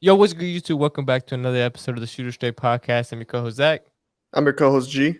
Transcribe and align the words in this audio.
Yo, 0.00 0.14
what's 0.14 0.32
good, 0.32 0.44
YouTube? 0.44 0.78
Welcome 0.78 1.04
back 1.04 1.26
to 1.26 1.34
another 1.34 1.58
episode 1.58 1.96
of 1.96 2.00
the 2.00 2.06
Shoot 2.06 2.28
it 2.28 2.32
Straight 2.32 2.56
Podcast. 2.56 3.10
I'm 3.10 3.18
your 3.18 3.24
co-host 3.24 3.56
Zach. 3.56 3.82
I'm 4.32 4.44
your 4.44 4.52
co-host 4.52 4.88
G. 4.88 5.18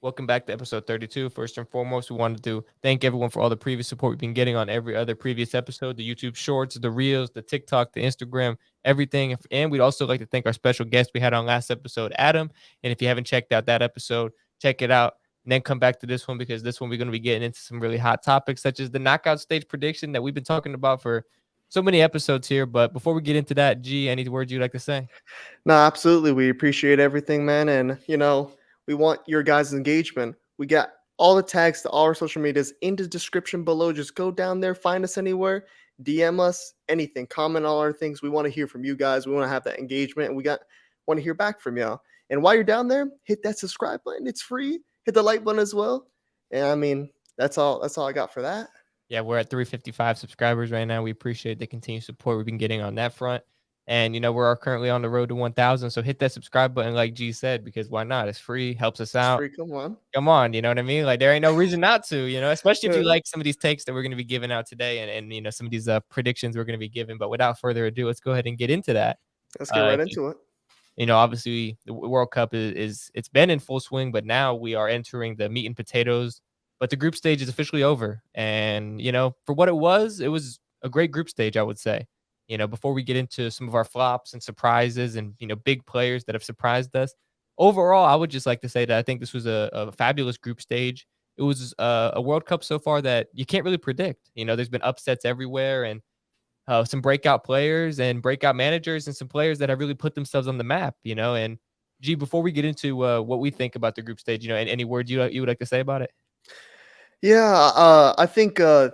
Welcome 0.00 0.26
back 0.26 0.44
to 0.46 0.52
episode 0.52 0.88
32. 0.88 1.30
First 1.30 1.56
and 1.56 1.68
foremost, 1.68 2.10
we 2.10 2.16
wanted 2.16 2.42
to 2.42 2.64
thank 2.82 3.04
everyone 3.04 3.30
for 3.30 3.40
all 3.40 3.48
the 3.48 3.56
previous 3.56 3.86
support 3.86 4.10
we've 4.10 4.18
been 4.18 4.32
getting 4.34 4.56
on 4.56 4.68
every 4.68 4.96
other 4.96 5.14
previous 5.14 5.54
episode, 5.54 5.96
the 5.96 6.14
YouTube 6.14 6.34
Shorts, 6.34 6.74
the 6.76 6.90
Reels, 6.90 7.30
the 7.30 7.42
TikTok, 7.42 7.92
the 7.92 8.02
Instagram, 8.02 8.56
everything. 8.84 9.36
And 9.52 9.70
we'd 9.70 9.78
also 9.78 10.04
like 10.04 10.18
to 10.18 10.26
thank 10.26 10.46
our 10.46 10.52
special 10.52 10.84
guest 10.84 11.12
we 11.14 11.20
had 11.20 11.32
on 11.32 11.46
last 11.46 11.70
episode, 11.70 12.12
Adam. 12.16 12.50
And 12.82 12.90
if 12.90 13.00
you 13.00 13.06
haven't 13.06 13.28
checked 13.28 13.52
out 13.52 13.66
that 13.66 13.82
episode, 13.82 14.32
check 14.60 14.82
it 14.82 14.90
out. 14.90 15.14
And 15.44 15.52
then 15.52 15.60
come 15.60 15.78
back 15.78 16.00
to 16.00 16.06
this 16.06 16.26
one 16.26 16.38
because 16.38 16.64
this 16.64 16.80
one 16.80 16.90
we're 16.90 16.96
going 16.96 17.06
to 17.06 17.12
be 17.12 17.20
getting 17.20 17.44
into 17.44 17.60
some 17.60 17.78
really 17.78 17.98
hot 17.98 18.24
topics, 18.24 18.62
such 18.62 18.80
as 18.80 18.90
the 18.90 18.98
knockout 18.98 19.38
stage 19.38 19.68
prediction 19.68 20.10
that 20.10 20.24
we've 20.24 20.34
been 20.34 20.42
talking 20.42 20.74
about 20.74 21.02
for 21.02 21.24
so 21.68 21.82
many 21.82 22.00
episodes 22.00 22.48
here. 22.48 22.66
But 22.66 22.92
before 22.92 23.14
we 23.14 23.22
get 23.22 23.36
into 23.36 23.54
that, 23.54 23.82
G, 23.82 24.08
any 24.08 24.28
words 24.28 24.50
you'd 24.52 24.60
like 24.60 24.72
to 24.72 24.78
say? 24.78 25.08
No, 25.64 25.74
absolutely. 25.74 26.32
We 26.32 26.48
appreciate 26.48 26.98
everything, 26.98 27.44
man. 27.44 27.68
And 27.68 27.98
you 28.06 28.16
know, 28.16 28.52
we 28.86 28.94
want 28.94 29.20
your 29.26 29.42
guys' 29.42 29.72
engagement. 29.72 30.36
We 30.58 30.66
got 30.66 30.90
all 31.18 31.34
the 31.34 31.42
tags 31.42 31.82
to 31.82 31.90
all 31.90 32.04
our 32.04 32.14
social 32.14 32.40
medias 32.40 32.72
in 32.80 32.96
the 32.96 33.06
description 33.06 33.64
below. 33.64 33.92
Just 33.92 34.14
go 34.14 34.30
down 34.30 34.60
there, 34.60 34.74
find 34.74 35.04
us 35.04 35.18
anywhere, 35.18 35.66
DM 36.02 36.40
us, 36.40 36.74
anything, 36.88 37.26
comment 37.26 37.66
all 37.66 37.78
our 37.78 37.92
things. 37.92 38.22
We 38.22 38.28
want 38.28 38.46
to 38.46 38.50
hear 38.50 38.66
from 38.66 38.84
you 38.84 38.96
guys. 38.96 39.26
We 39.26 39.32
want 39.32 39.44
to 39.44 39.50
have 39.50 39.64
that 39.64 39.78
engagement, 39.78 40.28
and 40.28 40.36
we 40.36 40.42
got 40.42 40.60
want 41.06 41.18
to 41.18 41.24
hear 41.24 41.34
back 41.34 41.60
from 41.60 41.76
y'all. 41.76 42.00
And 42.30 42.42
while 42.42 42.54
you're 42.54 42.64
down 42.64 42.88
there, 42.88 43.08
hit 43.24 43.42
that 43.42 43.58
subscribe 43.58 44.02
button. 44.04 44.26
It's 44.26 44.42
free. 44.42 44.80
Hit 45.04 45.14
the 45.14 45.22
like 45.22 45.44
button 45.44 45.60
as 45.60 45.74
well. 45.74 46.06
And 46.50 46.66
I 46.66 46.74
mean, 46.74 47.10
that's 47.36 47.58
all. 47.58 47.80
That's 47.80 47.98
all 47.98 48.06
I 48.06 48.12
got 48.12 48.32
for 48.32 48.42
that. 48.42 48.68
Yeah, 49.08 49.22
we're 49.22 49.38
at 49.38 49.48
355 49.48 50.18
subscribers 50.18 50.70
right 50.70 50.84
now. 50.84 51.02
We 51.02 51.10
appreciate 51.10 51.58
the 51.58 51.66
continued 51.66 52.04
support 52.04 52.36
we've 52.36 52.46
been 52.46 52.58
getting 52.58 52.82
on 52.82 52.94
that 52.96 53.14
front. 53.14 53.42
And 53.86 54.14
you 54.14 54.20
know, 54.20 54.32
we're 54.32 54.54
currently 54.56 54.90
on 54.90 55.00
the 55.00 55.08
road 55.08 55.30
to 55.30 55.34
1,000. 55.34 55.90
So 55.90 56.02
hit 56.02 56.18
that 56.18 56.30
subscribe 56.30 56.74
button, 56.74 56.92
like 56.92 57.14
G 57.14 57.32
said, 57.32 57.64
because 57.64 57.88
why 57.88 58.04
not? 58.04 58.28
It's 58.28 58.38
free, 58.38 58.74
helps 58.74 59.00
us 59.00 59.14
out. 59.14 59.38
Free, 59.38 59.48
come 59.48 59.72
on, 59.72 59.96
come 60.14 60.28
on. 60.28 60.52
You 60.52 60.60
know 60.60 60.68
what 60.68 60.78
I 60.78 60.82
mean? 60.82 61.06
Like 61.06 61.20
there 61.20 61.32
ain't 61.32 61.40
no 61.40 61.54
reason 61.54 61.80
not 61.80 62.06
to. 62.08 62.18
You 62.18 62.42
know, 62.42 62.50
especially 62.50 62.90
if 62.90 62.96
you 62.96 63.02
like 63.02 63.26
some 63.26 63.40
of 63.40 63.46
these 63.46 63.56
takes 63.56 63.84
that 63.84 63.94
we're 63.94 64.02
going 64.02 64.10
to 64.10 64.16
be 64.16 64.24
giving 64.24 64.52
out 64.52 64.66
today, 64.66 64.98
and 64.98 65.10
and 65.10 65.32
you 65.32 65.40
know 65.40 65.48
some 65.48 65.66
of 65.66 65.70
these 65.70 65.88
uh, 65.88 66.00
predictions 66.10 66.54
we're 66.54 66.64
going 66.64 66.78
to 66.78 66.78
be 66.78 66.90
giving. 66.90 67.16
But 67.16 67.30
without 67.30 67.58
further 67.58 67.86
ado, 67.86 68.06
let's 68.06 68.20
go 68.20 68.32
ahead 68.32 68.46
and 68.46 68.58
get 68.58 68.68
into 68.68 68.92
that. 68.92 69.20
Let's 69.58 69.70
get 69.70 69.82
uh, 69.82 69.86
right 69.86 70.00
into 70.00 70.28
it. 70.28 70.36
You 70.98 71.06
know, 71.06 71.16
obviously 71.16 71.78
the 71.86 71.94
World 71.94 72.30
Cup 72.30 72.52
is, 72.52 72.74
is 72.74 73.10
it's 73.14 73.28
been 73.28 73.48
in 73.48 73.58
full 73.58 73.80
swing, 73.80 74.12
but 74.12 74.26
now 74.26 74.54
we 74.54 74.74
are 74.74 74.88
entering 74.88 75.36
the 75.36 75.48
meat 75.48 75.64
and 75.64 75.74
potatoes 75.76 76.42
but 76.80 76.90
the 76.90 76.96
group 76.96 77.16
stage 77.16 77.42
is 77.42 77.48
officially 77.48 77.82
over. 77.82 78.22
And, 78.34 79.00
you 79.00 79.12
know, 79.12 79.34
for 79.46 79.52
what 79.52 79.68
it 79.68 79.76
was, 79.76 80.20
it 80.20 80.28
was 80.28 80.60
a 80.82 80.88
great 80.88 81.10
group 81.10 81.28
stage, 81.28 81.56
I 81.56 81.62
would 81.62 81.78
say. 81.78 82.06
You 82.46 82.56
know, 82.56 82.66
before 82.66 82.94
we 82.94 83.02
get 83.02 83.16
into 83.16 83.50
some 83.50 83.68
of 83.68 83.74
our 83.74 83.84
flops 83.84 84.32
and 84.32 84.42
surprises 84.42 85.16
and, 85.16 85.34
you 85.38 85.46
know, 85.46 85.56
big 85.56 85.84
players 85.86 86.24
that 86.24 86.34
have 86.34 86.44
surprised 86.44 86.96
us, 86.96 87.14
overall, 87.58 88.06
I 88.06 88.14
would 88.14 88.30
just 88.30 88.46
like 88.46 88.60
to 88.62 88.68
say 88.68 88.84
that 88.84 88.96
I 88.96 89.02
think 89.02 89.20
this 89.20 89.34
was 89.34 89.46
a, 89.46 89.68
a 89.72 89.92
fabulous 89.92 90.38
group 90.38 90.60
stage. 90.60 91.06
It 91.36 91.42
was 91.42 91.74
a, 91.78 92.12
a, 92.14 92.20
World 92.20 92.46
Cup 92.46 92.64
so 92.64 92.78
far 92.78 93.02
that 93.02 93.28
you 93.32 93.44
can't 93.44 93.64
really 93.64 93.76
predict. 93.76 94.30
You 94.34 94.44
know, 94.44 94.56
there's 94.56 94.68
been 94.68 94.82
upsets 94.82 95.24
everywhere 95.24 95.84
and 95.84 96.00
uh, 96.66 96.84
some 96.84 97.00
breakout 97.00 97.44
players 97.44 98.00
and 98.00 98.22
breakout 98.22 98.56
managers 98.56 99.06
and 99.06 99.14
some 99.14 99.28
players 99.28 99.58
that 99.58 99.68
have 99.68 99.78
really 99.78 99.94
put 99.94 100.14
themselves 100.14 100.48
on 100.48 100.58
the 100.58 100.64
map, 100.64 100.96
you 101.04 101.14
know. 101.14 101.34
And, 101.34 101.58
G, 102.00 102.14
before 102.14 102.42
we 102.42 102.50
get 102.50 102.64
into 102.64 103.04
uh, 103.04 103.20
what 103.20 103.40
we 103.40 103.50
think 103.50 103.76
about 103.76 103.94
the 103.94 104.02
group 104.02 104.20
stage, 104.20 104.42
you 104.42 104.48
know, 104.48 104.56
any, 104.56 104.70
any 104.70 104.84
words 104.84 105.10
you, 105.10 105.22
you 105.24 105.42
would 105.42 105.48
like 105.48 105.58
to 105.58 105.66
say 105.66 105.80
about 105.80 106.02
it? 106.02 106.12
Yeah, 107.22 107.52
uh, 107.74 108.14
I 108.18 108.26
think 108.26 108.60
uh, 108.60 108.90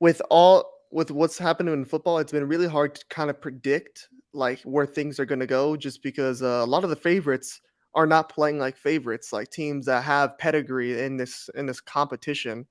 with 0.00 0.22
all 0.30 0.64
with 0.92 1.10
what's 1.10 1.36
happening 1.38 1.74
in 1.74 1.84
football, 1.84 2.18
it's 2.18 2.32
been 2.32 2.48
really 2.48 2.68
hard 2.68 2.94
to 2.94 3.04
kind 3.10 3.28
of 3.30 3.40
predict 3.40 4.08
like 4.32 4.60
where 4.62 4.86
things 4.86 5.18
are 5.20 5.26
going 5.26 5.40
to 5.40 5.46
go, 5.46 5.76
just 5.76 6.02
because 6.02 6.42
uh, 6.42 6.62
a 6.64 6.66
lot 6.66 6.84
of 6.84 6.90
the 6.90 6.96
favorites 6.96 7.60
are 7.94 8.06
not 8.06 8.28
playing 8.30 8.58
like 8.58 8.76
favorites, 8.76 9.32
like 9.32 9.50
teams 9.50 9.86
that 9.86 10.04
have 10.04 10.38
pedigree 10.38 11.00
in 11.02 11.16
this 11.16 11.50
in 11.54 11.66
this 11.66 11.80
competition. 11.80 12.66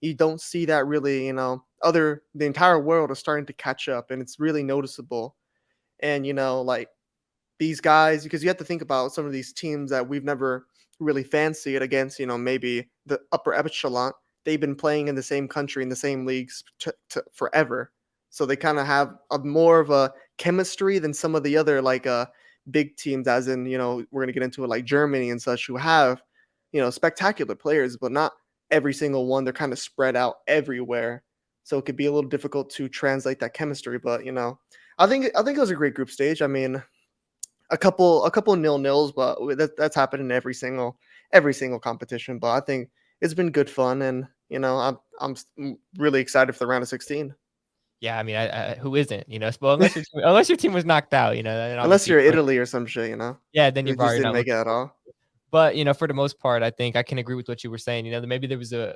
You 0.00 0.14
don't 0.14 0.40
see 0.40 0.64
that 0.66 0.86
really, 0.86 1.26
you 1.26 1.32
know. 1.34 1.64
Other 1.82 2.22
the 2.34 2.46
entire 2.46 2.80
world 2.80 3.10
is 3.12 3.18
starting 3.20 3.46
to 3.46 3.52
catch 3.52 3.88
up, 3.88 4.10
and 4.10 4.20
it's 4.22 4.40
really 4.40 4.62
noticeable. 4.64 5.36
And 6.00 6.26
you 6.26 6.34
know, 6.34 6.62
like 6.62 6.88
these 7.58 7.80
guys, 7.80 8.24
because 8.24 8.42
you 8.42 8.48
have 8.48 8.56
to 8.58 8.64
think 8.64 8.82
about 8.82 9.12
some 9.12 9.26
of 9.26 9.32
these 9.32 9.52
teams 9.52 9.90
that 9.90 10.08
we've 10.08 10.24
never 10.24 10.66
really 11.00 11.24
fancied 11.24 11.82
against, 11.82 12.18
you 12.18 12.26
know, 12.26 12.38
maybe 12.38 12.88
the 13.06 13.20
upper 13.32 13.54
echelon 13.54 14.12
they've 14.48 14.58
been 14.58 14.74
playing 14.74 15.08
in 15.08 15.14
the 15.14 15.22
same 15.22 15.46
country 15.46 15.82
in 15.82 15.90
the 15.90 15.94
same 15.94 16.24
leagues 16.24 16.64
t- 16.78 16.90
t- 17.10 17.20
forever. 17.34 17.92
So 18.30 18.46
they 18.46 18.56
kind 18.56 18.78
of 18.78 18.86
have 18.86 19.14
a 19.30 19.38
more 19.38 19.78
of 19.78 19.90
a 19.90 20.10
chemistry 20.38 20.98
than 20.98 21.12
some 21.12 21.34
of 21.34 21.42
the 21.42 21.54
other 21.54 21.82
like 21.82 22.06
uh 22.06 22.26
big 22.70 22.96
teams, 22.96 23.28
as 23.28 23.48
in 23.48 23.66
you 23.66 23.76
know 23.76 24.02
we're 24.10 24.22
gonna 24.22 24.32
get 24.32 24.42
into 24.42 24.64
it 24.64 24.68
like 24.68 24.86
Germany 24.86 25.28
and 25.28 25.40
such, 25.40 25.66
who 25.66 25.76
have 25.76 26.22
you 26.72 26.80
know 26.80 26.88
spectacular 26.88 27.54
players, 27.54 27.98
but 27.98 28.10
not 28.10 28.32
every 28.70 28.94
single 28.94 29.26
one. 29.26 29.44
They're 29.44 29.52
kind 29.52 29.72
of 29.72 29.78
spread 29.78 30.16
out 30.16 30.36
everywhere, 30.46 31.22
so 31.62 31.76
it 31.76 31.84
could 31.84 31.96
be 31.96 32.06
a 32.06 32.12
little 32.12 32.30
difficult 32.30 32.70
to 32.70 32.88
translate 32.88 33.40
that 33.40 33.52
chemistry. 33.52 33.98
But 33.98 34.24
you 34.24 34.32
know, 34.32 34.58
I 34.98 35.06
think 35.06 35.26
I 35.36 35.42
think 35.42 35.58
it 35.58 35.60
was 35.60 35.70
a 35.70 35.76
great 35.76 35.94
group 35.94 36.08
stage. 36.08 36.40
I 36.40 36.46
mean, 36.46 36.82
a 37.68 37.76
couple 37.76 38.24
a 38.24 38.30
couple 38.30 38.56
nil 38.56 38.78
nils, 38.78 39.12
but 39.12 39.38
that, 39.58 39.76
that's 39.76 39.96
happened 39.96 40.22
in 40.22 40.32
every 40.32 40.54
single 40.54 40.96
every 41.32 41.52
single 41.52 41.78
competition. 41.78 42.38
But 42.38 42.52
I 42.52 42.60
think 42.60 42.88
it's 43.20 43.34
been 43.34 43.50
good 43.50 43.70
fun, 43.70 44.02
and 44.02 44.26
you 44.48 44.58
know, 44.58 44.78
I'm 44.78 44.98
I'm 45.20 45.78
really 45.96 46.20
excited 46.20 46.52
for 46.52 46.60
the 46.60 46.66
round 46.66 46.82
of 46.82 46.88
16. 46.88 47.34
Yeah, 48.00 48.18
I 48.18 48.22
mean, 48.22 48.36
I, 48.36 48.72
I, 48.72 48.74
who 48.76 48.94
isn't? 48.94 49.28
You 49.28 49.40
know, 49.40 49.50
well, 49.60 49.74
unless 49.74 49.96
your 49.96 50.04
team, 50.04 50.22
unless 50.24 50.48
your 50.48 50.56
team 50.56 50.72
was 50.72 50.84
knocked 50.84 51.12
out, 51.14 51.36
you 51.36 51.42
know, 51.42 51.78
unless 51.82 52.06
you're 52.06 52.20
Italy 52.20 52.56
or 52.56 52.64
some 52.64 52.86
shit, 52.86 53.10
you 53.10 53.16
know. 53.16 53.36
Yeah, 53.52 53.70
then 53.70 53.86
you've 53.86 53.98
already 53.98 54.20
didn't 54.20 54.34
make 54.34 54.46
it 54.46 54.52
at 54.52 54.68
all. 54.68 54.96
But 55.50 55.76
you 55.76 55.84
know, 55.84 55.94
for 55.94 56.06
the 56.06 56.14
most 56.14 56.38
part, 56.38 56.62
I 56.62 56.70
think 56.70 56.94
I 56.94 57.02
can 57.02 57.18
agree 57.18 57.34
with 57.34 57.48
what 57.48 57.64
you 57.64 57.70
were 57.70 57.78
saying. 57.78 58.06
You 58.06 58.12
know, 58.12 58.20
maybe 58.20 58.46
there 58.46 58.58
was 58.58 58.72
a 58.72 58.94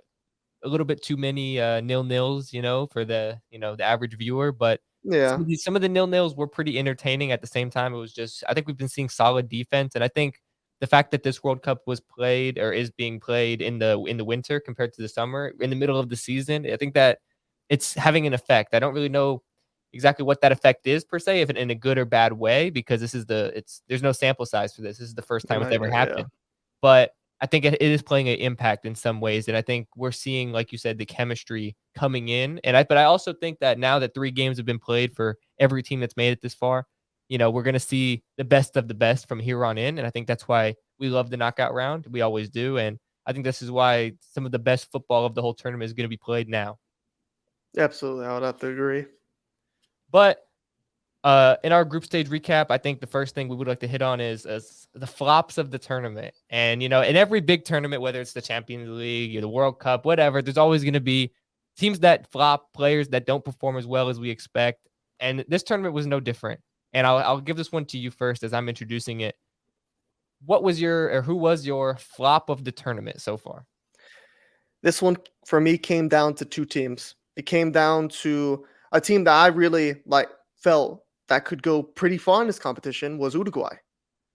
a 0.65 0.69
little 0.69 0.87
bit 0.87 1.03
too 1.03 1.17
many 1.17 1.61
uh, 1.61 1.81
nil 1.81 2.05
nils, 2.05 2.53
you 2.53 2.63
know, 2.63 2.87
for 2.87 3.05
the 3.05 3.41
you 3.51 3.59
know 3.59 3.75
the 3.75 3.85
average 3.85 4.17
viewer. 4.17 4.53
But 4.53 4.81
yeah, 5.03 5.31
some 5.31 5.41
of, 5.41 5.47
these, 5.47 5.65
some 5.65 5.77
of 5.77 5.83
the 5.83 5.89
nil 5.89 6.07
nils 6.07 6.37
were 6.37 6.47
pretty 6.47 6.79
entertaining. 6.79 7.33
At 7.33 7.41
the 7.41 7.47
same 7.47 7.71
time, 7.71 7.95
it 7.95 7.99
was 7.99 8.13
just 8.13 8.45
I 8.49 8.55
think 8.55 8.67
we've 8.67 8.77
been 8.77 8.89
seeing 8.89 9.09
solid 9.09 9.49
defense, 9.49 9.95
and 9.95 10.05
I 10.05 10.09
think 10.09 10.41
the 10.83 10.87
fact 10.89 11.13
that 11.13 11.23
this 11.23 11.45
World 11.45 11.63
Cup 11.63 11.83
was 11.87 12.01
played 12.01 12.59
or 12.59 12.73
is 12.73 12.91
being 12.91 13.21
played 13.21 13.63
in 13.63 13.79
the 13.79 14.03
in 14.09 14.17
the 14.17 14.25
winter 14.25 14.59
compared 14.59 14.93
to 14.95 15.01
the 15.01 15.09
summer 15.09 15.53
in 15.61 15.71
the 15.71 15.77
middle 15.77 15.97
of 15.97 16.09
the 16.09 16.17
season, 16.17 16.67
I 16.69 16.77
think 16.77 16.95
that 16.95 17.21
it's 17.69 17.95
having 17.95 18.27
an 18.27 18.35
effect. 18.35 18.75
I 18.75 18.81
don't 18.81 18.93
really 18.93 19.09
know 19.09 19.45
exactly 19.93 20.25
what 20.25 20.41
that 20.41 20.51
effect 20.51 20.89
is 20.89 21.05
per 21.05 21.21
se, 21.21 21.41
if 21.41 21.51
it 21.51 21.57
in 21.57 21.71
a 21.71 21.77
good 21.77 21.99
or 21.99 22.05
bad 22.05 22.33
way, 22.33 22.69
because 22.69 23.01
this 23.01 23.15
is 23.15 23.27
the 23.27 23.53
it's 23.55 23.81
there's 23.87 24.03
no 24.03 24.11
sample 24.11 24.45
size 24.45 24.75
for 24.75 24.83
this. 24.83 24.99
This 24.99 25.07
is 25.07 25.15
the 25.15 25.23
first 25.23 25.47
time 25.47 25.63
it's 25.63 25.73
ever 25.73 25.89
happened. 25.89 26.19
Yeah. 26.19 26.39
But 26.83 27.13
I 27.41 27.47
think 27.47 27.65
it, 27.65 27.75
it 27.75 27.81
is 27.81 28.03
playing 28.03 28.29
an 28.29 28.41
impact 28.41 28.85
in 28.85 28.97
some 28.97 29.21
ways, 29.21 29.47
and 29.47 29.57
I 29.57 29.63
think 29.63 29.87
we're 29.95 30.11
seeing, 30.11 30.51
like 30.51 30.73
you 30.73 30.79
said, 30.79 30.99
the 30.99 31.07
chemistry 31.07 31.77
coming 31.95 32.29
in. 32.29 32.61
And 32.65 32.77
I, 32.77 32.83
but 32.83 32.99
I 32.99 33.05
also 33.05 33.33
think 33.33 33.61
that 33.61 33.79
now 33.79 34.01
that 34.01 34.15
three 34.15 34.33
games 34.33 34.57
have 34.57 34.67
been 34.67 34.81
played 34.81 35.15
for 35.15 35.39
every 35.61 35.85
team 35.85 36.01
that's 36.01 36.17
made 36.17 36.33
it 36.33 36.43
this 36.43 36.55
far, 36.55 36.89
you 37.33 37.39
know, 37.39 37.51
we're 37.51 37.63
going 37.63 37.73
to 37.73 37.81
see 37.81 38.23
the 38.37 38.45
best 38.45 38.77
of 38.77 38.89
the 38.89 38.95
best 38.95 39.27
from 39.27 39.41
here 39.41 39.65
on 39.65 39.79
in. 39.79 39.97
And 39.97 40.07
I 40.07 40.11
think 40.11 40.27
that's 40.27 40.47
why 40.47 40.75
we 40.99 41.09
love 41.09 41.31
the 41.31 41.39
knockout 41.39 41.73
round. 41.73 42.07
We 42.11 42.21
always 42.21 42.51
do. 42.51 42.77
And 42.77 42.99
I 43.25 43.33
think 43.33 43.47
this 43.47 43.63
is 43.63 43.71
why 43.71 44.13
some 44.21 44.45
of 44.45 44.53
the 44.53 44.59
best 44.59 44.93
football 44.93 45.25
of 45.25 45.35
the 45.35 45.41
whole 45.41 45.55
tournament 45.55 45.87
is 45.87 45.95
going 45.95 46.05
to 46.05 46.11
be 46.11 46.19
played 46.19 46.47
now. 46.47 46.77
Absolutely. 47.79 48.27
I 48.27 48.35
would 48.35 48.43
have 48.43 48.59
to 48.59 48.67
agree. 48.67 49.07
But 50.11 50.47
uh, 51.25 51.57
in 51.65 51.73
our 51.73 51.87
group 51.87 52.05
stage 52.05 52.29
recap, 52.29 52.67
I 52.69 52.77
think 52.77 53.01
the 53.01 53.07
first 53.07 53.35
thing 53.35 53.49
we 53.49 53.57
would 53.57 53.67
like 53.67 53.81
to 53.81 53.89
hit 53.89 54.03
on 54.03 54.21
is, 54.21 54.45
is 54.45 54.87
the 54.93 55.07
flops 55.07 55.57
of 55.57 55.71
the 55.71 55.79
tournament. 55.79 56.35
And, 56.51 56.83
you 56.83 56.91
know, 56.91 57.01
in 57.01 57.17
every 57.17 57.41
big 57.41 57.65
tournament, 57.65 58.03
whether 58.03 58.21
it's 58.21 58.35
the 58.35 58.43
Champions 58.43 58.91
League 58.91 59.35
or 59.39 59.41
the 59.41 59.49
World 59.49 59.81
Cup, 59.81 60.05
whatever, 60.05 60.43
there's 60.43 60.59
always 60.59 60.83
going 60.83 60.93
to 60.93 61.01
be 61.01 61.33
teams 61.79 62.01
that 62.01 62.31
flop, 62.31 62.75
players 62.75 63.09
that 63.09 63.25
don't 63.25 63.43
perform 63.43 63.79
as 63.79 63.87
well 63.87 64.11
as 64.11 64.21
we 64.21 64.29
expect. 64.29 64.87
And 65.19 65.47
this 65.49 65.63
tournament 65.63 65.95
was 65.95 66.07
no 66.07 66.21
different 66.21 66.61
and 66.93 67.07
I'll 67.07 67.19
I'll 67.19 67.41
give 67.41 67.57
this 67.57 67.73
one 67.73 67.85
to 67.87 67.99
you 67.99 68.11
first 68.11 68.43
as 68.43 68.53
I'm 68.53 68.69
introducing 68.69 69.21
it. 69.21 69.37
What 70.45 70.63
was 70.63 70.81
your 70.81 71.11
or 71.11 71.23
who 71.23 71.37
was 71.37 71.67
your 71.67 71.97
flop 71.97 72.49
of 72.49 72.65
the 72.65 72.73
tournament 72.73 73.21
so 73.21 73.37
far? 73.37 73.67
This 74.83 75.01
one 75.01 75.17
for 75.47 75.61
me 75.61 75.79
came 75.79 76.09
down 76.09 76.35
to 76.35 76.45
two 76.45 76.65
teams. 76.65 77.15
It 77.37 77.47
came 77.47 77.71
down 77.71 78.09
to 78.09 78.65
a 78.93 79.01
team 79.01 79.25
that 79.25 79.35
I 79.35 79.47
really 79.47 80.03
like 80.07 80.29
felt 80.57 81.05
that 81.29 81.45
could 81.45 81.63
go 81.63 81.83
pretty 81.83 82.19
far 82.19 82.43
in 82.43 82.47
this 82.47 82.59
competition 82.59 83.19
was 83.19 83.35
Uruguay. 83.35 83.75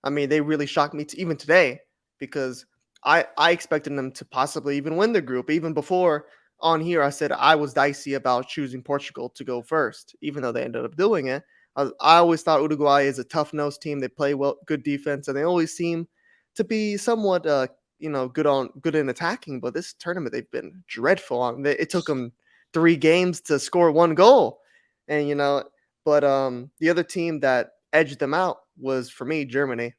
I 0.03 0.09
mean, 0.09 0.29
they 0.29 0.41
really 0.41 0.65
shocked 0.65 0.93
me 0.93 1.03
to, 1.05 1.19
even 1.19 1.37
today 1.37 1.79
because 2.19 2.65
I 3.03 3.25
I 3.37 3.51
expected 3.51 3.95
them 3.97 4.11
to 4.13 4.25
possibly 4.25 4.77
even 4.77 4.95
win 4.95 5.13
the 5.13 5.21
group. 5.21 5.49
Even 5.49 5.73
before 5.73 6.27
on 6.59 6.81
here, 6.81 7.03
I 7.03 7.09
said 7.09 7.31
I 7.31 7.55
was 7.55 7.73
dicey 7.73 8.15
about 8.15 8.47
choosing 8.47 8.81
Portugal 8.81 9.29
to 9.29 9.43
go 9.43 9.61
first, 9.61 10.15
even 10.21 10.41
though 10.41 10.51
they 10.51 10.63
ended 10.63 10.85
up 10.85 10.95
doing 10.95 11.27
it. 11.27 11.43
I, 11.77 12.17
always 12.17 12.41
thought 12.41 12.61
Uruguay 12.61 13.03
is 13.03 13.19
a 13.19 13.23
tough 13.23 13.53
nosed 13.53 13.81
team. 13.81 13.99
They 13.99 14.07
play 14.07 14.33
well, 14.33 14.57
good 14.65 14.83
defense, 14.83 15.27
and 15.27 15.37
they 15.37 15.43
always 15.43 15.73
seem 15.73 16.07
to 16.55 16.63
be 16.63 16.97
somewhat, 16.97 17.45
uh, 17.45 17.67
you 17.99 18.09
know, 18.09 18.27
good 18.27 18.47
on 18.47 18.69
good 18.81 18.95
in 18.95 19.09
attacking. 19.09 19.59
But 19.59 19.73
this 19.73 19.93
tournament, 19.93 20.33
they've 20.33 20.49
been 20.51 20.83
dreadful. 20.87 21.65
It 21.65 21.89
took 21.89 22.05
them 22.05 22.31
three 22.73 22.95
games 22.95 23.41
to 23.41 23.59
score 23.59 23.91
one 23.91 24.15
goal, 24.15 24.59
and 25.07 25.27
you 25.27 25.35
know, 25.35 25.63
but 26.03 26.23
um, 26.23 26.71
the 26.79 26.89
other 26.89 27.03
team 27.03 27.39
that 27.41 27.71
edged 27.93 28.19
them 28.19 28.33
out 28.33 28.57
was 28.79 29.09
for 29.09 29.25
me 29.25 29.45
Germany. 29.45 29.93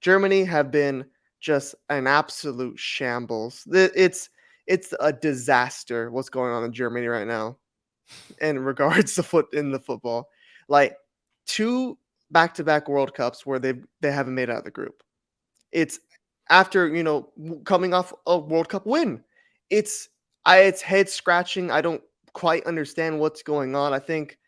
Germany 0.00 0.44
have 0.44 0.70
been 0.70 1.04
just 1.40 1.74
an 1.88 2.06
absolute 2.06 2.78
shambles. 2.78 3.66
It's 3.70 4.28
it's 4.66 4.94
a 5.00 5.12
disaster 5.12 6.10
what's 6.10 6.28
going 6.28 6.52
on 6.52 6.64
in 6.64 6.72
Germany 6.72 7.06
right 7.06 7.26
now 7.26 7.58
in 8.40 8.58
regards 8.58 9.14
to 9.14 9.22
foot 9.22 9.46
in 9.52 9.70
the 9.70 9.80
football. 9.80 10.28
Like 10.68 10.96
two 11.52 11.98
back-to-back 12.30 12.88
World 12.88 13.14
Cups 13.14 13.44
where 13.44 13.58
they 13.58 13.74
they 14.00 14.10
haven't 14.10 14.34
made 14.34 14.50
out 14.50 14.58
of 14.58 14.64
the 14.64 14.70
group. 14.70 15.02
It's 15.70 15.98
after, 16.50 16.88
you 16.94 17.02
know, 17.02 17.28
coming 17.64 17.94
off 17.94 18.12
a 18.26 18.38
World 18.38 18.68
Cup 18.68 18.86
win. 18.86 19.22
It's 19.70 20.08
I 20.46 20.60
it's 20.60 20.82
head 20.82 21.08
scratching. 21.08 21.70
I 21.70 21.82
don't 21.82 22.02
quite 22.32 22.66
understand 22.66 23.20
what's 23.20 23.42
going 23.42 23.74
on. 23.76 23.92
I 23.92 23.98
think 23.98 24.38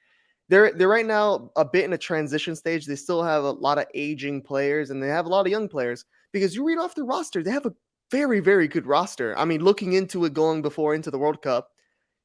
they're 0.48 0.72
they're 0.72 0.88
right 0.88 1.06
now 1.06 1.50
a 1.56 1.64
bit 1.64 1.84
in 1.84 1.92
a 1.92 1.98
transition 1.98 2.56
stage. 2.56 2.86
They 2.86 2.96
still 2.96 3.22
have 3.22 3.44
a 3.44 3.50
lot 3.50 3.78
of 3.78 3.86
aging 3.94 4.42
players 4.42 4.90
and 4.90 5.02
they 5.02 5.08
have 5.08 5.26
a 5.26 5.28
lot 5.28 5.46
of 5.46 5.52
young 5.52 5.68
players 5.68 6.04
because 6.32 6.54
you 6.54 6.66
read 6.66 6.78
off 6.78 6.94
the 6.94 7.04
roster, 7.04 7.42
they 7.42 7.50
have 7.50 7.66
a 7.66 7.74
very 8.10 8.40
very 8.40 8.68
good 8.68 8.86
roster. 8.86 9.36
I 9.38 9.44
mean, 9.44 9.62
looking 9.62 9.92
into 9.94 10.24
it 10.24 10.34
going 10.34 10.62
before 10.62 10.94
into 10.94 11.10
the 11.10 11.18
World 11.18 11.42
Cup, 11.42 11.68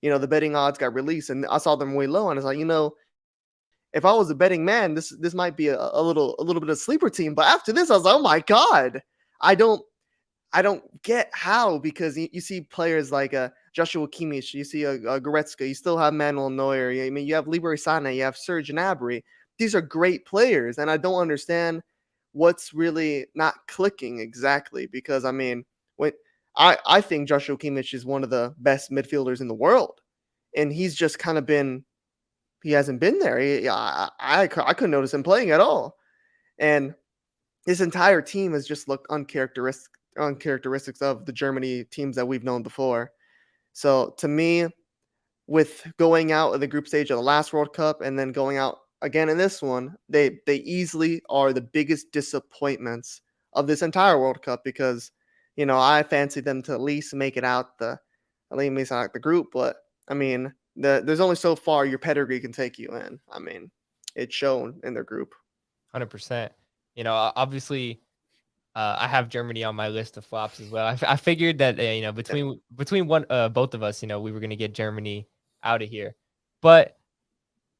you 0.01 0.09
know, 0.09 0.17
the 0.17 0.27
betting 0.27 0.55
odds 0.55 0.77
got 0.77 0.93
released 0.93 1.29
and 1.29 1.45
I 1.47 1.57
saw 1.59 1.75
them 1.75 1.95
way 1.95 2.07
low 2.07 2.29
and 2.29 2.37
I 2.37 2.39
was 2.39 2.45
like, 2.45 2.57
you 2.57 2.65
know, 2.65 2.93
if 3.93 4.05
I 4.05 4.13
was 4.13 4.29
a 4.29 4.35
betting 4.35 4.63
man, 4.63 4.93
this 4.93 5.13
this 5.19 5.33
might 5.33 5.57
be 5.57 5.69
a, 5.69 5.77
a 5.77 6.01
little 6.01 6.35
a 6.39 6.43
little 6.43 6.59
bit 6.59 6.69
of 6.69 6.73
a 6.73 6.79
sleeper 6.79 7.09
team. 7.09 7.33
But 7.33 7.47
after 7.47 7.73
this, 7.73 7.89
I 7.89 7.95
was 7.95 8.03
like, 8.03 8.15
oh 8.15 8.21
my 8.21 8.39
god, 8.41 9.01
I 9.41 9.55
don't 9.55 9.81
I 10.53 10.61
don't 10.61 10.83
get 11.03 11.29
how 11.33 11.77
because 11.77 12.17
you, 12.17 12.27
you 12.31 12.41
see 12.41 12.61
players 12.61 13.11
like 13.11 13.33
uh, 13.33 13.49
Joshua 13.73 14.07
Kimmich, 14.07 14.53
you 14.53 14.63
see 14.63 14.85
uh, 14.85 14.93
uh, 14.93 15.19
Goretzka, 15.19 15.67
you 15.67 15.75
still 15.75 15.97
have 15.97 16.13
Manuel 16.13 16.49
Neuer. 16.49 16.91
I 16.91 17.09
mean, 17.09 17.27
you 17.27 17.35
have 17.35 17.47
Leroy 17.47 17.75
Sané, 17.75 18.15
you 18.15 18.23
have 18.23 18.37
Serge 18.37 18.69
Gnabry. 18.69 19.23
These 19.57 19.75
are 19.75 19.81
great 19.81 20.25
players, 20.25 20.77
and 20.77 20.89
I 20.89 20.97
don't 20.97 21.21
understand 21.21 21.81
what's 22.33 22.73
really 22.73 23.25
not 23.35 23.55
clicking 23.67 24.19
exactly 24.19 24.87
because 24.87 25.25
I 25.25 25.31
mean, 25.31 25.65
when 25.97 26.13
I 26.55 26.77
I 26.85 27.01
think 27.01 27.27
Joshua 27.27 27.57
Kimmich 27.57 27.93
is 27.93 28.05
one 28.05 28.23
of 28.23 28.29
the 28.29 28.53
best 28.59 28.91
midfielders 28.91 29.41
in 29.41 29.47
the 29.47 29.53
world, 29.53 29.99
and 30.55 30.71
he's 30.71 30.95
just 30.95 31.19
kind 31.19 31.37
of 31.37 31.45
been 31.45 31.83
he 32.63 32.71
hasn't 32.71 32.99
been 32.99 33.19
there. 33.19 33.39
He, 33.39 33.67
I, 33.69 34.09
I 34.19 34.43
I 34.43 34.73
couldn't 34.73 34.91
notice 34.91 35.13
him 35.13 35.23
playing 35.23 35.51
at 35.51 35.61
all, 35.61 35.97
and 36.57 36.93
his 37.65 37.81
entire 37.81 38.21
team 38.21 38.53
has 38.53 38.67
just 38.67 38.87
looked 38.87 39.07
uncharacteristic 39.09 39.91
uncharacteristics 40.17 41.01
of 41.01 41.25
the 41.25 41.31
Germany 41.31 41.85
teams 41.85 42.15
that 42.15 42.27
we've 42.27 42.43
known 42.43 42.63
before. 42.63 43.11
So 43.73 44.15
to 44.17 44.27
me, 44.27 44.67
with 45.47 45.85
going 45.97 46.31
out 46.31 46.53
of 46.53 46.59
the 46.59 46.67
group 46.67 46.87
stage 46.87 47.09
of 47.09 47.17
the 47.17 47.23
last 47.23 47.53
World 47.53 47.73
Cup 47.73 48.01
and 48.01 48.17
then 48.17 48.31
going 48.31 48.57
out 48.57 48.79
again 49.01 49.29
in 49.29 49.37
this 49.37 49.61
one, 49.61 49.95
they 50.09 50.39
they 50.45 50.57
easily 50.57 51.21
are 51.29 51.53
the 51.53 51.61
biggest 51.61 52.11
disappointments 52.11 53.21
of 53.53 53.67
this 53.67 53.81
entire 53.81 54.19
World 54.19 54.41
Cup 54.41 54.63
because 54.63 55.11
you 55.55 55.65
know 55.65 55.79
I 55.79 56.03
fancy 56.03 56.41
them 56.41 56.61
to 56.63 56.73
at 56.73 56.81
least 56.81 57.13
make 57.13 57.37
it 57.37 57.43
out 57.43 57.77
the 57.79 57.99
at 58.51 58.57
least 58.57 58.91
make 58.91 59.13
the 59.13 59.19
group, 59.19 59.47
but 59.53 59.77
I 60.07 60.13
mean 60.13 60.53
the, 60.79 61.01
there's 61.03 61.19
only 61.19 61.35
so 61.35 61.55
far 61.55 61.85
your 61.85 61.99
pedigree 61.99 62.39
can 62.39 62.51
take 62.51 62.79
you 62.79 62.89
in. 62.95 63.19
I 63.31 63.39
mean, 63.39 63.69
it's 64.15 64.33
shown 64.33 64.79
in 64.83 64.93
their 64.93 65.03
group. 65.03 65.33
Hundred 65.91 66.09
percent. 66.09 66.51
You 66.95 67.03
know, 67.03 67.13
obviously, 67.13 68.01
uh, 68.75 68.95
I 68.99 69.07
have 69.07 69.29
Germany 69.29 69.63
on 69.63 69.75
my 69.75 69.89
list 69.89 70.17
of 70.17 70.25
flops 70.25 70.59
as 70.59 70.69
well. 70.69 70.87
I, 70.87 70.97
I 71.07 71.15
figured 71.15 71.57
that 71.59 71.79
uh, 71.79 71.83
you 71.83 72.01
know 72.01 72.11
between 72.11 72.59
between 72.75 73.07
one 73.07 73.25
uh, 73.29 73.49
both 73.49 73.73
of 73.73 73.83
us, 73.83 74.01
you 74.01 74.07
know, 74.07 74.21
we 74.21 74.31
were 74.31 74.39
gonna 74.39 74.55
get 74.55 74.73
Germany 74.73 75.27
out 75.63 75.81
of 75.81 75.89
here. 75.89 76.15
But 76.61 76.97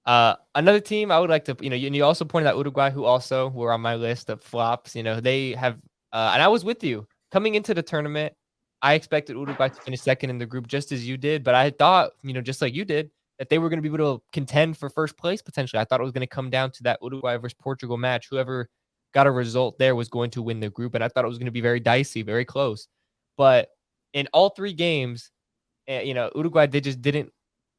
uh, 0.06 0.36
another 0.56 0.80
team 0.80 1.12
I 1.12 1.20
would 1.20 1.30
like 1.30 1.46
to, 1.46 1.56
you 1.62 1.70
know, 1.70 1.76
and 1.76 1.96
you 1.96 2.04
also 2.04 2.26
pointed 2.26 2.50
out 2.50 2.58
Uruguay, 2.58 2.90
who 2.90 3.06
also 3.06 3.50
were 3.50 3.72
on 3.72 3.82
my 3.82 3.96
list 3.96 4.30
of 4.30 4.42
flops. 4.42 4.96
You 4.96 5.04
know, 5.04 5.20
they 5.20 5.52
have, 5.52 5.78
uh, 6.12 6.32
and 6.34 6.42
I 6.42 6.48
was 6.48 6.66
with 6.66 6.84
you 6.84 7.08
coming 7.32 7.56
into 7.56 7.74
the 7.74 7.84
tournament. 7.84 8.34
I 8.82 8.94
expected 8.94 9.36
Uruguay 9.36 9.70
to 9.70 9.82
finish 9.82 10.02
second 10.02 10.30
in 10.30 10.38
the 10.38 10.46
group 10.46 10.68
just 10.68 10.92
as 10.92 11.08
you 11.08 11.18
did, 11.18 11.44
but 11.44 11.56
I 11.56 11.70
thought, 11.70 12.12
you 12.24 12.34
know, 12.34 12.42
just 12.42 12.62
like 12.62 12.74
you 12.74 12.86
did, 12.86 13.12
that 13.38 13.50
they 13.50 13.58
were 13.58 13.70
going 13.70 13.82
to 13.82 13.82
be 13.82 13.94
able 13.94 14.18
to 14.18 14.24
contend 14.32 14.78
for 14.78 14.90
first 14.90 15.18
place 15.18 15.42
potentially. 15.42 15.80
I 15.80 15.86
thought 15.86 16.00
it 16.00 16.04
was 16.04 16.12
going 16.12 16.22
to 16.22 16.28
come 16.28 16.50
down 16.50 16.72
to 16.72 16.84
that 16.84 17.00
Uruguay 17.02 17.38
versus 17.38 17.56
Portugal 17.60 17.98
match. 17.98 18.28
Whoever 18.30 18.70
got 19.14 19.28
a 19.28 19.32
result 19.32 19.78
there 19.80 19.96
was 19.96 20.10
going 20.10 20.30
to 20.32 20.42
win 20.42 20.60
the 20.60 20.70
group. 20.70 20.96
And 20.96 21.04
I 21.04 21.08
thought 21.08 21.26
it 21.26 21.28
was 21.28 21.38
going 21.38 21.46
to 21.46 21.52
be 21.52 21.62
very 21.62 21.80
dicey, 21.80 22.22
very 22.22 22.46
close. 22.46 22.88
But 23.38 23.70
in 24.14 24.28
all 24.34 24.50
three 24.50 24.74
games, 24.74 25.32
uh, 25.90 26.02
you 26.02 26.14
know, 26.14 26.30
Uruguay 26.36 26.68
they 26.68 26.82
just 26.82 27.02
didn't 27.02 27.32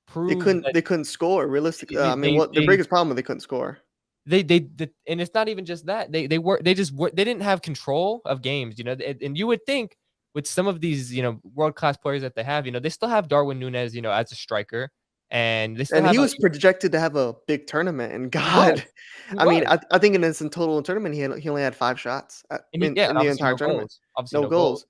prove 0.07 0.31
they 0.31 0.37
couldn't 0.37 0.67
they 0.73 0.83
couldn't 0.83 1.05
score 1.05 1.47
realistically. 1.47 1.97
They, 1.97 2.03
uh, 2.03 2.13
I 2.13 2.15
mean, 2.15 2.33
they, 2.33 2.39
what 2.39 2.53
the 2.53 2.67
biggest 2.67 2.89
problem 2.89 3.15
they 3.15 3.23
couldn't 3.23 3.41
score. 3.41 3.79
They, 4.27 4.43
they 4.43 4.61
they 4.61 4.91
and 5.07 5.21
it's 5.21 5.35
not 5.35 5.49
even 5.49 5.65
just 5.65 5.87
that 5.87 6.13
they 6.13 6.27
they 6.27 6.39
were 6.39 6.61
they 6.63 6.75
just 6.75 6.95
were 6.95 7.11
they 7.13 7.25
didn't 7.25 7.43
have 7.43 7.63
control 7.63 8.23
of 8.25 8.43
games. 8.43 8.79
You 8.79 8.85
know, 8.85 8.93
and 8.93 9.37
you 9.37 9.47
would 9.47 9.65
think 9.67 9.97
with 10.35 10.47
some 10.47 10.67
of 10.67 10.81
these 10.81 11.13
you 11.13 11.23
know 11.23 11.41
world 11.55 11.75
class 11.77 11.97
players 11.97 12.23
that 12.23 12.35
they 12.35 12.45
have, 12.45 12.67
you 12.67 12.73
know, 12.73 12.81
they 12.81 12.91
still 12.91 13.09
have 13.09 13.29
Darwin 13.29 13.59
Nunez, 13.59 13.95
you 13.95 14.03
know, 14.03 14.13
as 14.13 14.33
a 14.33 14.35
striker 14.35 14.91
and 15.31 15.77
they 15.77 15.87
and 15.97 16.09
he 16.09 16.19
was 16.19 16.35
a, 16.35 16.41
projected 16.41 16.93
to 16.93 17.01
have 17.01 17.17
a 17.17 17.35
big 17.47 17.67
tournament. 17.67 18.13
And 18.13 18.31
God, 18.33 18.85
I 19.39 19.45
mean, 19.45 19.67
I, 19.67 19.79
I, 19.91 19.99
think 19.99 20.15
in 20.15 20.21
this 20.21 20.41
in 20.41 20.51
total 20.51 20.83
tournament 20.83 21.15
he 21.15 21.21
had, 21.21 21.39
he 21.39 21.49
only 21.49 21.63
had 21.63 21.75
five 21.75 22.01
shots 22.01 22.43
uh, 22.51 22.59
in, 22.73 22.83
in, 22.83 22.99
in 22.99 23.17
the 23.17 23.27
entire 23.27 23.53
no 23.53 23.57
tournament. 23.57 23.93
Goals. 24.17 24.33
No, 24.33 24.43
no 24.43 24.49
goals. 24.49 24.51
goals. 24.51 24.87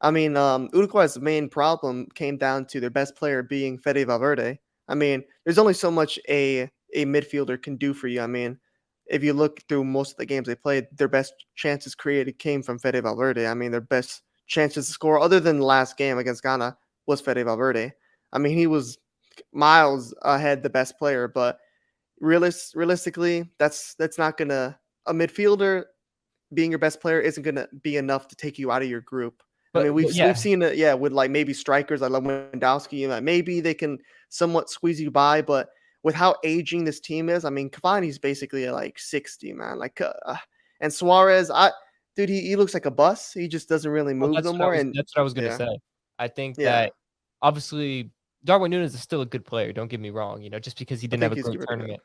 I 0.00 0.10
mean, 0.10 0.36
um, 0.36 0.68
Uruguay's 0.74 1.18
main 1.18 1.48
problem 1.48 2.08
came 2.14 2.36
down 2.36 2.66
to 2.66 2.80
their 2.80 2.90
best 2.90 3.16
player 3.16 3.42
being 3.42 3.78
Fede 3.78 4.06
Valverde. 4.06 4.58
I 4.88 4.94
mean, 4.94 5.22
there's 5.44 5.58
only 5.58 5.74
so 5.74 5.90
much 5.90 6.18
a 6.28 6.68
a 6.94 7.04
midfielder 7.06 7.62
can 7.62 7.76
do 7.76 7.94
for 7.94 8.08
you. 8.08 8.20
I 8.20 8.26
mean, 8.26 8.58
if 9.06 9.22
you 9.22 9.32
look 9.32 9.60
through 9.68 9.84
most 9.84 10.12
of 10.12 10.16
the 10.16 10.26
games 10.26 10.48
they 10.48 10.56
played, 10.56 10.88
their 10.92 11.08
best 11.08 11.32
chances 11.54 11.94
created 11.94 12.38
came 12.38 12.62
from 12.62 12.80
Fede 12.80 13.02
Valverde. 13.02 13.46
I 13.46 13.54
mean, 13.54 13.70
their 13.70 13.80
best 13.80 14.22
chances 14.46 14.86
to 14.86 14.92
score, 14.92 15.20
other 15.20 15.40
than 15.40 15.58
the 15.58 15.64
last 15.64 15.96
game 15.96 16.18
against 16.18 16.42
Ghana, 16.42 16.76
was 17.06 17.20
Fede 17.20 17.44
Valverde. 17.44 17.92
I 18.32 18.38
mean, 18.38 18.56
he 18.56 18.66
was 18.66 18.98
miles 19.52 20.14
ahead 20.22 20.62
the 20.62 20.70
best 20.70 20.98
player, 20.98 21.28
but 21.28 21.58
realist 22.20 22.74
realistically, 22.74 23.48
that's 23.58 23.94
that's 23.94 24.18
not 24.18 24.36
gonna 24.36 24.78
a 25.06 25.12
midfielder 25.12 25.84
being 26.52 26.70
your 26.70 26.78
best 26.78 27.00
player 27.00 27.20
isn't 27.20 27.42
gonna 27.42 27.68
be 27.82 27.96
enough 27.96 28.28
to 28.28 28.36
take 28.36 28.58
you 28.58 28.70
out 28.70 28.82
of 28.82 28.88
your 28.88 29.00
group. 29.00 29.42
But, 29.72 29.80
I 29.80 29.84
mean, 29.84 29.94
we've 29.94 30.14
yeah. 30.14 30.26
we've 30.26 30.38
seen 30.38 30.62
it, 30.62 30.76
yeah, 30.76 30.94
with 30.94 31.12
like 31.12 31.30
maybe 31.30 31.52
strikers 31.52 32.00
like 32.00 32.12
Lewandowski, 32.12 33.08
like 33.08 33.24
maybe 33.24 33.60
they 33.60 33.74
can 33.74 33.98
somewhat 34.28 34.70
squeeze 34.70 35.00
you 35.00 35.10
by, 35.10 35.42
but 35.42 35.68
with 36.04 36.14
how 36.14 36.36
aging 36.44 36.84
this 36.84 37.00
team 37.00 37.28
is, 37.28 37.44
I 37.44 37.50
mean, 37.50 37.70
Cavani's 37.70 38.18
basically 38.18 38.68
like 38.68 38.98
60, 38.98 39.54
man. 39.54 39.78
Like, 39.78 40.00
uh, 40.02 40.36
and 40.80 40.92
Suarez, 40.92 41.50
I 41.50 41.72
dude, 42.16 42.28
he, 42.28 42.40
he 42.40 42.56
looks 42.56 42.74
like 42.74 42.86
a 42.86 42.90
bus. 42.90 43.32
He 43.32 43.48
just 43.48 43.68
doesn't 43.68 43.90
really 43.90 44.12
oh, 44.12 44.16
move 44.16 44.30
well, 44.32 44.42
no 44.42 44.52
more. 44.52 44.70
Was, 44.72 44.80
and 44.80 44.94
that's 44.94 45.14
what 45.14 45.20
I 45.20 45.24
was 45.24 45.34
gonna 45.34 45.48
yeah. 45.48 45.56
say. 45.56 45.78
I 46.18 46.28
think 46.28 46.56
yeah. 46.58 46.64
that 46.70 46.92
obviously 47.42 48.10
Darwin 48.44 48.70
Nunez 48.70 48.94
is 48.94 49.00
still 49.00 49.22
a 49.22 49.26
good 49.26 49.44
player. 49.44 49.72
Don't 49.72 49.88
get 49.88 50.00
me 50.00 50.10
wrong. 50.10 50.42
You 50.42 50.50
know, 50.50 50.58
just 50.58 50.78
because 50.78 51.00
he 51.00 51.08
didn't 51.08 51.22
have 51.22 51.32
a 51.32 51.40
great 51.40 51.60
tournament, 51.66 52.00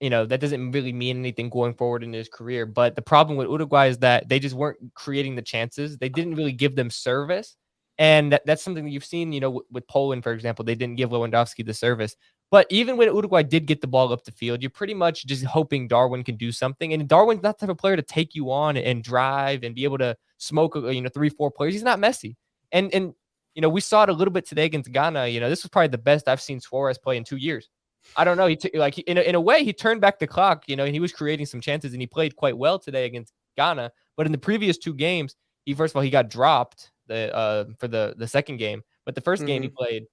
you 0.00 0.10
know, 0.10 0.26
that 0.26 0.40
doesn't 0.40 0.72
really 0.72 0.92
mean 0.92 1.18
anything 1.18 1.48
going 1.48 1.74
forward 1.74 2.02
in 2.02 2.12
his 2.12 2.28
career. 2.28 2.66
But 2.66 2.96
the 2.96 3.02
problem 3.02 3.36
with 3.36 3.48
Uruguay 3.48 3.88
is 3.88 3.98
that 3.98 4.28
they 4.28 4.38
just 4.38 4.54
weren't 4.54 4.78
creating 4.94 5.36
the 5.36 5.42
chances. 5.42 5.96
They 5.96 6.08
didn't 6.08 6.34
really 6.34 6.52
give 6.52 6.76
them 6.76 6.90
service. 6.90 7.56
And 7.98 8.32
that, 8.32 8.44
that's 8.44 8.62
something 8.62 8.84
that 8.84 8.90
you've 8.90 9.06
seen, 9.06 9.32
you 9.32 9.40
know, 9.40 9.50
with, 9.50 9.64
with 9.70 9.88
Poland, 9.88 10.22
for 10.22 10.32
example, 10.32 10.66
they 10.66 10.74
didn't 10.74 10.96
give 10.96 11.10
Lewandowski 11.10 11.64
the 11.64 11.72
service. 11.72 12.14
But 12.50 12.66
even 12.70 12.96
when 12.96 13.08
Uruguay 13.08 13.42
did 13.42 13.66
get 13.66 13.80
the 13.80 13.88
ball 13.88 14.12
up 14.12 14.24
the 14.24 14.30
field, 14.30 14.62
you're 14.62 14.70
pretty 14.70 14.94
much 14.94 15.26
just 15.26 15.44
hoping 15.44 15.88
Darwin 15.88 16.22
can 16.22 16.36
do 16.36 16.52
something. 16.52 16.92
And 16.92 17.08
Darwin's 17.08 17.42
not 17.42 17.58
the 17.58 17.66
type 17.66 17.72
of 17.72 17.78
player 17.78 17.96
to 17.96 18.02
take 18.02 18.34
you 18.34 18.52
on 18.52 18.76
and 18.76 19.02
drive 19.02 19.64
and 19.64 19.74
be 19.74 19.84
able 19.84 19.98
to 19.98 20.16
smoke, 20.38 20.76
you 20.76 21.00
know, 21.00 21.08
three, 21.08 21.28
four 21.28 21.50
players. 21.50 21.74
He's 21.74 21.82
not 21.82 21.98
Messi. 21.98 22.36
And 22.72 22.92
and 22.94 23.14
you 23.54 23.62
know, 23.62 23.68
we 23.68 23.80
saw 23.80 24.02
it 24.04 24.10
a 24.10 24.12
little 24.12 24.32
bit 24.32 24.46
today 24.46 24.66
against 24.66 24.92
Ghana. 24.92 25.28
You 25.28 25.40
know, 25.40 25.48
this 25.48 25.64
was 25.64 25.70
probably 25.70 25.88
the 25.88 25.98
best 25.98 26.28
I've 26.28 26.42
seen 26.42 26.60
Suarez 26.60 26.98
play 26.98 27.16
in 27.16 27.24
two 27.24 27.36
years. 27.36 27.68
I 28.14 28.22
don't 28.22 28.36
know. 28.36 28.46
He 28.46 28.54
t- 28.54 28.78
like 28.78 28.98
in 28.98 29.18
a, 29.18 29.22
in 29.22 29.34
a 29.34 29.40
way 29.40 29.64
he 29.64 29.72
turned 29.72 30.00
back 30.00 30.18
the 30.18 30.26
clock. 30.26 30.64
You 30.68 30.76
know, 30.76 30.84
and 30.84 30.94
he 30.94 31.00
was 31.00 31.12
creating 31.12 31.46
some 31.46 31.60
chances 31.60 31.92
and 31.92 32.00
he 32.00 32.06
played 32.06 32.36
quite 32.36 32.56
well 32.56 32.78
today 32.78 33.06
against 33.06 33.32
Ghana. 33.56 33.90
But 34.16 34.26
in 34.26 34.32
the 34.32 34.38
previous 34.38 34.78
two 34.78 34.94
games, 34.94 35.34
he 35.64 35.74
first 35.74 35.92
of 35.92 35.96
all 35.96 36.02
he 36.02 36.10
got 36.10 36.30
dropped 36.30 36.92
the 37.08 37.34
uh 37.34 37.64
for 37.78 37.88
the 37.88 38.14
the 38.16 38.28
second 38.28 38.58
game. 38.58 38.82
But 39.06 39.14
the 39.14 39.22
1st 39.22 39.36
mm-hmm. 39.36 39.46
game 39.46 39.62
he 39.62 39.68
mm-hmm. 39.68 39.76
played, 39.76 40.06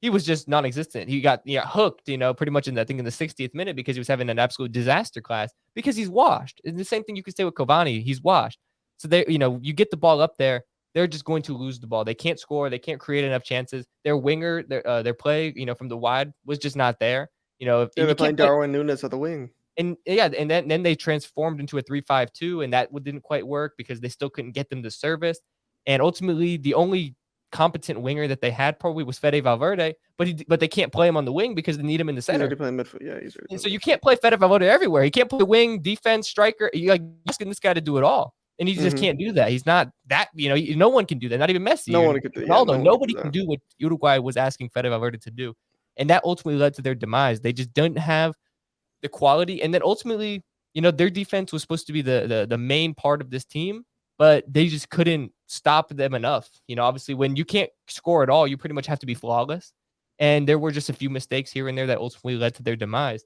he 0.00 0.10
was 0.10 0.24
just 0.24 0.48
non-existent. 0.48 1.08
He 1.08 1.20
got 1.20 1.46
got 1.46 1.68
hooked, 1.68 2.08
you 2.08 2.18
know, 2.18 2.32
pretty 2.32 2.52
much 2.52 2.68
in 2.68 2.74
the, 2.74 2.80
I 2.80 2.84
think 2.84 2.98
in 2.98 3.04
the 3.04 3.10
60th 3.10 3.54
minute 3.54 3.76
because 3.76 3.96
he 3.96 4.00
was 4.00 4.08
having 4.08 4.30
an 4.30 4.38
absolute 4.38 4.72
disaster 4.72 5.20
class 5.20 5.52
because 5.74 5.96
he's 5.96 6.08
washed. 6.08 6.60
And 6.64 6.78
the 6.78 6.84
same 6.84 7.04
thing 7.04 7.16
you 7.16 7.22
could 7.22 7.36
say 7.36 7.44
with 7.44 7.54
Cavani, 7.54 8.02
he's 8.02 8.22
washed. 8.22 8.58
So 8.96 9.08
they, 9.08 9.24
you 9.28 9.38
know, 9.38 9.58
you 9.62 9.72
get 9.72 9.90
the 9.90 9.96
ball 9.96 10.20
up 10.20 10.36
there 10.38 10.64
they're 10.94 11.06
just 11.06 11.24
going 11.24 11.42
to 11.42 11.56
lose 11.56 11.78
the 11.78 11.86
ball. 11.86 12.04
They 12.04 12.14
can't 12.14 12.38
score. 12.38 12.68
They 12.68 12.78
can't 12.78 13.00
create 13.00 13.24
enough 13.24 13.44
chances. 13.44 13.86
Their 14.04 14.16
winger, 14.16 14.62
their 14.62 14.86
uh, 14.86 15.02
their 15.02 15.14
play, 15.14 15.52
you 15.54 15.66
know, 15.66 15.74
from 15.74 15.88
the 15.88 15.96
wide 15.96 16.32
was 16.44 16.58
just 16.58 16.76
not 16.76 16.98
there. 16.98 17.30
You 17.58 17.66
know, 17.66 17.82
if 17.82 17.92
they 17.94 18.04
were 18.04 18.14
playing 18.14 18.36
Darwin 18.36 18.70
play, 18.70 18.78
Nunez 18.78 19.04
at 19.04 19.10
the 19.10 19.18
wing. 19.18 19.50
And 19.76 19.96
yeah, 20.04 20.28
and 20.36 20.50
then, 20.50 20.68
then 20.68 20.82
they 20.82 20.94
transformed 20.94 21.60
into 21.60 21.78
a 21.78 21.82
three-five-two, 21.82 22.62
and 22.62 22.72
that 22.72 22.90
didn't 23.04 23.22
quite 23.22 23.46
work 23.46 23.74
because 23.78 24.00
they 24.00 24.08
still 24.08 24.30
couldn't 24.30 24.52
get 24.52 24.68
them 24.68 24.82
to 24.82 24.90
service. 24.90 25.38
And 25.86 26.02
ultimately, 26.02 26.56
the 26.56 26.74
only 26.74 27.14
competent 27.52 28.00
winger 28.00 28.28
that 28.28 28.40
they 28.40 28.50
had 28.50 28.78
probably 28.78 29.04
was 29.04 29.18
Fede 29.18 29.42
Valverde, 29.42 29.94
but 30.16 30.26
he 30.26 30.34
but 30.48 30.60
they 30.60 30.68
can't 30.68 30.92
play 30.92 31.08
him 31.08 31.16
on 31.16 31.24
the 31.24 31.32
wing 31.32 31.54
because 31.54 31.76
they 31.76 31.82
need 31.82 32.00
him 32.00 32.08
in 32.08 32.14
the 32.14 32.22
center. 32.22 32.54
playing 32.54 32.76
midfield. 32.76 33.02
Yeah, 33.02 33.18
he's 33.20 33.36
And 33.50 33.60
so 33.60 33.68
you 33.68 33.80
can't 33.80 34.00
play 34.00 34.16
Fede 34.16 34.38
Valverde 34.38 34.66
everywhere. 34.68 35.02
He 35.02 35.10
can't 35.10 35.28
play 35.28 35.42
wing, 35.42 35.80
defense, 35.80 36.28
striker. 36.28 36.70
You're 36.72 36.92
like 36.92 37.02
asking 37.28 37.48
this 37.48 37.58
guy 37.60 37.74
to 37.74 37.80
do 37.80 37.98
it 37.98 38.04
all, 38.04 38.34
and 38.58 38.68
he 38.68 38.74
just 38.74 38.96
Mhm. 38.96 39.00
can't 39.00 39.18
do 39.18 39.32
that. 39.32 39.50
He's 39.50 39.66
not 39.66 39.90
that. 40.06 40.28
You 40.34 40.48
know, 40.50 40.56
no 40.76 40.88
one 40.88 41.06
can 41.06 41.18
do 41.18 41.28
that. 41.28 41.38
Not 41.38 41.50
even 41.50 41.62
Messi. 41.62 41.88
No 41.88 42.02
one 42.02 42.20
could 42.20 42.32
do- 42.32 42.40
yeah, 42.42 42.46
Ronaldo. 42.46 42.76
no 42.78 42.82
Nobody 42.82 43.14
can 43.14 43.30
do 43.30 43.46
what 43.46 43.58
Uruguay 43.78 44.18
was 44.18 44.36
asking 44.36 44.70
Fede 44.70 44.84
Valverde 44.86 45.18
to 45.18 45.30
do, 45.30 45.54
and 45.96 46.08
that 46.10 46.22
ultimately 46.24 46.58
led 46.60 46.74
to 46.74 46.82
their 46.82 46.94
demise. 46.94 47.40
They 47.40 47.52
just 47.52 47.72
didn't 47.74 47.98
have 47.98 48.34
the 49.02 49.08
quality, 49.08 49.62
and 49.62 49.72
then 49.74 49.82
ultimately, 49.82 50.44
you 50.74 50.82
know, 50.82 50.90
their 50.92 51.10
defense 51.10 51.52
was 51.52 51.62
supposed 51.62 51.86
to 51.88 51.92
be 51.92 52.02
the 52.02 52.26
the, 52.28 52.46
the 52.48 52.58
main 52.58 52.94
part 52.94 53.20
of 53.20 53.30
this 53.30 53.44
team, 53.44 53.84
but 54.18 54.44
they 54.46 54.68
just 54.68 54.88
couldn't 54.90 55.32
stop 55.50 55.88
them 55.88 56.14
enough. 56.14 56.48
You 56.68 56.76
know, 56.76 56.84
obviously, 56.84 57.14
when 57.14 57.34
you 57.34 57.44
can't 57.44 57.70
score 57.88 58.22
at 58.22 58.30
all, 58.30 58.46
you 58.46 58.56
pretty 58.56 58.74
much 58.74 58.86
have 58.86 59.00
to 59.00 59.06
be 59.06 59.14
flawless. 59.14 59.72
And 60.20 60.46
there 60.48 60.58
were 60.58 60.70
just 60.70 60.90
a 60.90 60.92
few 60.92 61.10
mistakes 61.10 61.50
here 61.50 61.68
and 61.68 61.76
there 61.76 61.86
that 61.88 61.98
ultimately 61.98 62.36
led 62.36 62.54
to 62.54 62.62
their 62.62 62.76
demise. 62.76 63.24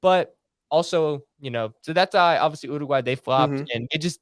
But 0.00 0.34
also, 0.70 1.24
you 1.40 1.50
know, 1.50 1.74
so 1.82 1.92
that's 1.92 2.14
why 2.14 2.38
obviously 2.38 2.70
Uruguay 2.70 3.02
they 3.02 3.16
flopped, 3.16 3.52
Mhm. 3.52 3.66
and 3.74 3.88
it 3.92 3.98
just 4.00 4.20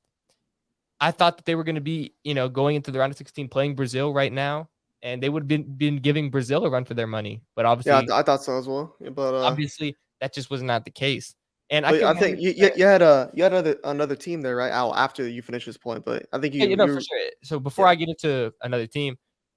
I 1.00 1.10
thought 1.10 1.36
that 1.36 1.44
they 1.44 1.54
were 1.54 1.64
going 1.64 1.74
to 1.74 1.80
be, 1.82 2.14
you 2.24 2.32
know, 2.34 2.48
going 2.48 2.74
into 2.74 2.90
the 2.90 2.98
round 2.98 3.10
of 3.12 3.18
16 3.18 3.48
playing 3.48 3.74
Brazil 3.74 4.14
right 4.14 4.32
now, 4.32 4.70
and 5.02 5.22
they 5.22 5.28
would 5.28 5.42
have 5.42 5.48
been 5.48 5.76
been 5.76 5.96
giving 5.98 6.30
Brazil 6.30 6.64
a 6.64 6.70
run 6.70 6.84
for 6.86 6.94
their 6.94 7.06
money. 7.06 7.42
But 7.54 7.66
obviously, 7.66 7.90
Yeah, 7.92 7.98
I, 7.98 8.00
th- 8.00 8.10
I 8.12 8.22
thought 8.22 8.42
so 8.42 8.58
as 8.58 8.66
well. 8.66 8.96
Yeah, 8.98 9.10
But 9.10 9.34
uh, 9.34 9.44
obviously 9.44 9.94
that 10.20 10.32
just 10.32 10.48
was 10.50 10.62
not 10.62 10.84
the 10.86 10.90
case. 10.90 11.34
And 11.70 11.84
I, 11.84 11.90
but 11.90 12.02
I 12.04 12.14
think 12.14 12.40
you, 12.40 12.50
you, 12.50 12.70
you 12.76 12.84
had 12.84 13.02
a 13.02 13.28
you 13.34 13.42
had 13.42 13.52
another 13.52 13.76
another 13.82 14.14
team 14.14 14.40
there, 14.40 14.54
right? 14.54 14.70
Out 14.70 14.92
after 14.92 15.26
you 15.26 15.42
finish 15.42 15.64
this 15.66 15.76
point, 15.76 16.04
but 16.04 16.26
I 16.32 16.38
think 16.38 16.54
you, 16.54 16.60
Yeah, 16.60 16.66
you 16.68 16.76
know, 16.76 16.86
for 16.86 17.00
sure. 17.00 17.18
So 17.42 17.58
before 17.58 17.86
yeah. 17.86 17.90
I 17.90 17.94
get 17.96 18.08
into 18.08 18.52
another 18.62 18.86
team, 18.86 19.16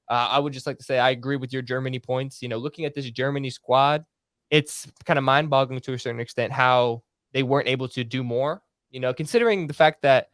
uh, 0.09 0.27
I 0.31 0.39
would 0.39 0.51
just 0.51 0.65
like 0.65 0.79
to 0.79 0.83
say 0.83 0.97
I 0.97 1.11
agree 1.11 1.35
with 1.35 1.53
your 1.53 1.61
Germany 1.61 1.99
points. 1.99 2.41
You 2.41 2.49
know, 2.49 2.57
looking 2.57 2.85
at 2.85 2.95
this 2.95 3.09
Germany 3.11 3.51
squad, 3.51 4.05
it's 4.49 4.87
kind 5.05 5.19
of 5.19 5.23
mind-boggling 5.23 5.81
to 5.81 5.93
a 5.93 5.99
certain 5.99 6.19
extent 6.19 6.51
how 6.51 7.03
they 7.31 7.43
weren't 7.43 7.67
able 7.67 7.87
to 7.89 8.03
do 8.03 8.23
more. 8.23 8.63
You 8.89 9.01
know, 9.01 9.13
considering 9.13 9.67
the 9.67 9.75
fact 9.75 10.01
that 10.01 10.29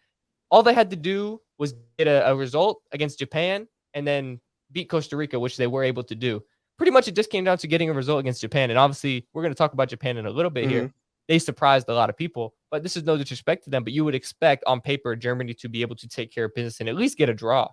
all 0.49 0.63
they 0.63 0.73
had 0.73 0.89
to 0.91 0.95
do 0.95 1.41
was 1.57 1.73
get 1.97 2.07
a, 2.07 2.29
a 2.29 2.35
result 2.35 2.83
against 2.93 3.19
Japan 3.19 3.67
and 3.93 4.07
then 4.07 4.39
beat 4.71 4.89
Costa 4.89 5.17
Rica, 5.17 5.37
which 5.37 5.57
they 5.57 5.67
were 5.67 5.83
able 5.83 6.03
to 6.03 6.15
do. 6.15 6.41
Pretty 6.77 6.91
much, 6.91 7.09
it 7.09 7.15
just 7.15 7.29
came 7.29 7.43
down 7.43 7.57
to 7.57 7.67
getting 7.67 7.89
a 7.89 7.93
result 7.93 8.21
against 8.21 8.39
Japan. 8.39 8.69
And 8.69 8.79
obviously, 8.79 9.27
we're 9.33 9.41
going 9.41 9.53
to 9.53 9.57
talk 9.57 9.73
about 9.73 9.89
Japan 9.89 10.15
in 10.15 10.25
a 10.25 10.29
little 10.29 10.51
bit 10.51 10.69
here. 10.69 10.93
They 11.27 11.39
surprised 11.39 11.89
a 11.89 11.93
lot 11.93 12.09
of 12.09 12.17
people, 12.17 12.53
but 12.71 12.83
this 12.83 12.95
is 12.97 13.03
no 13.03 13.17
disrespect 13.17 13.63
to 13.65 13.69
them. 13.69 13.83
But 13.83 13.93
you 13.93 14.05
would 14.05 14.15
expect 14.15 14.63
on 14.67 14.81
paper 14.81 15.15
Germany 15.15 15.53
to 15.55 15.69
be 15.69 15.81
able 15.81 15.95
to 15.97 16.07
take 16.07 16.31
care 16.33 16.45
of 16.45 16.53
business 16.55 16.79
and 16.79 16.89
at 16.89 16.95
least 16.95 17.17
get 17.17 17.29
a 17.29 17.33
draw. 17.33 17.69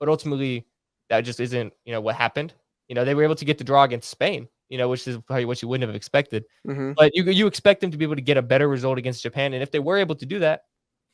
But 0.00 0.08
ultimately, 0.08 0.66
that 1.10 1.22
just 1.22 1.40
isn't 1.40 1.72
you 1.84 1.92
know 1.92 2.00
what 2.00 2.16
happened. 2.16 2.54
You 2.88 2.94
know, 2.94 3.04
they 3.04 3.14
were 3.14 3.24
able 3.24 3.34
to 3.36 3.44
get 3.44 3.58
the 3.58 3.64
draw 3.64 3.84
against 3.84 4.10
Spain. 4.10 4.48
You 4.68 4.78
know, 4.78 4.88
which 4.88 5.06
is 5.06 5.18
probably 5.26 5.44
what 5.44 5.62
you 5.62 5.68
wouldn't 5.68 5.86
have 5.88 5.94
expected. 5.96 6.44
hmm 6.66 6.92
But 6.96 7.12
you 7.14 7.24
you 7.24 7.46
expect 7.46 7.80
them 7.80 7.90
to 7.90 7.98
be 7.98 8.04
able 8.04 8.16
to 8.16 8.22
get 8.22 8.36
a 8.36 8.42
better 8.42 8.68
result 8.68 8.98
against 8.98 9.22
Japan, 9.22 9.52
and 9.54 9.62
if 9.62 9.70
they 9.70 9.78
were 9.78 9.98
able 9.98 10.14
to 10.16 10.26
do 10.26 10.38
that, 10.40 10.62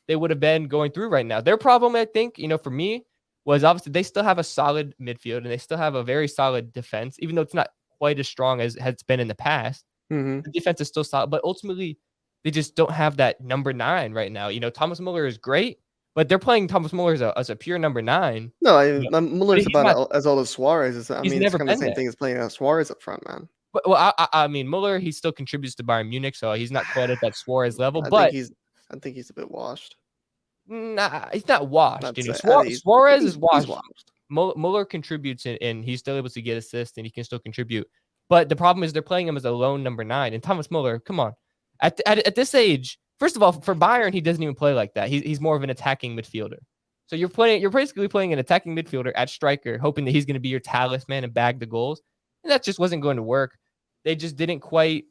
they 0.08 0.16
would 0.16 0.30
have 0.30 0.40
been 0.40 0.68
going 0.68 0.92
through 0.92 1.08
right 1.08 1.26
now. 1.26 1.40
Their 1.40 1.58
problem, 1.58 1.96
I 1.96 2.04
think, 2.06 2.38
you 2.38 2.48
know, 2.48 2.58
for 2.58 2.70
me, 2.70 3.06
was 3.44 3.64
obviously 3.64 3.92
they 3.92 4.02
still 4.02 4.24
have 4.24 4.38
a 4.38 4.44
solid 4.44 4.94
midfield 5.00 5.38
and 5.38 5.46
they 5.46 5.58
still 5.58 5.78
have 5.78 5.94
a 5.94 6.02
very 6.04 6.28
solid 6.28 6.72
defense, 6.72 7.16
even 7.20 7.36
though 7.36 7.42
it's 7.42 7.54
not 7.54 7.70
quite 7.98 8.18
as 8.20 8.28
strong 8.28 8.60
as 8.60 8.76
it 8.76 8.82
has 8.82 9.02
been 9.04 9.20
in 9.20 9.28
the 9.28 9.34
past. 9.34 9.84
Hmm 10.10 10.40
The 10.40 10.50
defense 10.50 10.80
is 10.80 10.88
still 10.88 11.04
solid, 11.04 11.30
but 11.30 11.40
ultimately 11.44 11.98
they 12.44 12.50
just 12.50 12.74
don't 12.76 12.90
have 12.92 13.16
that 13.18 13.40
number 13.40 13.72
nine 13.72 14.12
right 14.12 14.30
now. 14.32 14.48
You 14.48 14.60
know, 14.60 14.70
Thomas 14.70 15.00
Muller 15.00 15.26
is 15.26 15.38
great, 15.38 15.78
but 16.14 16.28
they're 16.28 16.38
playing 16.38 16.68
Thomas 16.68 16.92
Muller 16.92 17.12
as 17.14 17.20
a, 17.20 17.32
as 17.38 17.50
a 17.50 17.56
pure 17.56 17.78
number 17.78 18.02
nine. 18.02 18.50
No, 18.60 18.76
I, 18.76 18.86
Yeah. 18.92 19.00
yeah. 19.12 19.20
Muller's 19.20 19.66
about 19.66 19.84
not- 19.96 20.14
as 20.14 20.26
old 20.26 20.40
as 20.40 20.50
Suarez. 20.50 21.10
I 21.10 21.22
mean, 21.22 21.42
it's 21.42 21.54
kind 21.54 21.68
of 21.70 21.76
the 21.76 21.80
same 21.80 21.86
there. 21.88 21.94
thing 21.94 22.08
as 22.08 22.16
playing 22.16 22.48
Suarez 22.50 22.90
up 22.90 23.00
front, 23.02 23.26
man. 23.28 23.48
But 23.72 23.88
well, 23.88 23.96
I, 23.98 24.12
I, 24.18 24.44
I 24.44 24.48
mean, 24.48 24.66
Muller 24.66 24.98
he 24.98 25.12
still 25.12 25.30
contributes 25.32 25.74
to 25.76 25.84
Bayern 25.84 26.08
Munich, 26.08 26.34
so 26.34 26.52
he's 26.54 26.72
not 26.72 26.84
quite 26.92 27.08
at 27.10 27.18
that 27.22 27.36
Suarez 27.36 27.78
level. 27.84 28.02
I 28.04 28.08
but 28.08 28.22
think 28.24 28.34
he's 28.34 28.52
I 28.90 28.98
think 28.98 29.14
he's 29.16 29.30
a 29.30 29.34
bit 29.34 29.48
washed. 29.50 29.96
Nah, 30.66 31.28
he's 31.32 31.46
not 31.48 31.68
washed. 31.68 32.16
You 32.16 32.24
know, 32.24 32.32
Suarez, 32.32 32.68
he's- 32.68 32.80
Suarez 32.82 33.24
is 33.24 33.36
washed. 33.36 33.68
washed. 33.68 34.10
Muller 34.28 34.84
contributes 34.84 35.44
and, 35.46 35.58
and 35.60 35.84
he's 35.84 35.98
still 35.98 36.16
able 36.16 36.28
to 36.30 36.40
get 36.42 36.56
assists 36.56 36.96
and 36.96 37.04
he 37.06 37.10
can 37.10 37.24
still 37.24 37.40
contribute. 37.40 37.86
But 38.30 38.48
the 38.48 38.56
problem 38.56 38.82
is 38.82 38.94
they're 38.94 39.02
playing 39.02 39.28
him 39.28 39.36
as 39.36 39.44
a 39.44 39.50
lone 39.50 39.82
number 39.82 40.04
nine. 40.04 40.32
And 40.32 40.42
Thomas 40.42 40.70
Muller, 40.70 40.98
come 41.00 41.20
on, 41.20 41.34
at, 41.82 42.00
at 42.06 42.26
at 42.26 42.34
this 42.36 42.54
age, 42.54 42.98
first 43.18 43.36
of 43.36 43.42
all, 43.42 43.52
for 43.52 43.74
Bayern 43.74 44.14
he 44.14 44.22
doesn't 44.22 44.42
even 44.42 44.54
play 44.54 44.72
like 44.72 44.94
that. 44.94 45.10
He's 45.10 45.22
he's 45.22 45.40
more 45.40 45.56
of 45.56 45.62
an 45.62 45.70
attacking 45.70 46.16
midfielder. 46.16 46.58
So 47.08 47.16
you're 47.16 47.28
playing, 47.28 47.60
you're 47.60 47.70
basically 47.70 48.06
playing 48.06 48.32
an 48.32 48.38
attacking 48.38 48.76
midfielder 48.76 49.10
at 49.16 49.28
striker, 49.28 49.78
hoping 49.78 50.04
that 50.04 50.12
he's 50.12 50.24
going 50.24 50.34
to 50.34 50.40
be 50.40 50.48
your 50.48 50.60
talisman 50.60 51.24
and 51.24 51.34
bag 51.34 51.58
the 51.58 51.66
goals. 51.66 52.00
And 52.44 52.52
that 52.52 52.62
just 52.62 52.78
wasn't 52.78 53.02
going 53.02 53.16
to 53.16 53.22
work. 53.22 53.58
They 54.04 54.14
just 54.14 54.36
didn't 54.36 54.60
quite 54.60 55.06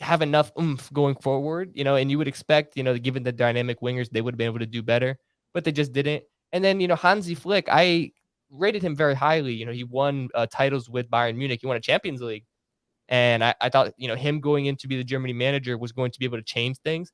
have 0.00 0.22
enough 0.22 0.50
oomph 0.60 0.92
going 0.92 1.14
forward, 1.14 1.70
you 1.74 1.84
know, 1.84 1.94
and 1.94 2.10
you 2.10 2.18
would 2.18 2.26
expect, 2.26 2.76
you 2.76 2.82
know, 2.82 2.98
given 2.98 3.22
the 3.22 3.30
dynamic 3.30 3.80
wingers, 3.80 4.10
they 4.10 4.20
would 4.20 4.34
have 4.34 4.38
been 4.38 4.46
able 4.46 4.58
to 4.58 4.66
do 4.66 4.82
better, 4.82 5.16
but 5.54 5.62
they 5.62 5.70
just 5.70 5.92
didn't. 5.92 6.24
And 6.52 6.64
then, 6.64 6.80
you 6.80 6.88
know, 6.88 6.96
Hansi 6.96 7.36
Flick, 7.36 7.68
I 7.70 8.10
rated 8.50 8.82
him 8.82 8.96
very 8.96 9.14
highly. 9.14 9.52
You 9.54 9.66
know, 9.66 9.72
he 9.72 9.84
won 9.84 10.28
uh, 10.34 10.46
titles 10.50 10.88
with 10.88 11.10
Bayern 11.10 11.36
Munich. 11.36 11.60
He 11.60 11.66
won 11.66 11.76
a 11.76 11.80
Champions 11.80 12.20
League. 12.20 12.44
And 13.08 13.42
I, 13.42 13.54
I 13.60 13.68
thought, 13.68 13.94
you 13.96 14.08
know, 14.08 14.14
him 14.16 14.40
going 14.40 14.66
in 14.66 14.76
to 14.76 14.88
be 14.88 14.96
the 14.96 15.04
Germany 15.04 15.32
manager 15.32 15.78
was 15.78 15.92
going 15.92 16.10
to 16.10 16.18
be 16.18 16.24
able 16.24 16.38
to 16.38 16.44
change 16.44 16.76
things. 16.84 17.12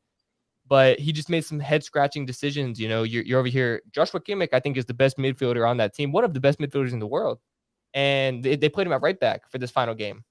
But 0.66 0.98
he 0.98 1.12
just 1.12 1.28
made 1.28 1.44
some 1.44 1.60
head 1.60 1.84
scratching 1.84 2.24
decisions. 2.26 2.80
You 2.80 2.88
know, 2.88 3.02
you're, 3.02 3.22
you're 3.22 3.38
over 3.38 3.48
here. 3.48 3.82
Joshua 3.92 4.20
Kimmich, 4.20 4.48
I 4.52 4.60
think, 4.60 4.76
is 4.76 4.86
the 4.86 4.94
best 4.94 5.18
midfielder 5.18 5.68
on 5.68 5.76
that 5.76 5.94
team, 5.94 6.10
one 6.10 6.24
of 6.24 6.34
the 6.34 6.40
best 6.40 6.58
midfielders 6.58 6.92
in 6.92 6.98
the 6.98 7.06
world. 7.06 7.38
And 7.92 8.42
they, 8.42 8.56
they 8.56 8.68
played 8.68 8.86
him 8.86 8.92
at 8.92 9.02
right 9.02 9.18
back 9.20 9.50
for 9.50 9.58
this 9.58 9.70
final 9.70 9.94
game. 9.94 10.24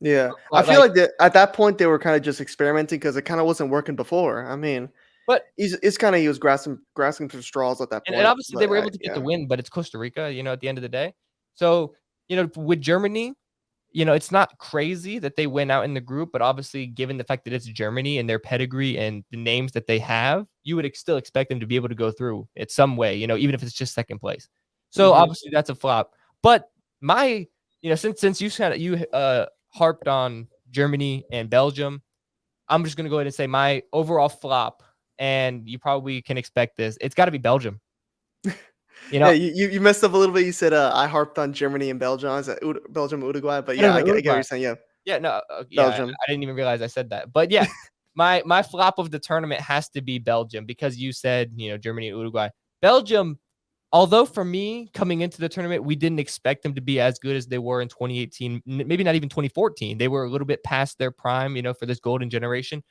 Yeah, 0.00 0.30
I 0.52 0.62
feel 0.62 0.80
like- 0.80 0.90
like 0.90 0.94
that 0.94 1.10
at 1.20 1.34
that 1.34 1.52
point 1.52 1.78
they 1.78 1.86
were 1.86 1.98
kind 1.98 2.16
of 2.16 2.22
just 2.22 2.40
experimenting 2.40 2.98
because 2.98 3.16
it 3.16 3.22
kind 3.22 3.38
of 3.40 3.46
wasn't 3.46 3.70
working 3.70 3.96
before. 3.96 4.46
I 4.46 4.56
mean, 4.56 4.88
But- 5.26 5.44
he's 5.56 5.74
it's 5.74 5.96
kind 5.98 6.14
of 6.14 6.20
he 6.20 6.28
was 6.28 6.38
grasping 6.38 6.78
grasping 6.94 7.28
for 7.28 7.40
straws 7.42 7.80
at 7.80 7.90
that 7.90 8.06
point. 8.06 8.18
and 8.18 8.26
obviously 8.26 8.58
they 8.58 8.66
were 8.66 8.76
able 8.76 8.90
to 8.90 8.98
get 8.98 9.14
the 9.14 9.20
yeah. 9.20 9.26
win, 9.26 9.46
but 9.48 9.58
it's 9.58 9.68
Costa 9.70 9.98
Rica, 9.98 10.32
you 10.32 10.42
know, 10.42 10.52
at 10.52 10.60
the 10.60 10.68
end 10.68 10.78
of 10.78 10.82
the 10.82 10.88
day. 10.88 11.14
So, 11.54 11.94
you 12.28 12.36
know, 12.36 12.48
with 12.56 12.80
Germany, 12.80 13.34
you 13.92 14.04
know, 14.04 14.12
it's 14.12 14.30
not 14.32 14.56
crazy 14.58 15.18
that 15.18 15.36
they 15.36 15.46
went 15.46 15.70
out 15.70 15.84
in 15.84 15.94
the 15.94 16.00
group, 16.00 16.30
but 16.32 16.42
obviously, 16.42 16.86
given 16.86 17.16
the 17.16 17.24
fact 17.24 17.44
that 17.44 17.52
it's 17.52 17.66
Germany 17.66 18.18
and 18.18 18.28
their 18.30 18.38
pedigree 18.38 18.96
and 18.98 19.24
the 19.30 19.36
names 19.36 19.72
that 19.72 19.86
they 19.86 19.98
have, 19.98 20.46
you 20.62 20.76
would 20.76 20.96
still 20.96 21.16
expect 21.16 21.48
them 21.50 21.60
to 21.60 21.66
be 21.66 21.76
able 21.76 21.88
to 21.88 21.94
go 21.94 22.10
through 22.10 22.48
it 22.54 22.70
some 22.70 22.96
way, 22.96 23.16
you 23.16 23.26
know, 23.26 23.36
even 23.36 23.54
if 23.54 23.62
it's 23.62 23.72
just 23.72 23.94
second 23.94 24.18
place. 24.20 24.48
So 24.90 25.12
Mhm. 25.12 25.16
obviously 25.16 25.50
that's 25.52 25.70
a 25.70 25.74
flop. 25.74 26.12
But 26.42 26.70
my, 27.00 27.46
you 27.82 27.90
know, 27.90 27.96
since 27.96 28.20
since 28.20 28.40
you 28.40 28.48
said 28.50 28.80
you 28.80 28.94
uh 29.12 29.46
harped 29.68 30.08
on 30.08 30.48
Germany 30.70 31.24
and 31.32 31.50
Belgium, 31.50 32.02
I'm 32.68 32.84
just 32.84 32.96
gonna 32.96 33.08
go 33.08 33.16
ahead 33.16 33.26
and 33.26 33.34
say 33.34 33.46
my 33.48 33.82
overall 33.92 34.28
flop, 34.28 34.82
and 35.20 35.68
you 35.68 35.78
probably 35.78 36.22
can 36.22 36.36
expect 36.36 36.76
this. 36.76 36.98
It's 37.00 37.14
got 37.14 37.26
to 37.26 37.30
be 37.30 37.38
Belgium. 37.38 37.80
You 39.10 39.18
know, 39.18 39.30
yeah, 39.30 39.50
you, 39.54 39.68
you 39.68 39.80
messed 39.80 40.04
up 40.04 40.12
a 40.12 40.16
little 40.16 40.34
bit. 40.34 40.44
You 40.44 40.52
said 40.52 40.72
uh, 40.72 40.92
I 40.94 41.08
harped 41.08 41.38
on 41.38 41.52
Germany 41.52 41.90
and 41.90 41.98
Belgium. 41.98 42.30
I 42.30 42.42
Belgium, 42.90 43.22
Uruguay, 43.22 43.60
but 43.62 43.76
yeah, 43.76 43.88
no, 43.88 43.92
I, 43.94 44.02
get, 44.02 44.14
I 44.14 44.20
get 44.20 44.28
what 44.28 44.34
you're 44.34 44.42
saying. 44.42 44.62
Yeah, 44.62 44.74
Yeah, 45.04 45.18
no, 45.18 45.40
uh, 45.50 45.64
yeah, 45.68 45.82
I- 45.82 45.88
Belgium. 45.88 46.10
I 46.10 46.30
didn't 46.30 46.42
even 46.44 46.54
realize 46.54 46.82
I 46.82 46.86
said 46.86 47.10
that. 47.10 47.32
But 47.32 47.50
yeah, 47.50 47.66
my 48.14 48.42
my 48.44 48.62
flop 48.62 48.98
of 48.98 49.10
the 49.10 49.18
tournament 49.18 49.62
has 49.62 49.88
to 49.90 50.02
be 50.02 50.18
Belgium 50.18 50.64
because 50.64 50.96
you 50.98 51.12
said 51.12 51.50
you 51.56 51.70
know 51.70 51.78
Germany 51.78 52.08
and 52.08 52.18
Uruguay. 52.18 52.50
Belgium, 52.82 53.38
although 53.90 54.26
for 54.26 54.44
me 54.44 54.90
coming 54.94 55.22
into 55.22 55.40
the 55.40 55.48
tournament, 55.48 55.82
we 55.82 55.96
didn't 55.96 56.20
expect 56.20 56.62
them 56.62 56.74
to 56.74 56.80
be 56.80 57.00
as 57.00 57.18
good 57.18 57.34
as 57.34 57.46
they 57.46 57.58
were 57.58 57.80
in 57.80 57.88
2018, 57.88 58.62
maybe 58.66 59.02
not 59.02 59.16
even 59.16 59.28
2014. 59.28 59.98
They 59.98 60.08
were 60.08 60.24
a 60.24 60.30
little 60.30 60.46
bit 60.46 60.62
past 60.62 60.98
their 60.98 61.10
prime, 61.10 61.56
you 61.56 61.62
know, 61.62 61.74
for 61.74 61.86
this 61.86 61.98
golden 61.98 62.30
generation. 62.30 62.82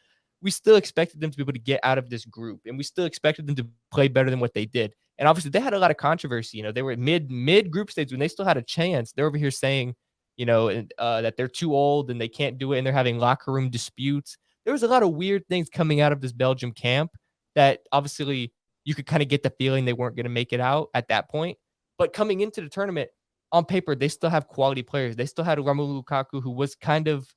We 0.42 0.52
still 0.52 0.76
expected 0.76 1.20
them 1.20 1.32
to 1.32 1.38
be 1.38 1.44
able 1.44 1.54
to 1.54 1.60
get 1.60 1.80
out 1.84 1.98
of 1.98 2.10
this 2.10 2.26
group, 2.26 2.62
and 2.66 2.78
we 2.78 2.84
still 2.84 3.06
expected 3.06 3.48
them 3.48 3.56
to 3.56 3.68
play 3.92 4.08
better 4.08 4.30
than 4.30 4.40
what 4.40 4.54
they 4.54 4.66
did. 4.66 4.94
And 5.18 5.28
obviously, 5.28 5.52
they 5.52 5.60
had 5.60 5.74
a 5.74 5.80
lot 5.80 5.92
of 5.92 5.98
controversy. 5.98 6.58
You 6.58 6.64
know, 6.64 6.72
they 6.72 6.82
were 6.82 6.96
mid 6.96 7.30
mid 7.30 7.72
group 7.72 7.92
stage 7.92 8.12
when 8.12 8.20
they 8.20 8.28
still 8.28 8.46
had 8.46 8.58
a 8.58 8.62
chance. 8.62 9.12
They're 9.12 9.28
over 9.28 9.38
here 9.38 9.52
saying 9.52 9.96
you 10.40 10.46
know, 10.46 10.70
uh, 10.98 11.22
that 11.22 11.36
they're 11.36 11.50
too 11.50 11.76
old 11.76 12.10
and 12.10 12.20
they 12.20 12.30
can't 12.30 12.58
do 12.58 12.72
it, 12.72 12.78
and 12.78 12.88
they're 12.88 12.94
having 12.94 13.20
locker 13.20 13.52
room 13.52 13.70
disputes. 13.70 14.38
There 14.64 14.72
was 14.72 14.84
a 14.84 14.88
lot 14.88 15.04
of 15.04 15.12
weird 15.12 15.46
things 15.50 15.68
coming 15.70 16.00
out 16.00 16.14
of 16.14 16.22
this 16.22 16.32
Belgium 16.32 16.72
camp 16.72 17.12
that 17.56 17.82
obviously 17.92 18.54
you 18.86 18.96
could 18.96 19.06
kind 19.06 19.22
of 19.22 19.28
get 19.28 19.44
the 19.44 19.50
feeling 19.50 19.84
they 19.84 19.92
weren't 19.92 20.16
going 20.16 20.24
to 20.24 20.30
make 20.30 20.54
it 20.54 20.62
out 20.62 20.88
at 20.94 21.10
that 21.10 21.30
point. 21.30 21.58
But 21.98 22.14
coming 22.14 22.40
into 22.40 22.62
the 22.62 22.70
tournament, 22.70 23.10
on 23.52 23.66
paper, 23.66 23.96
they 23.96 24.08
still 24.08 24.30
have 24.30 24.48
quality 24.48 24.82
players. 24.82 25.18
They 25.18 25.26
still 25.26 25.44
had 25.44 25.58
Romelu 25.58 26.02
Lukaku, 26.02 26.42
who 26.42 26.52
was 26.52 26.74
kind 26.74 27.10
of, 27.10 27.28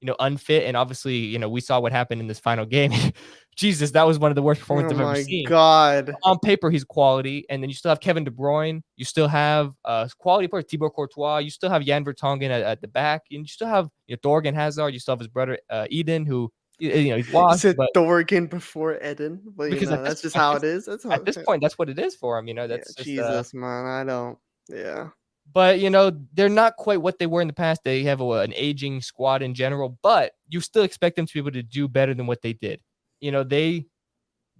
you 0.00 0.06
know, 0.06 0.16
unfit, 0.18 0.64
and 0.64 0.76
obviously, 0.76 1.16
you 1.16 1.38
know, 1.38 1.48
we 1.48 1.60
saw 1.60 1.78
what 1.78 1.92
happened 1.92 2.20
in 2.20 2.26
this 2.26 2.40
final 2.40 2.64
game. 2.64 2.92
Jesus, 3.56 3.90
that 3.90 4.06
was 4.06 4.18
one 4.18 4.30
of 4.30 4.34
the 4.34 4.42
worst 4.42 4.60
oh 4.60 4.62
performances 4.62 4.98
I've 4.98 5.00
ever 5.02 5.12
my 5.12 5.22
seen 5.22 5.46
god, 5.46 6.14
on 6.22 6.38
paper 6.38 6.70
he's 6.70 6.84
quality, 6.84 7.44
and 7.50 7.62
then 7.62 7.68
you 7.68 7.74
still 7.74 7.90
have 7.90 8.00
Kevin 8.00 8.24
De 8.24 8.30
Bruyne, 8.30 8.82
you 8.96 9.04
still 9.04 9.28
have 9.28 9.72
uh 9.84 10.08
quality 10.18 10.48
players, 10.48 10.64
Thibaut 10.70 10.94
Courtois, 10.94 11.38
you 11.38 11.50
still 11.50 11.68
have 11.68 11.84
Jan 11.84 12.04
Vertonghen 12.04 12.48
at, 12.48 12.62
at 12.62 12.80
the 12.80 12.88
back, 12.88 13.22
and 13.30 13.40
you 13.40 13.48
still 13.48 13.68
have 13.68 13.88
you 14.06 14.16
know, 14.16 14.18
Thorgan 14.28 14.54
Hazard, 14.54 14.94
you 14.94 14.98
still 14.98 15.12
have 15.12 15.20
his 15.20 15.28
brother 15.28 15.58
uh, 15.68 15.86
Eden, 15.90 16.24
who 16.24 16.50
you 16.78 17.10
know 17.10 17.16
he's 17.16 17.28
you 17.28 17.34
washed, 17.34 17.60
said 17.60 17.76
but 17.76 17.90
Thorgan 17.94 18.48
before 18.48 18.98
Eden, 19.04 19.42
but 19.54 19.64
you 19.64 19.70
Because 19.72 19.90
know 19.90 20.02
that's 20.02 20.22
just 20.22 20.34
at 20.34 20.40
how 20.40 20.56
it 20.56 20.64
is. 20.64 20.86
That's 20.86 21.04
how 21.04 21.12
at 21.12 21.26
this 21.26 21.36
point 21.36 21.60
that's 21.60 21.78
what 21.78 21.90
it 21.90 21.98
is 21.98 22.14
for 22.14 22.38
him. 22.38 22.48
You 22.48 22.54
know, 22.54 22.62
yeah, 22.62 22.68
that's 22.68 22.94
just, 22.94 23.00
uh, 23.00 23.02
Jesus, 23.04 23.52
man, 23.52 23.84
I 23.84 24.04
don't. 24.04 24.38
Yeah. 24.70 25.08
But 25.52 25.80
you 25.80 25.90
know 25.90 26.12
they're 26.34 26.48
not 26.48 26.76
quite 26.76 27.02
what 27.02 27.18
they 27.18 27.26
were 27.26 27.40
in 27.40 27.48
the 27.48 27.52
past. 27.54 27.82
They 27.84 28.02
have 28.04 28.20
a, 28.20 28.30
an 28.40 28.52
aging 28.54 29.00
squad 29.02 29.42
in 29.42 29.54
general, 29.54 29.98
but 30.02 30.32
you 30.48 30.60
still 30.60 30.84
expect 30.84 31.16
them 31.16 31.26
to 31.26 31.32
be 31.32 31.40
able 31.40 31.50
to 31.52 31.62
do 31.62 31.88
better 31.88 32.14
than 32.14 32.26
what 32.26 32.42
they 32.42 32.52
did. 32.52 32.80
You 33.20 33.32
know 33.32 33.42
they 33.42 33.86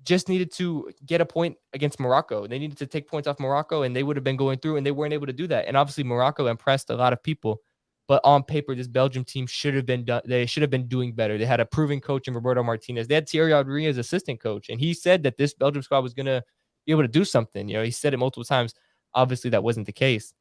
just 0.03 0.29
needed 0.29 0.53
to 0.53 0.91
get 1.07 1.21
a 1.21 1.27
point 1.27 1.57
against 1.73 2.01
Morocco. 2.01 2.47
They 2.47 2.59
needed 2.59 2.79
to 2.79 2.87
take 2.87 3.09
points 3.09 3.29
off 3.29 3.39
Morocco, 3.41 3.83
and 3.83 3.95
they 3.95 4.03
would 4.03 4.17
have 4.17 4.25
been 4.25 4.37
going 4.37 4.59
through, 4.59 4.77
and 4.77 4.87
they 4.87 4.91
weren't 4.91 5.13
able 5.13 5.27
to 5.27 5.33
do 5.33 5.47
that. 5.49 5.67
And 5.67 5.77
obviously 5.77 6.05
Morocco 6.05 6.47
impressed 6.47 6.91
a 6.91 6.97
lot 6.97 7.13
of 7.13 7.23
people, 7.23 7.61
but 8.09 8.21
on 8.25 8.43
paper, 8.43 8.75
this 8.75 8.89
Belgium 8.89 9.25
team 9.25 9.47
should 9.47 9.75
have 9.75 9.87
been 9.87 10.05
done. 10.05 10.23
They 10.25 10.47
should 10.47 10.63
have 10.63 10.71
been 10.71 10.89
doing 10.89 11.13
better. 11.13 11.39
They 11.39 11.45
had 11.45 11.61
a 11.61 11.67
proven 11.67 12.01
coach 12.01 12.29
in 12.29 12.35
Roberto 12.35 12.63
Martinez. 12.63 13.09
They 13.09 13.15
had 13.15 13.29
Thierry 13.29 13.53
Henry 13.53 13.87
as 13.87 13.99
assistant 13.99 14.41
coach, 14.41 14.69
and 14.69 14.81
he 14.81 14.95
said 14.95 15.23
that 15.25 15.37
this 15.37 15.55
Belgium 15.55 15.83
squad 15.83 16.01
was 16.01 16.15
gonna 16.15 16.43
be 16.87 16.93
able 16.93 17.03
to 17.03 17.09
do 17.09 17.25
something. 17.25 17.69
You 17.69 17.77
know, 17.77 17.83
he 17.83 17.91
said 17.91 18.15
it 18.15 18.19
multiple 18.19 18.45
times. 18.45 18.75
Obviously, 19.15 19.51
that 19.51 19.63
wasn't 19.63 19.87
the 19.87 19.93
case. 19.93 20.33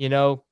You 0.00 0.08
know, 0.08 0.44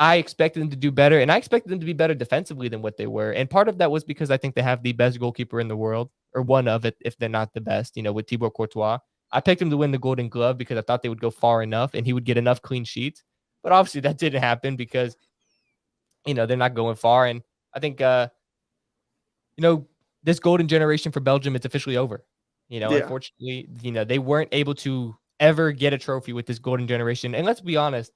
I 0.00 0.16
expected 0.16 0.62
them 0.62 0.70
to 0.70 0.76
do 0.76 0.90
better, 0.90 1.20
and 1.20 1.30
I 1.30 1.36
expected 1.36 1.70
them 1.70 1.80
to 1.80 1.86
be 1.86 1.92
better 1.92 2.14
defensively 2.14 2.68
than 2.68 2.82
what 2.82 2.96
they 2.96 3.06
were. 3.06 3.32
And 3.32 3.50
part 3.50 3.68
of 3.68 3.78
that 3.78 3.92
was 3.92 4.04
because 4.04 4.30
I 4.32 4.38
think 4.38 4.56
they 4.56 4.62
have 4.62 4.82
the 4.82 4.92
best 4.94 5.20
goalkeeper 5.20 5.60
in 5.60 5.68
the 5.68 5.76
world, 5.76 6.10
or 6.34 6.42
one 6.42 6.68
of 6.68 6.86
it, 6.86 6.96
if 7.02 7.18
they're 7.18 7.28
not 7.28 7.54
the 7.54 7.60
best. 7.60 7.96
You 7.96 8.02
know, 8.02 8.12
with 8.12 8.28
Thibaut 8.28 8.54
Courtois, 8.54 8.98
I 9.32 9.40
picked 9.42 9.62
him 9.62 9.70
to 9.70 9.76
win 9.76 9.92
the 9.92 9.98
Golden 9.98 10.30
Glove 10.30 10.58
because 10.58 10.78
I 10.78 10.82
thought 10.82 11.02
they 11.02 11.10
would 11.10 11.20
go 11.20 11.30
far 11.30 11.62
enough 11.62 11.94
and 11.94 12.06
he 12.06 12.14
would 12.14 12.24
get 12.24 12.38
enough 12.38 12.62
clean 12.62 12.84
sheets. 12.84 13.22
But 13.62 13.72
obviously, 13.72 14.00
that 14.02 14.18
didn't 14.18 14.42
happen 14.42 14.76
because 14.76 15.16
you 16.26 16.34
know 16.34 16.46
they're 16.46 16.56
not 16.56 16.74
going 16.74 16.96
far. 16.96 17.26
And 17.26 17.42
I 17.74 17.80
think, 17.80 18.00
uh, 18.00 18.28
you 19.56 19.62
know, 19.62 19.86
this 20.22 20.40
golden 20.40 20.68
generation 20.68 21.12
for 21.12 21.20
Belgium 21.20 21.54
it's 21.56 21.66
officially 21.66 21.96
over. 21.96 22.24
You 22.68 22.80
know, 22.80 22.90
Yeah. 22.92 22.96
unfortunately, 22.96 23.68
you 23.82 23.92
know 23.92 24.04
they 24.04 24.18
weren't 24.18 24.48
able 24.52 24.74
to 24.76 25.16
ever 25.40 25.72
get 25.72 25.92
a 25.92 25.98
trophy 25.98 26.32
with 26.32 26.46
this 26.46 26.58
golden 26.58 26.86
generation. 26.86 27.34
And 27.34 27.46
let's 27.46 27.60
be 27.60 27.76
honest, 27.76 28.12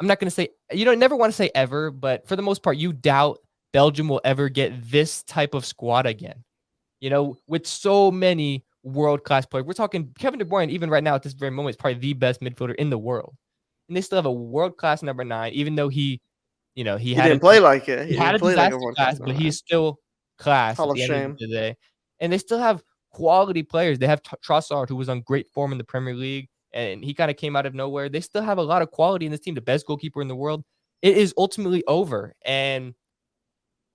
I'm 0.00 0.06
not 0.06 0.18
going 0.20 0.26
to 0.26 0.34
say 0.34 0.48
you 0.72 0.84
don't 0.84 0.98
never 0.98 1.16
want 1.16 1.32
to 1.32 1.36
say 1.36 1.50
ever, 1.54 1.90
but 1.90 2.26
for 2.26 2.36
the 2.36 2.42
most 2.42 2.62
part, 2.62 2.76
you 2.76 2.92
doubt 2.92 3.38
Belgium 3.72 4.08
will 4.08 4.20
ever 4.24 4.48
get 4.48 4.72
this 4.90 5.22
type 5.22 5.54
of 5.54 5.64
squad 5.64 6.06
again. 6.06 6.44
You 7.00 7.10
know, 7.10 7.36
with 7.46 7.66
so 7.66 8.10
many 8.10 8.64
world 8.82 9.24
class 9.24 9.46
players, 9.46 9.66
we're 9.66 9.72
talking 9.74 10.12
Kevin 10.18 10.38
De 10.38 10.44
Bruyne. 10.44 10.70
Even 10.70 10.90
right 10.90 11.02
now, 11.04 11.14
at 11.14 11.22
this 11.22 11.32
very 11.32 11.50
moment, 11.50 11.74
is 11.74 11.76
probably 11.76 11.98
the 11.98 12.12
best 12.14 12.40
midfielder 12.40 12.74
in 12.76 12.90
the 12.90 12.98
world, 12.98 13.34
and 13.88 13.96
they 13.96 14.00
still 14.00 14.16
have 14.16 14.26
a 14.26 14.32
world 14.32 14.76
class 14.76 15.02
number 15.02 15.24
nine. 15.24 15.52
Even 15.52 15.74
though 15.74 15.88
he, 15.88 16.20
you 16.74 16.84
know, 16.84 16.96
he, 16.96 17.10
He, 17.10 17.14
had 17.14 17.24
didn't 17.24 17.38
a- 17.38 17.40
play 17.40 17.60
like 17.60 17.88
it. 17.88 18.06
he 18.06 18.12
He, 18.12 18.16
had 18.18 18.34
a 18.34 18.38
play 18.38 18.54
like 18.56 18.72
a 18.72 18.78
class, 18.78 18.94
class 18.94 19.18
but 19.18 19.36
he's 19.36 19.56
still 19.58 19.98
class 20.38 20.76
Hall 20.76 20.90
of 20.90 20.98
shame. 20.98 21.32
of 21.32 21.38
the 21.38 21.48
day. 21.48 21.76
And 22.20 22.32
they 22.32 22.38
still 22.38 22.58
have 22.58 22.82
quality 23.10 23.62
players. 23.62 23.98
They 23.98 24.06
have 24.06 24.22
T- 24.22 24.36
Trossard, 24.44 24.88
who 24.88 24.96
was 24.96 25.08
on 25.08 25.20
great 25.20 25.48
form 25.48 25.72
in 25.72 25.78
the 25.78 25.84
Premier 25.84 26.14
League, 26.14 26.48
and 26.74 27.02
he 27.02 27.14
kind 27.14 27.30
of 27.30 27.38
came 27.38 27.56
out 27.56 27.64
of 27.64 27.74
nowhere. 27.74 28.10
They 28.10 28.20
still 28.20 28.42
have 28.42 28.58
a 28.58 28.62
lot 28.62 28.82
of 28.82 28.90
quality 28.90 29.24
in 29.24 29.32
this 29.32 29.40
team. 29.40 29.54
The 29.54 29.62
best 29.62 29.86
goalkeeper 29.86 30.20
in 30.20 30.28
the 30.28 30.36
world. 30.36 30.62
It 31.00 31.16
is 31.16 31.32
ultimately 31.38 31.82
over, 31.86 32.34
and 32.44 32.94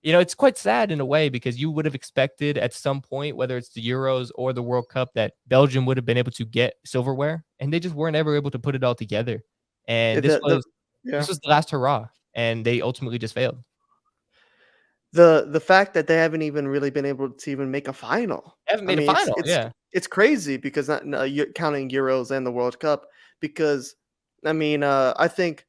you 0.02 0.12
know 0.12 0.18
it's 0.20 0.34
quite 0.34 0.56
sad 0.58 0.90
in 0.90 0.98
a 1.00 1.04
way 1.04 1.28
because 1.28 1.60
you 1.60 1.70
would 1.70 1.84
have 1.84 1.94
expected 1.94 2.56
at 2.58 2.72
some 2.72 3.00
point, 3.00 3.36
whether 3.36 3.56
it's 3.56 3.68
the 3.70 3.86
Euros 3.86 4.30
or 4.34 4.52
the 4.52 4.62
World 4.62 4.88
Cup, 4.88 5.10
that 5.14 5.34
Belgium 5.46 5.86
would 5.86 5.96
have 5.96 6.06
been 6.06 6.18
able 6.18 6.32
to 6.32 6.44
get 6.44 6.74
silverware, 6.84 7.44
and 7.60 7.72
they 7.72 7.78
just 7.80 7.94
weren't 7.94 8.16
ever 8.16 8.34
able 8.34 8.50
to 8.50 8.58
put 8.58 8.74
it 8.74 8.82
all 8.82 8.94
together. 8.94 9.42
And 9.86 10.22
this 10.22 10.34
the- 10.34 10.48
the- 10.48 10.54
was 10.56 10.66
Yeah. 11.04 11.18
this 11.18 11.28
was 11.28 11.38
the 11.40 11.48
last 11.48 11.70
hurrah, 11.70 12.08
and 12.34 12.64
they 12.64 12.80
ultimately 12.80 13.18
just 13.18 13.34
failed. 13.34 13.58
The 15.12 15.48
the 15.50 15.60
fact 15.60 15.94
that 15.94 16.06
they 16.06 16.16
haven't 16.16 16.42
even 16.42 16.68
really 16.68 16.90
been 16.90 17.04
able 17.06 17.30
to 17.30 17.50
even 17.50 17.70
make 17.70 17.88
a 17.88 17.92
final. 17.92 18.56
They 18.68 18.72
haven't 18.74 18.86
I 18.86 18.94
made 18.94 18.98
mean, 19.00 19.08
a 19.08 19.12
it's- 19.12 19.24
final. 19.26 19.38
it's- 19.40 19.48
yeah. 19.64 19.70
It's 19.92 20.06
crazy 20.06 20.56
because 20.56 20.88
not 20.88 21.04
no, 21.06 21.22
you're 21.24 21.52
counting 21.52 21.90
Euros 21.90 22.30
and 22.30 22.46
the 22.46 22.52
World 22.52 22.78
Cup 22.78 23.06
because 23.40 23.96
I 24.44 24.52
mean 24.52 24.82
uh, 24.82 25.14
I 25.16 25.28
think 25.28 25.66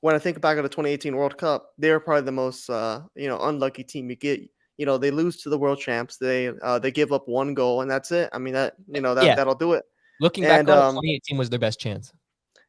when 0.00 0.14
I 0.14 0.18
think 0.18 0.40
back 0.40 0.56
at 0.58 0.62
the 0.62 0.68
2018 0.68 1.16
World 1.16 1.36
Cup, 1.36 1.72
they 1.76 1.90
were 1.90 2.00
probably 2.00 2.22
the 2.22 2.32
most 2.32 2.70
uh, 2.70 3.02
you 3.14 3.28
know 3.28 3.38
unlucky 3.40 3.84
team 3.84 4.08
you 4.10 4.16
get. 4.16 4.40
You 4.78 4.86
know 4.86 4.96
they 4.96 5.10
lose 5.10 5.38
to 5.42 5.50
the 5.50 5.58
world 5.58 5.78
champs. 5.78 6.16
They 6.18 6.48
uh, 6.62 6.78
they 6.78 6.90
give 6.90 7.12
up 7.12 7.28
one 7.28 7.52
goal 7.52 7.82
and 7.82 7.90
that's 7.90 8.12
it. 8.12 8.30
I 8.32 8.38
mean 8.38 8.54
that 8.54 8.74
you 8.86 9.00
know 9.00 9.14
that 9.14 9.24
Yeah. 9.24 9.34
that'll 9.34 9.54
do 9.54 9.72
it. 9.72 9.84
Looking 10.20 10.44
back 10.44 10.60
And, 10.60 10.70
on 10.70 10.78
um, 10.78 10.94
2018 10.94 11.36
was 11.38 11.50
their 11.50 11.58
best 11.58 11.80
chance. 11.80 12.12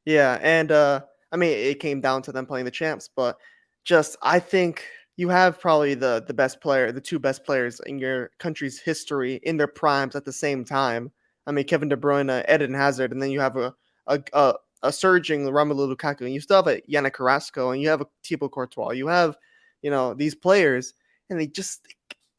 Yeah, 0.06 0.40
and 0.42 0.72
uh 0.72 1.02
I 1.32 1.38
mean 1.38 1.52
it 1.52 1.80
came 1.80 2.02
down 2.02 2.24
to 2.24 2.32
them 2.32 2.46
playing 2.46 2.66
the 2.66 2.72
champs, 2.72 3.10
but 3.16 3.38
just 3.86 4.18
I 4.22 4.40
think 4.40 4.86
you 5.20 5.28
have 5.28 5.60
probably 5.60 5.96
the 5.96 6.24
the 6.26 6.34
best 6.34 6.62
player, 6.62 6.94
the 6.94 7.02
two 7.02 7.20
best 7.20 7.44
players 7.44 7.82
in 7.86 8.00
your 8.00 8.32
country's 8.40 8.80
history 8.80 9.42
in 9.44 9.58
their 9.58 9.68
primes 9.68 10.16
at 10.16 10.24
the 10.24 10.32
same 10.32 10.64
time. 10.64 11.12
I 11.46 11.52
mean 11.52 11.66
Kevin 11.66 11.90
De 11.90 11.98
Bruyne, 11.98 12.50
Eden 12.50 12.74
Hazard, 12.74 13.12
and 13.12 13.22
then 13.22 13.30
you 13.30 13.42
have 13.42 13.58
a 13.58 13.76
a 14.08 14.24
a, 14.32 14.54
a 14.84 14.94
surging 14.94 15.44
Romelu 15.44 15.94
Lukaku, 15.94 16.22
and 16.22 16.34
you 16.34 16.40
still 16.40 16.64
have 16.64 16.68
a 16.68 16.80
Yannick 16.90 17.14
Carrasco, 17.14 17.72
and 17.72 17.82
you 17.82 17.90
have 17.90 18.00
a 18.00 18.08
Thibaut 18.24 18.52
Courtois. 18.52 18.92
You 18.92 19.08
have, 19.08 19.36
you 19.82 19.92
know, 19.92 20.14
these 20.14 20.36
players, 20.36 20.94
and 21.30 21.38
they 21.38 21.48
just 21.48 21.86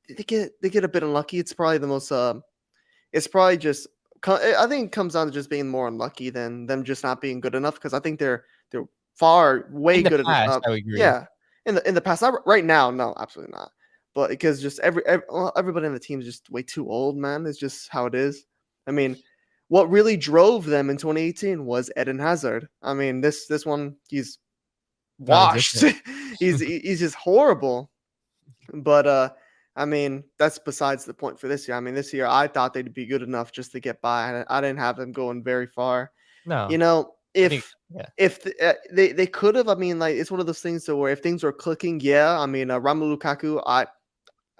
they 0.09 0.23
get 0.23 0.53
they 0.63 0.71
get 0.71 0.83
a 0.83 0.89
bit 0.89 1.03
unlucky. 1.03 1.39
It's 1.39 1.53
probably 1.53 1.77
the 1.77 1.87
most 1.87 2.11
um, 2.11 2.43
it's 3.13 3.27
probably 3.27 3.59
just 3.59 3.89
I 4.27 4.67
think 4.67 4.87
it 4.87 4.93
comes 4.93 5.13
down 5.13 5.27
to 5.27 5.33
just 5.33 5.51
being 5.51 5.69
more 5.69 5.89
unlucky 5.89 6.31
than 6.31 6.65
them 6.65 6.83
just 6.83 7.05
not 7.05 7.21
being 7.21 7.41
good 7.41 7.55
enough 7.55 7.75
because 7.75 7.93
I 7.93 8.01
think 8.01 8.19
they're 8.19 8.45
they're 8.71 8.89
far 9.17 9.67
way 9.71 10.03
good 10.03 10.25
past, 10.25 10.47
enough. 10.47 10.63
I 10.67 10.77
agree. 10.77 10.99
Yeah, 10.99 11.27
in 11.67 11.75
the 11.75 11.89
in 11.89 11.95
the 11.95 12.01
past, 12.01 12.23
not 12.23 12.47
right 12.47 12.65
now, 12.65 12.91
no, 12.91 13.15
absolutely 13.19 13.53
not. 13.53 13.71
But 14.15 14.31
because 14.31 14.61
just 14.61 14.81
every, 14.81 15.05
every 15.07 15.25
well, 15.29 15.53
everybody 15.57 15.87
in 15.87 15.93
the 15.93 16.01
team 16.01 16.21
is 16.21 16.27
just 16.27 16.51
way 16.51 16.63
too 16.63 16.89
old, 16.89 17.17
man. 17.17 17.47
It's 17.47 17.59
just 17.59 17.89
how 17.89 18.07
it 18.07 18.15
is. 18.15 18.45
I 18.87 18.91
mean, 18.91 19.17
what 19.69 19.89
really 19.89 20.17
drove 20.17 20.67
them 20.67 20.91
in 20.91 20.97
2018 20.97 21.65
was 21.65 21.91
Eden 21.99 22.19
Hazard. 22.19 22.69
I 22.83 22.93
mean, 22.95 23.21
this 23.21 23.47
this 23.47 23.65
one 23.65 23.97
he's 24.09 24.39
washed. 25.19 25.85
He's 26.39 26.61
he's 26.61 27.01
just 27.01 27.17
horrible. 27.17 27.91
But 28.73 29.07
uh, 29.07 29.31
I 29.77 29.85
mean, 29.85 30.25
that's 30.39 30.59
besides 30.59 31.05
the 31.05 31.13
point 31.13 31.39
for 31.39 31.49
this 31.49 31.69
year. 31.69 31.77
I 31.77 31.81
mean, 31.81 31.95
this 31.95 32.15
year 32.15 32.27
I 32.27 32.47
thought 32.47 32.73
they'd 32.73 32.95
be 32.95 33.05
good 33.05 33.23
enough 33.23 33.53
just 33.53 33.73
to 33.73 33.81
get 33.81 34.01
by. 34.01 34.45
I, 34.49 34.59
I 34.59 34.61
didn't 34.61 34.79
have 34.79 34.97
them 34.97 35.13
going 35.13 35.43
very 35.43 35.67
far. 35.67 36.13
No. 36.47 36.69
You 36.71 36.79
know, 36.79 37.15
if 37.35 37.51
think- 37.51 37.65
yeah. 37.95 38.07
if 38.17 38.43
th- 38.43 38.57
uh, 38.63 38.73
they 38.93 39.13
they 39.13 39.27
could 39.27 39.55
have, 39.55 39.69
I 39.69 39.75
mean, 39.75 39.99
like 39.99 40.17
it's 40.17 40.31
one 40.31 40.41
of 40.41 40.47
those 40.47 40.61
things 40.61 40.89
where 40.89 41.13
if 41.13 41.21
things 41.21 41.43
were 41.43 41.53
clicking, 41.53 42.01
yeah. 42.01 42.39
I 42.39 42.47
mean, 42.47 42.71
uh, 42.71 42.79
Romelu 42.81 43.17
Lukaku, 43.17 43.63
I, 43.67 43.87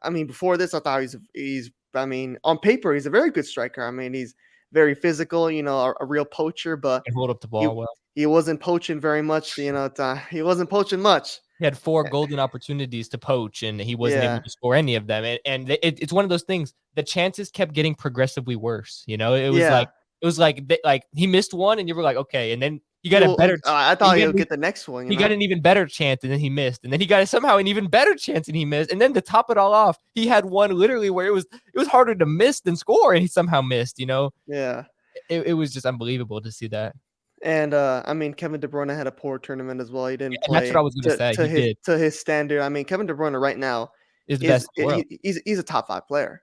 I 0.03 0.11
mean, 0.11 0.27
before 0.27 0.57
this, 0.57 0.75
I 0.75 0.81
thought 0.81 1.01
he's 1.03 1.17
he's. 1.35 1.71
I 1.95 2.07
mean, 2.07 2.39
on 2.45 2.59
paper, 2.59 2.95
he's 2.95 3.07
a 3.07 3.11
very 3.11 3.31
good 3.33 3.45
striker. 3.47 3.85
I 3.85 3.91
mean, 3.91 4.15
he's 4.15 4.35
very 4.73 4.95
physical. 4.95 5.51
You 5.51 5.63
know, 5.65 5.77
a, 5.79 5.95
a 6.01 6.07
real 6.07 6.25
poacher, 6.25 6.77
but 6.77 7.05
can 7.05 7.15
hold 7.15 7.31
up 7.31 7.41
the 7.41 7.49
ball 7.49 7.75
well. 7.75 7.89
he 8.15 8.27
wasn't 8.27 8.61
poaching 8.61 9.01
very 9.01 9.23
much. 9.23 9.59
You 9.59 9.73
know, 9.73 9.91
uh, 9.99 10.15
he 10.31 10.43
wasn't 10.43 10.71
poaching 10.71 11.01
much. 11.01 11.41
He 11.59 11.65
had 11.67 11.77
four 11.77 12.05
golden 12.05 12.39
opportunities 12.39 13.09
to 13.11 13.19
poach, 13.19 13.65
and 13.65 13.79
he 13.81 13.95
wasn't 13.95 14.23
Yeah. 14.23 14.35
able 14.37 14.45
to 14.45 14.51
score 14.51 14.75
any 14.75 14.95
of 14.95 15.07
them. 15.07 15.25
And, 15.25 15.41
and 15.45 15.71
it, 15.71 16.01
it's 16.01 16.13
one 16.13 16.25
of 16.25 16.31
those 16.31 16.45
things. 16.45 16.73
The 16.95 17.03
chances 17.03 17.51
kept 17.51 17.75
getting 17.75 17.95
progressively 17.95 18.57
worse. 18.57 19.05
You 19.07 19.19
know, 19.19 19.35
it 19.35 19.51
was 19.51 19.59
Yeah. 19.59 19.79
like 19.81 19.91
it 20.21 20.27
was 20.27 20.39
like 20.39 20.63
like 20.85 21.05
he 21.15 21.27
missed 21.27 21.55
one, 21.55 21.79
and 21.79 21.89
you 21.89 21.95
were 21.95 22.03
like, 22.03 22.17
okay, 22.17 22.53
and 22.53 22.63
then 22.63 22.81
he 23.03 23.09
got 23.09 23.23
Well, 23.23 23.35
a 23.35 23.37
better. 23.37 23.55
uh, 23.67 23.73
I 23.73 23.95
thought 23.95 24.17
he 24.19 24.27
would 24.27 24.37
get 24.37 24.51
the 24.51 24.57
next 24.57 24.87
one. 24.87 25.05
You 25.07 25.11
He 25.11 25.17
know? 25.17 25.21
got 25.21 25.33
an 25.33 25.41
even 25.43 25.63
better 25.63 25.87
chance, 25.87 26.23
and 26.23 26.31
then 26.33 26.39
he 26.41 26.51
missed, 26.51 26.85
and 26.85 26.93
then 26.93 27.01
he 27.01 27.07
got 27.07 27.27
somehow 27.29 27.57
an 27.57 27.67
even 27.67 27.87
better 27.89 28.15
chance, 28.15 28.47
and 28.49 28.57
he 28.57 28.65
missed, 28.65 28.93
and 28.93 29.01
then 29.01 29.15
to 29.15 29.21
top 29.23 29.51
it 29.51 29.57
all 29.57 29.73
off, 29.73 29.97
he 30.15 30.27
had 30.27 30.45
one 30.45 30.71
literally 30.77 31.09
where 31.11 31.27
it 31.27 31.33
was 31.33 31.47
it 31.53 31.79
was 31.79 31.89
harder 31.89 32.15
to 32.15 32.27
miss 32.27 32.61
than 32.61 32.77
score, 32.77 33.13
and 33.15 33.23
he 33.23 33.29
somehow 33.29 33.63
missed. 33.63 33.99
You 33.99 34.07
know, 34.07 34.31
yeah. 34.47 34.85
it, 35.31 35.47
it 35.47 35.53
was 35.55 35.73
just 35.73 35.87
unbelievable 35.87 36.41
to 36.43 36.53
see 36.53 36.67
that. 36.69 36.95
And 37.43 37.73
uh, 37.73 38.03
I 38.05 38.13
mean, 38.13 38.35
Kevin 38.35 38.61
De 38.61 38.69
Bruyne 38.69 38.95
had 38.95 39.07
a 39.07 39.11
poor 39.13 39.39
tournament 39.39 39.81
as 39.81 39.91
well. 39.91 40.07
He 40.09 40.19
didn't 40.19 40.35
and 40.35 40.43
play. 40.45 40.61
that's 40.61 40.71
what 40.75 40.79
I 40.81 40.83
was 40.83 40.95
gonna 40.97 41.17
say, 41.17 41.33
To, 41.33 41.47
he 41.49 41.53
his, 41.55 41.61
did. 41.69 41.83
to 41.85 41.97
his 41.97 42.21
standard. 42.21 42.61
I 42.61 42.69
mean, 42.69 42.85
Kevin 42.85 43.07
De 43.07 43.15
Bruyne 43.15 43.41
right 43.41 43.57
now 43.57 43.93
Is 44.29 44.41
the 44.41 44.45
is 44.47 44.51
best 44.51 44.69
in 44.77 44.83
the 44.83 44.87
world. 44.89 45.05
he- 45.09 45.21
he's 45.23 45.41
he's 45.47 45.59
a 45.59 45.63
top 45.63 45.89
five 45.89 46.07
player 46.07 46.43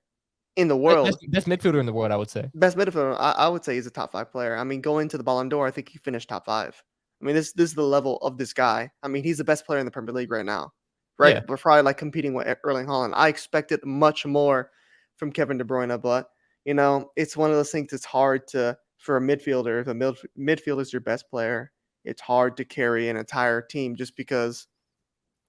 in 0.58 0.68
the 0.68 0.76
world. 0.76 1.06
best, 1.08 1.32
best 1.32 1.48
midfielder 1.48 1.80
in 1.80 1.86
the 1.86 1.94
world, 1.94 2.12
I 2.12 2.18
would 2.18 2.30
say. 2.30 2.50
Best 2.56 2.76
midfielder. 2.78 3.16
I, 3.18 3.32
I 3.32 3.48
would 3.48 3.64
say 3.64 3.76
he's 3.76 3.88
a 3.88 3.92
top 3.92 4.12
five 4.12 4.32
player. 4.32 4.58
I 4.58 4.64
mean, 4.66 4.82
going 4.82 5.08
to 5.10 5.18
the 5.18 5.24
Ballon 5.24 5.48
d'Or, 5.50 5.66
I 5.66 5.72
think 5.72 5.88
he 5.90 5.98
finished 6.00 6.28
top 6.28 6.46
five. 6.46 6.82
I 7.22 7.26
mean, 7.26 7.34
this 7.36 7.54
this 7.54 7.70
is 7.70 7.76
the 7.76 7.84
level 7.84 8.18
of 8.18 8.38
this 8.38 8.54
guy. 8.54 8.92
I 9.02 9.08
mean, 9.08 9.24
he's 9.24 9.38
the 9.38 9.44
best 9.44 9.66
player 9.66 9.80
in 9.80 9.86
the 9.86 9.92
Premier 9.92 10.14
League 10.14 10.32
right 10.32 10.46
now, 10.46 10.74
right? 11.18 11.36
Yeah. 11.36 11.42
But 11.48 11.60
probably 11.60 11.84
like 11.84 11.98
competing 11.98 12.34
with 12.34 12.48
Er- 12.48 12.60
Erling 12.64 12.86
Haaland. 12.88 13.14
I 13.16 13.30
expected 13.30 13.80
much 13.86 14.26
more 14.26 14.70
from 15.16 15.32
Kevin 15.32 15.58
De 15.58 15.64
Bruyne, 15.64 16.00
but 16.02 16.30
you 16.66 16.74
know, 16.74 17.12
it's 17.16 17.38
one 17.38 17.50
of 17.50 17.56
those 17.56 17.72
things. 17.72 17.94
It's 17.94 18.06
hard 18.06 18.48
to 18.50 18.78
for 18.98 19.18
a 19.18 19.22
midfielder. 19.22 19.82
If 19.82 19.88
a 19.88 19.94
mid, 19.94 20.16
midfielder 20.38 20.82
is 20.82 20.92
your 20.94 21.02
best 21.02 21.30
player, 21.30 21.72
it's 22.04 22.22
hard 22.22 22.58
to 22.58 22.66
carry 22.66 23.10
an 23.10 23.18
entire 23.18 23.62
team 23.62 23.96
just 23.96 24.16
because 24.16 24.68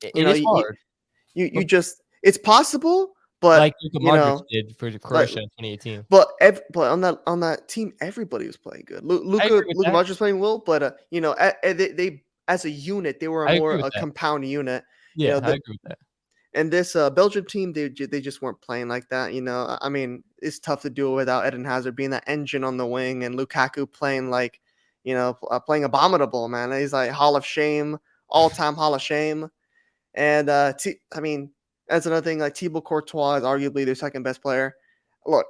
It 0.03 0.13
You 0.15 0.23
it 0.23 0.25
know, 0.25 0.31
is 0.33 0.41
you- 0.41 0.65
you 1.35 1.51
you 1.53 1.65
just 1.65 2.03
it's 2.23 2.39
possible, 2.39 3.13
but 3.41 3.59
like 3.61 3.75
Luka 3.83 3.99
you 4.05 4.13
know, 4.13 4.45
did 4.51 4.77
for 4.77 4.91
Croatia 4.99 5.39
in 5.41 5.49
2018. 5.59 6.07
But 6.09 6.29
ev- 6.41 6.63
but 6.73 6.91
on 6.91 7.01
that 7.03 7.21
on 7.27 7.41
that 7.41 7.69
team, 7.69 7.93
everybody 8.01 8.47
was 8.47 8.57
playing 8.57 8.85
good. 8.87 9.05
Lu- 9.05 9.23
Luka 9.25 9.63
Luka. 9.75 9.91
Modric 9.91 10.09
was 10.09 10.17
playing 10.19 10.39
well, 10.41 10.59
but 10.59 10.83
uh, 10.83 10.91
you 11.11 11.21
know, 11.21 11.35
a- 11.39 11.55
a- 11.63 11.73
they, 11.73 11.93
they 11.93 12.23
as 12.49 12.65
a 12.65 12.71
unit, 12.71 13.21
they 13.21 13.29
were 13.29 13.47
a 13.47 13.59
more 13.59 13.75
a 13.75 13.83
that. 13.83 13.93
compound 13.95 14.47
unit. 14.47 14.85
Yeah, 15.15 15.39
know, 15.39 15.47
I 15.47 15.51
agree 15.51 15.61
with 15.69 15.81
that. 15.85 15.99
And 16.55 16.73
this 16.73 16.97
uh, 16.97 17.11
Belgium 17.11 17.45
team, 17.45 17.73
they 17.73 17.89
they 17.89 18.21
just 18.21 18.43
weren't 18.43 18.61
playing 18.61 18.89
like 18.89 19.09
that. 19.11 19.35
You 19.35 19.43
know, 19.43 19.67
I- 19.67 19.79
I 19.83 19.89
mean, 19.89 20.25
it's 20.39 20.59
tough 20.59 20.83
to 20.83 20.91
do 20.91 21.13
it 21.13 21.17
without 21.17 21.47
Eden 21.47 21.65
Hazard 21.65 21.95
being 21.95 22.11
that 22.11 22.25
engine 22.27 22.65
on 22.65 22.77
the 22.77 22.87
wing 22.87 23.25
and 23.25 23.39
Lukaku 23.39 23.91
playing 23.93 24.31
like, 24.31 24.61
you 25.05 25.15
know, 25.15 25.37
uh, 25.51 25.61
playing 25.61 25.85
abominable, 25.85 26.49
man. 26.49 26.73
He's 26.73 26.93
like 26.93 27.11
Hall 27.11 27.37
of 27.37 27.45
Shame, 27.45 27.99
all 28.29 28.51
time 28.51 28.75
Hall 28.75 28.95
of 28.95 29.03
Shame. 29.03 29.49
And 30.15 30.49
uh, 30.49 30.73
T- 30.73 31.01
I 31.15 31.21
mean, 31.21 31.51
that's 31.89 32.07
another 32.07 32.25
thing. 32.25 32.39
Like 32.39 32.57
Thibaut 32.57 32.85
Courtois 32.85 33.37
is 33.37 33.43
arguably 33.45 33.85
their 33.85 33.95
second 33.95 34.23
best 34.23 34.43
player. 34.43 34.75
Look, 35.27 35.47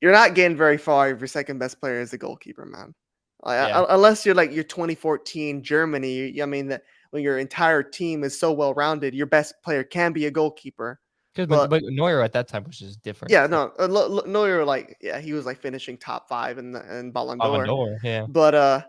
you're 0.00 0.12
not 0.12 0.34
getting 0.34 0.56
very 0.56 0.78
far 0.78 1.10
if 1.10 1.20
your 1.20 1.28
second 1.28 1.58
best 1.58 1.80
player 1.80 2.00
is 2.00 2.10
the 2.10 2.18
goalkeeper, 2.18 2.64
man. 2.64 2.94
Like, 3.42 3.68
Yeah. 3.68 3.80
un- 3.80 3.86
unless 3.90 4.24
you're 4.26 4.34
like 4.34 4.52
your 4.52 4.64
2014 4.64 5.62
Germany. 5.62 6.12
you- 6.30 6.42
I 6.42 6.46
mean, 6.46 6.68
that 6.68 6.82
when 7.10 7.22
your 7.22 7.38
entire 7.38 7.82
team 7.82 8.22
is 8.24 8.38
so 8.38 8.52
well 8.52 8.74
rounded, 8.74 9.14
your 9.14 9.26
best 9.26 9.54
player 9.62 9.82
can 9.84 10.12
be 10.12 10.26
a 10.26 10.30
goalkeeper. 10.30 11.00
Because 11.34 11.48
But- 11.48 11.70
but, 11.70 11.82
Neuer 11.84 12.22
at 12.22 12.32
that 12.32 12.48
time 12.48 12.64
was 12.64 12.78
just 12.78 13.02
different. 13.02 13.30
Yeah, 13.30 13.46
no, 13.46 13.72
uh, 13.78 14.22
Neuer, 14.26 14.64
like, 14.64 14.96
yeah, 15.00 15.20
he 15.20 15.32
was 15.32 15.46
like 15.46 15.58
finishing 15.60 15.96
top 15.96 16.28
five 16.28 16.58
in 16.58 16.72
the 16.72 16.98
in 16.98 17.12
Ballon 17.12 17.38
Ballon 17.38 17.66
d'Or. 17.66 17.88
d'Or, 17.90 17.98
yeah. 18.02 18.26
But 18.28 18.54
uh, 18.54 18.82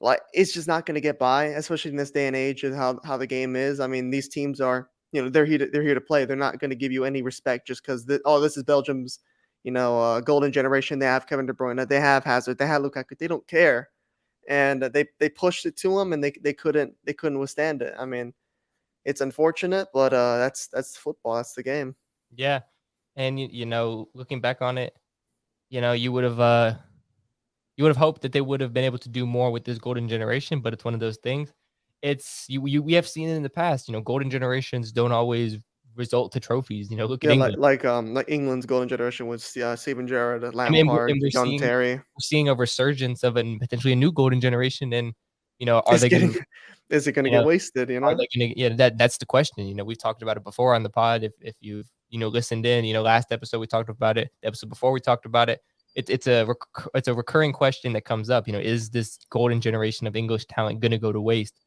like, 0.00 0.20
it's 0.34 0.52
just 0.52 0.68
not 0.68 0.84
going 0.84 0.96
to 0.96 1.00
get 1.00 1.18
by, 1.18 1.46
especially 1.46 1.90
in 1.92 1.96
this 1.96 2.10
day 2.10 2.26
and 2.26 2.36
age 2.36 2.64
and 2.64 2.74
how 2.74 3.00
how 3.04 3.16
the 3.16 3.26
game 3.26 3.56
is. 3.56 3.80
I 3.80 3.86
mean, 3.86 4.10
these 4.10 4.28
teams 4.28 4.60
are, 4.60 4.90
you 5.16 5.22
know, 5.22 5.30
they're 5.30 5.46
here 5.46 5.56
to, 5.56 5.66
they're 5.66 5.82
here 5.82 5.94
to 5.94 6.00
play. 6.00 6.26
They're 6.26 6.36
not 6.36 6.58
going 6.58 6.68
to 6.68 6.76
give 6.76 6.92
you 6.92 7.06
any 7.06 7.22
respect 7.22 7.66
just 7.66 7.82
because 7.82 8.06
oh, 8.26 8.38
this 8.38 8.58
is 8.58 8.64
Belgium's, 8.64 9.20
you 9.64 9.72
know, 9.72 9.98
uh, 9.98 10.20
golden 10.20 10.52
generation. 10.52 10.98
They 10.98 11.06
have 11.06 11.26
Kevin 11.26 11.46
De 11.46 11.54
Bruyne, 11.54 11.88
they 11.88 12.00
have 12.00 12.22
Hazard, 12.22 12.58
they 12.58 12.66
have 12.66 12.82
Lukaku. 12.82 13.16
They 13.16 13.26
don't 13.26 13.46
care, 13.46 13.88
and 14.46 14.82
they 14.82 15.06
they 15.18 15.30
pushed 15.30 15.64
it 15.64 15.74
to 15.78 15.96
them, 15.96 16.12
and 16.12 16.22
they 16.22 16.32
they 16.42 16.52
couldn't 16.52 16.94
they 17.04 17.14
couldn't 17.14 17.38
withstand 17.38 17.80
it. 17.80 17.94
I 17.98 18.04
mean, 18.04 18.34
it's 19.06 19.22
unfortunate, 19.22 19.88
but 19.94 20.12
uh, 20.12 20.36
that's 20.36 20.66
that's 20.66 20.98
football. 20.98 21.36
That's 21.36 21.54
the 21.54 21.62
game. 21.62 21.96
Yeah. 22.34 22.60
And 23.16 23.40
you, 23.40 23.48
you 23.50 23.64
know, 23.64 24.10
looking 24.12 24.42
back 24.42 24.60
on 24.60 24.76
it, 24.76 24.94
you 25.70 25.80
know, 25.80 25.92
you 25.92 26.12
would 26.12 26.24
have 26.24 26.40
uh 26.40 26.74
you 27.78 27.84
would 27.84 27.90
have 27.90 27.96
hoped 27.96 28.20
that 28.22 28.32
they 28.32 28.42
would 28.42 28.60
have 28.60 28.74
been 28.74 28.84
able 28.84 28.98
to 28.98 29.08
do 29.08 29.24
more 29.24 29.50
with 29.50 29.64
this 29.64 29.78
golden 29.78 30.08
generation, 30.08 30.60
but 30.60 30.74
it's 30.74 30.84
one 30.84 30.92
of 30.92 31.00
those 31.00 31.16
things. 31.16 31.54
It's 32.02 32.44
you, 32.48 32.66
you 32.66 32.82
we 32.82 32.92
have 32.94 33.08
seen 33.08 33.28
it 33.28 33.34
in 33.36 33.42
the 33.42 33.50
past, 33.50 33.88
you 33.88 33.92
know, 33.92 34.00
golden 34.00 34.30
generations 34.30 34.92
don't 34.92 35.12
always 35.12 35.58
result 35.94 36.30
to 36.32 36.40
trophies. 36.40 36.90
You 36.90 36.96
know, 36.98 37.06
look 37.06 37.24
at 37.24 37.28
Yeah, 37.28 37.32
England. 37.34 37.56
like, 37.58 37.82
like 37.84 37.90
um 37.90 38.14
like 38.14 38.28
England's 38.28 38.66
golden 38.66 38.88
generation 38.88 39.26
was 39.26 39.56
uh, 39.56 39.74
Steven 39.76 40.06
Gerrard, 40.06 40.44
and 40.44 40.54
Lampard, 40.54 40.86
we're- 40.86 41.12
and 41.12 41.20
we're 41.22 41.30
John 41.30 41.46
seeing- 41.46 41.58
Terry. 41.60 41.94
We're 41.94 42.20
seeing 42.20 42.48
a 42.48 42.54
resurgence 42.54 43.22
of 43.24 43.36
an 43.36 43.58
potentially 43.58 43.92
a 43.92 43.96
new 43.96 44.12
golden 44.12 44.40
generation 44.40 44.92
and 44.92 45.14
you 45.58 45.64
know, 45.64 45.80
are 45.86 45.94
Is, 45.94 46.02
they 46.02 46.10
getting, 46.10 46.32
gonna 46.32 46.44
is 46.90 47.06
it 47.06 47.12
going 47.12 47.24
to 47.24 47.30
get 47.30 47.46
wasted? 47.46 47.88
You 47.88 47.98
know, 48.00 48.08
are 48.08 48.14
they 48.14 48.28
gonna 48.38 48.52
yeah 48.56 48.68
that 48.76 48.98
that's 48.98 49.16
the 49.16 49.24
question 49.24 49.66
you 49.66 49.74
know 49.74 49.84
we've 49.84 49.98
talked 49.98 50.20
about 50.22 50.36
it 50.36 50.44
before 50.44 50.74
on 50.74 50.82
the 50.82 50.90
pod 50.90 51.24
if 51.24 51.32
if 51.40 51.54
you've 51.60 51.86
you 52.10 52.18
know 52.20 52.28
listened 52.28 52.66
in 52.66 52.84
you 52.84 52.92
know 52.92 53.00
last 53.02 53.32
episode 53.32 53.58
we 53.58 53.66
talked 53.66 53.88
about 53.88 54.18
it 54.18 54.30
the 54.42 54.48
episode 54.48 54.68
before 54.68 54.92
we 54.92 55.00
talked 55.00 55.24
about 55.24 55.48
it 55.48 55.60
it's 55.94 56.10
it's 56.10 56.26
a 56.26 56.44
rec- 56.44 56.88
it's 56.94 57.08
a 57.08 57.14
recurring 57.14 57.52
question 57.54 57.92
that 57.94 58.04
comes 58.04 58.28
up 58.28 58.46
you 58.46 58.52
know 58.52 58.58
is 58.60 58.90
this 58.90 59.18
golden 59.30 59.60
generation 59.62 60.06
of 60.06 60.14
english 60.14 60.44
talent 60.44 60.78
going 60.78 60.92
to 60.92 60.98
go 60.98 61.10
to 61.10 61.20
waste 61.22 61.54
And 61.58 61.65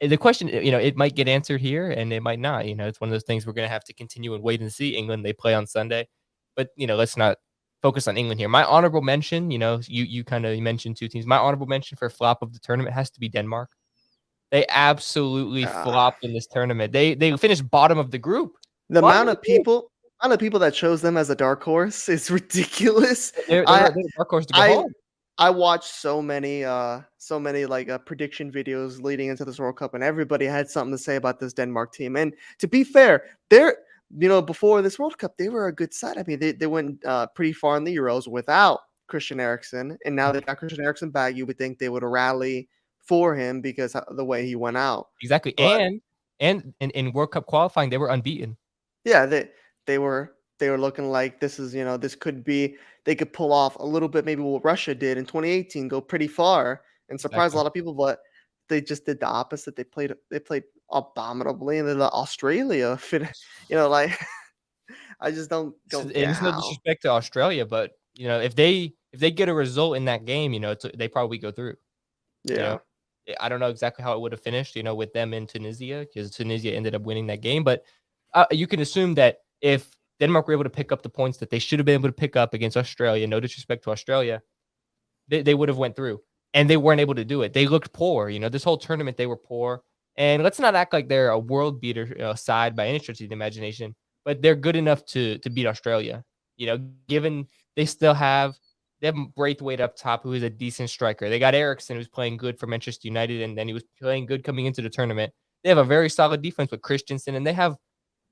the 0.00 0.16
question 0.16 0.48
you 0.48 0.70
know 0.70 0.78
it 0.78 0.96
might 0.96 1.14
get 1.14 1.26
answered 1.28 1.60
here 1.60 1.90
and 1.90 2.12
it 2.12 2.22
might 2.22 2.38
not 2.38 2.66
you 2.66 2.74
know 2.74 2.86
it's 2.86 3.00
one 3.00 3.08
of 3.08 3.12
those 3.12 3.24
things 3.24 3.46
we're 3.46 3.52
going 3.54 3.66
to 3.66 3.72
have 3.72 3.84
to 3.84 3.94
continue 3.94 4.34
and 4.34 4.42
wait 4.44 4.60
and 4.60 4.72
see 4.72 4.94
england 4.96 5.24
they 5.24 5.32
play 5.32 5.54
on 5.54 5.66
sunday 5.66 6.06
but 6.54 6.68
you 6.76 6.86
know 6.86 6.96
let's 6.96 7.16
not 7.16 7.38
focus 7.82 8.06
on 8.06 8.16
england 8.18 8.38
here 8.38 8.48
my 8.48 8.62
honorable 8.64 9.00
mention 9.00 9.50
you 9.50 9.58
know 9.58 9.80
you 9.86 10.04
you 10.04 10.22
kind 10.24 10.44
of 10.44 10.58
mentioned 10.60 10.96
two 10.96 11.08
teams 11.08 11.24
my 11.26 11.38
honorable 11.38 11.66
mention 11.66 11.96
for 11.96 12.10
flop 12.10 12.42
of 12.42 12.52
the 12.52 12.58
tournament 12.58 12.94
has 12.94 13.10
to 13.10 13.20
be 13.20 13.28
denmark 13.28 13.70
they 14.52 14.64
absolutely 14.68 15.64
Ah. 15.66 15.82
flopped 15.82 16.22
in 16.24 16.32
this 16.32 16.46
tournament. 16.46 16.92
They 16.92 17.14
they 17.16 17.36
finished 17.36 17.68
bottom 17.68 17.98
of 17.98 18.12
the 18.12 18.18
group. 18.18 18.52
the 18.88 19.00
why 19.00 19.10
amount 19.14 19.30
of 19.30 19.42
people, 19.42 19.90
amount 20.22 20.34
of 20.34 20.38
people 20.38 20.60
that 20.60 20.72
chose 20.72 21.02
them 21.02 21.16
as 21.16 21.30
a 21.30 21.34
dark 21.34 21.64
horse 21.64 22.08
is 22.08 22.30
ridiculous. 22.38 23.32
They're, 23.32 23.64
they're, 23.64 23.68
I- 23.68 23.78
they're 23.90 23.90
the 23.90 24.10
dark 24.16 24.30
horse 24.30 24.46
to 24.46 24.52
go 24.54 24.60
I- 24.60 24.68
home. 24.74 24.92
I 25.38 25.50
watched 25.50 25.90
so 25.90 26.22
many, 26.22 26.64
uh, 26.64 27.00
so 27.18 27.38
many 27.38 27.66
like 27.66 27.88
uh, 27.90 27.98
prediction 27.98 28.50
videos 28.50 29.02
leading 29.02 29.28
into 29.28 29.44
this 29.44 29.58
World 29.58 29.76
Cup, 29.76 29.94
and 29.94 30.02
everybody 30.02 30.46
had 30.46 30.70
something 30.70 30.96
to 30.96 31.02
say 31.02 31.16
about 31.16 31.40
this 31.40 31.52
Denmark 31.52 31.92
team. 31.92 32.16
And 32.16 32.34
to 32.58 32.66
be 32.66 32.84
fair, 32.84 33.24
they're, 33.50 33.76
you 34.16 34.28
know, 34.28 34.40
before 34.40 34.80
this 34.82 34.98
World 34.98 35.18
Cup, 35.18 35.36
they 35.36 35.48
were 35.50 35.66
a 35.66 35.74
good 35.74 35.92
side. 35.92 36.16
I 36.16 36.24
mean, 36.26 36.38
they, 36.38 36.52
they 36.52 36.66
went 36.66 37.04
uh, 37.04 37.26
pretty 37.28 37.52
far 37.52 37.76
in 37.76 37.84
the 37.84 37.94
Euros 37.94 38.26
without 38.28 38.80
Christian 39.08 39.38
Eriksen, 39.40 39.98
and 40.06 40.16
now 40.16 40.32
they 40.32 40.40
got 40.40 40.56
Christian 40.58 40.84
Eriksen 40.84 41.10
back. 41.10 41.36
You 41.36 41.44
would 41.46 41.58
think 41.58 41.78
they 41.78 41.88
would 41.90 42.02
rally 42.02 42.68
for 42.98 43.34
him 43.36 43.60
because 43.60 43.94
of 43.94 44.16
the 44.16 44.24
way 44.24 44.46
he 44.46 44.56
went 44.56 44.76
out. 44.76 45.08
Exactly. 45.22 45.54
but- 45.56 45.80
and 45.80 46.00
and 46.40 46.74
in, 46.80 46.90
in 46.90 47.12
World 47.12 47.30
Cup 47.32 47.46
qualifying, 47.46 47.88
they 47.90 47.98
were 47.98 48.08
unbeaten. 48.10 48.56
yeah 49.04 49.24
they 49.26 49.48
they 49.86 49.98
were 49.98 50.35
they 50.58 50.70
were 50.70 50.78
looking 50.78 51.10
like 51.10 51.40
this 51.40 51.58
is 51.58 51.74
you 51.74 51.84
know 51.84 51.96
this 51.96 52.14
could 52.14 52.44
be 52.44 52.76
they 53.04 53.14
could 53.14 53.32
pull 53.32 53.52
off 53.52 53.76
a 53.76 53.84
little 53.84 54.08
bit 54.08 54.24
maybe 54.24 54.42
what 54.42 54.64
Russia 54.64 54.94
did 54.94 55.18
in 55.18 55.24
2018 55.24 55.88
go 55.88 56.00
pretty 56.00 56.28
far 56.28 56.82
and 57.08 57.20
surprise 57.20 57.48
Exactly. 57.48 57.56
a 57.56 57.58
lot 57.58 57.66
of 57.66 57.74
people 57.74 57.94
but 57.94 58.20
they 58.68 58.80
just 58.80 59.06
did 59.06 59.20
the 59.20 59.26
opposite 59.26 59.76
they 59.76 59.84
played 59.84 60.14
they 60.30 60.40
played 60.40 60.64
abominably 60.90 61.78
and 61.78 61.88
then 61.88 61.98
the 61.98 62.10
Australia 62.10 62.98
you 63.12 63.28
know 63.70 63.88
like 63.88 64.18
I 65.20 65.30
just 65.30 65.50
don't 65.50 65.74
don't 65.88 66.06
and 66.06 66.30
it's 66.30 66.42
no 66.42 66.52
disrespect 66.52 67.02
to 67.02 67.08
Australia, 67.08 67.64
but 67.64 67.92
you 68.14 68.28
know 68.28 68.40
if 68.40 68.54
they 68.54 68.94
if 69.12 69.20
they 69.20 69.30
get 69.30 69.48
a 69.48 69.54
result 69.54 69.96
in 69.96 70.04
that 70.06 70.24
game, 70.24 70.52
you 70.52 70.60
know 70.60 70.72
it's, 70.72 70.86
they 70.94 71.08
probably 71.08 71.38
go 71.38 71.50
through. 71.50 71.76
yeah 72.44 72.54
you 72.54 72.60
know? 72.60 72.80
I 73.40 73.48
don't 73.48 73.58
know 73.58 73.70
exactly 73.70 74.04
how 74.04 74.12
it 74.12 74.20
would 74.20 74.30
have 74.30 74.40
finished, 74.40 74.76
you 74.76 74.84
know, 74.84 74.94
with 74.94 75.12
them 75.12 75.34
in 75.34 75.48
Tunisia 75.48 76.06
because 76.06 76.30
Tunisia 76.30 76.72
ended 76.72 76.94
up 76.94 77.02
winning 77.02 77.26
that 77.26 77.40
game. 77.40 77.64
But 77.64 77.82
uh, 78.34 78.46
you 78.52 78.68
can 78.68 78.78
assume 78.78 79.14
that 79.14 79.38
if 79.60 79.95
Denmark 80.20 80.46
were 80.46 80.54
able 80.54 80.64
to 80.64 80.70
pick 80.70 80.92
up 80.92 81.02
the 81.02 81.08
points 81.08 81.38
that 81.38 81.50
they 81.50 81.58
should 81.58 81.78
have 81.78 81.86
been 81.86 81.94
able 81.94 82.08
to 82.08 82.12
pick 82.12 82.36
up 82.36 82.54
against 82.54 82.76
Australia, 82.76 83.26
no 83.26 83.40
disrespect 83.40 83.84
to 83.84 83.90
Australia, 83.90 84.42
they, 85.28 85.42
they 85.42 85.54
would 85.54 85.68
have 85.68 85.78
went 85.78 85.96
through, 85.96 86.20
and 86.54 86.70
they 86.70 86.76
weren't 86.76 87.00
able 87.00 87.14
to 87.14 87.24
do 87.24 87.42
it. 87.42 87.52
They 87.52 87.66
looked 87.66 87.92
poor, 87.92 88.28
you 88.28 88.38
know. 88.38 88.48
This 88.48 88.64
whole 88.64 88.78
tournament 88.78 89.16
they 89.16 89.26
were 89.26 89.36
poor, 89.36 89.82
and 90.16 90.42
let's 90.42 90.58
not 90.58 90.74
act 90.74 90.92
like 90.92 91.08
they're 91.08 91.30
a 91.30 91.38
world 91.38 91.80
beater 91.80 92.16
uh, 92.20 92.34
side 92.34 92.74
by 92.74 92.86
any 92.86 92.98
stretch 92.98 93.20
of 93.20 93.28
the 93.28 93.34
imagination, 93.34 93.94
but 94.24 94.42
they're 94.42 94.54
good 94.54 94.76
enough 94.76 95.04
to 95.06 95.38
to 95.38 95.50
beat 95.50 95.66
Australia. 95.66 96.24
You 96.56 96.66
know, 96.68 96.78
given 97.08 97.46
they 97.74 97.84
still 97.84 98.14
have 98.14 98.56
they 99.00 99.08
have 99.08 99.16
Braithwaite 99.34 99.80
up 99.80 99.96
top, 99.96 100.22
who 100.22 100.32
is 100.32 100.42
a 100.42 100.50
decent 100.50 100.88
striker. 100.88 101.28
They 101.28 101.38
got 101.38 101.54
Eriksen, 101.54 101.96
who's 101.96 102.08
playing 102.08 102.38
good 102.38 102.58
for 102.58 102.66
Manchester 102.66 103.08
United, 103.08 103.42
and 103.42 103.56
then 103.56 103.68
he 103.68 103.74
was 103.74 103.84
playing 104.00 104.26
good 104.26 104.42
coming 104.42 104.66
into 104.66 104.80
the 104.80 104.88
tournament. 104.88 105.32
They 105.62 105.68
have 105.68 105.78
a 105.78 105.84
very 105.84 106.08
solid 106.08 106.42
defense 106.42 106.70
with 106.70 106.80
Christensen, 106.80 107.34
and 107.34 107.46
they 107.46 107.52
have 107.52 107.76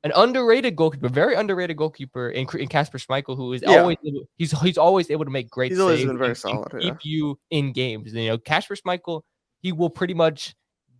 an 0.04 0.12
underrated 0.14 0.76
goalkeeper, 0.76 1.08
very 1.08 1.34
underrated 1.34 1.76
goalkeeper 1.76 2.28
in, 2.28 2.46
in 2.58 2.68
Kasper 2.68 2.98
Schmeichel, 2.98 3.36
who 3.36 3.52
is 3.54 3.62
Yeah. 3.66 3.78
always 3.80 3.96
able, 4.06 4.24
he's 4.36 4.52
he's 4.60 4.78
always 4.78 5.10
able 5.10 5.24
to 5.24 5.30
make 5.30 5.48
great. 5.50 5.72
He's 5.72 5.80
always 5.80 6.04
been 6.04 6.18
very 6.18 6.28
and- 6.30 6.30
and 6.30 6.36
solid, 6.38 6.72
yeah. 6.82 6.90
Keep 6.90 6.98
you 7.04 7.38
in 7.50 7.72
games. 7.72 8.12
You 8.14 8.28
know, 8.28 8.38
Kasper 8.38 8.76
Schmeichel, 8.76 9.22
he 9.62 9.72
will 9.72 9.90
pretty 9.90 10.14
much 10.14 10.54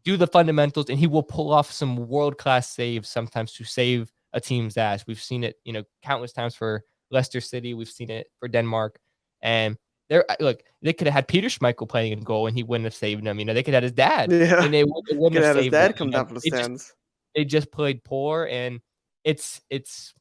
do 0.05 0.17
the 0.17 0.27
fundamentals, 0.27 0.89
and 0.91 0.99
he 0.99 1.07
will 1.07 1.23
pull 1.23 1.53
off 1.53 1.71
some 1.71 2.09
world 2.09 2.39
class 2.39 2.69
saves 2.71 3.09
sometimes 3.09 3.53
to 3.55 3.65
save 3.65 4.11
a 4.33 4.41
team's 4.41 4.77
ass. 4.77 5.05
We've 5.07 5.21
seen 5.23 5.45
it, 5.45 5.57
you 5.65 5.73
know, 5.73 5.85
countless 6.03 6.33
times 6.33 6.55
for 6.55 6.83
Leicester 7.11 7.41
City. 7.41 7.75
We've 7.75 7.89
seen 7.89 8.11
it 8.11 8.27
for 8.41 8.49
Denmark, 8.49 8.99
and 9.43 9.77
there, 10.11 10.25
look, 10.41 10.63
they 10.83 10.93
could 10.93 11.07
have 11.07 11.15
had 11.15 11.29
Peter 11.29 11.49
Schmeichel 11.49 11.89
playing 11.89 12.13
in 12.13 12.21
goal, 12.21 12.47
and 12.47 12.57
he 12.57 12.63
wouldn't 12.63 12.85
have 12.85 12.95
saved 12.95 13.25
them. 13.25 13.39
You 13.39 13.45
know, 13.47 13.55
they 13.55 13.63
could 13.63 13.73
have 13.75 13.83
had 13.83 13.91
his 13.91 13.93
dad, 13.93 14.31
yeah 14.33 14.65
and 14.65 14.73
they, 14.75 14.83
they 14.83 14.85
wouldn't 14.85 15.33
could 15.35 15.35
have 15.37 15.45
have 15.45 15.57
his 15.57 15.65
saved 15.65 15.73
dad 15.73 15.97
come 15.97 16.11
down 16.11 16.27
from 16.27 16.35
the 16.37 16.41
They 16.41 16.51
just- 16.51 16.63
stands 16.65 16.95
they 17.35 17.45
just 17.45 17.73
played 17.73 18.05
poor 18.05 18.47
and 18.51 18.81
it's 19.25 19.61
it's 19.71 20.15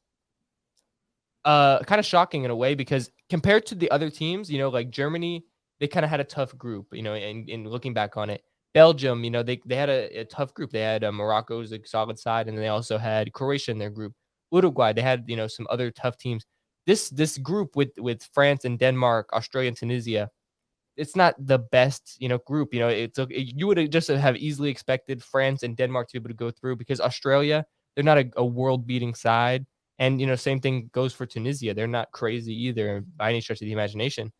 uh 1.44 1.78
kind 1.80 1.98
of 1.98 2.06
shocking 2.06 2.44
in 2.44 2.50
a 2.50 2.56
way 2.56 2.74
because 2.74 3.10
compared 3.28 3.66
to 3.66 3.74
the 3.74 3.90
other 3.90 4.10
teams 4.10 4.50
you 4.50 4.58
know 4.58 4.70
like 4.70 4.90
germany 4.90 5.44
they 5.80 5.86
kind 5.86 6.04
of 6.04 6.10
had 6.10 6.20
a 6.20 6.24
tough 6.24 6.56
group 6.56 6.86
you 6.92 7.02
know 7.02 7.14
and, 7.14 7.48
and 7.50 7.66
looking 7.66 7.92
back 7.92 8.16
on 8.16 8.30
it 8.30 8.42
belgium 8.72 9.22
you 9.22 9.30
know 9.30 9.42
they, 9.42 9.60
they 9.66 9.76
had 9.76 9.88
a, 9.90 10.20
a 10.20 10.24
tough 10.24 10.52
group. 10.54 10.70
They 10.70 10.80
had 10.80 11.04
uh, 11.04 11.12
morocco's 11.12 11.72
a 11.72 11.80
solid 11.84 12.18
side 12.18 12.48
and 12.48 12.56
they 12.58 12.68
also 12.68 12.98
had 12.98 13.32
croatia 13.32 13.70
in 13.70 13.78
their 13.78 13.90
group. 13.90 14.12
Uruguay 14.52 14.92
they 14.92 15.02
had 15.02 15.24
you 15.26 15.36
know 15.36 15.46
some 15.46 15.66
other 15.70 15.90
tough 15.90 16.16
teams. 16.16 16.44
This 16.86 17.08
this 17.10 17.38
group 17.38 17.76
with 17.76 17.92
with 17.98 18.22
france 18.34 18.64
and 18.64 18.78
denmark 18.78 19.28
australia 19.32 19.68
and 19.68 19.76
tunisia 19.76 20.30
it's 20.96 21.16
not 21.16 21.34
the 21.38 21.58
best, 21.58 22.16
you 22.20 22.28
know, 22.28 22.38
group. 22.46 22.72
You 22.72 22.80
know, 22.80 22.88
it's 22.88 23.18
you 23.30 23.66
would 23.66 23.90
just 23.90 24.08
have 24.08 24.36
easily 24.36 24.70
expected 24.70 25.22
France 25.22 25.62
and 25.62 25.76
Denmark 25.76 26.08
to 26.08 26.12
be 26.14 26.22
able 26.22 26.28
to 26.30 26.34
go 26.34 26.50
through 26.50 26.76
because 26.76 27.00
Australia, 27.00 27.64
they're 27.94 28.04
not 28.04 28.18
a, 28.18 28.30
a 28.36 28.44
world 28.44 28.86
beating 28.86 29.14
side. 29.14 29.66
And, 29.98 30.20
you 30.20 30.26
know, 30.26 30.34
same 30.34 30.60
thing 30.60 30.90
goes 30.92 31.12
for 31.12 31.24
Tunisia. 31.24 31.72
They're 31.72 31.86
not 31.86 32.10
crazy 32.10 32.52
either 32.66 33.04
by 33.16 33.30
any 33.30 33.40
stretch 33.40 33.60
of 33.60 33.66
the 33.66 33.72
imagination. 33.72 34.32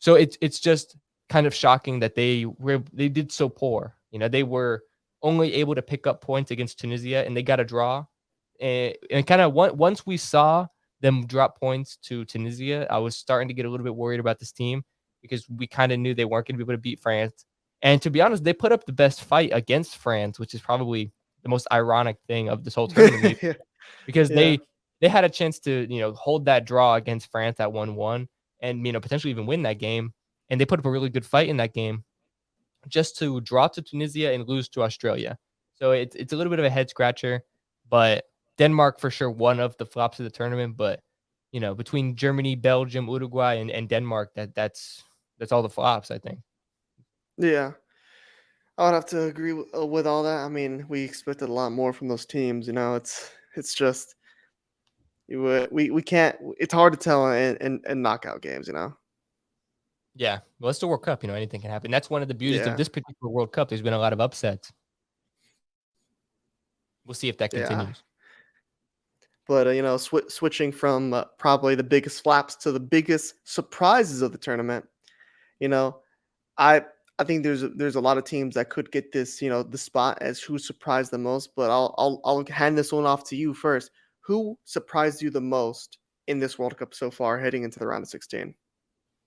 So 0.00 0.14
it's 0.14 0.36
it's 0.40 0.60
just 0.60 0.96
kind 1.28 1.46
of 1.46 1.54
shocking 1.54 2.00
that 2.00 2.14
they 2.14 2.46
were 2.46 2.82
they 2.92 3.08
did 3.08 3.30
so 3.30 3.48
poor. 3.48 3.96
You 4.10 4.18
know, 4.18 4.28
they 4.28 4.42
were 4.42 4.82
only 5.22 5.54
able 5.54 5.74
to 5.74 5.82
pick 5.82 6.06
up 6.06 6.20
points 6.20 6.50
against 6.50 6.78
Tunisia 6.78 7.24
and 7.24 7.36
they 7.36 7.42
got 7.42 7.60
a 7.60 7.64
draw. 7.64 8.04
And, 8.60 8.94
and 9.10 9.26
kind 9.26 9.40
of 9.40 9.52
once 9.52 10.06
we 10.06 10.16
saw 10.16 10.66
them 11.00 11.26
drop 11.26 11.58
points 11.58 11.96
to 12.04 12.24
Tunisia, 12.24 12.86
I 12.90 12.98
was 12.98 13.16
starting 13.16 13.48
to 13.48 13.54
get 13.54 13.66
a 13.66 13.70
little 13.70 13.84
bit 13.84 13.94
worried 13.94 14.20
about 14.20 14.38
this 14.38 14.52
team 14.52 14.82
because 15.22 15.48
we 15.48 15.66
kind 15.66 15.92
of 15.92 15.98
knew 15.98 16.14
they 16.14 16.24
weren't 16.24 16.46
going 16.46 16.58
to 16.58 16.64
be 16.64 16.68
able 16.68 16.78
to 16.78 16.82
beat 16.82 17.00
France. 17.00 17.44
And 17.82 18.02
to 18.02 18.10
be 18.10 18.20
honest, 18.20 18.42
they 18.42 18.52
put 18.52 18.72
up 18.72 18.84
the 18.84 18.92
best 18.92 19.22
fight 19.22 19.50
against 19.52 19.96
France, 19.96 20.38
which 20.40 20.54
is 20.54 20.60
probably 20.60 21.12
the 21.42 21.48
most 21.48 21.66
ironic 21.72 22.16
thing 22.26 22.48
of 22.48 22.64
this 22.64 22.74
whole 22.74 22.88
tournament 22.88 23.38
yeah. 23.42 23.54
because 24.06 24.30
Yeah. 24.30 24.36
they 24.36 24.58
they 25.00 25.08
had 25.08 25.24
a 25.24 25.28
chance 25.28 25.58
to 25.60 25.86
you 25.92 26.00
know 26.00 26.12
hold 26.12 26.44
that 26.46 26.64
draw 26.66 26.94
against 26.96 27.30
France 27.30 27.60
at 27.60 27.72
one 27.72 27.94
one 27.94 28.28
and 28.60 28.84
you 28.86 28.92
know 28.92 29.00
potentially 29.00 29.30
even 29.30 29.46
win 29.46 29.62
that 29.62 29.78
game, 29.78 30.12
and 30.50 30.60
they 30.60 30.66
put 30.66 30.78
up 30.80 30.86
a 30.86 30.90
really 30.90 31.10
good 31.10 31.26
fight 31.26 31.48
in 31.48 31.56
that 31.58 31.72
game. 31.74 32.04
just 32.88 33.18
to 33.18 33.40
draw 33.40 33.68
to 33.68 33.82
Tunisia 33.82 34.32
and 34.32 34.48
lose 34.48 34.68
to 34.70 34.82
Australia. 34.82 35.36
So 35.74 35.92
it's 35.92 36.16
it's 36.16 36.32
a 36.32 36.36
little 36.36 36.50
bit 36.50 36.58
of 36.58 36.64
a 36.64 36.70
head 36.70 36.88
scratcher, 36.90 37.42
but 37.88 38.24
Denmark 38.58 39.00
for 39.00 39.10
sure 39.10 39.30
one 39.30 39.60
of 39.60 39.76
the 39.78 39.86
flops 39.86 40.18
of 40.20 40.24
the 40.24 40.30
tournament. 40.30 40.76
But 40.76 41.00
you 41.52 41.60
know, 41.60 41.74
between 41.74 42.16
Germany, 42.16 42.56
Belgium, 42.56 43.08
Uruguay, 43.08 43.54
and, 43.60 43.70
and 43.70 43.88
Denmark, 43.88 44.32
that 44.34 44.54
that's 44.54 45.02
that's 45.38 45.52
all 45.52 45.62
the 45.62 45.68
flops, 45.70 46.10
I 46.10 46.18
think. 46.18 46.40
Yeah. 47.38 47.72
I 48.78 48.84
would 48.84 48.94
have 48.94 49.06
to 49.06 49.24
agree 49.24 49.52
with, 49.52 49.66
uh, 49.76 49.84
with 49.84 50.06
all 50.06 50.22
that. 50.22 50.44
I 50.44 50.48
mean, 50.48 50.86
we 50.88 51.02
expected 51.02 51.48
a 51.48 51.52
lot 51.52 51.72
more 51.72 51.92
from 51.92 52.06
those 52.08 52.24
teams. 52.24 52.66
You 52.68 52.72
know, 52.72 52.94
it's 52.94 53.30
it's 53.56 53.74
just 53.74 54.14
we 55.28 55.90
we 55.90 56.00
can't. 56.02 56.36
It's 56.58 56.72
hard 56.72 56.92
to 56.92 56.98
tell 56.98 57.30
in, 57.32 57.56
in, 57.56 57.82
in 57.88 58.02
knockout 58.02 58.40
games. 58.40 58.68
You 58.68 58.74
know. 58.74 58.96
Yeah, 60.14 60.38
well, 60.60 60.70
it's 60.70 60.78
the 60.78 60.86
World 60.86 61.02
Cup. 61.02 61.22
You 61.22 61.28
know, 61.28 61.34
anything 61.34 61.60
can 61.60 61.70
happen. 61.70 61.90
That's 61.90 62.08
one 62.08 62.22
of 62.22 62.28
the 62.28 62.34
beauties 62.34 62.62
Yeah. 62.62 62.72
of 62.72 62.78
this 62.78 62.88
particular 62.88 63.30
World 63.30 63.52
Cup. 63.52 63.68
There's 63.68 63.82
been 63.82 63.92
a 63.92 63.98
lot 63.98 64.12
of 64.12 64.20
upsets. 64.20 64.72
We'll 67.04 67.14
see 67.14 67.28
if 67.28 67.38
that 67.38 67.52
Yeah. 67.52 67.66
continues. 67.66 68.02
But 69.48 69.66
uh, 69.66 69.70
you 69.70 69.82
know, 69.82 69.96
swi 69.96 70.30
switching 70.30 70.70
from 70.70 71.14
uh, 71.14 71.24
probably 71.38 71.74
the 71.74 71.82
biggest 71.82 72.22
flaps 72.22 72.54
to 72.56 72.70
the 72.70 72.80
biggest 72.80 73.34
surprises 73.44 74.22
of 74.22 74.30
the 74.30 74.38
tournament, 74.38 74.86
you 75.58 75.68
know, 75.68 76.00
I 76.58 76.84
I 77.18 77.24
think 77.24 77.42
there's 77.42 77.62
there's 77.62 77.96
a 77.96 78.00
lot 78.00 78.18
of 78.18 78.24
teams 78.24 78.54
that 78.54 78.70
could 78.70 78.92
get 78.92 79.12
this, 79.12 79.42
you 79.42 79.48
know, 79.48 79.62
the 79.62 79.78
spot 79.78 80.18
as 80.20 80.40
who 80.40 80.58
surprised 80.58 81.10
the 81.10 81.18
most. 81.18 81.54
But 81.56 81.70
I'll 81.70 81.94
I'll 81.98 82.20
I'll 82.24 82.44
hand 82.46 82.78
this 82.78 82.92
one 82.92 83.06
off 83.06 83.24
to 83.24 83.36
you 83.36 83.54
first. 83.54 83.90
Who 84.20 84.58
surprised 84.64 85.22
you 85.22 85.30
the 85.30 85.40
most 85.40 85.98
in 86.28 86.38
this 86.38 86.58
World 86.58 86.76
Cup 86.76 86.94
so 86.94 87.10
far, 87.10 87.38
heading 87.38 87.64
into 87.64 87.78
the 87.78 87.86
round 87.86 88.04
of 88.04 88.08
16? 88.10 88.54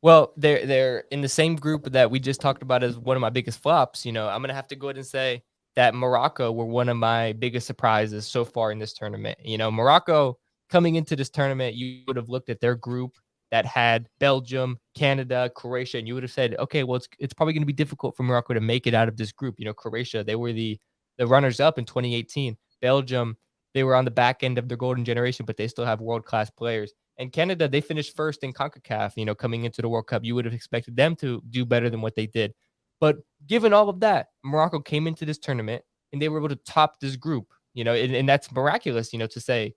Well, 0.02 0.34
they're 0.38 0.66
they're 0.66 1.04
in 1.12 1.22
the 1.22 1.30
same 1.30 1.56
group 1.56 1.92
that 1.92 2.10
we 2.10 2.20
just 2.20 2.42
talked 2.42 2.64
about 2.64 2.84
as 2.84 2.98
one 2.98 3.18
of 3.18 3.22
my 3.22 3.30
biggest 3.30 3.62
flops. 3.62 4.06
You 4.06 4.12
know, 4.14 4.28
I'm 4.28 4.42
gonna 4.42 4.54
have 4.54 4.68
to 4.70 4.76
go 4.76 4.88
ahead 4.88 4.98
and 4.98 5.06
say 5.06 5.44
that 5.76 5.94
Morocco 5.94 6.52
were 6.52 6.66
one 6.66 6.90
of 6.90 6.98
my 6.98 7.34
biggest 7.34 7.68
surprises 7.68 8.26
so 8.28 8.46
far 8.46 8.72
in 8.72 8.80
this 8.80 8.94
tournament. 8.94 9.38
You 9.44 9.58
know, 9.58 9.70
Morocco 9.72 10.38
coming 10.70 10.96
into 10.96 11.16
this 11.16 11.30
tournament, 11.30 11.76
you 11.76 12.04
would 12.08 12.16
have 12.16 12.30
looked 12.30 12.50
at 12.50 12.62
their 12.62 12.76
group 12.76 13.18
that 13.52 13.66
had 13.66 14.08
Belgium, 14.20 14.80
Canada, 14.96 15.52
Croatia, 15.56 15.98
and 15.98 16.08
you 16.08 16.14
would 16.14 16.24
have 16.24 16.32
said, 16.32 16.56
okay, 16.58 16.84
well, 16.84 16.96
it's 16.96 17.08
it's 17.20 17.34
probably 17.34 17.54
going 17.54 17.62
to 17.62 17.68
be 17.68 17.74
difficult 17.74 18.16
for 18.16 18.24
Morocco 18.24 18.54
to 18.54 18.62
make 18.62 18.88
it 18.88 18.94
out 18.94 19.08
of 19.08 19.18
this 19.18 19.32
group. 19.32 19.56
You 19.58 19.66
know, 19.66 19.74
Croatia, 19.74 20.24
they 20.24 20.36
were 20.36 20.54
the 20.54 20.80
the 21.18 21.28
runners 21.28 21.60
up 21.60 21.78
in 21.78 21.86
2018. 21.86 22.58
Belgium, 22.82 23.38
they 23.74 23.84
were 23.84 23.96
on 23.96 24.06
the 24.06 24.12
back 24.12 24.44
end 24.44 24.58
of 24.58 24.68
their 24.68 24.78
golden 24.78 25.06
generation, 25.06 25.46
but 25.46 25.58
they 25.58 25.68
still 25.68 25.86
have 25.86 26.02
world 26.02 26.26
class 26.26 26.50
players. 26.50 26.94
And 27.18 27.32
Canada, 27.32 27.68
they 27.68 27.82
finished 27.82 28.16
first 28.16 28.44
in 28.44 28.54
CONCACAF, 28.54 29.14
you 29.16 29.26
know, 29.26 29.36
coming 29.36 29.66
into 29.66 29.82
the 29.82 29.90
World 29.90 30.08
Cup. 30.08 30.24
You 30.24 30.34
would 30.36 30.46
have 30.46 30.54
expected 30.54 30.96
them 30.96 31.16
to 31.18 31.44
do 31.50 31.66
better 31.66 31.90
than 31.90 32.02
what 32.02 32.16
they 32.16 32.26
did. 32.26 32.54
But 33.00 33.18
given 33.48 33.74
all 33.74 33.90
of 33.90 34.00
that, 34.00 34.28
Morocco 34.44 34.80
came 34.80 35.08
into 35.08 35.26
this 35.26 35.38
tournament 35.38 35.84
and 36.14 36.22
they 36.22 36.30
were 36.30 36.40
able 36.40 36.50
to 36.50 36.56
top 36.56 37.00
this 37.00 37.16
group, 37.16 37.48
you 37.74 37.84
know, 37.84 37.94
and, 37.94 38.16
and 38.16 38.28
that's 38.28 38.52
miraculous, 38.52 39.14
you 39.14 39.20
know, 39.20 39.28
to 39.28 39.40
say 39.40 39.74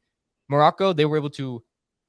Morocco, 0.48 0.92
they 0.92 1.04
were 1.04 1.16
able 1.16 1.30
to 1.30 1.62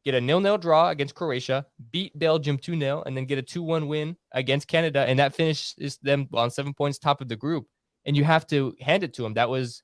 get 0.05 0.15
a 0.15 0.21
nil-nil 0.21 0.57
draw 0.57 0.89
against 0.89 1.15
Croatia, 1.15 1.65
beat 1.91 2.17
Belgium 2.17 2.57
2-0, 2.57 3.03
and 3.05 3.17
then 3.17 3.25
get 3.25 3.39
a 3.39 3.43
2-1 3.43 3.87
win 3.87 4.15
against 4.31 4.67
Canada. 4.67 5.05
And 5.07 5.19
that 5.19 5.35
finishes 5.35 5.97
them 6.01 6.29
on 6.33 6.51
seven 6.51 6.73
points 6.73 6.99
top 6.99 7.19
of 7.21 7.27
the 7.27 7.35
group. 7.35 7.65
And 8.05 8.15
you 8.15 8.23
have 8.23 8.45
to 8.47 8.75
hand 8.79 9.03
it 9.03 9.13
to 9.15 9.23
them. 9.23 9.33
That 9.33 9.49
was, 9.49 9.81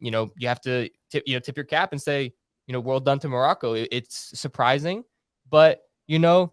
you 0.00 0.10
know, 0.10 0.30
you 0.36 0.48
have 0.48 0.60
to 0.62 0.90
tip, 1.10 1.22
you 1.26 1.34
know, 1.34 1.40
tip 1.40 1.56
your 1.56 1.64
cap 1.64 1.92
and 1.92 2.02
say, 2.02 2.34
you 2.66 2.72
know, 2.72 2.80
well 2.80 3.00
done 3.00 3.20
to 3.20 3.28
Morocco. 3.28 3.74
It's 3.74 4.38
surprising, 4.38 5.04
but 5.48 5.82
you 6.08 6.18
know, 6.18 6.52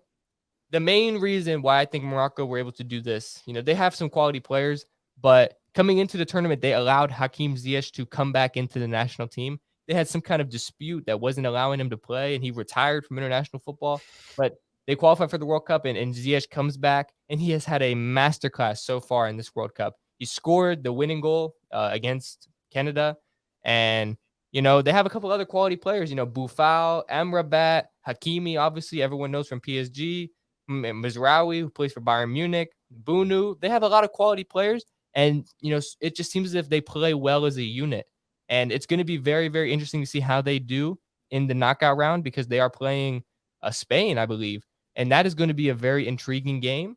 the 0.71 0.79
main 0.79 1.19
reason 1.19 1.62
why 1.62 1.79
I 1.79 1.86
think 1.86 2.03
Morocco 2.03 2.45
were 2.45 2.58
able 2.58 2.71
to 2.73 2.84
do 2.84 3.01
this, 3.01 3.41
you 3.45 3.53
know, 3.53 3.62
they 3.62 3.75
have 3.75 3.95
some 3.95 4.10
quality 4.10 4.39
players, 4.39 4.86
but 5.21 5.56
coming 5.73 5.99
into 5.99 6.17
the 6.17 6.25
tournament, 6.25 6.62
they 6.62 6.73
allowed 6.73 7.12
Hakim 7.12 7.56
Ziyech 7.56 7.91
to 7.93 8.06
come 8.06 8.32
back 8.32 8.58
into 8.58 8.79
the 8.79 8.88
national 8.88 9.27
team. 9.27 9.60
They 9.88 9.93
had 9.93 10.08
some 10.08 10.22
kind 10.22 10.41
of 10.41 10.50
dispute 10.50 11.06
that 11.08 11.19
wasn't 11.19 11.48
allowing 11.48 11.80
him 11.80 11.89
to 11.89 11.98
play, 11.98 12.36
and 12.36 12.43
he 12.43 12.52
retired 12.52 13.06
from 13.06 13.17
international 13.17 13.60
football. 13.60 14.02
But 14.38 14.56
they 14.88 14.96
qualified 14.96 15.30
for 15.30 15.38
the 15.38 15.46
World 15.46 15.65
Cup, 15.65 15.86
and, 15.86 15.98
and 15.98 16.13
Ziyech 16.13 16.50
comes 16.50 16.78
back, 16.78 17.13
and 17.30 17.39
he 17.39 17.52
has 17.52 17.65
had 17.65 17.82
a 17.82 17.96
masterclass 17.96 18.80
so 18.80 19.00
far 19.00 19.28
in 19.28 19.38
this 19.38 19.56
World 19.56 19.76
Cup. 19.76 19.96
He 20.19 20.26
scored 20.26 20.84
the 20.84 20.93
winning 20.93 21.22
goal 21.22 21.56
uh, 21.72 21.89
against 21.91 22.48
Canada, 22.72 23.17
and 23.63 24.17
you 24.52 24.62
know 24.62 24.82
they 24.82 24.91
have 24.91 25.06
a 25.06 25.10
couple 25.10 25.32
other 25.32 25.46
quality 25.46 25.76
players. 25.76 26.10
You 26.10 26.15
know, 26.15 26.28
Boufal, 26.28 27.04
Amrabat, 27.10 27.86
Hakimi. 28.08 28.60
Obviously, 28.60 29.02
everyone 29.02 29.32
knows 29.32 29.48
from 29.48 29.62
PSG. 29.62 30.30
M- 30.69 30.84
Mazraoui, 30.84 31.60
who 31.60 31.69
plays 31.69 31.91
for 31.91 32.02
Bayern 32.02 32.32
Munich, 32.32 32.72
Bounou. 33.04 33.60
They 33.60 33.69
have 33.69 33.84
a 33.84 33.88
lot 33.88 34.04
of 34.04 34.12
quality 34.12 34.43
players, 34.43 34.86
and 35.13 35.46
you 35.60 35.74
know 35.74 35.82
it 36.00 36.15
just 36.15 36.32
seems 36.32 36.50
as 36.50 36.56
if 36.56 36.69
they 36.69 36.82
play 36.82 37.13
well 37.13 37.46
as 37.46 37.58
a 37.58 37.63
unit. 37.63 38.06
And 38.53 38.71
it's 38.71 38.85
going 38.85 38.99
to 38.99 39.03
be 39.03 39.17
very, 39.17 39.47
very 39.47 39.73
interesting 39.73 40.01
to 40.01 40.05
see 40.05 40.19
how 40.19 40.39
they 40.39 40.59
do 40.59 40.99
in 41.31 41.47
the 41.47 41.55
knockout 41.55 41.97
round 41.97 42.23
because 42.23 42.47
they 42.47 42.59
are 42.59 42.69
playing 42.69 43.23
uh, 43.63 43.71
Spain, 43.71 44.19
I 44.19 44.27
believe, 44.27 44.63
and 44.95 45.11
that 45.11 45.25
is 45.25 45.33
going 45.33 45.47
to 45.47 45.55
be 45.55 45.69
a 45.69 45.73
very 45.73 46.07
intriguing 46.07 46.59
game. 46.59 46.95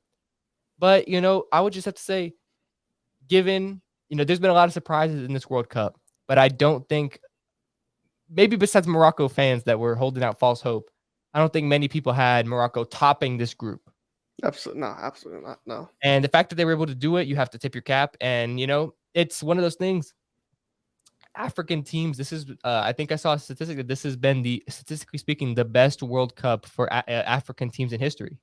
But 0.78 1.08
you 1.08 1.22
know, 1.22 1.44
I 1.50 1.62
would 1.62 1.72
just 1.72 1.86
have 1.86 1.94
to 1.94 2.02
say, 2.02 2.34
given 3.26 3.80
you 4.10 4.18
know, 4.18 4.24
there's 4.24 4.38
been 4.38 4.50
a 4.50 4.52
lot 4.52 4.68
of 4.68 4.74
surprises 4.74 5.24
in 5.24 5.32
this 5.32 5.48
World 5.48 5.70
Cup, 5.70 5.98
but 6.28 6.36
I 6.36 6.48
don't 6.48 6.86
think 6.90 7.20
maybe 8.28 8.56
besides 8.56 8.86
Morocco 8.86 9.26
fans 9.26 9.64
that 9.64 9.80
were 9.80 9.94
holding 9.94 10.22
out 10.22 10.38
false 10.38 10.60
hope, 10.60 10.90
I 11.32 11.38
don't 11.38 11.54
think 11.54 11.68
many 11.68 11.88
people 11.88 12.12
had 12.12 12.44
Morocco 12.44 12.84
topping 12.84 13.38
this 13.38 13.54
group. 13.54 13.80
Absolutely 14.44 14.82
no, 14.82 14.94
absolutely 14.98 15.42
not. 15.42 15.60
No. 15.64 15.88
And 16.02 16.22
the 16.22 16.28
fact 16.28 16.50
that 16.50 16.56
they 16.56 16.66
were 16.66 16.72
able 16.72 16.84
to 16.84 16.94
do 16.94 17.16
it, 17.16 17.26
you 17.26 17.36
have 17.36 17.48
to 17.48 17.58
tip 17.58 17.74
your 17.74 17.80
cap. 17.80 18.14
And 18.20 18.60
you 18.60 18.66
know, 18.66 18.92
it's 19.14 19.42
one 19.42 19.56
of 19.56 19.62
those 19.62 19.76
things. 19.76 20.12
African 21.36 21.82
teams, 21.82 22.16
this 22.16 22.32
is, 22.32 22.46
uh, 22.64 22.82
I 22.84 22.92
think 22.92 23.12
I 23.12 23.16
saw 23.16 23.34
a 23.34 23.38
statistic 23.38 23.76
that 23.76 23.88
this 23.88 24.02
has 24.02 24.16
been 24.16 24.42
the, 24.42 24.62
statistically 24.68 25.18
speaking, 25.18 25.54
the 25.54 25.64
best 25.64 26.02
World 26.02 26.34
Cup 26.36 26.66
for 26.66 26.86
a- 26.86 27.10
African 27.10 27.70
teams 27.70 27.92
in 27.92 28.00
history. 28.00 28.38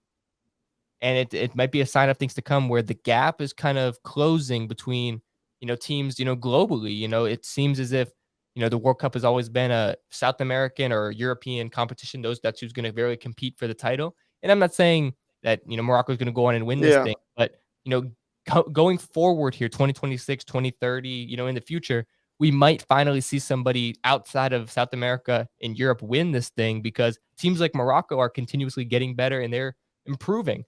And 1.02 1.18
it, 1.18 1.34
it 1.34 1.56
might 1.56 1.72
be 1.72 1.82
a 1.82 1.86
sign 1.86 2.10
of 2.10 2.18
things 2.18 2.34
to 2.36 2.42
come 2.42 2.70
where 2.70 2.82
the 2.82 2.94
gap 2.94 3.42
is 3.42 3.52
kind 3.52 3.78
of 3.78 4.02
closing 4.04 4.68
between, 4.68 5.22
you 5.60 5.68
know, 5.68 5.76
teams, 5.76 6.18
you 6.18 6.26
know, 6.26 6.36
globally. 6.36 6.96
You 6.96 7.10
know, 7.10 7.26
it 7.26 7.46
seems 7.46 7.80
as 7.80 7.92
if, 7.92 8.10
you 8.56 8.62
know, 8.62 8.70
the 8.70 8.78
World 8.78 9.00
Cup 9.00 9.14
has 9.16 9.26
always 9.26 9.50
been 9.50 9.72
a 9.72 9.96
South 10.12 10.40
American 10.40 10.94
or 10.94 11.12
European 11.12 11.70
competition. 11.70 12.22
Those 12.22 12.40
that's 12.42 12.62
who's 12.62 12.72
going 12.72 12.86
to 12.86 12.92
really 12.92 13.18
compete 13.18 13.58
for 13.58 13.68
the 13.68 13.74
title. 13.74 14.16
And 14.44 14.52
I'm 14.52 14.60
not 14.60 14.74
saying 14.74 15.14
that, 15.42 15.62
you 15.68 15.76
know, 15.76 15.84
Morocco 15.84 16.14
is 16.14 16.18
going 16.18 16.28
to 16.28 16.32
go 16.32 16.46
on 16.46 16.56
and 16.56 16.66
win 16.66 16.80
this 16.80 16.94
Yeah. 16.94 17.04
thing, 17.04 17.16
but, 17.36 17.62
you 17.84 17.90
know, 17.90 18.10
go- 18.50 18.64
going 18.64 18.98
forward 18.98 19.56
here 19.56 19.70
2026 19.70 20.44
2030 20.44 21.10
you 21.10 21.38
know 21.38 21.48
in 21.48 21.56
the 21.56 21.62
future 21.62 22.06
we 22.44 22.52
might 22.52 22.82
finally 22.90 23.22
see 23.22 23.40
somebody 23.40 23.96
outside 24.04 24.52
of 24.52 24.70
south 24.70 24.92
america 24.92 25.48
and 25.62 25.80
europe 25.80 26.02
win 26.02 26.34
this 26.34 26.50
thing 26.50 26.82
because 26.82 27.18
teams 27.38 27.62
like 27.62 27.74
morocco 27.74 28.20
are 28.20 28.30
continuously 28.30 28.84
getting 28.84 29.16
better 29.16 29.40
and 29.40 29.54
they're 29.54 29.78
improving 30.08 30.66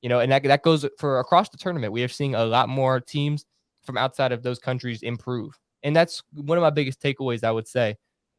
you 0.00 0.08
know 0.08 0.20
and 0.20 0.32
that, 0.32 0.42
that 0.44 0.62
goes 0.62 0.86
for 0.98 1.20
across 1.20 1.50
the 1.50 1.58
tournament 1.58 1.92
we 1.92 2.02
are 2.02 2.08
seeing 2.08 2.34
a 2.34 2.46
lot 2.46 2.70
more 2.70 2.98
teams 2.98 3.44
from 3.84 3.98
outside 3.98 4.32
of 4.32 4.42
those 4.42 4.58
countries 4.58 5.02
improve 5.02 5.52
and 5.82 5.94
that's 5.94 6.22
one 6.32 6.56
of 6.56 6.62
my 6.62 6.70
biggest 6.70 6.98
takeaways 7.02 7.44
i 7.44 7.50
would 7.50 7.68
say 7.68 7.94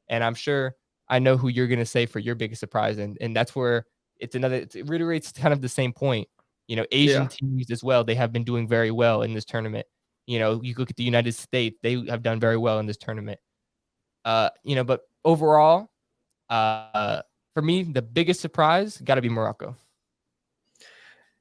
and 0.08 0.24
i'm 0.24 0.34
sure 0.36 0.74
i 1.10 1.20
know 1.20 1.38
who 1.38 1.48
you're 1.48 1.68
going 1.68 1.78
to 1.78 1.86
say 1.86 2.08
for 2.08 2.18
your 2.18 2.34
biggest 2.34 2.60
surprise 2.60 2.98
and, 2.98 3.20
and 3.22 3.36
that's 3.36 3.56
where 3.56 3.86
it's 4.18 4.34
another 4.34 4.66
it 4.74 4.90
reiterates 4.90 5.32
kind 5.32 5.54
of 5.54 5.62
the 5.62 5.70
same 5.70 5.94
point 5.94 6.28
you 6.70 6.76
know, 6.76 6.86
Asian 6.92 7.24
Yeah. 7.24 7.28
teams 7.30 7.72
as 7.72 7.84
well, 7.84 8.04
they 8.04 8.14
have 8.14 8.32
been 8.32 8.44
doing 8.44 8.68
very 8.68 8.92
well 8.92 9.24
in 9.24 9.34
this 9.34 9.44
tournament. 9.44 9.88
You 10.30 10.38
know, 10.38 10.62
you 10.62 10.76
look 10.78 10.92
at 10.92 10.96
the 10.96 11.04
United 11.04 11.32
States, 11.32 11.80
they 11.82 12.06
have 12.08 12.22
done 12.22 12.40
very 12.40 12.56
well 12.56 12.78
in 12.78 12.86
this 12.86 12.98
tournament. 12.98 13.40
Uh, 14.24 14.52
you 14.64 14.76
know, 14.76 14.84
but 14.84 15.02
overall, 15.26 15.90
uh, 16.52 17.24
for 17.56 17.64
me, 17.64 17.82
the 17.82 18.04
biggest 18.04 18.40
surprise 18.40 19.02
got 19.04 19.16
to 19.16 19.24
be 19.24 19.30
Morocco. 19.30 19.76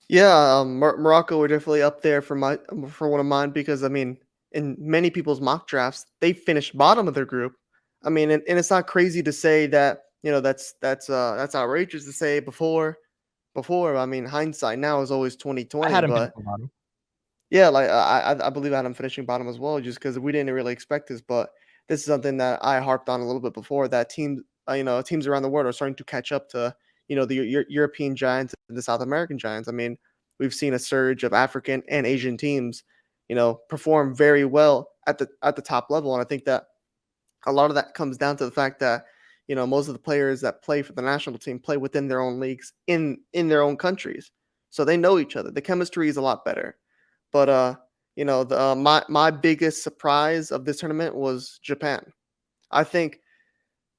Yeah, 0.09 0.59
um, 0.59 0.79
Mor- 0.79 0.97
Morocco 0.97 1.37
were 1.37 1.49
definitely 1.49 1.83
up 1.83 2.01
there 2.01 2.23
for 2.23 2.35
my 2.35 2.59
for 2.89 3.11
one 3.11 3.21
of 3.21 3.27
mine 3.27 3.51
because 3.51 3.85
I 3.85 3.89
mean, 3.89 4.17
in 4.53 4.75
many 4.79 5.11
people's 5.11 5.43
mock 5.43 5.67
drafts, 5.67 6.07
they 6.23 6.33
finished 6.33 6.79
bottom 6.79 7.07
of 7.07 7.13
their 7.13 7.27
group. 7.27 7.57
I 8.05 8.09
mean, 8.09 8.31
and, 8.31 8.43
and 8.49 8.59
it's 8.59 8.71
not 8.71 8.87
crazy 8.87 9.23
to 9.23 9.33
say 9.35 9.67
that 9.67 10.05
you 10.23 10.31
know 10.31 10.41
that's 10.41 10.73
that's 10.81 11.11
uh 11.11 11.35
that's 11.37 11.55
outrageous 11.55 12.07
to 12.07 12.13
say 12.13 12.41
before 12.41 12.97
before. 13.55 13.99
I 13.99 14.07
mean, 14.07 14.25
hindsight 14.25 14.79
now 14.79 15.03
is 15.03 15.11
always 15.11 15.37
twenty 15.37 15.67
twenty. 15.67 15.93
I 15.93 15.95
had 15.95 16.05
them 16.05 16.13
But 16.13 16.33
bottom. 16.43 16.71
Yeah, 17.51 17.69
like 17.69 17.89
I 17.91 18.35
I, 18.35 18.47
I 18.47 18.51
believe 18.51 18.73
I 18.73 18.83
had 18.83 18.97
finishing 18.97 19.25
bottom 19.25 19.49
as 19.49 19.59
well, 19.59 19.81
just 19.81 19.99
because 19.99 20.19
we 20.19 20.33
didn't 20.33 20.53
really 20.55 20.73
expect 20.73 21.09
this. 21.09 21.21
But 21.23 21.51
this 21.89 22.01
is 22.01 22.07
something 22.07 22.37
that 22.39 22.61
I 22.65 22.81
harped 22.81 23.09
on 23.09 23.21
a 23.21 23.27
little 23.27 23.41
bit 23.41 23.55
before. 23.55 23.89
That 23.89 24.11
teams, 24.11 24.41
uh, 24.69 24.75
you 24.75 24.85
know, 24.85 25.01
teams 25.03 25.27
around 25.27 25.43
the 25.43 25.49
world 25.49 25.67
are 25.67 25.73
starting 25.73 25.95
to 25.97 26.05
catch 26.05 26.33
up 26.33 26.49
to 26.51 26.75
you 27.09 27.17
know 27.17 27.25
the 27.25 27.37
Eu- 27.37 27.65
European 27.69 28.17
giants 28.17 28.55
and 28.69 28.77
the 28.79 28.83
South 28.83 29.01
American 29.01 29.39
giants. 29.39 29.69
I 29.69 29.73
mean, 29.73 29.97
we've 30.39 30.55
seen 30.55 30.75
a 30.75 30.79
surge 30.79 31.25
of 31.25 31.33
African 31.33 31.83
and 31.89 32.07
Asian 32.07 32.37
teams, 32.37 32.85
you 33.29 33.37
know, 33.37 33.61
perform 33.69 34.15
very 34.17 34.45
well 34.45 34.91
at 35.07 35.19
the 35.19 35.29
at 35.43 35.57
the 35.57 35.63
top 35.63 35.89
level, 35.91 36.15
and 36.15 36.23
I 36.23 36.27
think 36.29 36.45
that 36.45 36.65
a 37.47 37.53
lot 37.53 37.71
of 37.71 37.75
that 37.77 37.95
comes 37.95 38.17
down 38.19 38.37
to 38.37 38.45
the 38.45 38.51
fact 38.51 38.81
that 38.81 39.05
you 39.47 39.55
know 39.55 39.67
most 39.67 39.89
of 39.89 39.95
the 39.95 40.01
players 40.01 40.41
that 40.43 40.63
play 40.63 40.83
for 40.83 40.93
the 40.93 41.03
national 41.03 41.39
team 41.39 41.59
play 41.59 41.77
within 41.77 42.09
their 42.09 42.21
own 42.21 42.41
leagues 42.41 42.73
in 42.87 43.19
in 43.33 43.49
their 43.49 43.63
own 43.63 43.77
countries, 43.77 44.31
so 44.71 44.85
they 44.85 44.97
know 44.97 45.19
each 45.19 45.37
other. 45.37 45.51
The 45.51 45.63
chemistry 45.63 46.09
is 46.09 46.17
a 46.17 46.23
lot 46.23 46.45
better, 46.45 46.77
but 47.33 47.49
uh, 47.49 47.75
you 48.17 48.25
know, 48.25 48.45
the 48.45 48.61
uh, 48.61 48.75
my 48.75 49.05
my 49.09 49.31
biggest 49.31 49.83
surprise 49.83 50.51
of 50.51 50.65
this 50.65 50.81
tournament 50.81 51.15
was 51.15 51.61
Japan. 51.63 52.05
I 52.71 52.85
think 52.85 53.21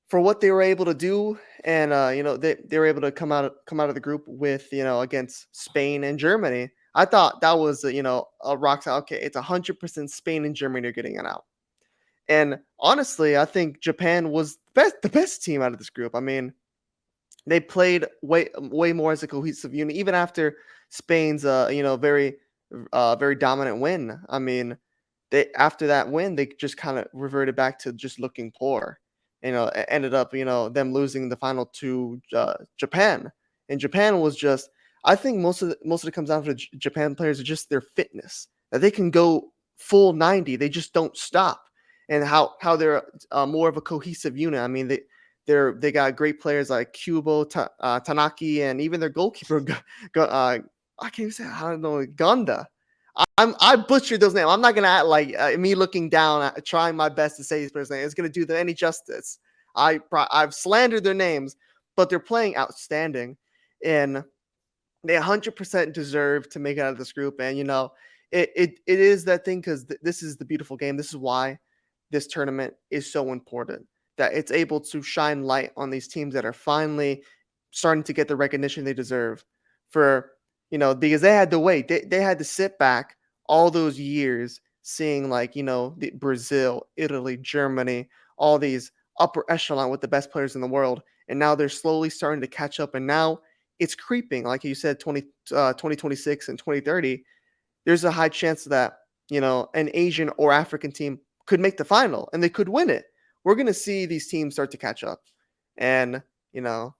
for 0.09 0.19
what 0.19 0.41
they 0.41 0.51
were 0.51 0.61
able 0.61 0.85
to 0.85 0.93
do, 0.93 1.39
and 1.63 1.93
uh, 1.93 2.11
you 2.13 2.23
know, 2.23 2.35
they, 2.35 2.57
they 2.65 2.79
were 2.79 2.87
able 2.87 3.01
to 3.01 3.11
come 3.11 3.31
out 3.31 3.45
of, 3.45 3.53
come 3.65 3.79
out 3.79 3.89
of 3.89 3.95
the 3.95 4.01
group 4.01 4.23
with 4.27 4.71
you 4.73 4.83
know 4.83 5.01
against 5.01 5.47
Spain 5.51 6.03
and 6.03 6.19
Germany. 6.19 6.69
I 6.95 7.05
thought 7.05 7.41
that 7.41 7.57
was 7.57 7.83
you 7.83 8.03
know 8.03 8.27
a 8.43 8.57
rock 8.57 8.83
solid. 8.83 9.01
Okay, 9.03 9.21
it's 9.21 9.37
hundred 9.37 9.79
percent 9.79 10.11
Spain 10.11 10.45
and 10.45 10.55
Germany 10.55 10.87
are 10.87 10.91
getting 10.91 11.15
it 11.15 11.25
out. 11.25 11.45
And 12.27 12.59
honestly, 12.79 13.37
I 13.37 13.45
think 13.45 13.79
Japan 13.79 14.31
was 14.31 14.57
best 14.73 14.95
the 15.01 15.09
best 15.09 15.43
team 15.43 15.61
out 15.61 15.71
of 15.71 15.77
this 15.79 15.89
group. 15.89 16.15
I 16.15 16.19
mean, 16.19 16.53
they 17.45 17.59
played 17.59 18.05
way 18.21 18.49
way 18.57 18.93
more 18.93 19.11
as 19.11 19.23
a 19.23 19.27
cohesive 19.27 19.73
unit, 19.73 19.95
even 19.95 20.15
after 20.15 20.57
Spain's 20.89 21.45
uh 21.45 21.69
you 21.71 21.83
know 21.83 21.95
very 21.95 22.35
uh 22.93 23.15
very 23.15 23.35
dominant 23.35 23.79
win. 23.79 24.19
I 24.29 24.39
mean, 24.39 24.77
they 25.31 25.51
after 25.55 25.87
that 25.87 26.09
win, 26.11 26.35
they 26.35 26.47
just 26.59 26.77
kind 26.77 26.97
of 26.99 27.07
reverted 27.13 27.55
back 27.55 27.79
to 27.79 27.93
just 27.93 28.19
looking 28.19 28.51
poor 28.57 28.99
you 29.41 29.51
know, 29.51 29.67
ended 29.87 30.13
up, 30.13 30.33
you 30.33 30.45
know, 30.45 30.69
them 30.69 30.91
losing 30.93 31.29
the 31.29 31.35
final 31.37 31.65
to 31.65 32.21
uh, 32.33 32.55
Japan. 32.77 33.31
And 33.69 33.79
Japan 33.79 34.19
was 34.19 34.35
just, 34.35 34.69
I 35.05 35.15
think 35.15 35.37
most 35.37 35.61
of 35.61 35.69
the, 35.69 35.77
most 35.85 36.03
of 36.03 36.09
it 36.09 36.13
comes 36.13 36.29
down 36.29 36.43
to 36.43 36.55
J- 36.55 36.67
Japan 36.77 37.15
players 37.15 37.39
are 37.39 37.43
just 37.43 37.69
their 37.69 37.81
fitness 37.81 38.47
that 38.71 38.81
they 38.81 38.91
can 38.91 39.11
go 39.11 39.53
full 39.77 40.13
90. 40.13 40.55
They 40.57 40.69
just 40.69 40.93
don't 40.93 41.15
stop. 41.15 41.63
And 42.09 42.23
how 42.23 42.55
how 42.59 42.75
they're 42.75 43.03
uh, 43.31 43.45
more 43.45 43.69
of 43.69 43.77
a 43.77 43.81
cohesive 43.81 44.35
unit. 44.35 44.59
I 44.59 44.67
mean, 44.67 44.87
they 44.87 45.01
they're 45.45 45.73
they 45.73 45.91
got 45.91 46.15
great 46.15 46.41
players 46.41 46.71
like 46.71 46.91
Kubo, 46.91 47.43
Ta- 47.43 47.69
uh, 47.79 47.99
Tanaki, 47.99 48.61
and 48.61 48.81
even 48.81 48.99
their 48.99 49.09
goalkeeper. 49.09 49.63
uh, 50.15 50.57
I 51.01 51.09
can't 51.09 51.19
even 51.19 51.31
say 51.31 51.45
I 51.45 51.61
don't 51.61 51.81
know 51.81 52.05
Gunda. 52.05 52.67
I'm 53.37 53.55
I 53.59 53.75
butchered 53.75 54.21
those 54.21 54.33
names. 54.33 54.47
I'm 54.49 54.61
not 54.61 54.75
gonna 54.75 54.87
act 54.87 55.05
like 55.05 55.35
uh, 55.37 55.51
me 55.57 55.75
looking 55.75 56.09
down, 56.09 56.41
at, 56.41 56.65
trying 56.65 56.95
my 56.95 57.09
best 57.09 57.37
to 57.37 57.43
say 57.43 57.61
these 57.61 57.71
players' 57.71 57.89
names. 57.89 58.05
It's 58.05 58.13
gonna 58.13 58.29
do 58.29 58.45
them 58.45 58.57
any 58.57 58.73
justice. 58.73 59.39
I 59.75 59.99
I've 60.11 60.53
slandered 60.53 61.03
their 61.03 61.13
names, 61.13 61.55
but 61.95 62.09
they're 62.09 62.19
playing 62.19 62.57
outstanding, 62.57 63.37
and 63.83 64.23
they 65.03 65.15
100% 65.15 65.93
deserve 65.93 66.49
to 66.49 66.59
make 66.59 66.77
it 66.77 66.81
out 66.81 66.91
of 66.91 66.97
this 66.97 67.11
group. 67.11 67.39
And 67.39 67.57
you 67.57 67.63
know, 67.63 67.91
it 68.31 68.51
it, 68.55 68.79
it 68.87 68.99
is 68.99 69.25
that 69.25 69.45
thing 69.45 69.59
because 69.59 69.85
th- 69.85 69.99
this 70.03 70.23
is 70.23 70.37
the 70.37 70.45
beautiful 70.45 70.77
game. 70.77 70.97
This 70.97 71.09
is 71.09 71.17
why 71.17 71.59
this 72.11 72.27
tournament 72.27 72.73
is 72.89 73.11
so 73.11 73.31
important. 73.31 73.85
That 74.17 74.33
it's 74.33 74.51
able 74.51 74.81
to 74.81 75.01
shine 75.01 75.43
light 75.43 75.71
on 75.77 75.89
these 75.89 76.07
teams 76.07 76.33
that 76.33 76.45
are 76.45 76.53
finally 76.53 77.23
starting 77.71 78.03
to 78.03 78.13
get 78.13 78.27
the 78.27 78.35
recognition 78.35 78.83
they 78.83 78.93
deserve 78.93 79.43
for 79.89 80.31
you 80.71 80.77
know, 80.77 80.93
because 80.93 81.21
they 81.21 81.33
had 81.33 81.51
to 81.51 81.59
wait. 81.59 81.87
They, 81.87 82.01
they 82.01 82.21
had 82.21 82.37
to 82.39 82.43
sit 82.43 82.77
back 82.77 83.17
all 83.47 83.71
those 83.71 83.99
years 83.99 84.61
seeing 84.81 85.29
like, 85.29 85.55
you 85.55 85.63
know, 85.63 85.95
the, 85.97 86.11
Brazil, 86.11 86.87
Italy, 86.97 87.37
Germany, 87.37 88.09
all 88.37 88.57
these 88.57 88.91
upper 89.19 89.45
echelon 89.49 89.89
with 89.89 90.01
the 90.01 90.07
best 90.07 90.31
players 90.31 90.55
in 90.55 90.61
the 90.61 90.67
world. 90.67 91.01
And 91.27 91.37
now 91.37 91.55
they're 91.55 91.69
slowly 91.69 92.09
starting 92.09 92.41
to 92.41 92.47
catch 92.47 92.79
up. 92.79 92.95
And 92.95 93.05
now 93.05 93.39
it's 93.79 93.95
creeping. 93.95 94.43
Like 94.43 94.63
you 94.63 94.75
said, 94.75 94.99
20, 94.99 95.21
uh, 95.53 95.73
2026 95.73 96.49
and 96.49 96.57
2030, 96.57 97.23
there's 97.85 98.03
a 98.03 98.11
high 98.11 98.29
chance 98.29 98.63
that, 98.65 98.99
you 99.29 99.41
know, 99.41 99.69
an 99.73 99.89
Asian 99.93 100.29
or 100.37 100.51
African 100.51 100.91
team 100.91 101.19
could 101.45 101.59
make 101.59 101.77
the 101.77 101.85
final 101.85 102.29
and 102.33 102.41
they 102.41 102.49
could 102.49 102.69
win 102.69 102.89
it. 102.89 103.05
We're 103.43 103.55
going 103.55 103.67
to 103.67 103.73
see 103.73 104.05
these 104.05 104.27
teams 104.27 104.55
start 104.55 104.71
to 104.71 104.77
catch 104.77 105.03
up. 105.03 105.21
And, 105.77 106.21
you 106.51 106.61
know, 106.61 106.95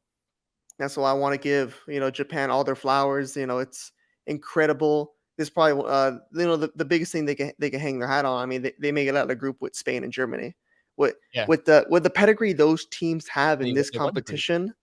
that's 0.80 0.98
why 0.98 1.12
I 1.12 1.13
want 1.13 1.34
to 1.34 1.38
give 1.38 1.80
you 1.88 2.00
know 2.00 2.10
Japan 2.10 2.50
all 2.50 2.63
their 2.63 2.76
flowers. 2.76 3.36
You 3.36 3.46
know, 3.46 3.60
it's 3.60 3.92
incredible. 4.26 5.13
This 5.38 5.50
probably 5.50 5.84
uh 5.88 6.13
you 6.34 6.46
know 6.46 6.56
the, 6.56 6.72
the 6.76 6.86
biggest 6.86 7.12
thing 7.12 7.26
they 7.26 7.36
can 7.36 7.52
they 7.60 7.70
can 7.70 7.80
hang 7.80 8.00
their 8.00 8.08
hat 8.08 8.26
on. 8.26 8.42
I 8.42 8.46
mean, 8.46 8.63
they, 8.63 8.74
they 8.80 8.92
make 8.92 9.08
it 9.08 9.15
out 9.15 9.24
of 9.24 9.28
the 9.30 9.36
group 9.36 9.58
with 9.60 9.76
Spain 9.76 10.04
and 10.04 10.12
Germany. 10.12 10.56
With 10.98 11.15
yeah. 11.34 11.46
with 11.48 11.65
the 11.65 11.86
with 11.89 12.04
the 12.04 12.10
pedigree 12.10 12.54
those 12.54 12.86
teams 12.88 13.28
have 13.28 13.62
in 13.62 13.74
this 13.74 13.89
competition. 13.89 14.74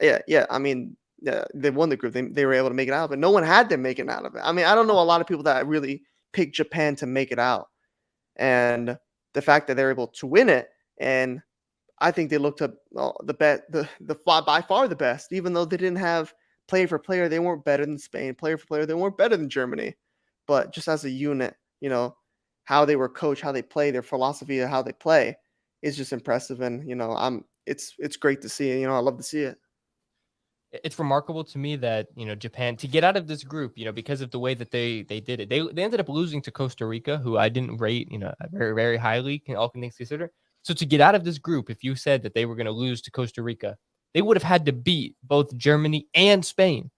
Yeah, 0.00 0.18
yeah. 0.28 0.46
I 0.50 0.58
mean, 0.58 0.96
yeah, 1.20 1.44
they 1.54 1.70
won 1.70 1.88
the 1.88 1.96
group. 1.96 2.12
They, 2.12 2.22
they 2.22 2.46
were 2.46 2.52
able 2.52 2.68
to 2.68 2.74
make 2.74 2.88
it 2.88 2.94
out, 2.94 3.10
but 3.10 3.18
no 3.18 3.30
one 3.30 3.42
had 3.42 3.68
them 3.68 3.82
making 3.82 4.06
it 4.06 4.12
out 4.12 4.24
of 4.24 4.34
it. 4.36 4.40
I 4.44 4.52
mean, 4.52 4.66
I 4.66 4.74
don't 4.74 4.86
know 4.86 5.00
a 5.00 5.02
lot 5.02 5.20
of 5.20 5.26
people 5.26 5.42
that 5.44 5.66
really 5.66 6.02
picked 6.32 6.54
Japan 6.54 6.94
to 6.96 7.06
make 7.06 7.32
it 7.32 7.38
out. 7.38 7.68
And 8.36 8.96
the 9.34 9.42
fact 9.42 9.66
that 9.66 9.76
they're 9.76 9.90
able 9.90 10.06
to 10.08 10.26
win 10.26 10.48
it 10.48 10.68
and 11.00 11.40
I 12.00 12.10
think 12.10 12.30
they 12.30 12.38
looked 12.38 12.62
up 12.62 12.74
oh, 12.96 13.14
the 13.24 13.34
bet 13.34 13.70
the 13.70 13.88
the 14.00 14.14
by 14.24 14.62
far 14.62 14.88
the 14.88 14.96
best, 14.96 15.32
even 15.32 15.52
though 15.52 15.64
they 15.64 15.76
didn't 15.76 15.98
have 15.98 16.32
player 16.68 16.86
for 16.86 16.98
player, 16.98 17.28
they 17.28 17.40
weren't 17.40 17.64
better 17.64 17.84
than 17.84 17.98
Spain. 17.98 18.34
Player 18.34 18.56
for 18.56 18.66
player, 18.66 18.86
they 18.86 18.94
weren't 18.94 19.18
better 19.18 19.36
than 19.36 19.48
Germany. 19.50 19.96
But 20.46 20.72
just 20.72 20.88
as 20.88 21.04
a 21.04 21.10
unit, 21.10 21.54
you 21.80 21.88
know, 21.88 22.16
how 22.64 22.84
they 22.84 22.96
were 22.96 23.08
coached, 23.08 23.42
how 23.42 23.52
they 23.52 23.62
play, 23.62 23.90
their 23.90 24.02
philosophy 24.02 24.60
of 24.60 24.68
how 24.68 24.82
they 24.82 24.92
play 24.92 25.36
is 25.82 25.96
just 25.96 26.12
impressive. 26.12 26.60
And 26.60 26.88
you 26.88 26.94
know, 26.94 27.12
I'm 27.16 27.44
it's 27.66 27.94
it's 27.98 28.16
great 28.16 28.40
to 28.42 28.48
see. 28.48 28.78
You 28.80 28.86
know, 28.86 28.94
I 28.94 29.00
love 29.00 29.16
to 29.16 29.22
see 29.22 29.40
it. 29.40 29.58
It's 30.84 30.98
remarkable 30.98 31.44
to 31.44 31.58
me 31.58 31.76
that 31.76 32.08
you 32.14 32.26
know 32.26 32.34
Japan 32.34 32.76
to 32.76 32.86
get 32.86 33.04
out 33.04 33.16
of 33.16 33.26
this 33.26 33.42
group, 33.42 33.72
you 33.76 33.84
know, 33.84 33.92
because 33.92 34.20
of 34.20 34.30
the 34.30 34.38
way 34.38 34.54
that 34.54 34.70
they 34.70 35.02
they 35.02 35.20
did 35.20 35.40
it. 35.40 35.48
They 35.48 35.60
they 35.72 35.82
ended 35.82 36.00
up 36.00 36.08
losing 36.08 36.42
to 36.42 36.50
Costa 36.50 36.86
Rica, 36.86 37.18
who 37.18 37.38
I 37.38 37.48
didn't 37.48 37.78
rate, 37.78 38.08
you 38.10 38.18
know, 38.18 38.32
very 38.52 38.74
very 38.74 38.96
highly, 38.96 39.38
can 39.38 39.56
all 39.56 39.68
things 39.68 39.96
considered. 39.96 40.30
So 40.62 40.74
to 40.74 40.86
get 40.86 41.00
out 41.00 41.14
of 41.14 41.24
this 41.24 41.38
group, 41.38 41.70
if 41.70 41.82
you 41.82 41.94
said 41.94 42.22
that 42.22 42.34
they 42.34 42.46
were 42.46 42.56
going 42.56 42.66
to 42.66 42.72
lose 42.72 43.00
to 43.02 43.10
Costa 43.10 43.42
Rica, 43.42 43.76
they 44.14 44.22
would 44.22 44.36
have 44.36 44.42
had 44.42 44.66
to 44.66 44.72
beat 44.72 45.16
both 45.22 45.56
Germany 45.56 46.08
and 46.14 46.44
Spain. 46.44 46.90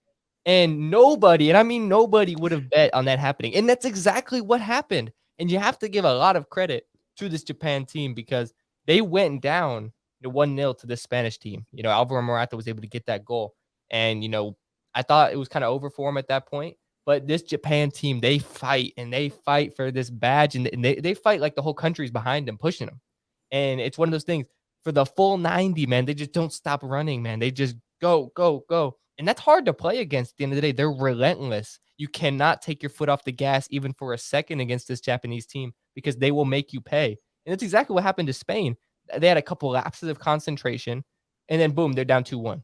And 0.45 0.89
nobody, 0.89 1.49
and 1.49 1.57
I 1.57 1.63
mean 1.63 1.87
nobody, 1.87 2.35
would 2.35 2.51
have 2.51 2.69
bet 2.69 2.93
on 2.93 3.05
that 3.05 3.19
happening. 3.19 3.55
And 3.55 3.69
that's 3.69 3.85
exactly 3.85 4.41
what 4.41 4.59
happened. 4.59 5.11
And 5.37 5.51
you 5.51 5.59
have 5.59 5.77
to 5.79 5.89
give 5.89 6.05
a 6.05 6.13
lot 6.13 6.35
of 6.35 6.49
credit 6.49 6.85
to 7.17 7.29
this 7.29 7.43
Japan 7.43 7.85
team 7.85 8.13
because 8.13 8.53
they 8.87 9.01
went 9.01 9.41
down 9.41 9.91
to 10.23 10.29
1 10.29 10.55
0 10.55 10.73
to 10.73 10.87
the 10.87 10.97
Spanish 10.97 11.37
team. 11.37 11.65
You 11.71 11.83
know, 11.83 11.89
Alvaro 11.89 12.21
Morata 12.21 12.55
was 12.55 12.67
able 12.67 12.81
to 12.81 12.87
get 12.87 13.05
that 13.05 13.25
goal. 13.25 13.53
And, 13.89 14.23
you 14.23 14.29
know, 14.29 14.57
I 14.95 15.03
thought 15.03 15.31
it 15.31 15.37
was 15.37 15.47
kind 15.47 15.63
of 15.63 15.71
over 15.71 15.89
for 15.89 16.09
him 16.09 16.17
at 16.17 16.27
that 16.29 16.47
point. 16.47 16.77
But 17.05 17.27
this 17.27 17.41
Japan 17.41 17.91
team, 17.91 18.19
they 18.19 18.39
fight 18.39 18.93
and 18.97 19.11
they 19.11 19.29
fight 19.29 19.75
for 19.75 19.91
this 19.91 20.09
badge 20.09 20.55
and 20.55 20.67
they, 20.83 20.95
they 20.95 21.13
fight 21.13 21.41
like 21.41 21.55
the 21.55 21.61
whole 21.61 21.73
country's 21.73 22.11
behind 22.11 22.47
them, 22.47 22.57
pushing 22.57 22.87
them. 22.87 23.01
And 23.51 23.81
it's 23.81 23.97
one 23.97 24.07
of 24.07 24.11
those 24.11 24.23
things 24.23 24.45
for 24.83 24.91
the 24.91 25.05
full 25.05 25.37
90, 25.37 25.85
man, 25.85 26.05
they 26.05 26.13
just 26.13 26.31
don't 26.31 26.53
stop 26.53 26.81
running, 26.83 27.21
man. 27.21 27.39
They 27.39 27.51
just 27.51 27.75
go, 28.01 28.31
go, 28.35 28.65
go. 28.69 28.97
And 29.17 29.27
that's 29.27 29.41
hard 29.41 29.65
to 29.65 29.73
play 29.73 29.99
against 29.99 30.31
at 30.31 30.37
the 30.37 30.43
end 30.45 30.53
of 30.53 30.55
the 30.55 30.61
day. 30.61 30.71
They're 30.71 30.91
relentless. 30.91 31.79
You 31.97 32.07
cannot 32.07 32.61
take 32.61 32.81
your 32.81 32.89
foot 32.89 33.09
off 33.09 33.23
the 33.23 33.31
gas 33.31 33.67
even 33.69 33.93
for 33.93 34.13
a 34.13 34.17
second 34.17 34.59
against 34.59 34.87
this 34.87 35.01
Japanese 35.01 35.45
team 35.45 35.73
because 35.93 36.17
they 36.17 36.31
will 36.31 36.45
make 36.45 36.73
you 36.73 36.81
pay. 36.81 37.17
And 37.45 37.53
that's 37.53 37.63
exactly 37.63 37.93
what 37.93 38.03
happened 38.03 38.27
to 38.27 38.33
Spain. 38.33 38.75
They 39.15 39.27
had 39.27 39.37
a 39.37 39.41
couple 39.41 39.69
lapses 39.69 40.09
of 40.09 40.19
concentration, 40.19 41.03
and 41.49 41.59
then 41.61 41.71
boom, 41.71 41.93
they're 41.93 42.05
down 42.05 42.23
2 42.23 42.39
1. 42.39 42.63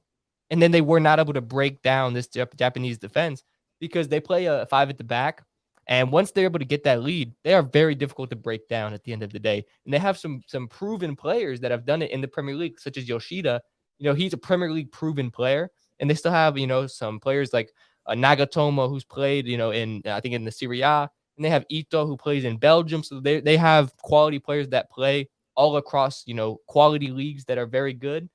And 0.50 0.62
then 0.62 0.72
they 0.72 0.82
were 0.82 1.00
not 1.00 1.20
able 1.20 1.34
to 1.34 1.42
break 1.42 1.82
down 1.82 2.14
this 2.14 2.28
Japanese 2.28 2.98
defense 2.98 3.44
because 3.80 4.08
they 4.08 4.20
play 4.20 4.46
a 4.46 4.66
five 4.68 4.90
at 4.90 4.98
the 4.98 5.04
back 5.04 5.44
and 5.88 6.12
once 6.12 6.32
they're 6.32 6.46
able 6.46 6.60
to 6.60 6.66
get 6.66 6.84
that 6.84 7.02
lead, 7.02 7.34
they 7.44 7.54
are 7.54 7.62
very 7.62 7.96
difficult 7.96 8.30
to 8.32 8.36
break 8.36 8.68
down 8.68 8.94
at 8.94 9.04
the 9.04 9.14
end 9.14 9.24
of 9.24 9.32
the 9.32 9.40
day. 9.40 9.66
And 9.86 9.94
they 9.94 10.00
have 10.00 10.18
some 10.18 10.42
some 10.48 10.68
proven 10.68 11.16
players 11.16 11.62
that 11.62 11.72
have 11.72 11.86
done 11.86 12.02
it 12.02 12.12
in 12.12 12.20
the 12.22 12.28
Premier 12.28 12.56
League, 12.56 12.80
such 12.80 12.98
as 12.98 13.08
Yoshida. 13.08 13.62
You 13.98 14.10
know, 14.10 14.14
he's 14.14 14.34
a 14.34 14.38
Premier 14.38 14.72
League 14.72 14.92
proven 14.92 15.32
player, 15.32 15.72
and 16.00 16.10
they 16.10 16.14
still 16.16 16.32
have 16.32 16.58
you 16.58 16.68
know 16.68 16.88
some 16.88 17.20
players 17.20 17.54
like 17.54 17.72
uh, 18.06 18.14
Nagatomo 18.14 18.90
who's 18.90 19.06
played 19.06 19.48
you 19.48 19.58
know 19.58 19.72
in 19.72 20.02
I 20.06 20.20
think 20.20 20.36
in 20.36 20.44
the 20.44 20.52
Serie 20.52 20.82
A, 20.82 21.10
and 21.38 21.46
they 21.46 21.50
have 21.50 21.66
Ito 21.70 22.06
who 22.06 22.18
plays 22.18 22.44
in 22.44 22.58
Belgium. 22.58 23.02
So 23.02 23.22
they 23.22 23.40
they 23.40 23.58
have 23.58 23.96
quality 23.98 24.40
players 24.40 24.68
that 24.70 24.92
play 24.92 25.30
all 25.56 25.78
across 25.78 26.24
you 26.28 26.34
know 26.34 26.60
quality 26.68 27.12
leagues 27.12 27.46
that 27.46 27.58
are 27.58 27.66
very 27.66 27.94
good, 27.94 28.28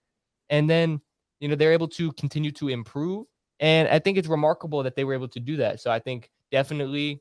and 0.48 0.70
then 0.70 1.02
you 1.38 1.48
know 1.48 1.54
they're 1.54 1.72
able 1.74 1.88
to 1.88 2.12
continue 2.12 2.52
to 2.52 2.68
improve. 2.68 3.26
And 3.60 3.88
I 3.88 3.98
think 3.98 4.16
it's 4.16 4.26
remarkable 4.26 4.82
that 4.82 4.96
they 4.96 5.04
were 5.04 5.14
able 5.14 5.28
to 5.28 5.38
do 5.38 5.58
that. 5.58 5.80
So 5.80 5.90
I 5.90 6.00
think 6.00 6.30
definitely 6.50 7.20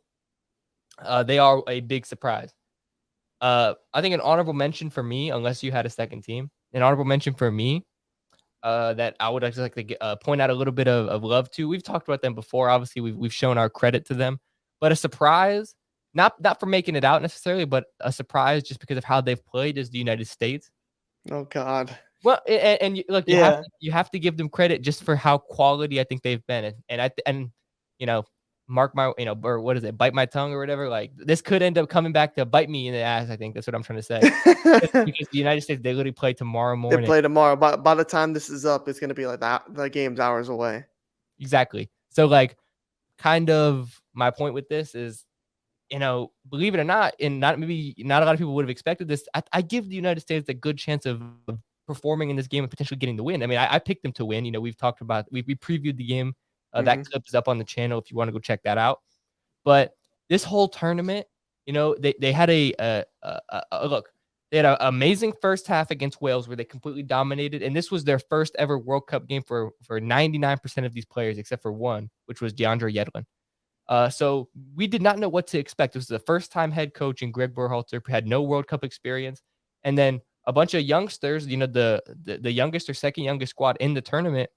uh, 1.00 1.24
they 1.24 1.40
are 1.40 1.64
a 1.68 1.80
big 1.82 2.06
surprise. 2.06 2.54
Uh, 3.40 3.74
I 3.94 4.02
think 4.02 4.14
an 4.14 4.22
honorable 4.22 4.54
mention 4.54 4.90
for 4.90 5.02
me, 5.02 5.32
unless 5.32 5.64
you 5.64 5.72
had 5.72 5.86
a 5.86 5.90
second 5.90 6.24
team, 6.24 6.52
an 6.74 6.84
honorable 6.84 7.06
mention 7.06 7.34
for 7.34 7.52
me 7.52 7.84
uh, 8.64 8.94
that 8.94 9.16
I 9.20 9.30
would 9.30 9.44
actually 9.44 9.64
like 9.64 9.76
to 9.76 9.84
get, 9.84 9.98
uh, 10.02 10.16
point 10.18 10.42
out 10.42 10.50
a 10.50 10.54
little 10.54 10.74
bit 10.74 10.88
of, 10.88 11.08
of 11.08 11.24
love 11.24 11.50
to. 11.52 11.68
We've 11.68 11.84
talked 11.84 12.08
about 12.08 12.22
them 12.22 12.36
before. 12.36 12.70
Obviously, 12.70 13.02
we've 13.02 13.18
we've 13.18 13.34
shown 13.34 13.58
our 13.58 13.70
credit 13.70 14.06
to 14.08 14.14
them, 14.14 14.40
but 14.80 14.92
a 14.92 14.96
surprise, 14.96 15.74
not 16.14 16.40
not 16.42 16.60
for 16.60 16.68
making 16.68 16.96
it 16.96 17.04
out 17.04 17.22
necessarily, 17.22 17.66
but 17.66 17.86
a 18.00 18.12
surprise 18.12 18.64
just 18.64 18.80
because 18.80 18.98
of 18.98 19.04
how 19.04 19.22
they've 19.22 19.44
played 19.46 19.78
is 19.78 19.90
the 19.90 19.98
United 19.98 20.28
States. 20.28 20.70
Oh 21.32 21.46
God. 21.46 21.98
Well, 22.24 22.40
and, 22.48 22.82
and 22.82 22.98
you, 22.98 23.04
look, 23.10 23.28
you, 23.28 23.38
yeah. 23.38 23.46
have 23.46 23.64
to, 23.64 23.70
you 23.80 23.92
have 23.92 24.12
to 24.12 24.20
give 24.20 24.38
them 24.38 24.48
credit 24.48 24.84
just 24.84 25.04
for 25.04 25.16
how 25.16 25.40
quality 25.40 26.00
I 26.00 26.04
think 26.04 26.22
they've 26.22 26.46
been, 26.46 26.66
and, 26.66 26.76
and 26.88 27.02
I 27.02 27.10
and 27.26 27.50
you 27.98 28.06
know 28.06 28.26
mark 28.72 28.96
my, 28.96 29.12
you 29.18 29.26
know, 29.26 29.38
or 29.44 29.60
what 29.60 29.78
is 29.78 29.84
it, 29.84 29.98
bite 29.98 30.14
my 30.14 30.26
tongue 30.26 30.54
or 30.54 30.60
whatever. 30.60 30.88
Like 30.88 31.12
this 31.16 31.42
could 31.42 31.62
end 31.62 31.78
up 31.78 31.90
coming 31.90 32.14
back 32.14 32.34
to 32.36 32.46
bite 32.46 32.70
me 32.70 32.88
in 32.88 32.94
the 32.94 33.02
ass. 33.02 33.30
I 33.30 33.36
think 33.36 33.54
that's 33.54 33.68
what 33.68 33.76
I'm 33.76 33.84
trying 33.84 34.00
to 34.00 34.04
say. 34.04 34.20
because 35.06 35.28
the 35.32 35.38
United 35.38 35.62
States, 35.62 35.82
they 35.84 35.94
literally 35.94 36.14
play 36.14 36.34
tomorrow 36.34 36.76
morning. 36.76 37.02
They 37.02 37.06
play 37.06 37.22
tomorrow. 37.22 37.56
By, 37.56 37.76
by 37.76 37.94
the 37.94 38.06
time 38.06 38.34
this 38.34 38.50
is 38.50 38.66
up, 38.66 38.88
it's 38.88 39.00
going 39.00 39.10
to 39.10 39.16
be 39.16 39.28
like 39.28 39.42
that. 39.42 39.64
The 39.70 39.90
game's 39.90 40.20
hours 40.20 40.50
away. 40.50 40.86
Exactly. 41.40 41.90
So, 42.10 42.26
like, 42.26 42.58
kind 43.18 43.50
of 43.50 44.02
my 44.14 44.32
point 44.32 44.54
with 44.54 44.70
this 44.70 44.96
is 44.96 45.26
you 45.92 46.00
know, 46.00 46.32
believe 46.50 46.74
it 46.74 46.80
or 46.80 46.86
not, 46.86 47.14
and 47.20 47.40
not 47.40 47.60
maybe 47.60 47.94
not 47.98 48.24
a 48.24 48.26
lot 48.26 48.34
of 48.34 48.40
people 48.40 48.56
would 48.56 48.64
have 48.64 48.70
expected 48.70 49.10
this. 49.10 49.28
I, 49.36 49.44
I 49.52 49.62
give 49.62 49.90
the 49.90 49.96
United 49.96 50.22
States 50.22 50.48
a 50.48 50.54
good 50.54 50.78
chance 50.78 51.06
of, 51.06 51.22
of 51.50 51.60
performing 51.86 52.30
in 52.30 52.38
this 52.38 52.48
game 52.48 52.64
and 52.64 52.72
potentially 52.72 52.98
getting 52.98 53.18
the 53.18 53.24
win. 53.24 53.44
I 53.44 53.46
mean, 53.46 53.58
I, 53.58 53.74
I, 53.74 53.80
picked 53.80 54.04
them 54.04 54.14
to 54.14 54.24
win. 54.24 54.46
You 54.46 54.52
know, 54.52 54.62
we've 54.62 54.78
talked 54.78 55.02
about 55.02 55.26
we 55.32 55.44
we 55.46 55.56
previewed 55.56 55.98
the 55.98 56.06
game. 56.06 56.34
Uh, 56.74 56.80
mm-hmm. 56.80 56.86
That 56.86 57.06
clip 57.06 57.24
is 57.28 57.36
up 57.36 57.48
on 57.48 57.58
the 57.58 57.64
channel 57.64 58.00
if 58.00 58.12
you 58.12 58.18
want 58.18 58.28
to 58.30 58.32
go 58.32 58.40
check 58.40 58.64
that 58.64 58.78
out. 58.78 59.00
But 59.64 59.94
this 60.30 60.44
whole 60.44 60.68
tournament, 60.68 61.28
you 61.66 61.74
know, 61.74 61.96
they 62.00 62.14
they 62.20 62.32
had 62.32 62.50
a, 62.50 62.74
a, 62.80 63.06
a, 63.24 63.62
a 63.72 63.88
look. 63.88 64.10
They 64.50 64.58
had 64.58 64.66
an 64.66 64.78
amazing 64.82 65.34
first 65.42 65.66
half 65.68 65.92
against 65.92 66.22
Wales 66.22 66.48
where 66.48 66.58
they 66.58 66.66
completely 66.66 67.04
dominated, 67.04 67.62
and 67.62 67.76
this 67.76 67.90
was 67.92 68.04
their 68.04 68.20
first 68.20 68.56
ever 68.60 68.78
World 68.78 69.08
Cup 69.08 69.28
game 69.28 69.44
for 69.44 69.72
for 69.84 70.02
99% 70.02 70.86
of 70.86 70.94
these 70.94 71.06
players 71.06 71.38
except 71.38 71.62
for 71.62 71.72
one, 71.72 72.10
which 72.26 72.42
was 72.42 72.54
DeAndre 72.54 72.94
Yedlin. 72.94 73.26
Uh, 73.88 74.10
so 74.10 74.48
we 74.76 74.88
did 74.88 75.02
not 75.02 75.20
know 75.20 75.30
what 75.30 75.48
to 75.48 75.60
expect. 75.60 75.94
This 75.94 76.02
was 76.02 76.08
the 76.08 76.20
first 76.20 76.52
time 76.52 76.72
head 76.72 76.94
coach 76.94 77.22
and 77.22 77.34
Greg 77.34 77.54
Berhalter 77.54 78.02
had 78.10 78.26
no 78.26 78.42
World 78.42 78.68
Cup 78.68 78.84
experience, 78.84 79.42
and 79.84 79.98
then 79.98 80.22
a 80.48 80.54
bunch 80.54 80.74
of 80.74 80.82
youngsters. 80.82 81.48
You 81.48 81.58
know, 81.58 81.68
the, 81.68 82.02
the 82.24 82.38
the 82.38 82.52
youngest 82.52 82.90
or 82.90 82.94
second 82.94 83.26
youngest 83.26 83.52
squad 83.52 83.78
in 83.80 83.94
the 83.94 84.02
tournament. 84.02 84.50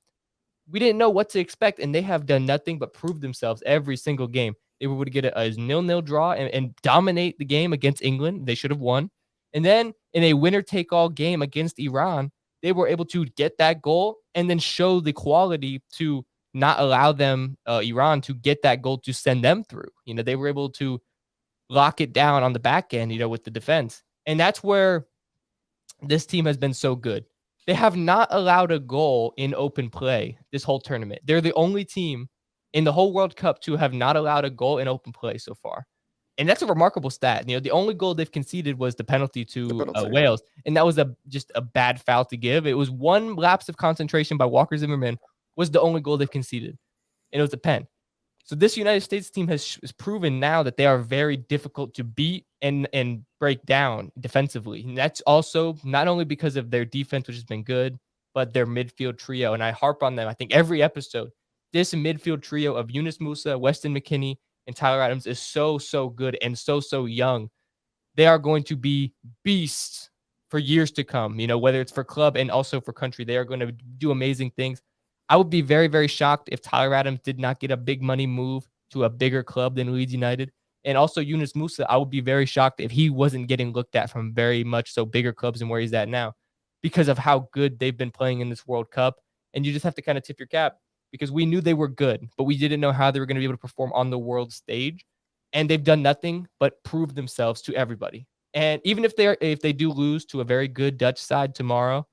We 0.70 0.78
didn't 0.78 0.98
know 0.98 1.10
what 1.10 1.28
to 1.30 1.40
expect, 1.40 1.78
and 1.78 1.94
they 1.94 2.02
have 2.02 2.26
done 2.26 2.46
nothing 2.46 2.78
but 2.78 2.94
prove 2.94 3.20
themselves 3.20 3.62
every 3.66 3.96
single 3.96 4.26
game. 4.26 4.54
They 4.80 4.86
were 4.86 4.94
able 4.94 5.04
to 5.04 5.10
get 5.10 5.24
a, 5.26 5.38
a 5.38 5.50
nil-nil 5.50 6.02
draw 6.02 6.32
and, 6.32 6.52
and 6.52 6.74
dominate 6.82 7.38
the 7.38 7.44
game 7.44 7.72
against 7.72 8.02
England. 8.02 8.46
They 8.46 8.54
should 8.54 8.70
have 8.70 8.80
won. 8.80 9.10
And 9.52 9.64
then 9.64 9.92
in 10.14 10.24
a 10.24 10.32
winner 10.32 10.62
take 10.62 10.92
all 10.92 11.08
game 11.08 11.42
against 11.42 11.78
Iran, 11.78 12.32
they 12.62 12.72
were 12.72 12.88
able 12.88 13.04
to 13.06 13.26
get 13.26 13.58
that 13.58 13.82
goal 13.82 14.16
and 14.34 14.48
then 14.48 14.58
show 14.58 15.00
the 15.00 15.12
quality 15.12 15.82
to 15.92 16.24
not 16.54 16.80
allow 16.80 17.12
them, 17.12 17.56
uh, 17.66 17.82
Iran, 17.84 18.20
to 18.22 18.34
get 18.34 18.62
that 18.62 18.80
goal 18.80 18.98
to 18.98 19.12
send 19.12 19.44
them 19.44 19.64
through. 19.64 19.90
You 20.06 20.14
know, 20.14 20.22
they 20.22 20.36
were 20.36 20.48
able 20.48 20.70
to 20.70 21.00
lock 21.68 22.00
it 22.00 22.12
down 22.12 22.42
on 22.42 22.52
the 22.52 22.58
back 22.58 22.94
end, 22.94 23.12
you 23.12 23.18
know, 23.18 23.28
with 23.28 23.44
the 23.44 23.50
defense. 23.50 24.02
And 24.26 24.40
that's 24.40 24.62
where 24.62 25.06
this 26.02 26.26
team 26.26 26.46
has 26.46 26.56
been 26.56 26.74
so 26.74 26.96
good. 26.96 27.24
They 27.66 27.74
have 27.74 27.96
not 27.96 28.28
allowed 28.30 28.72
a 28.72 28.78
goal 28.78 29.32
in 29.36 29.54
open 29.54 29.90
play 29.90 30.38
this 30.52 30.64
whole 30.64 30.80
tournament. 30.80 31.22
They're 31.24 31.40
the 31.40 31.54
only 31.54 31.84
team 31.84 32.28
in 32.72 32.84
the 32.84 32.92
whole 32.92 33.12
World 33.12 33.36
Cup 33.36 33.60
to 33.62 33.76
have 33.76 33.94
not 33.94 34.16
allowed 34.16 34.44
a 34.44 34.50
goal 34.50 34.78
in 34.78 34.88
open 34.88 35.12
play 35.12 35.38
so 35.38 35.54
far 35.54 35.86
and 36.38 36.48
that's 36.48 36.62
a 36.62 36.66
remarkable 36.66 37.10
stat. 37.10 37.48
You 37.48 37.56
know, 37.56 37.60
the 37.60 37.70
only 37.70 37.94
goal 37.94 38.14
they've 38.14 38.30
conceded 38.30 38.78
was 38.78 38.94
the 38.94 39.04
penalty 39.04 39.44
to 39.46 39.68
the 39.68 39.74
penalty. 39.74 40.00
Uh, 40.00 40.08
Wales, 40.08 40.42
and 40.66 40.76
that 40.76 40.84
was 40.84 40.98
a 40.98 41.14
just 41.28 41.52
a 41.54 41.60
bad 41.60 42.00
foul 42.00 42.24
to 42.26 42.36
give. 42.36 42.66
It 42.66 42.74
was 42.74 42.90
one 42.90 43.36
lapse 43.36 43.68
of 43.68 43.76
concentration 43.76 44.36
by 44.36 44.46
Walker 44.46 44.76
Zimmerman 44.76 45.18
was 45.56 45.70
the 45.70 45.80
only 45.80 46.00
goal 46.00 46.16
they've 46.16 46.30
conceded, 46.30 46.76
and 47.32 47.40
it 47.40 47.42
was 47.42 47.52
a 47.52 47.58
pen. 47.58 47.86
So 48.44 48.54
this 48.54 48.76
United 48.76 49.00
States 49.00 49.30
team 49.30 49.48
has, 49.48 49.78
has 49.80 49.92
proven 49.92 50.38
now 50.38 50.62
that 50.62 50.76
they 50.76 50.84
are 50.84 50.98
very 50.98 51.36
difficult 51.36 51.94
to 51.94 52.04
beat 52.04 52.44
and 52.64 52.88
and 52.92 53.24
break 53.38 53.64
down 53.66 54.10
defensively. 54.18 54.82
And 54.82 54.98
that's 54.98 55.20
also 55.20 55.76
not 55.84 56.08
only 56.08 56.24
because 56.24 56.56
of 56.56 56.70
their 56.70 56.84
defense, 56.84 57.28
which 57.28 57.36
has 57.36 57.44
been 57.44 57.62
good, 57.62 57.98
but 58.32 58.52
their 58.52 58.66
midfield 58.66 59.18
trio. 59.18 59.52
And 59.52 59.62
I 59.62 59.70
harp 59.70 60.02
on 60.02 60.16
them. 60.16 60.26
I 60.26 60.34
think 60.34 60.52
every 60.52 60.82
episode, 60.82 61.30
this 61.72 61.94
midfield 61.94 62.42
trio 62.42 62.74
of 62.74 62.90
Yunus 62.90 63.18
Musah, 63.18 63.60
Weston 63.60 63.94
McKennie, 63.94 64.38
and 64.66 64.74
Tyler 64.74 65.02
Adams 65.02 65.26
is 65.26 65.38
so, 65.38 65.76
so 65.76 66.08
good 66.08 66.38
and 66.42 66.58
so, 66.58 66.80
so 66.80 67.04
young. 67.04 67.50
They 68.16 68.26
are 68.26 68.38
going 68.38 68.62
to 68.64 68.76
be 68.76 69.12
beasts 69.44 70.10
for 70.48 70.58
years 70.58 70.90
to 70.92 71.04
come, 71.04 71.38
you 71.38 71.46
know, 71.46 71.58
whether 71.58 71.80
it's 71.80 71.92
for 71.92 72.04
club 72.04 72.36
and 72.36 72.50
also 72.50 72.80
for 72.80 72.92
country. 72.92 73.24
They 73.24 73.36
are 73.36 73.44
going 73.44 73.60
to 73.60 73.72
do 73.72 74.10
amazing 74.10 74.52
things. 74.52 74.80
I 75.28 75.36
would 75.36 75.50
be 75.50 75.60
very, 75.60 75.88
very 75.88 76.08
shocked 76.08 76.48
if 76.50 76.62
Tyler 76.62 76.94
Adams 76.94 77.20
did 77.24 77.38
not 77.38 77.60
get 77.60 77.70
a 77.70 77.76
big 77.76 78.02
money 78.02 78.26
move 78.26 78.66
to 78.92 79.04
a 79.04 79.10
bigger 79.10 79.42
club 79.42 79.76
than 79.76 79.92
Leeds 79.92 80.12
United. 80.12 80.52
And 80.85 80.99
also 80.99 81.20
Yunus 81.20 81.55
Musah, 81.55 81.87
I 81.89 81.97
would 81.97 82.11
be 82.11 82.20
very 82.20 82.47
shocked 82.47 82.80
if 82.80 82.91
he 82.91 83.09
wasn't 83.09 83.49
getting 83.49 83.72
looked 83.72 83.97
at 83.97 84.11
from 84.11 84.35
very 84.35 84.64
much 84.64 84.93
so 84.93 85.07
bigger 85.07 85.32
clubs 85.32 85.61
and 85.61 85.70
where 85.70 85.80
he's 85.80 85.95
at 85.95 86.09
now 86.09 86.35
because 86.82 87.09
of 87.09 87.16
how 87.16 87.49
good 87.53 87.78
they've 87.78 87.97
been 87.97 88.11
playing 88.11 88.41
in 88.41 88.51
this 88.51 88.66
World 88.66 88.91
Cup. 88.91 89.16
And 89.55 89.64
you 89.64 89.72
just 89.72 89.85
have 89.85 89.95
to 89.95 90.03
kind 90.03 90.18
of 90.18 90.24
tip 90.24 90.39
your 90.39 90.47
cap 90.47 90.76
because 91.11 91.30
we 91.30 91.47
knew 91.47 91.61
they 91.61 91.74
were 91.74 91.89
good, 91.89 92.28
but 92.37 92.45
we 92.45 92.59
didn't 92.59 92.80
know 92.80 92.93
how 92.93 93.11
they 93.11 93.20
were 93.20 93.26
going 93.26 93.37
to 93.37 93.41
be 93.41 93.45
able 93.45 93.55
to 93.55 93.59
perform 93.59 93.93
on 93.95 94.11
the 94.11 94.18
world 94.18 94.53
stage. 94.53 95.07
And 95.53 95.70
they've 95.70 95.82
done 95.82 96.03
nothing 96.03 96.49
but 96.59 96.82
prove 96.82 97.14
themselves 97.14 97.62
to 97.62 97.74
everybody. 97.74 98.26
And 98.53 98.80
even 98.85 99.05
if 99.05 99.16
they 99.16 99.28
are, 99.28 99.37
if 99.41 99.61
they 99.61 99.72
do 99.72 99.91
lose 99.91 100.24
to 100.26 100.41
a 100.41 100.45
very 100.45 100.68
good 100.68 100.99
Dutch 100.99 101.18
side 101.18 101.55
tomorrow, 101.55 102.07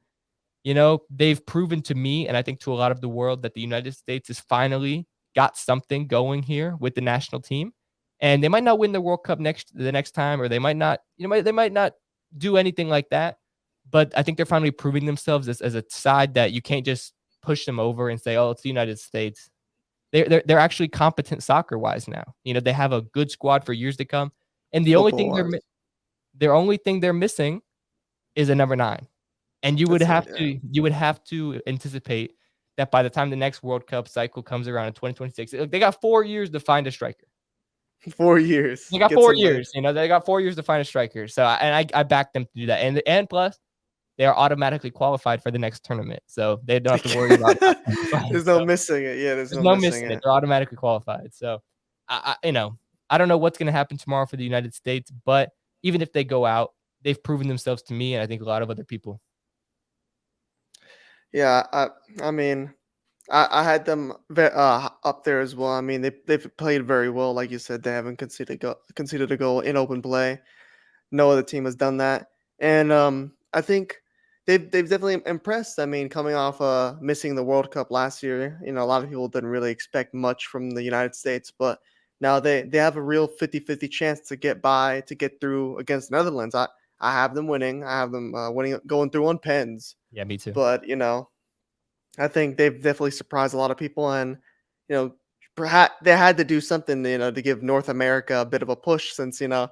you 0.63 0.73
know, 0.73 1.01
they've 1.09 1.43
proven 1.45 1.81
to 1.83 1.95
me 1.95 2.27
and 2.27 2.37
I 2.37 2.41
think 2.41 2.59
to 2.61 2.73
a 2.73 2.75
lot 2.75 2.91
of 2.91 3.01
the 3.01 3.09
world 3.09 3.41
that 3.41 3.53
the 3.53 3.61
United 3.61 3.95
States 3.95 4.27
has 4.27 4.39
finally 4.39 5.07
got 5.35 5.57
something 5.57 6.07
going 6.07 6.43
here 6.43 6.75
with 6.79 6.95
the 6.95 7.01
national 7.01 7.41
team. 7.41 7.73
And 8.21 8.43
they 8.43 8.49
might 8.49 8.63
not 8.63 8.77
win 8.77 8.91
the 8.91 9.01
World 9.01 9.23
Cup 9.23 9.39
next 9.39 9.75
the 9.75 9.91
next 9.91 10.11
time, 10.11 10.39
or 10.39 10.47
they 10.47 10.59
might 10.59 10.77
not, 10.77 11.01
you 11.17 11.27
know, 11.27 11.41
they 11.41 11.51
might 11.51 11.73
not 11.73 11.93
do 12.37 12.55
anything 12.55 12.87
like 12.87 13.09
that. 13.09 13.39
But 13.89 14.13
I 14.15 14.21
think 14.21 14.37
they're 14.37 14.45
finally 14.45 14.71
proving 14.71 15.05
themselves 15.05 15.49
as, 15.49 15.59
as 15.59 15.75
a 15.75 15.83
side 15.89 16.35
that 16.35 16.51
you 16.51 16.61
can't 16.61 16.85
just 16.85 17.13
push 17.41 17.65
them 17.65 17.79
over 17.79 18.09
and 18.09 18.21
say, 18.21 18.37
"Oh, 18.37 18.51
it's 18.51 18.61
the 18.61 18.69
United 18.69 18.99
States." 18.99 19.49
They're 20.11 20.29
they're, 20.29 20.43
they're 20.45 20.59
actually 20.59 20.89
competent 20.89 21.41
soccer 21.41 21.79
wise 21.79 22.07
now. 22.07 22.35
You 22.43 22.53
know, 22.53 22.59
they 22.59 22.73
have 22.73 22.93
a 22.93 23.01
good 23.01 23.31
squad 23.31 23.65
for 23.65 23.73
years 23.73 23.97
to 23.97 24.05
come, 24.05 24.31
and 24.71 24.85
the 24.85 24.93
Football 24.93 25.05
only 25.05 25.17
thing 25.17 25.49
they're 25.51 25.61
their 26.35 26.53
only 26.53 26.77
thing 26.77 26.99
they're 26.99 27.13
missing 27.13 27.61
is 28.35 28.49
a 28.49 28.55
number 28.55 28.75
nine, 28.75 29.07
and 29.63 29.79
you 29.79 29.87
would 29.87 30.01
have 30.01 30.27
it, 30.27 30.37
to 30.37 30.59
you 30.71 30.83
would 30.83 30.91
have 30.91 31.23
to 31.25 31.59
anticipate 31.65 32.35
that 32.77 32.91
by 32.91 33.03
the 33.03 33.09
time 33.09 33.29
the 33.29 33.35
next 33.35 33.63
World 33.63 33.87
Cup 33.87 34.07
cycle 34.07 34.43
comes 34.43 34.67
around 34.67 34.87
in 34.87 34.93
2026, 34.93 35.51
they 35.69 35.79
got 35.79 35.99
four 35.99 36.23
years 36.23 36.49
to 36.51 36.59
find 36.59 36.87
a 36.87 36.91
striker. 36.91 37.27
Four 38.17 38.39
years. 38.39 38.87
They 38.89 38.97
got 38.97 39.13
four 39.13 39.33
years. 39.35 39.71
You 39.75 39.81
know, 39.81 39.93
they 39.93 40.07
got 40.07 40.25
four 40.25 40.41
years 40.41 40.55
to 40.55 40.63
find 40.63 40.81
a 40.81 40.85
striker. 40.85 41.27
So, 41.27 41.43
and 41.43 41.75
I, 41.75 41.99
I 41.99 42.03
back 42.03 42.33
them 42.33 42.45
to 42.45 42.51
do 42.55 42.65
that. 42.65 42.77
And 42.77 42.99
and 43.05 43.29
plus, 43.29 43.59
they 44.17 44.25
are 44.25 44.35
automatically 44.35 44.89
qualified 44.89 45.43
for 45.43 45.51
the 45.51 45.59
next 45.59 45.83
tournament. 45.83 46.21
So 46.25 46.59
they 46.63 46.79
don't 46.79 46.99
have 46.99 47.11
to 47.11 47.17
worry 47.17 47.35
about 47.35 47.57
it. 47.61 48.31
There's 48.31 48.45
no 48.45 48.65
missing 48.65 49.03
it. 49.03 49.17
Yeah, 49.17 49.35
there's, 49.35 49.51
there's 49.51 49.63
no, 49.63 49.75
no, 49.75 49.79
missing, 49.79 50.05
it. 50.05 50.11
it. 50.13 50.21
They're 50.23 50.31
automatically 50.31 50.77
qualified. 50.77 51.33
So 51.33 51.61
I, 52.09 52.35
I 52.41 52.47
you 52.47 52.53
know, 52.53 52.77
I 53.09 53.17
don't 53.17 53.27
know 53.27 53.37
what's 53.37 53.57
going 53.57 53.67
to 53.67 53.71
happen 53.71 53.97
tomorrow 53.97 54.25
for 54.25 54.37
the 54.37 54.43
United 54.43 54.73
States, 54.73 55.11
but 55.25 55.51
even 55.83 56.01
if 56.01 56.11
they 56.11 56.23
go 56.23 56.45
out, 56.45 56.73
they've 57.03 57.21
proven 57.21 57.47
themselves 57.47 57.83
to 57.83 57.93
me 57.93 58.15
and 58.15 58.23
I 58.23 58.27
think 58.27 58.41
a 58.41 58.45
lot 58.45 58.61
of 58.61 58.69
other 58.69 58.83
people. 58.83 59.21
Yeah, 61.33 61.65
I 61.71 61.89
I 62.21 62.31
mean, 62.31 62.73
I, 63.31 63.47
I 63.61 63.63
had 63.63 63.85
them 63.85 64.13
uh, 64.37 64.89
up 65.03 65.23
there 65.23 65.39
as 65.39 65.55
well. 65.55 65.71
I 65.71 65.81
mean, 65.81 66.01
they 66.01 66.11
they've 66.27 66.47
played 66.57 66.85
very 66.85 67.09
well, 67.09 67.33
like 67.33 67.49
you 67.49 67.59
said. 67.59 67.81
They 67.81 67.91
haven't 67.91 68.17
conceded 68.17 68.59
go, 68.59 68.75
conceded 68.95 69.31
a 69.31 69.37
goal 69.37 69.61
in 69.61 69.77
open 69.77 70.01
play. 70.01 70.39
No 71.11 71.31
other 71.31 71.43
team 71.43 71.65
has 71.65 71.75
done 71.75 71.97
that, 71.97 72.27
and 72.59 72.91
um, 72.91 73.33
I 73.53 73.61
think 73.61 74.01
they've 74.45 74.69
they've 74.69 74.89
definitely 74.89 75.21
impressed. 75.25 75.79
I 75.79 75.85
mean, 75.85 76.09
coming 76.09 76.35
off 76.35 76.61
uh 76.61 76.95
missing 77.01 77.35
the 77.35 77.43
World 77.43 77.71
Cup 77.71 77.89
last 77.89 78.21
year, 78.21 78.59
you 78.63 78.73
know, 78.73 78.83
a 78.83 78.85
lot 78.85 79.03
of 79.03 79.09
people 79.09 79.27
didn't 79.27 79.49
really 79.49 79.71
expect 79.71 80.13
much 80.13 80.47
from 80.47 80.71
the 80.71 80.83
United 80.83 81.15
States, 81.15 81.51
but 81.57 81.79
now 82.19 82.39
they 82.39 82.63
they 82.63 82.77
have 82.77 82.97
a 82.97 83.01
real 83.01 83.27
50-50 83.27 83.89
chance 83.89 84.21
to 84.27 84.35
get 84.35 84.61
by 84.61 85.01
to 85.01 85.15
get 85.15 85.39
through 85.41 85.77
against 85.79 86.11
Netherlands. 86.11 86.53
I 86.55 86.67
I 87.01 87.13
have 87.13 87.33
them 87.33 87.47
winning. 87.47 87.83
I 87.83 87.97
have 87.97 88.11
them 88.11 88.33
uh, 88.35 88.51
winning 88.51 88.79
going 88.85 89.09
through 89.09 89.27
on 89.27 89.39
pens. 89.39 89.95
Yeah, 90.11 90.23
me 90.23 90.37
too. 90.37 90.51
But, 90.51 90.87
you 90.87 90.95
know, 90.95 91.29
I 92.17 92.27
think 92.27 92.57
they've 92.57 92.75
definitely 92.75 93.11
surprised 93.11 93.53
a 93.53 93.57
lot 93.57 93.71
of 93.71 93.77
people 93.77 94.11
and 94.11 94.37
you 94.89 94.95
know, 94.95 95.13
perhaps 95.55 95.93
they 96.03 96.11
had 96.11 96.37
to 96.37 96.43
do 96.43 96.59
something, 96.59 97.05
you 97.05 97.17
know, 97.17 97.31
to 97.31 97.41
give 97.41 97.63
North 97.63 97.89
America 97.89 98.41
a 98.41 98.45
bit 98.45 98.61
of 98.61 98.69
a 98.69 98.75
push 98.75 99.13
since, 99.13 99.39
you 99.39 99.47
know, 99.47 99.69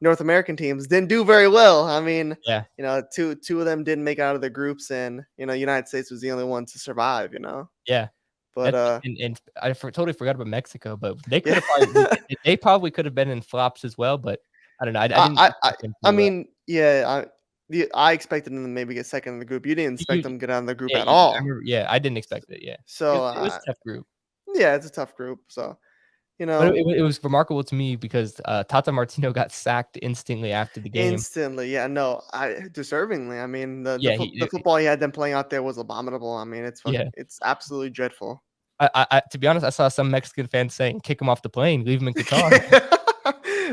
North 0.00 0.20
American 0.20 0.56
teams 0.56 0.86
didn't 0.86 1.08
do 1.08 1.24
very 1.24 1.48
well. 1.48 1.84
I 1.88 2.00
mean, 2.00 2.36
yeah, 2.44 2.64
you 2.76 2.84
know, 2.84 3.02
two 3.12 3.34
two 3.34 3.58
of 3.58 3.66
them 3.66 3.82
didn't 3.82 4.04
make 4.04 4.18
out 4.18 4.36
of 4.36 4.40
the 4.40 4.50
groups, 4.50 4.90
and 4.90 5.24
you 5.36 5.46
know, 5.46 5.52
United 5.52 5.88
States 5.88 6.10
was 6.10 6.20
the 6.20 6.30
only 6.30 6.44
one 6.44 6.64
to 6.66 6.78
survive. 6.78 7.32
You 7.32 7.40
know. 7.40 7.68
Yeah. 7.86 8.08
But 8.54 8.74
uh, 8.74 9.00
and, 9.04 9.16
and 9.18 9.40
I 9.62 9.72
for, 9.72 9.90
totally 9.90 10.12
forgot 10.12 10.34
about 10.34 10.48
Mexico, 10.48 10.96
but 10.96 11.16
they 11.28 11.40
could 11.40 11.54
have 11.54 11.64
yeah. 11.78 11.86
probably 11.86 12.18
they 12.44 12.56
probably 12.56 12.90
could 12.90 13.04
have 13.04 13.14
been 13.14 13.30
in 13.30 13.40
flops 13.40 13.84
as 13.84 13.96
well. 13.96 14.18
But 14.18 14.40
I 14.80 14.84
don't 14.84 14.94
know. 14.94 15.00
I 15.00 15.06
I, 15.06 15.52
I, 15.62 15.72
I 16.04 16.10
mean, 16.10 16.48
yeah, 16.66 17.04
I 17.06 17.26
the, 17.68 17.90
I 17.94 18.12
expected 18.12 18.52
them 18.52 18.62
to 18.62 18.68
maybe 18.68 18.94
get 18.94 19.06
second 19.06 19.34
in 19.34 19.38
the 19.38 19.44
group. 19.44 19.66
You 19.66 19.74
didn't 19.74 19.94
expect 19.94 20.16
you, 20.18 20.22
them 20.22 20.32
to 20.34 20.38
get 20.38 20.50
out 20.50 20.60
of 20.60 20.66
the 20.66 20.74
group 20.74 20.90
yeah, 20.92 21.00
at 21.00 21.08
all. 21.08 21.32
I 21.34 21.38
remember, 21.38 21.62
yeah, 21.64 21.86
I 21.88 21.98
didn't 21.98 22.18
expect 22.18 22.46
it. 22.50 22.62
Yeah. 22.62 22.76
So 22.86 23.14
it 23.14 23.18
was, 23.18 23.36
it 23.36 23.40
was 23.40 23.52
uh, 23.52 23.56
a 23.56 23.66
tough 23.66 23.80
group. 23.84 24.06
Yeah, 24.54 24.74
it's 24.74 24.86
a 24.86 24.90
tough 24.90 25.14
group. 25.16 25.40
So 25.48 25.76
you 26.38 26.46
know, 26.46 26.62
it, 26.62 26.98
it, 26.98 27.02
was 27.02 27.22
remarkable 27.24 27.64
to 27.64 27.74
me 27.74 27.96
because 27.96 28.40
uh, 28.44 28.62
Tata 28.62 28.92
Martino 28.92 29.32
got 29.32 29.50
sacked 29.50 29.98
instantly 30.02 30.52
after 30.52 30.78
the 30.78 30.88
game. 30.88 31.14
Instantly, 31.14 31.72
yeah, 31.72 31.88
no, 31.88 32.22
I 32.32 32.50
deservingly. 32.70 33.42
I 33.42 33.46
mean, 33.46 33.82
the 33.82 33.98
yeah, 34.00 34.16
the, 34.16 34.24
he, 34.24 34.38
the 34.38 34.46
football 34.46 34.76
he 34.76 34.84
had 34.84 35.00
them 35.00 35.10
playing 35.10 35.34
out 35.34 35.50
there 35.50 35.64
was 35.64 35.78
abominable. 35.78 36.32
I 36.32 36.44
mean, 36.44 36.64
it's 36.64 36.80
yeah. 36.86 37.08
it's 37.14 37.40
absolutely 37.42 37.90
dreadful. 37.90 38.44
I, 38.78 39.06
I, 39.10 39.22
to 39.32 39.38
be 39.38 39.48
honest, 39.48 39.66
I 39.66 39.70
saw 39.70 39.88
some 39.88 40.12
Mexican 40.12 40.46
fans 40.46 40.74
saying, 40.74 41.00
"Kick 41.00 41.20
him 41.20 41.28
off 41.28 41.42
the 41.42 41.48
plane, 41.48 41.84
leave 41.84 42.00
him 42.00 42.06
in 42.06 42.14
Qatar." 42.14 42.50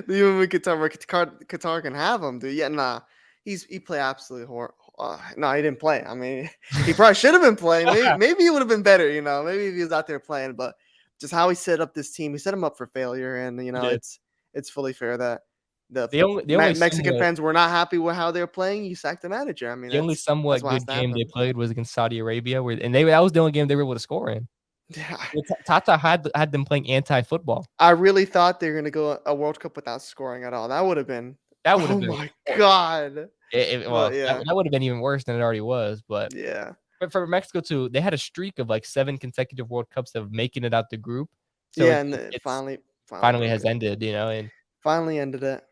leave 0.07 0.25
him 0.25 0.41
in 0.41 0.49
Qatar. 0.49 0.89
Qatar, 0.89 1.45
Qatar 1.45 1.83
can 1.83 1.93
have 1.93 2.23
him, 2.23 2.39
dude. 2.39 2.55
Yeah, 2.55 2.69
nah, 2.69 3.01
he's 3.45 3.63
he 3.65 3.79
played 3.79 3.99
absolutely 3.99 4.47
horrible. 4.47 4.75
Uh, 4.99 5.17
no, 5.37 5.51
he 5.53 5.61
didn't 5.61 5.79
play. 5.79 6.03
I 6.03 6.13
mean, 6.13 6.49
he 6.83 6.93
probably 6.93 7.15
should 7.15 7.33
have 7.33 7.41
been 7.41 7.55
playing. 7.55 7.85
Maybe, 7.85 8.17
maybe 8.17 8.43
he 8.43 8.49
would 8.49 8.59
have 8.59 8.67
been 8.67 8.83
better, 8.83 9.09
you 9.09 9.21
know. 9.21 9.43
Maybe 9.43 9.67
if 9.67 9.75
he 9.75 9.81
was 9.81 9.91
out 9.91 10.07
there 10.07 10.19
playing, 10.19 10.53
but 10.53 10.75
just 11.19 11.33
how 11.33 11.47
he 11.47 11.55
set 11.55 11.79
up 11.79 11.93
this 11.93 12.11
team. 12.11 12.33
He 12.33 12.37
set 12.39 12.53
him 12.53 12.63
up 12.63 12.77
for 12.77 12.87
failure, 12.87 13.37
and 13.37 13.63
you 13.65 13.71
know 13.71 13.85
it's 13.85 14.19
it's 14.53 14.69
fully 14.69 14.91
fair 14.93 15.17
that 15.17 15.43
the, 15.89 16.07
The 16.07 16.23
only 16.23 16.43
the 16.43 16.57
Me- 16.57 16.63
only 16.63 16.79
Mexican 16.79 17.05
somewhat, 17.05 17.19
fans 17.21 17.41
were 17.41 17.53
not 17.53 17.69
happy 17.69 17.97
with 17.97 18.15
how 18.15 18.31
they 18.31 18.39
were 18.39 18.47
playing. 18.47 18.85
You 18.85 18.95
sacked 18.95 19.21
the 19.21 19.29
manager. 19.29 19.71
I 19.71 19.75
mean, 19.75 19.91
the 19.91 19.99
only 19.99 20.15
somewhat 20.15 20.61
good 20.61 20.79
to 20.79 20.85
game 20.85 21.11
they 21.11 21.25
played 21.25 21.55
was 21.55 21.69
against 21.69 21.93
Saudi 21.93 22.19
Arabia, 22.19 22.63
where 22.63 22.77
and 22.81 22.93
they 22.93 23.03
that 23.03 23.19
was 23.19 23.31
the 23.31 23.39
only 23.39 23.51
game 23.51 23.67
they 23.67 23.75
were 23.75 23.83
able 23.83 23.93
to 23.93 23.99
score 23.99 24.29
in. 24.29 24.47
yeah. 24.89 25.17
Tata 25.65 25.97
had 25.97 26.29
had 26.35 26.51
them 26.51 26.65
playing 26.65 26.89
anti-football. 26.89 27.65
I 27.79 27.91
really 27.91 28.25
thought 28.25 28.59
they 28.59 28.69
were 28.69 28.75
gonna 28.75 28.91
go 28.91 29.19
a 29.25 29.33
World 29.33 29.59
Cup 29.59 29.75
without 29.75 30.01
scoring 30.01 30.43
at 30.43 30.53
all. 30.53 30.67
That 30.67 30.81
would 30.85 30.97
have 30.97 31.07
been. 31.07 31.37
That 31.63 31.77
would 31.77 31.89
have 31.89 31.97
oh 31.97 32.01
been 32.01 32.09
my 32.09 32.29
god. 32.57 33.29
It- 33.51 33.81
it- 33.81 33.89
Well, 33.89 34.09
well, 34.09 34.13
yeah. 34.13 34.25
that, 34.37 34.45
that 34.45 34.55
would 34.55 34.65
have 34.65 34.71
been 34.71 34.83
even 34.83 34.99
worse 34.99 35.23
than 35.23 35.35
it 35.35 35.41
already 35.41 35.61
was. 35.61 36.01
But 36.07 36.33
Yeah. 36.33 36.73
but 36.99 37.11
for 37.11 37.25
Mexico 37.27 37.59
too, 37.61 37.89
they 37.89 38.01
had 38.01 38.13
a 38.13 38.17
streak 38.17 38.59
of 38.59 38.69
like 38.69 38.85
seven 38.85 39.17
consecutive 39.17 39.69
World 39.69 39.89
Cups 39.89 40.15
of 40.15 40.31
making 40.31 40.63
it 40.63 40.73
out 40.73 40.89
the 40.89 40.97
group. 40.97 41.29
So 41.71 41.85
yeah, 41.85 41.97
it- 41.97 42.01
and 42.01 42.13
it- 42.13 42.41
finally, 42.41 42.79
finally, 43.05 43.21
finally 43.21 43.47
has 43.49 43.65
ended, 43.65 44.01
you 44.01 44.11
know, 44.13 44.29
and 44.29 44.49
Finally 44.81 45.17
ended 45.19 45.43
it. 45.43 45.63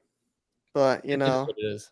But 0.74 1.06
you 1.06 1.18
know, 1.18 1.48
it 1.50 1.56
is. 1.64 1.92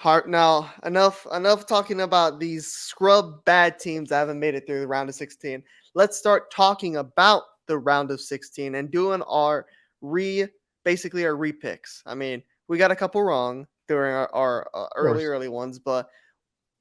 heart 0.00 0.28
now 0.28 0.72
enough 0.84 1.26
enough 1.32 1.66
talking 1.66 2.00
about 2.00 2.40
these 2.40 2.66
scrub 2.66 3.44
bad 3.44 3.78
teams 3.78 4.08
that 4.08 4.18
haven't 4.18 4.40
made 4.40 4.54
it 4.54 4.66
through 4.66 4.80
the 4.80 4.86
round 4.86 5.08
of 5.08 5.14
16 5.14 5.62
let's 5.94 6.16
start 6.18 6.50
talking 6.50 6.96
about 6.96 7.44
the 7.66 7.78
round 7.78 8.10
of 8.10 8.20
16 8.20 8.74
and 8.74 8.90
doing 8.90 9.22
our 9.22 9.66
re 10.00 10.46
basically 10.84 11.24
our 11.24 11.34
repicks 11.34 12.02
i 12.06 12.14
mean 12.14 12.42
we 12.66 12.76
got 12.78 12.90
a 12.90 12.96
couple 12.96 13.22
wrong 13.22 13.64
during 13.88 14.14
our, 14.14 14.34
our 14.34 14.68
uh, 14.74 14.86
early 14.96 15.24
early 15.24 15.48
ones 15.48 15.78
but 15.78 16.08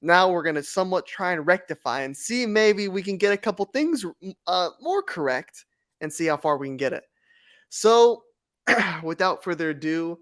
now 0.02 0.30
we're 0.30 0.44
going 0.44 0.56
to 0.56 0.64
somewhat 0.64 1.08
try 1.08 1.32
and 1.32 1.48
rectify 1.48 2.02
and 2.02 2.16
see 2.16 2.46
maybe 2.46 2.88
we 2.88 3.02
can 3.02 3.18
get 3.18 3.34
a 3.34 3.38
couple 3.38 3.66
things 3.66 4.06
uh, 4.48 4.70
more 4.82 5.02
correct 5.02 5.66
and 6.02 6.12
see 6.12 6.26
how 6.26 6.38
far 6.38 6.58
we 6.58 6.68
can 6.68 6.78
get 6.78 6.94
it 6.94 7.04
so 7.70 8.24
without 9.04 9.44
further 9.44 9.70
ado 9.70 10.18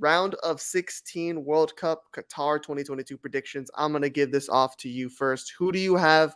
round 0.00 0.34
of 0.36 0.60
16 0.60 1.44
World 1.44 1.76
Cup 1.76 2.04
Qatar 2.12 2.60
2022 2.60 3.16
predictions. 3.16 3.70
I'm 3.76 3.92
going 3.92 4.02
to 4.02 4.10
give 4.10 4.32
this 4.32 4.48
off 4.48 4.76
to 4.78 4.88
you 4.88 5.08
first. 5.08 5.52
Who 5.58 5.70
do 5.70 5.78
you 5.78 5.94
have? 5.96 6.34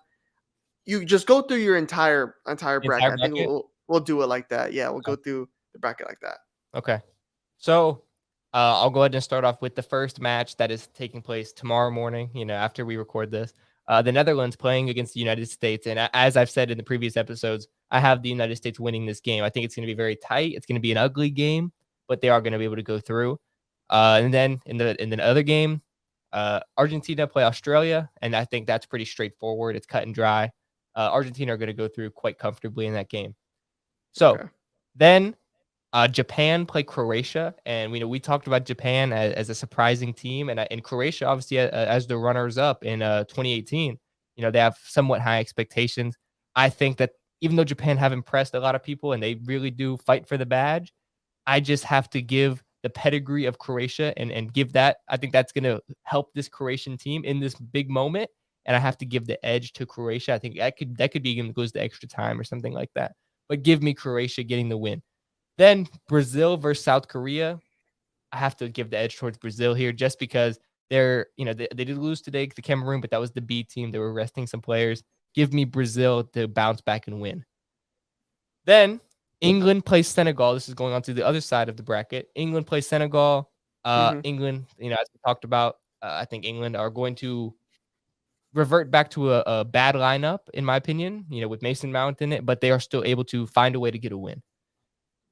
You 0.84 1.04
just 1.04 1.26
go 1.26 1.42
through 1.42 1.58
your 1.58 1.76
entire 1.76 2.36
entire 2.46 2.78
bracket. 2.78 3.12
entire 3.12 3.26
I 3.26 3.34
think 3.34 3.48
we'll 3.48 3.70
we'll 3.88 4.00
do 4.00 4.22
it 4.22 4.26
like 4.26 4.48
that. 4.50 4.72
Yeah, 4.72 4.90
we'll 4.90 5.00
go 5.00 5.16
through 5.16 5.48
the 5.72 5.78
bracket 5.78 6.06
like 6.06 6.20
that. 6.20 6.38
Okay. 6.74 7.00
So 7.56 8.03
uh, 8.54 8.78
I'll 8.80 8.90
go 8.90 9.00
ahead 9.02 9.14
and 9.14 9.22
start 9.22 9.44
off 9.44 9.60
with 9.60 9.74
the 9.74 9.82
first 9.82 10.20
match 10.20 10.56
that 10.56 10.70
is 10.70 10.86
taking 10.94 11.20
place 11.20 11.52
tomorrow 11.52 11.90
morning, 11.90 12.30
you 12.32 12.44
know, 12.44 12.54
after 12.54 12.86
we 12.86 12.96
record 12.96 13.30
this. 13.32 13.52
Uh, 13.88 14.00
the 14.00 14.12
Netherlands 14.12 14.56
playing 14.56 14.88
against 14.88 15.12
the 15.12 15.20
United 15.20 15.46
States. 15.50 15.86
And 15.88 16.08
as 16.14 16.36
I've 16.36 16.48
said 16.48 16.70
in 16.70 16.78
the 16.78 16.84
previous 16.84 17.16
episodes, 17.16 17.66
I 17.90 18.00
have 18.00 18.22
the 18.22 18.30
United 18.30 18.56
States 18.56 18.80
winning 18.80 19.04
this 19.06 19.20
game. 19.20 19.44
I 19.44 19.50
think 19.50 19.66
it's 19.66 19.74
going 19.74 19.86
to 19.86 19.92
be 19.92 19.96
very 19.96 20.16
tight. 20.16 20.52
It's 20.54 20.66
going 20.66 20.76
to 20.76 20.80
be 20.80 20.92
an 20.92 20.98
ugly 20.98 21.30
game, 21.30 21.72
but 22.08 22.20
they 22.20 22.30
are 22.30 22.40
going 22.40 22.52
to 22.52 22.58
be 22.58 22.64
able 22.64 22.76
to 22.76 22.82
go 22.82 22.98
through. 22.98 23.38
Uh, 23.90 24.20
and 24.22 24.32
then 24.32 24.60
in 24.66 24.76
the 24.78 25.00
in 25.02 25.10
the 25.10 25.22
other 25.22 25.42
game, 25.42 25.82
uh, 26.32 26.60
Argentina 26.78 27.26
play 27.26 27.42
Australia, 27.44 28.08
and 28.22 28.34
I 28.34 28.44
think 28.44 28.66
that's 28.66 28.86
pretty 28.86 29.04
straightforward. 29.04 29.76
It's 29.76 29.86
cut 29.86 30.04
and 30.04 30.14
dry. 30.14 30.50
Uh, 30.96 31.10
Argentina 31.12 31.52
are 31.52 31.56
going 31.56 31.66
to 31.66 31.74
go 31.74 31.88
through 31.88 32.10
quite 32.10 32.38
comfortably 32.38 32.86
in 32.86 32.94
that 32.94 33.10
game. 33.10 33.34
So 34.12 34.34
Okay. 34.34 34.48
then 34.94 35.36
uh, 35.94 36.08
Japan 36.08 36.66
play 36.66 36.82
Croatia, 36.82 37.54
and 37.66 37.92
we 37.92 38.00
know 38.00 38.08
we 38.08 38.18
talked 38.18 38.48
about 38.48 38.64
Japan 38.64 39.12
as, 39.12 39.32
as 39.34 39.48
a 39.48 39.54
surprising 39.54 40.12
team, 40.12 40.48
and 40.48 40.58
uh, 40.58 40.66
and 40.72 40.82
Croatia 40.82 41.26
obviously 41.26 41.60
uh, 41.60 41.68
as 41.68 42.08
the 42.08 42.18
runners 42.18 42.58
up 42.58 42.84
in 42.84 43.00
uh, 43.00 43.22
2018. 43.24 43.96
You 44.36 44.42
know 44.42 44.50
they 44.50 44.58
have 44.58 44.76
somewhat 44.82 45.20
high 45.20 45.38
expectations. 45.38 46.16
I 46.56 46.68
think 46.68 46.96
that 46.96 47.12
even 47.40 47.54
though 47.54 47.64
Japan 47.64 47.96
have 47.96 48.12
impressed 48.12 48.54
a 48.54 48.60
lot 48.60 48.74
of 48.74 48.82
people 48.82 49.12
and 49.12 49.22
they 49.22 49.36
really 49.44 49.70
do 49.70 49.96
fight 49.98 50.26
for 50.26 50.36
the 50.36 50.44
badge, 50.44 50.92
I 51.46 51.60
just 51.60 51.84
have 51.84 52.10
to 52.10 52.20
give 52.20 52.60
the 52.82 52.90
pedigree 52.90 53.46
of 53.46 53.58
Croatia 53.58 54.12
and 54.16 54.32
and 54.32 54.52
give 54.52 54.72
that. 54.72 54.96
I 55.08 55.16
think 55.16 55.32
that's 55.32 55.52
going 55.52 55.64
to 55.64 55.80
help 56.02 56.34
this 56.34 56.48
Croatian 56.48 56.98
team 56.98 57.24
in 57.24 57.38
this 57.38 57.54
big 57.54 57.88
moment, 57.88 58.28
and 58.66 58.74
I 58.74 58.80
have 58.80 58.98
to 58.98 59.06
give 59.06 59.28
the 59.28 59.44
edge 59.46 59.72
to 59.74 59.86
Croatia. 59.86 60.34
I 60.34 60.38
think 60.40 60.56
that 60.56 60.76
could 60.76 60.96
that 60.96 61.12
could 61.12 61.22
be 61.22 61.40
goes 61.52 61.70
to 61.72 61.80
extra 61.80 62.08
time 62.08 62.40
or 62.40 62.44
something 62.44 62.72
like 62.72 62.90
that. 62.96 63.12
But 63.48 63.62
give 63.62 63.80
me 63.80 63.94
Croatia 63.94 64.42
getting 64.42 64.68
the 64.68 64.76
win. 64.76 65.00
Then 65.58 65.86
Brazil 66.08 66.56
versus 66.56 66.84
South 66.84 67.08
Korea. 67.08 67.60
I 68.32 68.38
have 68.38 68.56
to 68.56 68.68
give 68.68 68.90
the 68.90 68.98
edge 68.98 69.16
towards 69.16 69.38
Brazil 69.38 69.74
here 69.74 69.92
just 69.92 70.18
because 70.18 70.58
they're, 70.90 71.26
you 71.36 71.44
know, 71.44 71.52
they, 71.52 71.68
they 71.74 71.84
did 71.84 71.98
lose 71.98 72.20
today 72.20 72.46
to 72.46 72.62
Cameroon, 72.62 73.00
but 73.00 73.10
that 73.10 73.20
was 73.20 73.30
the 73.30 73.40
B 73.40 73.62
team. 73.62 73.90
They 73.90 73.98
were 73.98 74.12
resting 74.12 74.46
some 74.46 74.60
players. 74.60 75.02
Give 75.34 75.52
me 75.52 75.64
Brazil 75.64 76.24
to 76.34 76.48
bounce 76.48 76.80
back 76.80 77.06
and 77.06 77.20
win. 77.20 77.44
Then 78.64 79.00
England 79.40 79.84
plays 79.84 80.08
Senegal. 80.08 80.54
This 80.54 80.68
is 80.68 80.74
going 80.74 80.94
on 80.94 81.02
to 81.02 81.14
the 81.14 81.24
other 81.26 81.40
side 81.40 81.68
of 81.68 81.76
the 81.76 81.82
bracket. 81.82 82.28
England 82.34 82.66
plays 82.66 82.86
Senegal. 82.86 83.50
Uh, 83.84 84.12
Mhm. 84.14 84.20
England, 84.24 84.66
you 84.78 84.90
know, 84.90 84.96
as 85.00 85.06
we 85.12 85.20
talked 85.24 85.44
about, 85.44 85.76
uh, 86.02 86.16
I 86.20 86.24
think 86.24 86.44
England 86.44 86.76
are 86.76 86.90
going 86.90 87.14
to 87.16 87.54
revert 88.54 88.90
back 88.90 89.10
to 89.10 89.32
a, 89.32 89.40
a 89.46 89.64
bad 89.64 89.94
lineup, 89.94 90.40
in 90.54 90.64
my 90.64 90.76
opinion, 90.76 91.26
you 91.28 91.40
know, 91.42 91.48
with 91.48 91.60
Mason 91.62 91.92
Mount 91.92 92.22
in 92.22 92.32
it, 92.32 92.46
but 92.46 92.60
they 92.60 92.70
are 92.70 92.80
still 92.80 93.04
able 93.04 93.24
to 93.24 93.46
find 93.48 93.74
a 93.74 93.80
way 93.80 93.90
to 93.90 93.98
get 93.98 94.12
a 94.12 94.16
win. 94.18 94.42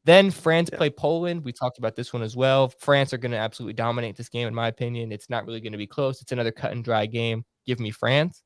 Then 0.05 0.31
France 0.31 0.69
Yeah. 0.73 0.79
play 0.79 0.91
Poland. 0.91 1.45
We 1.45 1.53
talked 1.53 1.79
about 1.79 1.95
this 1.97 2.13
one 2.13 2.23
as 2.23 2.37
well. 2.37 2.69
France 2.81 3.13
are 3.13 3.19
going 3.19 3.33
to 3.33 3.39
absolutely 3.39 3.75
dominate 3.75 4.17
this 4.17 4.29
game, 4.29 4.49
in 4.49 4.55
my 4.55 4.69
opinion. 4.69 5.13
It's 5.13 5.31
not 5.31 5.47
really 5.47 5.61
going 5.61 5.73
to 5.73 5.79
be 5.79 5.87
close. 5.87 6.21
It's 6.21 6.33
another 6.33 6.51
cut 6.53 6.73
and 6.73 6.85
dry 6.85 7.07
game. 7.07 7.45
Give 7.67 7.79
me 7.79 7.91
France. 7.93 8.43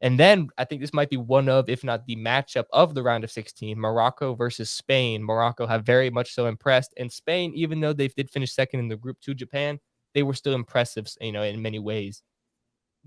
And 0.00 0.18
then 0.20 0.48
I 0.58 0.64
think 0.64 0.80
this 0.80 0.92
might 0.94 1.10
be 1.10 1.16
one 1.16 1.48
of, 1.48 1.68
if 1.68 1.84
not 1.84 2.06
the 2.06 2.16
matchup 2.16 2.66
of 2.72 2.94
the 2.94 3.02
round 3.02 3.24
of 3.24 3.30
16, 3.32 3.78
Morocco 3.80 4.34
versus 4.34 4.70
Spain. 4.70 5.24
Morocco 5.24 5.66
have 5.66 5.84
very 5.84 6.10
much 6.10 6.34
so 6.34 6.46
impressed. 6.46 6.94
And 6.98 7.12
Spain, 7.12 7.52
even 7.54 7.80
though 7.80 7.92
they 7.92 8.08
did 8.08 8.30
finish 8.30 8.52
second 8.54 8.80
in 8.80 8.88
the 8.88 8.96
group 8.96 9.20
to 9.22 9.34
Japan, 9.34 9.80
they 10.14 10.22
were 10.22 10.34
still 10.34 10.54
impressive, 10.54 11.08
you 11.20 11.32
know, 11.32 11.42
in 11.42 11.62
many 11.62 11.78
ways. 11.80 12.22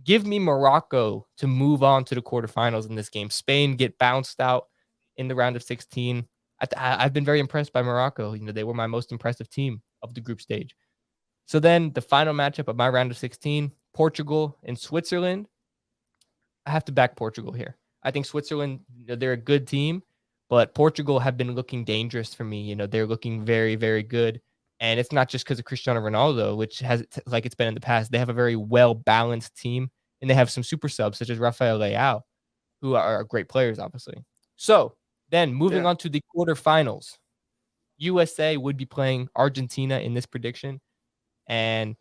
Give 0.04 0.26
me 0.26 0.40
Morocco 0.40 1.28
to 1.38 1.48
move 1.48 1.84
on 1.84 2.06
to 2.06 2.16
the 2.16 2.22
quarterfinals 2.22 2.90
in 2.90 2.96
this 2.96 3.10
game. 3.10 3.30
Spain 3.30 3.76
get 3.76 3.98
bounced 4.00 4.40
out 4.40 4.66
in 5.18 5.28
the 5.28 5.36
round 5.36 5.56
of 5.56 5.64
16. 5.64 6.28
I 6.62 6.68
I've 7.04 7.14
been 7.14 7.26
very 7.26 7.40
impressed 7.40 7.74
by 7.74 7.82
Morocco. 7.82 8.34
You 8.34 8.44
know, 8.44 8.52
they 8.52 8.64
were 8.64 8.74
my 8.74 8.88
most 8.88 9.12
impressive 9.12 9.50
team 9.50 9.82
of 10.02 10.14
the 10.14 10.22
group 10.22 10.42
stage. 10.42 10.76
So 11.46 11.60
then 11.60 11.92
the 11.94 12.02
final 12.02 12.34
matchup 12.34 12.68
of 12.68 12.78
my 12.78 12.90
round 12.90 13.12
of 13.12 13.18
16, 13.18 13.72
Portugal 13.94 14.58
and 14.64 14.78
Switzerland. 14.78 15.48
I 16.66 16.72
have 16.72 16.86
to 16.86 16.92
back 16.92 17.16
Portugal 17.16 17.52
here. 17.52 17.78
I 18.04 18.12
think 18.12 18.26
Switzerland, 18.26 18.82
you 18.96 19.06
know, 19.06 19.16
they're 19.16 19.34
a 19.34 19.38
good 19.38 19.68
team, 19.68 20.04
but 20.50 20.74
Portugal 20.74 21.20
have 21.20 21.38
been 21.38 21.54
looking 21.54 21.84
dangerous 21.84 22.34
for 22.34 22.44
me. 22.44 22.62
You 22.62 22.76
know, 22.76 22.88
they're 22.88 23.08
looking 23.08 23.44
very, 23.44 23.76
very 23.76 24.04
good. 24.04 24.42
And 24.80 25.00
it's 25.00 25.12
not 25.12 25.30
just 25.30 25.46
because 25.46 25.60
of 25.60 25.66
Cristiano 25.66 26.00
Ronaldo, 26.00 26.58
which 26.58 26.80
has, 26.80 27.04
like 27.28 27.46
it's 27.46 27.56
been 27.56 27.68
in 27.68 27.76
the 27.76 27.82
past, 27.82 28.12
they 28.12 28.18
have 28.18 28.30
a 28.30 28.34
very 28.34 28.56
well 28.56 28.94
balanced 28.94 29.56
team 29.56 29.92
and 30.22 30.30
they 30.30 30.34
have 30.34 30.50
some 30.50 30.64
super 30.64 30.90
subs 30.90 31.18
such 31.18 31.30
as 31.30 31.38
Rafael 31.38 31.80
Leao, 31.80 32.22
who 32.82 32.96
are 32.96 33.24
great 33.24 33.50
players, 33.50 33.78
obviously. 33.78 34.16
So 34.56 34.96
then 35.32 35.54
moving 35.54 35.84
Yeah. 35.84 35.90
on 35.90 35.98
to 35.98 36.10
the 36.10 36.22
quarterfinals, 36.36 37.18
USA 37.98 38.58
would 38.58 38.78
be 38.78 38.86
playing 38.86 39.30
Argentina 39.36 40.00
in 40.00 40.14
this 40.14 40.26
prediction. 40.26 40.80
And 41.48 41.96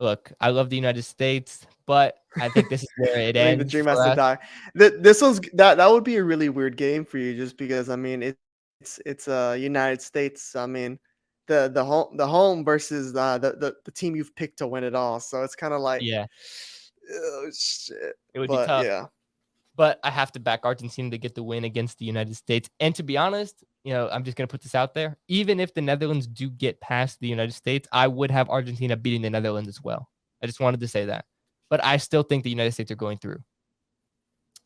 look, 0.00 0.32
I 0.40 0.50
love 0.50 0.70
the 0.70 0.76
United 0.76 1.02
States, 1.02 1.66
but 1.86 2.16
I 2.38 2.48
think 2.48 2.68
this 2.68 2.82
is 2.82 2.88
where 2.98 3.18
it 3.18 3.36
ends. 3.36 3.64
the 3.64 3.70
dream 3.70 3.86
has 3.86 3.98
to 3.98 4.14
die. 4.14 4.38
This 4.74 5.22
one's 5.22 5.40
that 5.54 5.76
that 5.76 5.90
would 5.90 6.04
be 6.04 6.16
a 6.16 6.24
really 6.24 6.48
weird 6.48 6.76
game 6.76 7.04
for 7.04 7.18
you, 7.18 7.34
just 7.36 7.56
because 7.56 7.88
I 7.88 7.96
mean 7.96 8.22
it, 8.22 8.38
it's 8.80 9.00
it's 9.06 9.28
uh 9.28 9.56
United 9.58 10.02
States. 10.02 10.54
I 10.54 10.66
mean 10.66 10.98
the 11.48 11.70
the 11.72 11.84
home 11.84 12.16
the 12.16 12.26
home 12.26 12.64
versus 12.64 13.14
uh, 13.14 13.38
the 13.38 13.52
the 13.52 13.74
the 13.84 13.90
team 13.92 14.16
you've 14.16 14.34
picked 14.34 14.58
to 14.58 14.66
win 14.66 14.84
it 14.84 14.94
all. 14.94 15.20
So 15.20 15.42
it's 15.44 15.54
kind 15.54 15.72
of 15.72 15.80
like 15.80 16.02
Yeah, 16.02 16.26
oh 17.12 17.50
shit. 17.54 18.16
it 18.34 18.38
would 18.38 18.50
be 18.50 18.56
tough. 18.56 18.84
yeah, 18.84 19.06
but 19.76 20.00
I 20.02 20.10
have 20.10 20.32
to 20.32 20.40
back 20.40 20.60
Argentina 20.64 21.10
to 21.10 21.18
get 21.18 21.34
the 21.34 21.42
win 21.42 21.64
against 21.64 21.98
the 21.98 22.06
United 22.06 22.34
States. 22.34 22.70
And 22.80 22.94
to 22.94 23.02
be 23.02 23.16
honest, 23.16 23.62
you 23.84 23.92
know, 23.92 24.08
I'm 24.10 24.24
just 24.24 24.36
going 24.36 24.48
to 24.48 24.50
put 24.50 24.62
this 24.62 24.74
out 24.74 24.94
there. 24.94 25.18
Even 25.28 25.60
if 25.60 25.74
the 25.74 25.82
Netherlands 25.82 26.26
do 26.26 26.50
get 26.50 26.80
past 26.80 27.20
the 27.20 27.28
United 27.28 27.52
States, 27.52 27.86
I 27.92 28.08
would 28.08 28.30
have 28.30 28.48
Argentina 28.48 28.96
beating 28.96 29.22
the 29.22 29.30
Netherlands 29.30 29.68
as 29.68 29.82
well. 29.82 30.08
I 30.42 30.46
just 30.46 30.60
wanted 30.60 30.80
to 30.80 30.88
say 30.88 31.04
that. 31.04 31.26
But 31.68 31.84
I 31.84 31.98
still 31.98 32.22
think 32.22 32.42
the 32.42 32.50
United 32.50 32.72
States 32.72 32.90
are 32.90 32.96
going 32.96 33.18
through. 33.18 33.42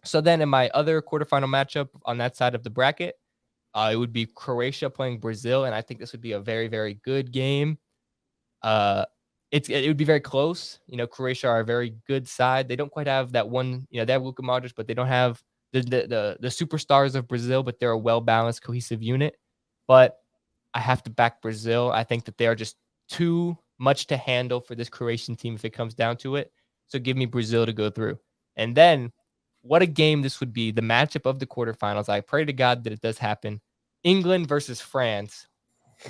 So 0.05 0.21
then 0.21 0.41
in 0.41 0.49
my 0.49 0.71
other 0.71 1.03
quarterfinal 1.03 1.49
matchup 1.49 1.89
on 2.05 2.19
that 2.19 2.37
side 2.37 2.55
of 2.55 2.63
the 2.63 2.71
bracket, 2.71 3.17
uh, 3.75 3.91
it 3.93 3.97
would 3.97 4.13
be 4.13 4.27
Croatia 4.27 4.89
playing 4.89 5.19
Brazil. 5.19 5.65
And 5.65 5.75
I 5.75 5.83
think 5.83 6.01
this 6.01 6.13
would 6.13 6.21
be 6.21 6.33
a 6.33 6.41
very, 6.41 6.69
very 6.69 6.95
good 6.95 7.33
game. 7.33 7.79
Uh, 8.63 9.05
it's 9.51 9.69
it 9.69 9.87
would 9.89 9.97
be 9.97 10.05
very 10.05 10.21
close. 10.21 10.79
You 10.87 10.97
know, 10.97 11.07
Croatia 11.07 11.49
are 11.49 11.61
a 11.61 11.65
very 11.65 11.95
good 12.07 12.29
side. 12.29 12.69
They 12.69 12.77
don't 12.77 12.91
quite 12.91 13.07
have 13.07 13.33
that 13.33 13.49
one. 13.49 13.87
You 13.91 14.01
know, 14.01 14.05
they 14.05 14.13
have 14.13 14.23
Luka 14.23 14.43
Modric, 14.43 14.75
but 14.77 14.87
they 14.87 14.95
don't 14.95 15.07
have 15.09 15.43
the 15.73 15.81
the 15.81 16.07
the, 16.07 16.37
the 16.41 16.49
superstars 16.49 17.15
of 17.15 17.29
Brazil. 17.29 17.63
But 17.63 17.81
they're 17.81 17.91
a 17.91 17.99
well 17.99 18.21
balanced, 18.21 18.63
cohesive 18.63 19.03
unit. 19.03 19.37
But 19.89 20.19
I 20.73 20.81
have 20.81 21.03
to 21.05 21.11
back 21.11 21.43
Brazil. 21.43 21.91
I 21.93 22.05
think 22.05 22.25
that 22.27 22.39
they 22.39 22.47
are 22.47 22.55
just 22.55 22.77
too 23.09 23.59
much 23.79 24.07
to 24.07 24.17
handle 24.17 24.61
for 24.61 24.75
this 24.75 24.89
Croatian 24.89 25.35
team 25.35 25.55
if 25.55 25.65
it 25.65 25.71
comes 25.71 25.95
down 25.95 26.17
to 26.19 26.37
it. 26.37 26.53
So 26.87 26.99
give 26.99 27.17
me 27.17 27.27
Brazil 27.27 27.67
to 27.67 27.73
go 27.73 27.91
through. 27.91 28.19
And 28.57 28.77
then 28.77 29.11
what 29.63 29.83
a 29.83 29.87
game 29.87 30.23
this 30.23 30.39
would 30.41 30.53
be. 30.53 30.71
The 30.71 30.83
matchup 30.83 31.29
of 31.29 31.39
the 31.39 31.47
quarterfinals. 31.47 32.09
I 32.09 32.21
pray 32.21 32.45
to 32.45 32.53
God 32.53 32.85
that 32.85 32.93
it 32.93 33.01
does 33.01 33.19
happen. 33.19 33.61
England 34.05 34.49
versus 34.49 34.81
France. 34.81 35.47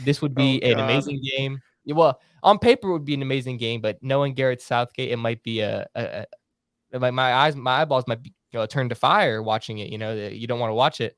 This 0.04 0.20
would 0.20 0.32
Oh, 0.32 0.34
be 0.34 0.62
an 0.62 0.78
amazing 0.78 1.22
game. 1.36 1.60
Well, 1.86 2.20
on 2.42 2.58
paper 2.58 2.88
it 2.88 2.92
would 2.92 3.04
be 3.04 3.14
an 3.14 3.22
amazing 3.22 3.56
game, 3.56 3.80
but 3.80 3.98
knowing 4.02 4.34
Gareth 4.34 4.62
Southgate, 4.62 5.10
it 5.10 5.16
might 5.16 5.42
be 5.42 5.60
a, 5.60 5.86
a, 5.94 6.26
a 6.92 6.98
my, 6.98 7.10
my 7.10 7.32
eyes, 7.34 7.56
my 7.56 7.82
eyeballs 7.82 8.04
might 8.06 8.22
be 8.22 8.34
you 8.52 8.58
know, 8.58 8.66
turned 8.66 8.90
to 8.90 8.96
fire 8.96 9.42
watching 9.42 9.78
it. 9.78 9.90
You 9.90 9.98
know, 9.98 10.14
you 10.14 10.46
don't 10.46 10.60
want 10.60 10.70
to 10.70 10.74
watch 10.74 11.00
it, 11.00 11.16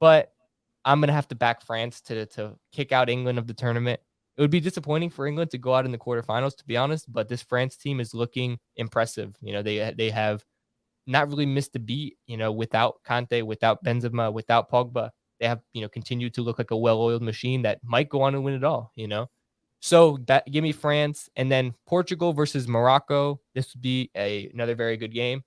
but 0.00 0.32
I'm 0.84 1.00
gonna 1.00 1.12
have 1.12 1.28
to 1.28 1.34
back 1.34 1.62
France 1.62 2.00
to 2.02 2.26
to 2.26 2.56
kick 2.72 2.92
out 2.92 3.10
England 3.10 3.38
of 3.38 3.46
the 3.46 3.54
tournament. 3.54 4.00
It 4.36 4.40
would 4.42 4.50
be 4.50 4.60
disappointing 4.60 5.10
for 5.10 5.26
England 5.26 5.50
to 5.52 5.58
go 5.58 5.74
out 5.74 5.86
in 5.86 5.92
the 5.92 5.98
quarterfinals, 5.98 6.56
to 6.58 6.64
be 6.66 6.76
honest. 6.76 7.10
But 7.10 7.28
this 7.28 7.42
France 7.42 7.76
team 7.76 8.00
is 8.00 8.14
looking 8.14 8.58
impressive. 8.76 9.34
You 9.40 9.52
know, 9.54 9.62
they 9.62 9.92
they 9.96 10.10
have 10.10 10.44
not 11.06 11.28
really 11.28 11.46
missed 11.46 11.76
a 11.76 11.80
beat. 11.80 12.18
You 12.26 12.36
know, 12.36 12.52
without 12.52 13.00
Kanté, 13.06 13.42
without 13.42 13.82
Benzema, 13.84 14.32
without 14.32 14.70
Pogba, 14.70 15.10
they 15.40 15.48
have 15.48 15.60
you 15.72 15.82
know 15.82 15.88
continued 15.88 16.34
to 16.34 16.42
look 16.42 16.58
like 16.58 16.70
a 16.70 16.76
well-oiled 16.76 17.22
machine 17.22 17.62
that 17.62 17.80
might 17.82 18.08
go 18.08 18.22
on 18.22 18.34
and 18.34 18.44
win 18.44 18.54
it 18.54 18.64
all. 18.64 18.92
You 18.94 19.08
know, 19.08 19.28
so 19.86 20.18
that 20.26 20.50
give 20.50 20.64
me 20.64 20.72
France 20.72 21.30
and 21.36 21.48
then 21.48 21.72
Portugal 21.86 22.32
versus 22.32 22.66
Morocco. 22.66 23.40
This 23.54 23.72
would 23.72 23.82
be 23.82 24.10
a 24.16 24.50
another 24.52 24.74
very 24.74 24.96
good 24.96 25.14
game, 25.14 25.44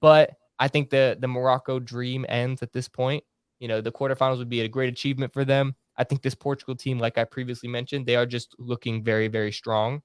but 0.00 0.30
I 0.58 0.68
think 0.68 0.88
the 0.88 1.18
the 1.20 1.28
Morocco 1.28 1.78
dream 1.78 2.24
ends 2.30 2.62
at 2.62 2.72
this 2.72 2.88
point. 2.88 3.22
You 3.58 3.68
know, 3.68 3.82
the 3.82 3.92
quarterfinals 3.92 4.38
would 4.38 4.48
be 4.48 4.62
a 4.62 4.68
great 4.68 4.88
achievement 4.88 5.30
for 5.30 5.44
them. 5.44 5.74
I 5.98 6.04
think 6.04 6.22
this 6.22 6.34
Portugal 6.34 6.74
team, 6.74 6.98
like 6.98 7.18
I 7.18 7.24
previously 7.24 7.68
mentioned, 7.68 8.06
they 8.06 8.16
are 8.16 8.24
just 8.24 8.56
looking 8.58 9.04
very 9.04 9.28
very 9.28 9.52
strong, 9.52 10.00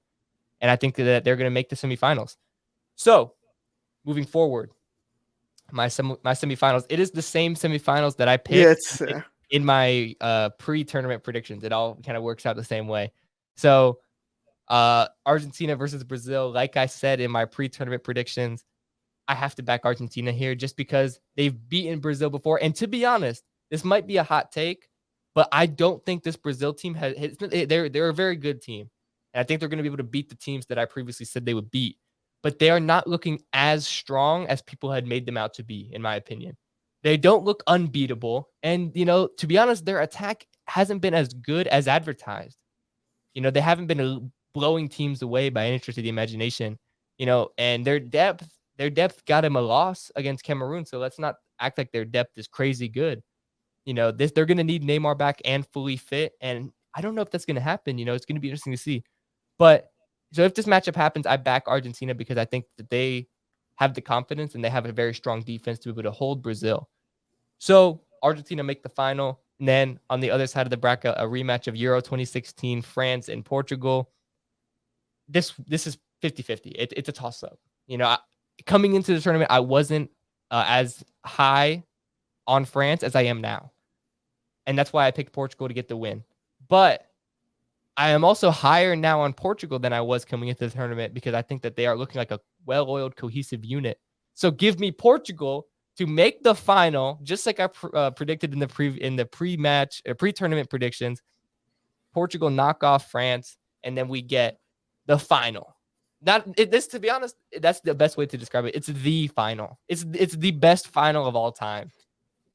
and 0.60 0.70
I 0.70 0.76
think 0.76 0.94
that 0.96 1.24
they're 1.24 1.36
going 1.36 1.50
to 1.50 1.50
make 1.50 1.70
the 1.70 1.76
semifinals. 1.76 2.36
So, 2.94 3.32
moving 4.04 4.26
forward, 4.26 4.70
my 5.72 5.88
sem- 5.88 6.18
my 6.22 6.32
semifinals. 6.32 6.84
It 6.90 7.00
is 7.00 7.10
the 7.10 7.22
same 7.22 7.54
semifinals 7.54 8.18
that 8.18 8.28
I 8.28 8.36
picked 8.36 9.00
Yeah, 9.00 9.16
uh, 9.16 9.22
in 9.48 9.64
my 9.64 10.14
uh 10.20 10.50
pre-tournament 10.58 11.24
predictions. 11.24 11.64
It 11.64 11.72
all 11.72 11.94
kind 12.04 12.18
of 12.18 12.22
works 12.22 12.44
out 12.44 12.54
the 12.54 12.64
same 12.64 12.86
way. 12.86 13.12
So 13.58 13.98
uh 14.68 15.08
Argentina 15.26 15.76
versus 15.76 16.04
Brazil, 16.04 16.50
like 16.50 16.76
I 16.76 16.86
said 16.86 17.20
in 17.20 17.30
my 17.30 17.44
pre-tournament 17.44 18.04
predictions, 18.04 18.64
I 19.28 19.34
have 19.34 19.54
to 19.56 19.62
back 19.62 19.84
Argentina 19.84 20.32
here 20.32 20.54
just 20.54 20.76
because 20.76 21.20
they've 21.36 21.68
beaten 21.68 22.00
Brazil 22.00 22.30
before. 22.30 22.58
And 22.62 22.74
to 22.76 22.86
be 22.86 23.04
honest, 23.04 23.44
this 23.70 23.84
might 23.84 24.06
be 24.06 24.16
a 24.16 24.22
hot 24.22 24.50
take, 24.52 24.88
but 25.34 25.48
I 25.52 25.66
don't 25.66 26.04
think 26.06 26.22
this 26.22 26.36
Brazil 26.36 26.72
team 26.72 26.94
has 26.94 27.36
they're 27.38 27.88
they're 27.90 28.08
a 28.08 28.14
very 28.14 28.36
good 28.36 28.62
team. 28.62 28.88
And 29.34 29.40
I 29.40 29.44
think 29.44 29.60
they're 29.60 29.68
going 29.68 29.78
to 29.78 29.82
be 29.82 29.88
able 29.88 29.98
to 29.98 30.02
beat 30.04 30.30
the 30.30 30.34
teams 30.34 30.66
that 30.66 30.78
I 30.78 30.86
previously 30.86 31.26
said 31.26 31.44
they 31.44 31.54
would 31.54 31.70
beat. 31.70 31.98
But 32.42 32.58
they 32.58 32.70
are 32.70 32.80
not 32.80 33.06
looking 33.06 33.40
as 33.52 33.86
strong 33.86 34.46
as 34.46 34.62
people 34.62 34.90
had 34.92 35.06
made 35.06 35.26
them 35.26 35.36
out 35.36 35.54
to 35.54 35.64
be, 35.64 35.90
in 35.92 36.00
my 36.00 36.16
opinion. 36.16 36.56
They 37.02 37.16
don't 37.16 37.44
look 37.44 37.62
unbeatable. 37.66 38.48
And, 38.62 38.92
you 38.94 39.04
know, 39.04 39.28
to 39.38 39.46
be 39.46 39.58
honest, 39.58 39.84
their 39.84 40.00
attack 40.00 40.46
hasn't 40.66 41.02
been 41.02 41.14
as 41.14 41.28
good 41.28 41.66
as 41.66 41.88
advertised. 41.88 42.56
You 43.34 43.42
know, 43.42 43.50
they 43.50 43.60
haven't 43.60 43.86
been 43.86 44.32
blowing 44.54 44.88
teams 44.88 45.22
away 45.22 45.50
by 45.50 45.66
any 45.66 45.78
stretch 45.78 45.98
of 45.98 46.02
the 46.02 46.08
imagination, 46.08 46.78
you 47.18 47.26
know, 47.26 47.50
and 47.58 47.84
their 47.84 48.00
depth, 48.00 48.48
their 48.76 48.90
depth 48.90 49.24
got 49.26 49.44
him 49.44 49.56
a 49.56 49.60
loss 49.60 50.10
against 50.16 50.44
Cameroon. 50.44 50.84
So 50.84 50.98
let's 50.98 51.18
not 51.18 51.36
act 51.60 51.78
like 51.78 51.92
their 51.92 52.04
depth 52.04 52.36
is 52.36 52.48
crazy 52.48 52.88
good. 52.88 53.22
You 53.84 53.94
know, 53.94 54.10
this 54.10 54.32
they're 54.32 54.46
gonna 54.46 54.64
need 54.64 54.82
Neymar 54.82 55.16
back 55.16 55.40
and 55.44 55.66
fully 55.72 55.96
fit. 55.96 56.32
And 56.40 56.72
I 56.94 57.00
don't 57.00 57.14
know 57.14 57.22
if 57.22 57.30
that's 57.30 57.44
gonna 57.44 57.60
happen. 57.60 57.98
You 57.98 58.04
know, 58.04 58.14
it's 58.14 58.26
gonna 58.26 58.40
be 58.40 58.48
interesting 58.48 58.72
to 58.72 58.78
see. 58.78 59.02
But 59.58 59.90
so 60.32 60.42
if 60.42 60.54
this 60.54 60.66
matchup 60.66 60.96
happens, 60.96 61.26
I 61.26 61.36
back 61.36 61.64
Argentina 61.66 62.14
because 62.14 62.36
I 62.38 62.44
think 62.44 62.66
that 62.76 62.90
they 62.90 63.28
have 63.76 63.94
the 63.94 64.00
confidence 64.00 64.54
and 64.54 64.64
they 64.64 64.68
have 64.68 64.86
a 64.86 64.92
very 64.92 65.14
strong 65.14 65.42
defense 65.42 65.78
to 65.80 65.88
be 65.88 65.92
able 66.00 66.10
to 66.10 66.10
hold 66.10 66.42
Brazil. 66.42 66.88
So 67.58 68.02
Argentina 68.22 68.62
make 68.62 68.82
the 68.82 68.88
final. 68.88 69.40
And 69.60 69.68
then 69.68 69.98
on 70.08 70.20
the 70.20 70.30
other 70.30 70.46
side 70.46 70.66
of 70.66 70.70
the 70.70 70.76
bracket, 70.76 71.14
a 71.16 71.24
rematch 71.24 71.66
of 71.66 71.76
Euro 71.76 72.00
2016, 72.00 72.82
France 72.82 73.28
and 73.28 73.44
Portugal. 73.44 74.10
This 75.28 75.52
this 75.66 75.86
is 75.86 75.98
50-50. 76.22 76.72
It, 76.76 76.92
it's 76.96 77.08
a 77.08 77.12
toss 77.12 77.42
up. 77.42 77.58
You 77.86 77.98
know, 77.98 78.06
I, 78.06 78.18
coming 78.66 78.94
into 78.94 79.14
the 79.14 79.20
tournament, 79.20 79.50
I 79.50 79.60
wasn't 79.60 80.10
uh, 80.50 80.64
as 80.66 81.04
high 81.24 81.84
on 82.46 82.64
France 82.64 83.02
as 83.02 83.14
I 83.14 83.22
am 83.22 83.40
now. 83.40 83.72
And 84.66 84.78
that's 84.78 84.92
why 84.92 85.06
I 85.06 85.10
picked 85.10 85.32
Portugal 85.32 85.68
to 85.68 85.74
get 85.74 85.88
the 85.88 85.96
win. 85.96 86.24
But 86.68 87.06
I 87.96 88.10
am 88.10 88.24
also 88.24 88.50
higher 88.50 88.94
now 88.94 89.20
on 89.20 89.32
Portugal 89.32 89.78
than 89.78 89.92
I 89.92 90.00
was 90.00 90.24
coming 90.24 90.48
into 90.48 90.68
the 90.68 90.74
tournament 90.74 91.14
because 91.14 91.34
I 91.34 91.42
think 91.42 91.62
that 91.62 91.74
they 91.74 91.86
are 91.86 91.96
looking 91.96 92.18
like 92.18 92.30
a 92.30 92.40
well-oiled, 92.64 93.16
cohesive 93.16 93.64
unit. 93.64 93.98
So 94.34 94.50
give 94.50 94.78
me 94.78 94.92
Portugal 94.92 95.66
to 95.98 96.06
make 96.06 96.44
the 96.44 96.54
final, 96.54 97.18
just 97.24 97.44
like 97.44 97.58
I 97.60 97.66
pr- 97.66 97.94
uh, 97.94 98.10
predicted 98.12 98.52
in 98.52 98.60
the 98.60 98.68
pre 98.68 98.90
in 99.00 99.16
the 99.16 99.26
pre-match 99.26 100.00
uh, 100.08 100.14
pre-tournament 100.14 100.70
predictions. 100.70 101.20
Portugal 102.14 102.50
knock 102.50 102.82
off 102.82 103.10
France, 103.10 103.56
and 103.82 103.98
then 103.98 104.08
we 104.08 104.22
get 104.22 104.58
the 105.06 105.18
final. 105.18 105.74
Not 106.22 106.46
it, 106.56 106.70
this, 106.70 106.86
to 106.88 107.00
be 107.00 107.10
honest, 107.10 107.36
that's 107.60 107.80
the 107.80 107.94
best 107.94 108.16
way 108.16 108.26
to 108.26 108.38
describe 108.38 108.64
it. 108.64 108.74
It's 108.74 108.86
the 108.86 109.26
final. 109.28 109.78
It's 109.88 110.04
it's 110.14 110.36
the 110.36 110.52
best 110.52 110.88
final 110.88 111.26
of 111.26 111.36
all 111.36 111.52
time. 111.52 111.90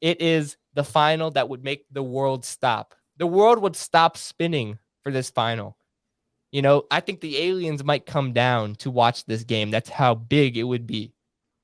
It 0.02 0.22
is 0.22 0.58
the 0.74 0.84
final 0.84 1.32
that 1.32 1.48
would 1.48 1.64
make 1.64 1.86
the 1.91 2.04
world 2.04 2.46
stop. 2.46 2.96
The 3.18 3.28
world 3.28 3.60
would 3.60 3.76
stop 3.76 4.18
spinning 4.18 4.80
for 5.02 5.12
this 5.12 5.30
final. 5.30 5.78
You 6.52 6.62
know, 6.62 6.84
I 6.91 7.00
think 7.00 7.20
the 7.20 7.38
aliens 7.38 7.84
might 7.84 8.06
come 8.06 8.32
down 8.32 8.76
to 8.76 8.91
watch 8.91 9.26
this 9.26 9.44
game. 9.44 9.72
That's 9.72 9.89
how 9.89 10.16
big 10.16 10.58
it 10.58 10.64
would 10.64 10.86
be. 10.88 11.14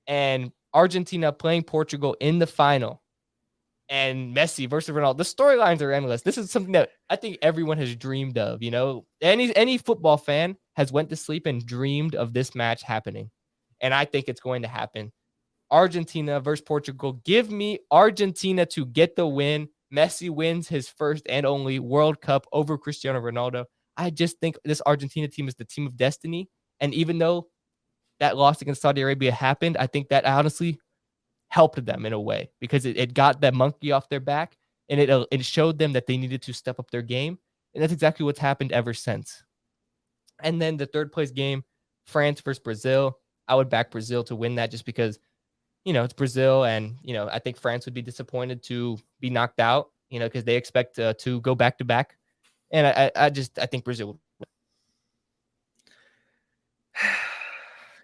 And 0.08 0.52
Argentina 0.74 1.32
playing 1.32 1.64
Portugal 1.64 2.16
in 2.20 2.40
the 2.40 2.48
final 2.48 3.02
and 3.90 4.36
Messi 4.36 4.70
versus 4.70 4.96
Ronaldo. 4.96 5.18
The 5.18 5.24
storylines 5.24 5.82
are 5.82 5.92
endless. 5.92 6.22
This 6.22 6.38
is 6.38 6.52
something 6.52 6.74
that 6.74 6.92
I 7.10 7.16
think 7.16 7.38
everyone 7.42 7.78
has 7.80 7.96
dreamed 7.96 8.38
of, 8.38 8.62
you 8.62 8.72
know. 8.72 9.06
Any 9.22 9.56
any 9.56 9.78
football 9.78 10.18
fan 10.18 10.56
has 10.76 10.92
went 10.92 11.10
to 11.10 11.16
sleep 11.16 11.46
and 11.46 11.66
dreamed 11.66 12.16
of 12.16 12.34
this 12.34 12.56
match 12.56 12.84
happening. 12.84 13.32
And 13.82 13.94
I 13.94 14.06
think 14.06 14.28
it's 14.28 14.42
going 14.42 14.62
to 14.62 14.68
happen. 14.68 15.12
Argentina 15.72 16.40
versus 16.40 16.64
Portugal. 16.66 17.14
Give 17.26 17.50
me 17.52 17.80
Argentina 17.92 18.66
to 18.68 18.86
get 18.86 19.16
the 19.16 19.28
win. 19.28 19.70
Messi 19.94 20.30
wins 20.30 20.68
his 20.68 20.88
first 20.88 21.26
and 21.28 21.46
only 21.46 21.80
World 21.80 22.22
Cup 22.22 22.46
over 22.52 22.78
Cristiano 22.78 23.20
Ronaldo. 23.20 23.66
I 23.98 24.12
just 24.12 24.40
think 24.40 24.56
this 24.64 24.82
Argentina 24.86 25.28
team 25.28 25.48
is 25.48 25.56
the 25.56 25.66
team 25.66 25.88
of 25.88 25.98
destiny. 25.98 26.50
And 26.80 26.94
even 26.94 27.18
though 27.18 27.48
that 28.20 28.38
loss 28.38 28.62
against 28.62 28.82
Saudi 28.82 29.02
Arabia 29.02 29.32
happened, 29.32 29.78
I 29.78 29.88
think 29.88 30.10
that 30.10 30.26
honestly 30.26 30.80
helped 31.50 31.84
them 31.86 32.06
in 32.06 32.14
a 32.14 32.20
way 32.20 32.50
because 32.60 32.86
it, 32.86 32.98
it 32.98 33.14
got 33.14 33.42
that 33.42 33.54
monkey 33.54 33.92
off 33.92 34.10
their 34.10 34.20
back 34.20 34.58
and 34.90 35.00
it, 35.00 35.10
uh, 35.10 35.26
it 35.32 35.44
showed 35.44 35.80
them 35.80 35.94
that 35.94 36.08
they 36.08 36.18
needed 36.18 36.42
to 36.44 36.54
step 36.54 36.80
up 36.80 36.92
their 36.92 37.02
game. 37.02 37.38
And 37.74 37.84
that's 37.84 37.94
exactly 37.94 38.24
what's 38.24 38.40
happened 38.40 38.72
ever 38.72 38.94
since. 38.94 39.44
And 40.42 40.62
then 40.62 40.78
the 40.78 40.86
third 40.86 41.12
place 41.12 41.32
game, 41.32 41.64
France 42.06 42.42
versus 42.42 42.62
Brazil. 42.62 43.18
I 43.48 43.56
would 43.56 43.70
back 43.70 43.92
Brazil 43.92 44.24
to 44.26 44.36
win 44.36 44.56
that 44.56 44.72
just 44.72 44.86
because, 44.86 45.20
you 45.86 45.94
know, 45.94 46.04
it's 46.04 46.14
Brazil. 46.14 46.66
And, 46.66 46.98
you 47.02 47.14
know, 47.14 47.28
I 47.32 47.40
think 47.40 47.58
France 47.58 47.86
would 47.86 47.94
be 47.94 48.02
disappointed 48.02 48.64
to 48.64 48.98
be 49.20 49.30
knocked 49.30 49.60
out, 49.60 49.90
you 50.10 50.20
know, 50.20 50.28
because 50.28 50.44
they 50.44 50.56
expect 50.56 51.00
uh, 51.00 51.14
to 51.20 51.42
go 51.42 51.56
back 51.56 51.78
to 51.80 51.86
back. 51.86 52.16
And 52.72 52.86
I, 52.86 53.12
I, 53.16 53.30
just, 53.30 53.58
I 53.58 53.66
think 53.66 53.84
Brazil 53.84 54.08
would 54.08 54.18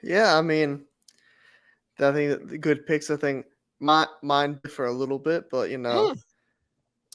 yeah, 0.05 0.37
I 0.37 0.41
mean, 0.41 0.85
I 1.99 2.11
think 2.11 2.49
the 2.49 2.57
good 2.57 2.85
picks. 2.85 3.09
I 3.09 3.15
think 3.17 3.45
my 3.79 4.07
mine 4.21 4.59
differ 4.63 4.85
a 4.85 4.91
little 4.93 5.19
bit, 5.19 5.49
but 5.49 5.69
you 5.69 5.77
know, 5.77 6.13
Mm. 6.13 6.19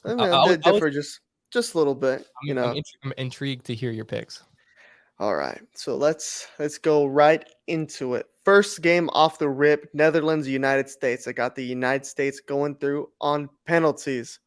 I 0.05 0.09
mean, 0.09 0.19
I- 0.19 0.25
they 0.25 0.31
was- 0.31 0.41
I 0.65 0.71
was- 0.71 0.79
differ 0.79 0.89
just 0.91 1.19
just 1.51 1.73
a 1.73 1.77
little 1.77 1.95
bit. 1.95 2.25
You 2.43 2.51
I'm, 2.51 2.55
know. 2.55 2.65
I'm, 2.71 2.77
int- 2.77 2.97
I'm 3.03 3.13
intrigued 3.17 3.65
to 3.65 3.75
hear 3.75 3.91
your 3.91 4.05
picks. 4.05 4.43
All 5.19 5.35
right, 5.35 5.61
so 5.75 5.95
let's 5.95 6.47
let's 6.59 6.77
go 6.77 7.05
right 7.05 7.45
into 7.67 8.15
it. 8.15 8.25
First 8.43 8.81
game 8.81 9.07
off 9.13 9.37
the 9.37 9.47
rip, 9.49 9.87
Netherlands 9.93 10.47
United 10.47 10.89
States. 10.89 11.27
I 11.27 11.31
got 11.31 11.55
the 11.55 11.63
United 11.63 12.05
States 12.07 12.39
going 12.39 12.75
through 12.75 13.11
on 13.21 13.47
penalties. 13.65 14.39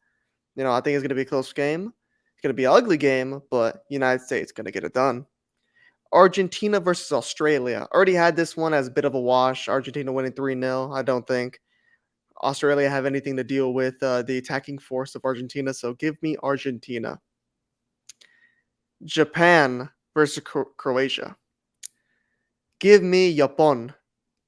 You 0.57 0.63
know, 0.65 0.71
I 0.73 0.81
think 0.81 0.95
it's 0.95 1.03
gonna 1.03 1.15
be 1.15 1.21
a 1.21 1.25
close 1.25 1.53
game. 1.53 1.93
It's 2.33 2.41
gonna 2.41 2.53
be 2.53 2.65
an 2.65 2.73
ugly 2.73 2.97
game, 2.97 3.41
but 3.49 3.85
United 3.89 4.21
States 4.25 4.51
gonna 4.51 4.71
get 4.71 4.83
it 4.83 4.93
done. 4.93 5.25
Argentina 6.11 6.79
versus 6.79 7.11
Australia. 7.11 7.87
Already 7.93 8.13
had 8.13 8.35
this 8.35 8.55
one 8.55 8.73
as 8.73 8.87
a 8.87 8.91
bit 8.91 9.05
of 9.05 9.15
a 9.15 9.19
wash. 9.19 9.67
Argentina 9.67 10.11
winning 10.11 10.31
3 10.31 10.59
0. 10.59 10.91
I 10.93 11.01
don't 11.01 11.27
think 11.27 11.59
Australia 12.43 12.89
have 12.89 13.05
anything 13.05 13.35
to 13.37 13.43
deal 13.43 13.73
with 13.73 14.01
uh, 14.01 14.21
the 14.21 14.37
attacking 14.37 14.79
force 14.79 15.15
of 15.15 15.23
Argentina. 15.25 15.73
So 15.73 15.93
give 15.93 16.21
me 16.21 16.37
Argentina. 16.43 17.19
Japan 19.03 19.89
versus 20.13 20.43
Cro- 20.43 20.71
Croatia. 20.77 21.35
Give 22.79 23.03
me 23.03 23.35
Japan. 23.35 23.93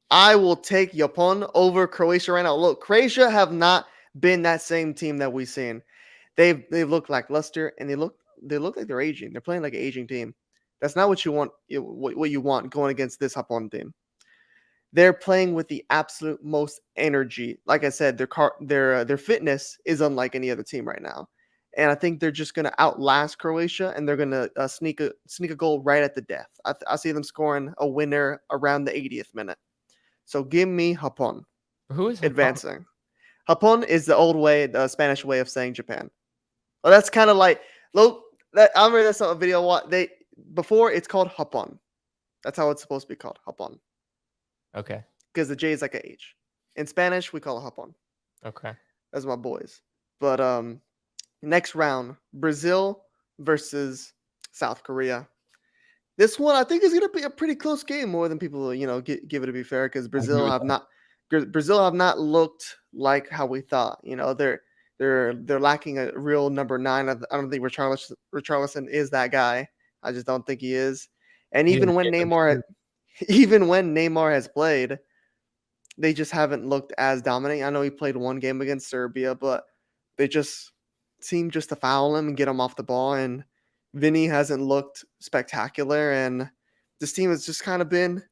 I 0.09 0.35
will 0.35 0.55
take 0.55 0.93
Japan 0.93 1.45
over 1.53 1.87
Croatia 1.87 2.31
right 2.33 2.43
now. 2.43 2.55
Look, 2.55 2.81
Croatia 2.81 3.29
have 3.29 3.51
not 3.51 3.87
been 4.19 4.41
that 4.43 4.61
same 4.61 4.93
team 4.93 5.17
that 5.17 5.31
we've 5.31 5.49
seen. 5.49 5.81
They've 6.35 6.63
they've 6.71 6.89
looked 6.89 7.09
lackluster 7.09 7.73
and 7.79 7.89
they 7.89 7.95
look 7.95 8.15
they 8.41 8.57
look 8.57 8.77
like 8.77 8.87
they're 8.87 9.01
aging. 9.01 9.31
They're 9.31 9.41
playing 9.41 9.63
like 9.63 9.73
an 9.73 9.81
aging 9.81 10.07
team. 10.07 10.33
That's 10.81 10.95
not 10.95 11.09
what 11.09 11.25
you 11.25 11.31
want. 11.31 11.51
you- 11.67 11.81
What, 11.83 12.15
what 12.15 12.29
you 12.29 12.41
want 12.41 12.69
going 12.71 12.91
against 12.91 13.19
this 13.19 13.33
Japan 13.33 13.69
team. 13.69 13.93
They're 14.93 15.13
playing 15.13 15.53
with 15.53 15.67
the 15.67 15.83
absolute 15.89 16.43
most 16.43 16.79
energy. 16.95 17.59
Like 17.65 17.83
I 17.83 17.89
said, 17.89 18.17
their 18.17 18.27
car, 18.27 18.53
their 18.61 18.95
uh, 18.95 19.03
their 19.03 19.17
fitness 19.17 19.77
is 19.85 20.01
unlike 20.01 20.33
any 20.33 20.49
other 20.49 20.63
team 20.63 20.87
right 20.87 21.01
now, 21.01 21.27
and 21.75 21.91
I 21.91 21.95
think 21.95 22.19
they're 22.19 22.31
just 22.31 22.53
going 22.53 22.65
to 22.65 22.81
outlast 22.81 23.37
Croatia, 23.37 23.93
and 23.95 24.07
they're 24.07 24.15
going 24.15 24.31
to 24.31 24.49
uh, 24.55 24.67
sneak 24.67 25.01
a 25.01 25.11
sneak 25.27 25.51
a 25.51 25.55
goal 25.55 25.81
right 25.81 26.01
at 26.03 26.15
the 26.15 26.21
death. 26.21 26.47
I, 26.63 26.71
th- 26.71 26.83
I 26.87 26.95
see 26.95 27.11
them 27.11 27.23
scoring 27.23 27.73
a 27.79 27.87
winner 27.87 28.41
around 28.49 28.85
the 28.85 28.91
80th 28.93 29.35
minute. 29.35 29.57
So 30.25 30.43
give 30.43 30.69
me 30.69 30.95
Japón 30.95 31.41
Who 31.91 32.07
is 32.07 32.19
Japón? 32.21 32.25
advancing. 32.27 32.85
Japón 33.49 33.85
is 33.85 34.05
the 34.05 34.15
old 34.15 34.35
way, 34.37 34.67
the 34.67 34.87
Spanish 34.87 35.23
way 35.25 35.39
of 35.39 35.49
saying 35.49 35.73
Japan. 35.73 36.09
Well, 36.83 36.91
that's 36.91 37.09
kind 37.09 37.29
of 37.29 37.35
like 37.37 37.61
look. 37.93 38.23
That 38.53 38.71
I 38.75 38.85
remember 38.85 39.03
that's 39.03 39.19
a 39.21 39.35
video. 39.35 39.61
What 39.61 39.89
they 39.89 40.07
before 40.53 40.91
it's 40.91 41.07
called 41.07 41.29
Japón. 41.29 41.77
That's 42.43 42.57
how 42.57 42.69
it's 42.69 42.81
supposed 42.81 43.07
to 43.07 43.13
be 43.13 43.17
called 43.17 43.39
Japón 43.47 43.79
Okay. 44.75 45.03
because 45.33 45.47
the 45.49 45.55
J 45.55 45.71
is 45.71 45.81
like 45.81 45.95
a 45.95 46.05
H. 46.07 46.35
In 46.75 46.85
Spanish, 46.87 47.33
we 47.33 47.39
call 47.39 47.57
it 47.57 47.61
Japón. 47.69 47.93
Okay. 48.45 48.73
That's 49.11 49.25
my 49.25 49.35
boys. 49.35 49.81
But 50.19 50.39
um, 50.39 50.81
next 51.41 51.75
round, 51.75 52.15
Brazil 52.33 53.03
versus 53.39 54.13
South 54.51 54.83
Korea. 54.83 55.27
This 56.17 56.39
one 56.39 56.55
I 56.55 56.63
think 56.63 56.83
is 56.83 56.93
gonna 56.93 57.09
be 57.09 57.23
a 57.23 57.29
pretty 57.29 57.55
close 57.55 57.83
game, 57.83 58.09
more 58.09 58.27
than 58.27 58.39
people 58.39 58.73
you 58.73 58.87
know 58.87 59.01
gi- 59.01 59.21
give 59.27 59.43
it 59.43 59.47
to 59.47 59.51
be 59.53 59.63
fair, 59.63 59.87
because 59.87 60.07
Brazil 60.07 60.49
have 60.49 60.61
that. 60.61 60.67
not 60.67 60.87
Brazil 61.51 61.83
have 61.83 61.93
not 61.93 62.19
looked 62.19 62.77
like 62.93 63.29
how 63.29 63.45
we 63.45 63.61
thought. 63.61 63.99
You 64.03 64.15
know, 64.15 64.33
they're 64.33 64.61
they're 64.97 65.35
they're 65.35 65.59
lacking 65.59 65.99
a 65.99 66.11
real 66.17 66.49
number 66.49 66.77
nine. 66.79 67.07
I 67.09 67.11
I 67.31 67.37
don't 67.37 67.51
think 67.51 67.63
Richarlison, 67.63 68.13
Richarlison 68.33 68.89
is 68.89 69.11
that 69.11 69.31
guy. 69.31 69.69
I 70.07 70.11
just 70.11 70.25
don't 70.25 70.45
think 70.45 70.61
he 70.61 70.73
is. 70.73 71.09
And 71.51 71.67
even 71.69 71.93
when 71.93 72.07
Neymar, 72.07 72.61
even 73.29 73.67
when 73.67 73.95
Neymar 73.95 74.33
has 74.33 74.47
played, 74.47 74.97
they 75.97 76.13
just 76.13 76.31
haven't 76.31 76.67
looked 76.67 76.93
as 76.97 77.21
dominant. 77.21 77.63
I 77.63 77.69
know 77.69 77.81
he 77.81 77.89
played 77.89 78.17
one 78.17 78.39
game 78.39 78.61
against 78.61 78.89
Serbia, 78.89 79.35
but 79.35 79.65
they 80.17 80.27
just 80.27 80.71
seem 81.21 81.49
just 81.49 81.69
to 81.69 81.75
foul 81.75 82.15
him 82.15 82.27
and 82.27 82.37
get 82.37 82.47
him 82.47 82.61
off 82.61 82.75
the 82.75 82.83
ball. 82.83 83.15
And 83.15 83.43
Vinny 83.93 84.27
hasn't 84.27 84.61
looked 84.61 85.05
spectacular, 85.19 86.11
and 86.11 86.49
this 86.99 87.13
team 87.13 87.29
has 87.31 87.45
just 87.45 87.63
kind 87.63 87.81
of 87.81 87.89
been 87.89 88.23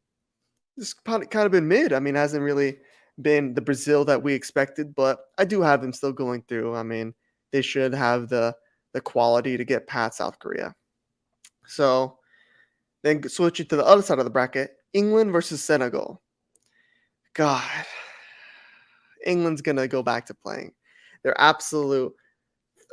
just 0.77 1.03
kind 1.03 1.23
of 1.23 1.29
kind 1.29 1.45
of 1.45 1.51
been 1.51 1.67
mid. 1.67 1.93
I 1.93 1.99
mean, 1.99 2.15
hasn't 2.15 2.43
really 2.43 2.77
been 3.21 3.53
the 3.53 3.61
Brazil 3.61 4.05
that 4.05 4.21
we 4.21 4.33
expected, 4.33 4.93
but 4.93 5.19
I 5.37 5.45
do 5.45 5.61
have 5.61 5.81
them 5.81 5.93
still 5.93 6.11
going 6.11 6.43
through. 6.47 6.75
I 6.75 6.83
mean, 6.83 7.13
they 7.51 7.61
should 7.61 7.93
have 7.93 8.29
the 8.29 8.55
the 8.93 9.01
quality 9.01 9.57
to 9.57 9.65
get 9.65 9.87
past 9.87 10.17
South 10.17 10.39
Korea. 10.39 10.75
So 11.67 12.17
then 13.03 13.27
switching 13.29 13.67
to 13.67 13.75
the 13.75 13.85
other 13.85 14.01
side 14.01 14.19
of 14.19 14.25
the 14.25 14.31
bracket, 14.31 14.77
England 14.93 15.31
versus 15.31 15.63
Senegal. 15.63 16.21
God, 17.33 17.85
England's 19.25 19.61
gonna 19.61 19.87
go 19.87 20.01
back 20.01 20.25
to 20.27 20.33
playing 20.33 20.71
their 21.23 21.39
absolute 21.41 22.13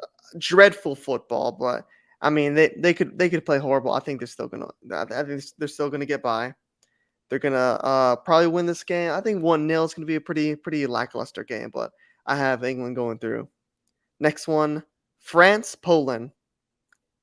uh, 0.03 0.07
dreadful 0.39 0.95
football, 0.97 1.53
but 1.53 1.87
I 2.21 2.31
mean 2.31 2.55
they, 2.55 2.75
they 2.77 2.95
could 2.95 3.19
they 3.19 3.29
could 3.31 3.47
play 3.47 3.59
horrible. 3.59 3.93
I 3.93 4.01
think 4.01 4.21
they're 4.21 4.27
still 4.27 4.49
gonna 4.49 4.69
I 4.93 5.05
think 5.05 5.43
they're 5.59 5.69
still 5.69 5.91
gonna 5.91 6.07
get 6.07 6.23
by. 6.23 6.55
They're 7.29 7.39
gonna 7.39 7.79
uh, 7.83 8.17
probably 8.17 8.49
win 8.49 8.67
this 8.67 8.85
game. 8.85 9.13
I 9.13 9.21
think 9.21 9.43
one 9.43 9.69
0 9.69 9.85
is 9.85 9.95
gonna 9.95 10.07
be 10.07 10.17
a 10.17 10.21
pretty 10.21 10.57
pretty 10.57 10.87
lackluster 10.87 11.45
game, 11.45 11.71
but 11.73 11.93
I 12.27 12.37
have 12.37 12.65
England 12.65 12.97
going 12.97 13.19
through. 13.19 13.49
Next 14.21 14.49
one, 14.49 14.83
France 15.21 15.75
Poland. 15.75 16.31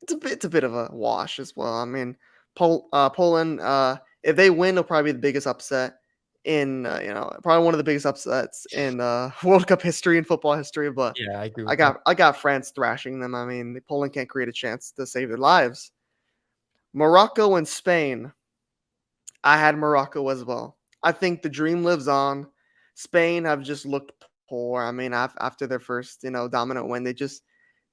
It's 0.01 0.13
a 0.13 0.17
bit 0.17 0.31
it's 0.31 0.45
a 0.45 0.49
bit 0.49 0.63
of 0.63 0.73
a 0.73 0.89
wash 0.91 1.39
as 1.39 1.55
well. 1.55 1.73
I 1.73 1.85
mean, 1.85 2.15
Pol- 2.55 2.87
uh, 2.93 3.09
Poland 3.09 3.59
uh, 3.61 3.97
if 4.23 4.35
they 4.35 4.49
win, 4.49 4.75
it'll 4.75 4.83
probably 4.83 5.11
be 5.11 5.15
the 5.15 5.19
biggest 5.21 5.47
upset 5.47 5.95
in 6.45 6.85
uh, 6.85 6.99
you 7.01 7.13
know 7.13 7.31
probably 7.43 7.65
one 7.65 7.73
of 7.73 7.77
the 7.77 7.83
biggest 7.83 8.05
upsets 8.05 8.65
in 8.73 8.99
uh, 9.01 9.31
World 9.43 9.67
Cup 9.67 9.81
history 9.81 10.17
and 10.17 10.25
football 10.25 10.55
history. 10.55 10.91
But 10.91 11.17
Yeah, 11.19 11.39
I 11.39 11.45
agree. 11.45 11.65
I 11.67 11.75
got 11.75 12.01
I 12.05 12.13
got 12.13 12.37
France 12.37 12.71
thrashing 12.71 13.19
them. 13.19 13.35
I 13.35 13.45
mean, 13.45 13.79
Poland 13.87 14.13
can't 14.13 14.29
create 14.29 14.49
a 14.49 14.53
chance 14.53 14.91
to 14.93 15.05
save 15.05 15.29
their 15.29 15.37
lives. 15.37 15.91
Morocco 16.93 17.55
and 17.55 17.67
Spain. 17.67 18.31
I 19.43 19.57
had 19.57 19.77
Morocco 19.77 20.27
as 20.29 20.43
well. 20.43 20.77
I 21.03 21.11
think 21.11 21.41
the 21.41 21.49
dream 21.49 21.83
lives 21.83 22.07
on. 22.07 22.47
Spain 22.95 23.45
have 23.45 23.61
just 23.63 23.85
looked 23.85 24.11
poor. 24.49 24.81
I 24.83 24.91
mean, 24.91 25.13
af- 25.13 25.37
after 25.39 25.65
their 25.67 25.79
first, 25.79 26.23
you 26.23 26.31
know, 26.31 26.47
dominant 26.49 26.89
win, 26.89 27.03
they 27.03 27.13
just 27.13 27.43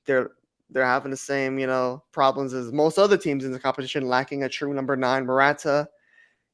they're 0.07 0.31
they're 0.71 0.85
having 0.85 1.11
the 1.11 1.17
same, 1.17 1.59
you 1.59 1.67
know, 1.67 2.03
problems 2.13 2.53
as 2.53 2.73
most 2.73 2.99
other 2.99 3.17
teams 3.17 3.45
in 3.45 3.53
the 3.53 3.59
competition, 3.59 4.09
lacking 4.09 4.43
a 4.43 4.49
true 4.49 4.75
number 4.75 4.97
nine. 4.97 5.25
Morata, 5.25 5.89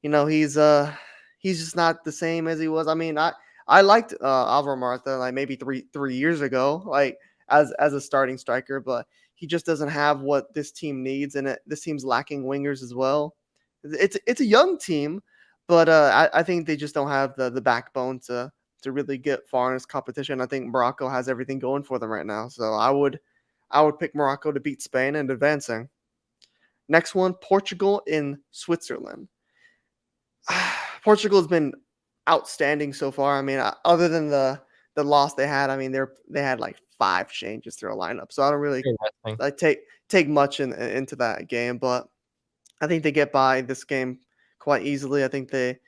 you 0.02 0.10
know, 0.10 0.26
he's 0.26 0.56
uh 0.56 0.94
he's 1.38 1.58
just 1.58 1.76
not 1.76 2.04
the 2.04 2.12
same 2.12 2.48
as 2.48 2.58
he 2.58 2.68
was. 2.68 2.88
I 2.88 2.94
mean, 2.94 3.18
I 3.18 3.32
I 3.68 3.80
liked 3.80 4.14
uh, 4.20 4.46
Alvaro 4.48 4.76
Morata 4.76 5.16
like 5.16 5.34
maybe 5.34 5.56
three 5.56 5.86
three 5.92 6.16
years 6.16 6.40
ago, 6.40 6.82
like 6.86 7.18
as 7.48 7.72
as 7.78 7.94
a 7.94 8.00
starting 8.00 8.38
striker, 8.38 8.80
but 8.80 9.06
he 9.34 9.46
just 9.46 9.66
doesn't 9.66 9.88
have 9.88 10.20
what 10.20 10.52
this 10.54 10.70
team 10.70 11.02
needs, 11.02 11.34
and 11.34 11.48
it, 11.48 11.60
this 11.66 11.80
team's 11.80 12.04
lacking 12.04 12.44
wingers 12.44 12.82
as 12.82 12.94
well. 12.94 13.34
It's 13.84 14.16
it's 14.26 14.40
a 14.40 14.46
young 14.46 14.78
team, 14.78 15.22
but 15.68 15.88
uh, 15.88 16.28
I, 16.32 16.40
I 16.40 16.42
think 16.42 16.66
they 16.66 16.76
just 16.76 16.94
don't 16.94 17.08
have 17.08 17.34
the 17.36 17.50
the 17.50 17.60
backbone 17.60 18.20
to 18.26 18.52
to 18.82 18.92
really 18.92 19.18
get 19.18 19.48
far 19.48 19.70
in 19.70 19.76
this 19.76 19.86
competition. 19.86 20.40
I 20.40 20.46
think 20.46 20.66
Morocco 20.66 21.08
has 21.08 21.28
everything 21.28 21.58
going 21.58 21.82
for 21.82 21.98
them 21.98 22.10
right 22.10 22.26
now, 22.26 22.48
so 22.48 22.74
I 22.74 22.90
would 22.90 23.18
I 23.72 23.82
would 23.82 23.98
pick 23.98 24.14
Morocco 24.14 24.52
to 24.52 24.60
beat 24.60 24.82
Spain 24.82 25.16
and 25.16 25.30
advancing. 25.30 25.88
Next 26.88 27.14
one, 27.14 27.34
Portugal 27.34 28.02
in 28.06 28.38
Switzerland. 28.50 29.28
Portugal 31.04 31.38
has 31.38 31.48
been 31.48 31.72
outstanding 32.28 32.92
so 32.92 33.10
far. 33.10 33.38
I 33.38 33.42
mean, 33.42 33.58
uh, 33.58 33.74
other 33.84 34.08
than 34.08 34.28
the 34.28 34.60
the 34.94 35.04
loss 35.04 35.34
they 35.34 35.46
had, 35.46 35.70
I 35.70 35.76
mean, 35.76 35.92
they're 35.92 36.12
they 36.28 36.42
had 36.42 36.60
like 36.60 36.76
five 36.98 37.30
changes 37.30 37.76
through 37.76 37.94
a 37.94 37.96
lineup, 37.96 38.30
so 38.30 38.42
I 38.42 38.50
don't 38.50 38.60
really. 38.60 38.82
I 39.40 39.50
take 39.50 39.80
take 40.08 40.28
much 40.28 40.60
in, 40.60 40.72
into 40.72 41.16
that 41.16 41.48
game, 41.48 41.78
but 41.78 42.08
I 42.80 42.86
think 42.86 43.02
they 43.02 43.12
get 43.12 43.32
by 43.32 43.62
this 43.62 43.84
game 43.84 44.18
quite 44.58 44.82
easily. 44.82 45.24
I 45.24 45.28
think 45.28 45.50
they 45.50 45.78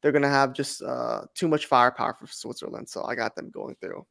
they're 0.00 0.12
gonna 0.12 0.28
have 0.28 0.52
just 0.52 0.82
uh, 0.82 1.22
too 1.34 1.48
much 1.48 1.66
firepower 1.66 2.14
for 2.14 2.26
Switzerland, 2.26 2.88
so 2.88 3.04
I 3.04 3.14
got 3.14 3.34
them 3.34 3.50
going 3.50 3.74
through. 3.80 4.06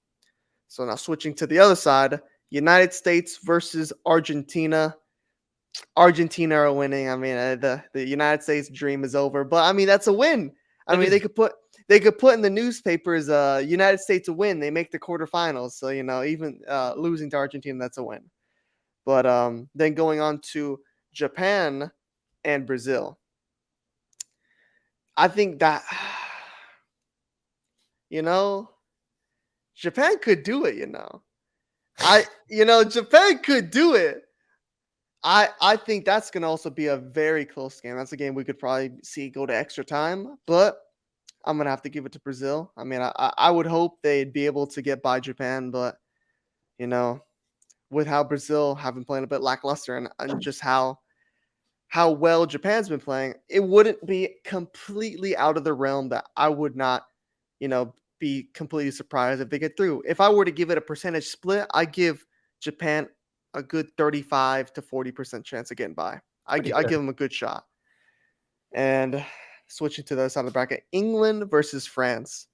So 0.67 0.85
now 0.85 0.95
switching 0.95 1.33
to 1.35 1.47
the 1.47 1.59
other 1.59 1.75
side, 1.75 2.19
United 2.51 2.93
States 2.93 3.39
versus 3.43 3.91
Argentina. 4.05 4.95
Argentina 5.95 6.55
are 6.55 6.73
winning. 6.73 7.09
I 7.09 7.15
mean, 7.15 7.37
uh, 7.37 7.55
the 7.55 7.83
the 7.93 8.05
United 8.05 8.43
States 8.43 8.69
dream 8.69 9.03
is 9.03 9.15
over, 9.15 9.43
but 9.43 9.63
I 9.63 9.73
mean 9.73 9.87
that's 9.87 10.07
a 10.07 10.13
win. 10.13 10.51
I 10.87 10.97
mean, 10.97 11.09
they 11.09 11.19
could 11.19 11.35
put 11.35 11.53
they 11.87 11.99
could 11.99 12.17
put 12.17 12.33
in 12.33 12.41
the 12.41 12.49
newspapers, 12.49 13.29
uh, 13.29 13.63
United 13.65 13.99
States 13.99 14.27
a 14.27 14.33
win. 14.33 14.59
They 14.59 14.69
make 14.69 14.91
the 14.91 14.99
quarterfinals, 14.99 15.71
so 15.71 15.89
you 15.89 16.03
know 16.03 16.23
even 16.23 16.59
uh, 16.67 16.93
losing 16.97 17.29
to 17.31 17.37
Argentina, 17.37 17.79
that's 17.79 17.97
a 17.97 18.03
win. 18.03 18.23
But 19.05 19.25
um, 19.25 19.69
then 19.73 19.93
going 19.93 20.19
on 20.19 20.41
to 20.51 20.79
Japan 21.13 21.89
and 22.43 22.67
Brazil, 22.67 23.17
I 25.15 25.29
think 25.29 25.59
that 25.59 25.83
you 28.09 28.21
know 28.21 28.69
Japan 29.73 30.19
could 30.19 30.43
do 30.43 30.65
it. 30.65 30.75
You 30.75 30.87
know, 30.87 31.23
I 32.03 32.25
you 32.49 32.65
know 32.65 32.83
Japan 32.83 33.39
could 33.39 33.71
do 33.71 33.95
it. 33.95 34.23
I 35.23 35.49
I 35.61 35.75
think 35.75 36.05
that's 36.05 36.31
gonna 36.31 36.49
also 36.49 36.69
be 36.69 36.87
a 36.87 36.97
very 36.97 37.45
close 37.45 37.79
game. 37.79 37.95
That's 37.95 38.13
a 38.13 38.17
game 38.17 38.33
we 38.33 38.43
could 38.43 38.59
probably 38.59 38.91
see 39.03 39.29
go 39.29 39.45
to 39.45 39.55
extra 39.55 39.83
time, 39.83 40.37
but 40.47 40.77
I'm 41.45 41.57
gonna 41.57 41.69
have 41.69 41.81
to 41.83 41.89
give 41.89 42.05
it 42.05 42.11
to 42.13 42.19
Brazil. 42.19 42.71
I 42.77 42.83
mean, 42.83 43.01
I 43.01 43.11
I 43.17 43.33
I 43.37 43.51
would 43.51 43.67
hope 43.67 44.01
they'd 44.01 44.33
be 44.33 44.45
able 44.45 44.67
to 44.67 44.81
get 44.81 45.01
by 45.01 45.19
Japan, 45.19 45.71
but 45.71 45.95
you 46.79 46.87
know, 46.87 47.21
with 47.91 48.07
how 48.07 48.23
Brazil 48.23 48.73
have 48.75 48.95
been 48.95 49.05
playing 49.05 49.23
a 49.23 49.27
bit 49.27 49.41
lackluster 49.41 49.97
and, 49.97 50.09
and 50.19 50.41
just 50.41 50.61
how 50.61 50.97
how 51.89 52.09
well 52.09 52.45
Japan's 52.45 52.87
been 52.87 53.01
playing, 53.01 53.33
it 53.49 53.59
wouldn't 53.59 54.05
be 54.07 54.35
completely 54.45 55.35
out 55.35 55.57
of 55.57 55.65
the 55.65 55.73
realm 55.73 56.07
that 56.09 56.25
I 56.37 56.47
would 56.47 56.75
not, 56.75 57.03
you 57.59 57.67
know, 57.67 57.93
be 58.21 58.47
completely 58.53 58.91
surprised 58.91 59.41
if 59.41 59.49
they 59.49 59.59
get 59.59 59.75
through. 59.75 60.03
If 60.07 60.21
I 60.21 60.29
were 60.29 60.45
to 60.45 60.51
give 60.51 60.69
it 60.69 60.77
a 60.77 60.81
percentage 60.81 61.25
split, 61.25 61.67
I 61.73 61.83
give 61.83 62.25
Japan 62.61 63.09
a 63.53 63.61
good 63.61 63.91
35 63.97 64.71
to 64.73 64.81
40% 64.81 65.43
chance 65.43 65.71
of 65.71 65.77
getting 65.77 65.95
by. 65.95 66.21
I, 66.47 66.57
Pretty 66.57 66.73
I 66.73 66.83
give 66.83 66.99
them 66.99 67.09
a 67.09 67.13
good 67.13 67.33
shot. 67.33 67.65
And 68.71 69.25
switching 69.67 70.05
to 70.05 70.15
the 70.15 70.21
other 70.21 70.29
side 70.29 70.41
of 70.41 70.45
the 70.45 70.51
bracket, 70.51 70.85
England 70.93 71.49
versus 71.49 71.85
France. 71.85 72.47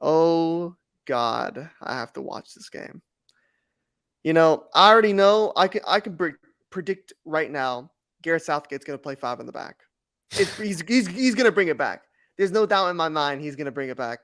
Oh 0.00 0.76
God, 1.06 1.68
I 1.82 1.94
have 1.94 2.12
to 2.14 2.22
watch 2.22 2.54
this 2.54 2.70
game. 2.70 3.02
You 4.22 4.32
know, 4.32 4.64
I 4.74 4.90
already 4.90 5.12
know. 5.12 5.52
I 5.56 5.68
can 5.68 5.82
I 5.86 6.00
can 6.00 6.16
pre- 6.16 6.32
predict 6.70 7.12
right 7.26 7.50
now. 7.50 7.90
Gareth 8.22 8.44
Southgate's 8.44 8.84
gonna 8.84 8.96
play 8.96 9.14
five 9.14 9.40
in 9.40 9.46
the 9.46 9.52
back. 9.52 9.80
It's, 10.32 10.56
he's 10.56 10.80
he's 10.80 11.06
he's 11.06 11.34
gonna 11.34 11.52
bring 11.52 11.68
it 11.68 11.76
back. 11.76 12.04
There's 12.38 12.52
no 12.52 12.64
doubt 12.64 12.88
in 12.88 12.96
my 12.96 13.10
mind 13.10 13.42
he's 13.42 13.54
gonna 13.54 13.70
bring 13.70 13.90
it 13.90 13.98
back. 13.98 14.20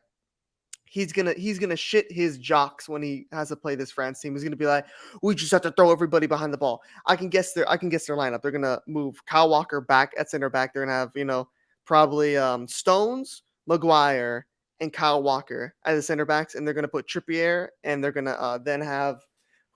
He's 0.93 1.13
gonna 1.13 1.35
he's 1.35 1.61
gonna 1.61 1.77
shit 1.77 2.11
his 2.11 2.37
jocks 2.37 2.89
when 2.89 3.01
he 3.01 3.29
has 3.31 3.51
to 3.51 3.57
play 3.57 3.77
this 3.77 3.93
France 3.93 4.19
team. 4.19 4.35
He's 4.35 4.43
gonna 4.43 4.57
be 4.57 4.67
like, 4.67 4.87
we 5.23 5.37
just 5.37 5.53
have 5.53 5.63
to 5.63 5.71
throw 5.71 5.93
everybody 5.93 6.27
behind 6.27 6.53
the 6.53 6.59
ball. 6.59 6.83
I 7.07 7.15
can 7.15 7.29
guess 7.29 7.53
their 7.53 7.69
I 7.71 7.77
can 7.77 7.91
guess 7.91 8.07
their 8.07 8.17
lineup. 8.17 8.43
They're 8.43 8.51
gonna 8.51 8.81
move 8.89 9.25
Kyle 9.25 9.49
Walker 9.49 9.81
back 9.81 10.13
at 10.19 10.31
center 10.31 10.51
back. 10.51 10.75
They're 10.75 10.85
gonna 10.85 10.99
have 10.99 11.13
you 11.15 11.25
know 11.25 11.49
probably 11.87 12.37
um, 12.37 12.67
Stones, 12.67 13.43
Maguire, 13.69 14.47
and 14.81 14.93
Kyle 14.93 15.23
Walker 15.23 15.77
as 15.85 15.97
the 15.97 16.03
center 16.03 16.25
backs, 16.25 16.57
and 16.57 16.67
they're 16.67 16.75
gonna 16.75 16.89
put 16.89 17.07
Trippier, 17.07 17.69
and 17.85 18.03
they're 18.03 18.11
gonna 18.11 18.33
uh, 18.33 18.59
then 18.59 18.81
have 18.81 19.21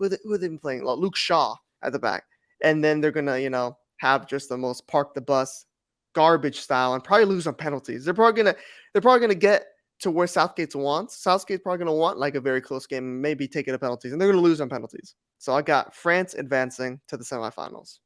who 0.00 0.08
they, 0.08 0.18
who 0.24 0.36
they 0.36 0.48
been 0.48 0.58
playing? 0.58 0.84
Luke 0.84 1.14
Shaw 1.14 1.54
at 1.84 1.92
the 1.92 1.98
back, 2.00 2.24
and 2.64 2.82
then 2.82 3.00
they're 3.00 3.12
gonna 3.12 3.38
you 3.38 3.50
know 3.50 3.78
have 3.98 4.26
just 4.26 4.48
the 4.48 4.58
most 4.58 4.84
park 4.88 5.14
the 5.14 5.20
bus 5.20 5.66
garbage 6.12 6.60
style 6.60 6.94
and 6.94 7.04
probably 7.04 7.26
lose 7.26 7.46
on 7.46 7.54
penalties. 7.54 8.04
They're 8.04 8.14
probably 8.14 8.42
gonna 8.42 8.56
they're 8.92 9.02
probably 9.02 9.20
gonna 9.20 9.36
get 9.36 9.66
to 10.05 10.11
where 10.11 10.26
Southgate's 10.28 10.76
wants. 10.76 11.16
Southgate's 11.18 11.62
probably 11.62 11.78
gonna 11.80 11.94
want 11.94 12.18
like 12.18 12.36
a 12.36 12.40
very 12.40 12.61
close 12.62 12.86
game, 12.86 13.20
maybe 13.20 13.48
taking 13.48 13.72
the 13.72 13.78
penalties, 13.78 14.12
and 14.12 14.20
they're 14.20 14.30
gonna 14.30 14.42
lose 14.42 14.61
on 14.61 14.68
penalties. 14.70 15.16
So 15.38 15.55
I 15.55 15.62
got 15.62 15.94
France 15.94 16.34
advancing 16.34 17.00
to 17.09 17.16
the 17.18 17.24
semifinals. 17.24 17.98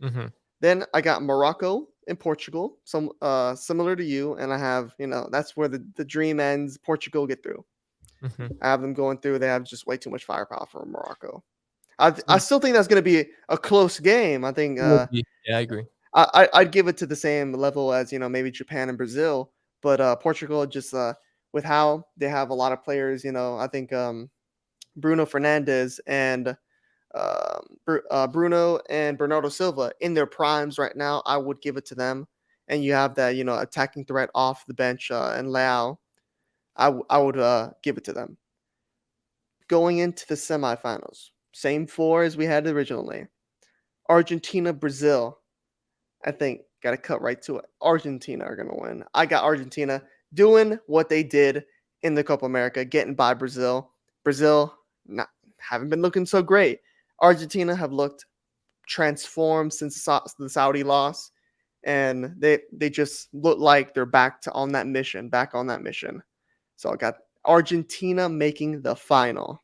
hmm 0.00 0.26
Then 0.60 0.84
I 0.94 1.00
got 1.00 1.22
Morocco 1.22 1.88
and 2.08 2.18
Portugal, 2.18 2.78
some 2.84 3.10
uh 3.20 3.54
similar 3.54 3.96
to 3.96 4.04
you, 4.04 4.34
and 4.34 4.52
I 4.52 4.58
have 4.58 4.94
you 4.98 5.06
know 5.06 5.28
that's 5.32 5.56
where 5.56 5.68
the, 5.68 5.84
the 5.96 6.04
dream 6.04 6.40
ends. 6.40 6.78
Portugal 6.78 7.26
get 7.26 7.42
through. 7.42 7.64
hmm 8.20 8.46
I 8.62 8.68
have 8.68 8.80
them 8.82 8.94
going 8.94 9.18
through. 9.18 9.38
They 9.38 9.48
have 9.48 9.64
just 9.64 9.86
way 9.86 9.96
too 9.96 10.10
much 10.10 10.24
firepower 10.24 10.66
for 10.70 10.84
Morocco. 10.86 11.42
I 11.98 12.08
I 12.08 12.38
Mm. 12.38 12.42
still 12.42 12.60
think 12.60 12.74
that's 12.74 12.88
going 12.88 13.02
to 13.04 13.10
be 13.10 13.30
a 13.48 13.58
close 13.58 14.00
game. 14.00 14.44
I 14.44 14.52
think 14.52 14.80
uh, 14.80 15.06
yeah, 15.12 15.58
I 15.58 15.60
agree. 15.60 15.84
I 16.14 16.24
I- 16.54 16.60
I'd 16.60 16.72
give 16.72 16.88
it 16.88 16.96
to 16.98 17.06
the 17.06 17.16
same 17.16 17.52
level 17.52 17.92
as 17.92 18.12
you 18.12 18.18
know 18.18 18.28
maybe 18.28 18.50
Japan 18.50 18.88
and 18.88 18.98
Brazil, 18.98 19.52
but 19.82 20.00
uh, 20.00 20.16
Portugal 20.16 20.66
just 20.66 20.94
uh, 20.94 21.14
with 21.52 21.64
how 21.64 22.04
they 22.16 22.28
have 22.28 22.50
a 22.50 22.54
lot 22.54 22.72
of 22.72 22.82
players. 22.82 23.24
You 23.24 23.32
know, 23.32 23.56
I 23.56 23.66
think 23.68 23.92
um, 23.92 24.30
Bruno 24.96 25.26
Fernandes 25.26 26.00
and 26.06 26.56
Bru- 27.84 28.02
uh, 28.10 28.26
Bruno 28.26 28.80
and 28.88 29.18
Bernardo 29.18 29.48
Silva 29.48 29.92
in 30.00 30.14
their 30.14 30.26
primes 30.26 30.78
right 30.78 30.96
now. 30.96 31.22
I 31.26 31.36
would 31.36 31.60
give 31.60 31.76
it 31.76 31.86
to 31.86 31.94
them. 31.94 32.26
And 32.68 32.84
you 32.84 32.92
have 32.92 33.14
that 33.16 33.36
you 33.36 33.44
know 33.44 33.58
attacking 33.58 34.04
threat 34.06 34.30
off 34.34 34.66
the 34.66 34.74
bench 34.74 35.10
uh, 35.10 35.34
and 35.36 35.48
Leao. 35.48 35.96
I 36.76 36.86
w- 36.86 37.04
I 37.10 37.18
would 37.18 37.38
uh, 37.38 37.70
give 37.82 37.98
it 37.98 38.04
to 38.04 38.12
them. 38.12 38.38
Going 39.68 39.98
into 39.98 40.26
the 40.26 40.34
semifinals, 40.34 41.30
same 41.52 41.86
four 41.86 42.22
as 42.22 42.36
we 42.36 42.46
had 42.46 42.66
originally. 42.66 43.26
Argentina, 44.08 44.72
Brazil. 44.72 45.38
I 46.24 46.30
think 46.30 46.62
got 46.82 46.92
to 46.92 46.96
cut 46.96 47.20
right 47.20 47.40
to 47.42 47.58
it. 47.58 47.64
Argentina 47.80 48.44
are 48.44 48.56
going 48.56 48.68
to 48.68 48.76
win. 48.80 49.04
I 49.14 49.26
got 49.26 49.44
Argentina 49.44 50.02
doing 50.34 50.78
what 50.86 51.08
they 51.08 51.22
did 51.22 51.64
in 52.02 52.14
the 52.14 52.24
Copa 52.24 52.46
America, 52.46 52.84
getting 52.84 53.14
by 53.14 53.34
Brazil. 53.34 53.92
Brazil 54.24 54.74
not 55.06 55.28
haven't 55.58 55.88
been 55.88 56.02
looking 56.02 56.26
so 56.26 56.42
great. 56.42 56.80
Argentina 57.20 57.74
have 57.74 57.92
looked 57.92 58.26
transformed 58.86 59.72
since 59.72 60.04
the 60.04 60.48
Saudi 60.48 60.82
loss, 60.82 61.30
and 61.84 62.34
they 62.38 62.60
they 62.72 62.90
just 62.90 63.28
look 63.32 63.58
like 63.58 63.94
they're 63.94 64.06
back 64.06 64.40
to 64.42 64.52
on 64.52 64.72
that 64.72 64.86
mission, 64.86 65.28
back 65.28 65.54
on 65.54 65.66
that 65.68 65.82
mission. 65.82 66.22
So 66.76 66.92
I 66.92 66.96
got 66.96 67.16
Argentina 67.44 68.28
making 68.28 68.82
the 68.82 68.96
final. 68.96 69.62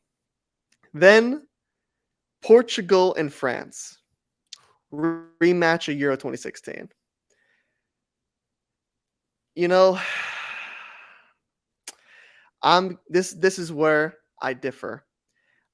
Then 0.93 1.47
Portugal 2.41 3.13
and 3.15 3.31
France 3.31 3.99
Re- 4.91 5.21
rematch 5.41 5.91
of 5.91 5.99
Euro 5.99 6.15
2016. 6.15 6.89
You 9.55 9.67
know, 9.67 9.99
I'm 12.61 12.99
this 13.07 13.33
this 13.33 13.59
is 13.59 13.71
where 13.71 14.15
I 14.41 14.53
differ. 14.53 15.05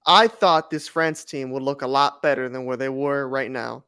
I 0.07 0.27
thought 0.27 0.69
this 0.69 0.87
France 0.87 1.25
team 1.25 1.51
would 1.51 1.63
look 1.63 1.81
a 1.81 1.87
lot 1.87 2.21
better 2.21 2.47
than 2.47 2.65
where 2.65 2.77
they 2.77 2.89
were 2.89 3.27
right 3.27 3.49
now. 3.49 3.85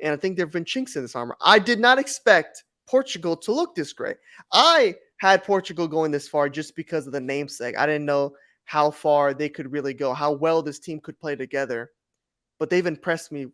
And 0.00 0.12
I 0.12 0.16
think 0.16 0.36
there 0.36 0.46
have 0.46 0.52
been 0.52 0.64
chinks 0.64 0.94
in 0.94 1.02
this 1.02 1.16
armor. 1.16 1.36
I 1.40 1.58
did 1.58 1.80
not 1.80 1.98
expect 1.98 2.64
Portugal 2.86 3.36
to 3.38 3.52
look 3.52 3.74
this 3.74 3.92
great. 3.92 4.16
I 4.52 4.94
had 5.18 5.44
Portugal 5.44 5.88
going 5.88 6.10
this 6.10 6.28
far 6.28 6.48
just 6.48 6.76
because 6.76 7.06
of 7.06 7.12
the 7.12 7.20
namesake. 7.20 7.76
I 7.76 7.86
didn't 7.86 8.04
know 8.04 8.34
how 8.64 8.90
far 8.90 9.32
they 9.32 9.48
could 9.48 9.72
really 9.72 9.94
go, 9.94 10.12
how 10.12 10.32
well 10.32 10.62
this 10.62 10.78
team 10.78 11.00
could 11.00 11.18
play 11.18 11.34
together. 11.34 11.90
But 12.58 12.70
they've 12.70 12.86
impressed 12.86 13.32
me 13.32 13.46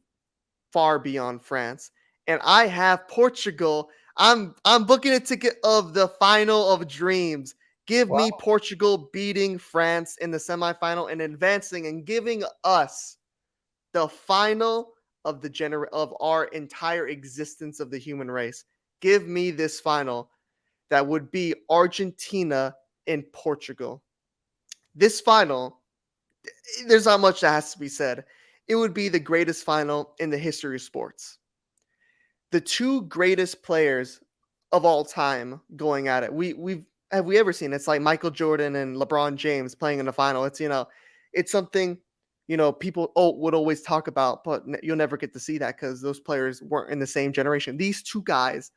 far 0.73 0.99
beyond 0.99 1.43
France. 1.43 1.91
And 2.27 2.41
I 2.45 2.67
have 2.67 3.09
Portugal. 3.09 3.89
I'm 4.17 4.55
I'm 4.65 4.85
booking 4.85 5.13
a 5.13 5.21
ticket 5.21 5.57
of 5.65 5.95
the 5.95 6.09
final 6.09 6.71
of 6.71 6.89
dreams. 6.89 7.55
Give 7.87 8.11
me 8.11 8.31
Portugal 8.39 9.11
beating 9.13 9.59
France 9.59 10.17
in 10.19 10.31
the 10.31 10.39
semifinal 10.39 11.11
and 11.11 11.21
advancing 11.21 11.87
and 11.89 12.05
giving 12.05 12.45
us 12.63 13.17
the 13.93 14.09
final 14.09 14.93
of 15.25 15.41
the 15.41 15.51
gener- 15.51 15.89
of 15.93 16.15
our 16.21 16.45
entire 16.47 17.09
existence 17.09 17.81
of 17.81 17.91
the 17.91 17.99
human 17.99 18.31
race. 18.31 18.65
Give 19.01 19.27
me 19.27 19.51
this 19.51 19.81
final 19.81 20.31
that 20.91 21.07
would 21.07 21.31
be 21.31 21.55
Argentina 21.71 22.75
and 23.07 23.25
Portugal. 23.33 24.03
This 24.95 25.21
final, 25.21 25.81
eh, 26.47 26.85
there's 26.87 27.07
not 27.07 27.21
much 27.21 27.41
that 27.41 27.51
has 27.51 27.73
to 27.73 27.79
be 27.79 27.89
said. 27.89 28.25
It 28.69 28.77
would 28.77 28.95
be 28.95 29.09
the 29.09 29.19
greatest 29.19 29.65
final 29.65 30.15
in 30.21 30.31
the 30.31 30.39
history 30.39 30.77
of 30.77 30.83
sports. 30.83 31.39
The 32.53 32.61
two 32.61 33.03
greatest 33.03 33.63
players 33.63 34.21
of 34.71 34.85
all 34.85 35.05
time 35.05 35.61
going 35.77 36.09
at 36.09 36.23
it. 36.23 36.33
We 36.33 36.55
we've 36.55 36.85
have 37.13 37.27
we 37.27 37.39
ever 37.39 37.53
seen? 37.53 37.73
It's 37.73 37.87
like 37.87 38.01
Michael 38.01 38.31
Jordan 38.31 38.77
and 38.77 38.97
LeBron 38.97 39.37
James 39.37 39.75
playing 39.75 40.01
in 40.01 40.07
the 40.07 40.13
final. 40.13 40.45
It's 40.45 40.61
you 40.61 40.69
know, 40.69 40.87
it's 41.33 41.53
something 41.53 41.99
you 42.49 42.57
know 42.57 42.73
people 42.73 43.13
oh, 43.17 43.37
would 43.37 43.55
always 43.55 43.83
talk 43.83 44.09
about, 44.09 44.43
but 44.45 44.65
you'll 44.83 44.97
never 44.97 45.17
get 45.17 45.33
to 45.35 45.41
see 45.41 45.59
that 45.59 45.77
because 45.77 46.01
those 46.01 46.21
players 46.21 46.63
weren't 46.63 46.91
in 46.91 46.99
the 46.99 47.07
same 47.07 47.33
generation. 47.33 47.77
These 47.77 48.03
two 48.03 48.23
guys 48.23 48.73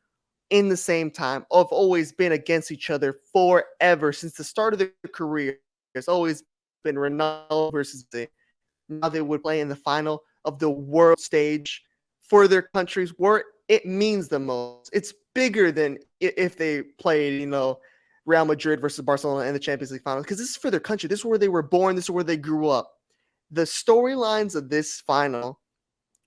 in 0.52 0.70
the 0.70 0.78
same 0.78 1.10
time 1.10 1.46
have 1.52 1.68
always 1.68 2.12
been 2.12 2.34
against 2.34 2.72
each 2.72 2.90
other 2.90 3.20
forever 3.34 4.14
since 4.14 4.34
the 4.34 4.44
start 4.44 4.74
of 4.74 4.80
their 4.80 4.92
career. 5.14 5.58
It's 5.96 6.08
always 6.08 6.44
been 6.84 6.96
Ronaldo 6.96 7.72
versus 7.72 8.06
the 8.12 8.28
now 8.90 9.10
they 9.10 9.22
would 9.22 9.42
play 9.42 9.62
in 9.62 9.70
the 9.70 9.76
final 9.76 10.24
of 10.44 10.60
the 10.60 10.70
world 10.70 11.20
stage 11.20 11.84
for 12.22 12.48
their 12.48 12.62
countries 12.62 13.14
where 13.18 13.44
it 13.68 13.86
means 13.86 14.28
the 14.28 14.40
most. 14.40 14.92
It's 14.94 15.14
bigger 15.34 15.72
than 15.72 15.98
if 16.20 16.56
they 16.56 16.84
played, 16.84 17.42
you 17.42 17.48
know, 17.48 17.80
Real 18.26 18.46
Madrid 18.46 18.82
versus 18.82 19.04
Barcelona 19.06 19.48
in 19.48 19.54
the 19.54 19.60
Champions 19.60 19.92
League 19.92 20.04
final 20.04 20.22
because 20.24 20.38
this 20.38 20.50
is 20.50 20.58
for 20.58 20.72
their 20.72 20.80
country. 20.80 21.08
This 21.08 21.20
is 21.20 21.26
where 21.26 21.38
they 21.38 21.50
were 21.50 21.62
born. 21.62 21.96
This 21.96 22.06
is 22.06 22.12
where 22.12 22.24
they 22.24 22.38
grew 22.38 22.68
up. 22.68 22.92
The 23.52 23.64
storylines 23.64 24.56
of 24.56 24.70
this 24.70 25.02
final 25.02 25.60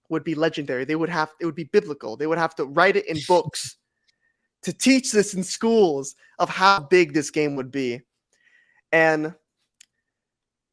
would 0.08 0.24
be 0.24 0.34
legendary. 0.34 0.84
They 0.84 0.96
would 0.96 1.08
have 1.08 1.30
it 1.40 1.46
would 1.46 1.54
be 1.54 1.64
biblical. 1.64 2.16
They 2.16 2.26
would 2.26 2.38
have 2.38 2.54
to 2.56 2.64
write 2.64 2.96
it 2.96 3.06
in 3.06 3.18
books 3.26 3.76
to 4.62 4.72
teach 4.72 5.12
this 5.12 5.34
in 5.34 5.42
schools 5.42 6.14
of 6.38 6.48
how 6.48 6.80
big 6.80 7.12
this 7.12 7.30
game 7.30 7.56
would 7.56 7.70
be. 7.70 8.00
And 8.92 9.34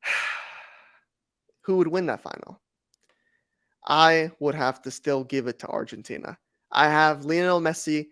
who 1.62 1.78
would 1.78 1.88
win 1.88 2.06
that 2.06 2.22
final? 2.22 2.62
I 3.88 4.32
would 4.40 4.56
have 4.56 4.82
to 4.84 4.92
still 4.92 5.24
give 5.24 5.48
it 5.48 5.60
to 5.60 5.68
Argentina. 5.68 6.38
I 6.72 6.90
have 6.90 7.26
Lionel 7.26 7.62
Messi 7.62 8.08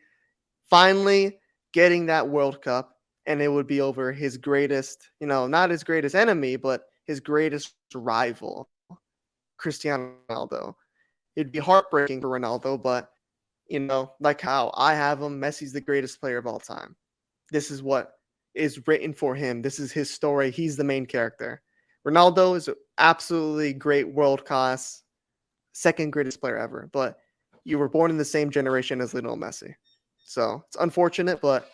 finally 0.70 1.40
getting 1.74 2.06
that 2.06 2.30
World 2.30 2.62
Cup, 2.62 2.93
and 3.26 3.42
it 3.42 3.48
would 3.48 3.68
be 3.68 3.82
over 3.82 4.12
his 4.12 4.38
greatest, 4.38 5.10
you 5.20 5.28
know, 5.28 5.48
not 5.48 5.70
his 5.70 5.84
greatest 5.84 6.16
enemy, 6.16 6.56
but 6.56 6.86
his 7.06 7.20
greatest 7.20 7.74
rival, 7.94 8.70
Cristiano 9.58 10.16
Ronaldo. 10.30 10.76
It'd 11.36 11.52
be 11.52 11.60
heartbreaking 11.60 12.22
for 12.22 12.30
Ronaldo, 12.30 12.82
but 12.82 13.10
you 13.68 13.80
know, 13.80 14.14
like 14.20 14.42
how 14.42 14.72
I 14.76 14.94
have 14.94 15.22
him, 15.22 15.40
Messi's 15.40 15.74
the 15.74 15.82
greatest 15.82 16.20
player 16.20 16.38
of 16.38 16.46
all 16.46 16.60
time. 16.60 16.96
This 17.52 17.72
is 17.72 17.82
what 17.82 18.14
is 18.54 18.86
written 18.88 19.14
for 19.14 19.36
him. 19.36 19.62
This 19.62 19.80
is 19.80 19.92
his 19.92 20.12
story. 20.12 20.52
He's 20.52 20.76
the 20.76 20.84
main 20.84 21.06
character. 21.06 21.62
Ronaldo 22.06 22.58
is 22.58 22.70
absolutely 22.98 23.74
great, 23.74 24.08
world 24.08 24.46
class, 24.46 25.04
second 25.72 26.12
greatest 26.12 26.42
player 26.42 26.58
ever. 26.58 26.90
But 26.92 27.18
you 27.64 27.80
were 27.80 27.90
born 27.90 28.12
in 28.12 28.18
the 28.18 28.26
same 28.26 28.50
generation 28.50 29.00
as 29.00 29.14
Lionel 29.14 29.38
Messi, 29.38 29.74
so 30.18 30.64
it's 30.68 30.78
unfortunate, 30.80 31.40
but 31.42 31.70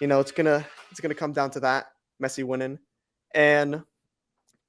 you 0.00 0.06
know 0.06 0.20
it's 0.20 0.32
gonna 0.32 0.66
it's 0.90 1.00
gonna 1.00 1.14
come 1.14 1.32
down 1.32 1.50
to 1.52 1.60
that 1.60 1.86
Messi 2.22 2.44
winning, 2.44 2.78
and 3.34 3.82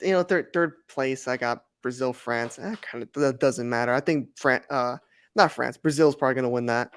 you 0.01 0.11
know 0.11 0.23
third 0.23 0.51
third 0.53 0.73
place 0.87 1.27
I 1.27 1.37
got 1.37 1.63
Brazil 1.81 2.13
France. 2.13 2.57
That 2.57 2.81
kind 2.81 3.03
of 3.03 3.11
that 3.13 3.39
doesn't 3.39 3.69
matter. 3.69 3.93
I 3.93 3.99
think 3.99 4.29
France, 4.37 4.65
uh, 4.69 4.97
not 5.35 5.51
France, 5.51 5.77
Brazil's 5.77 6.15
probably 6.15 6.35
gonna 6.35 6.49
win 6.49 6.65
that 6.67 6.91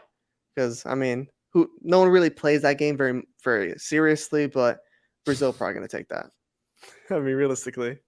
because 0.55 0.85
I 0.87 0.95
mean 0.95 1.29
who 1.53 1.71
no 1.83 2.01
one 2.01 2.09
really 2.09 2.31
plays 2.31 2.63
that 2.63 2.79
game 2.79 2.97
very 2.97 3.23
very 3.45 3.75
seriously, 3.77 4.47
but 4.47 4.81
Brazil 5.25 5.53
probably 5.53 5.75
gonna 5.75 5.89
take 5.89 6.09
that. 6.09 6.27
I 7.11 7.15
mean 7.15 7.35
realistically. 7.35 7.99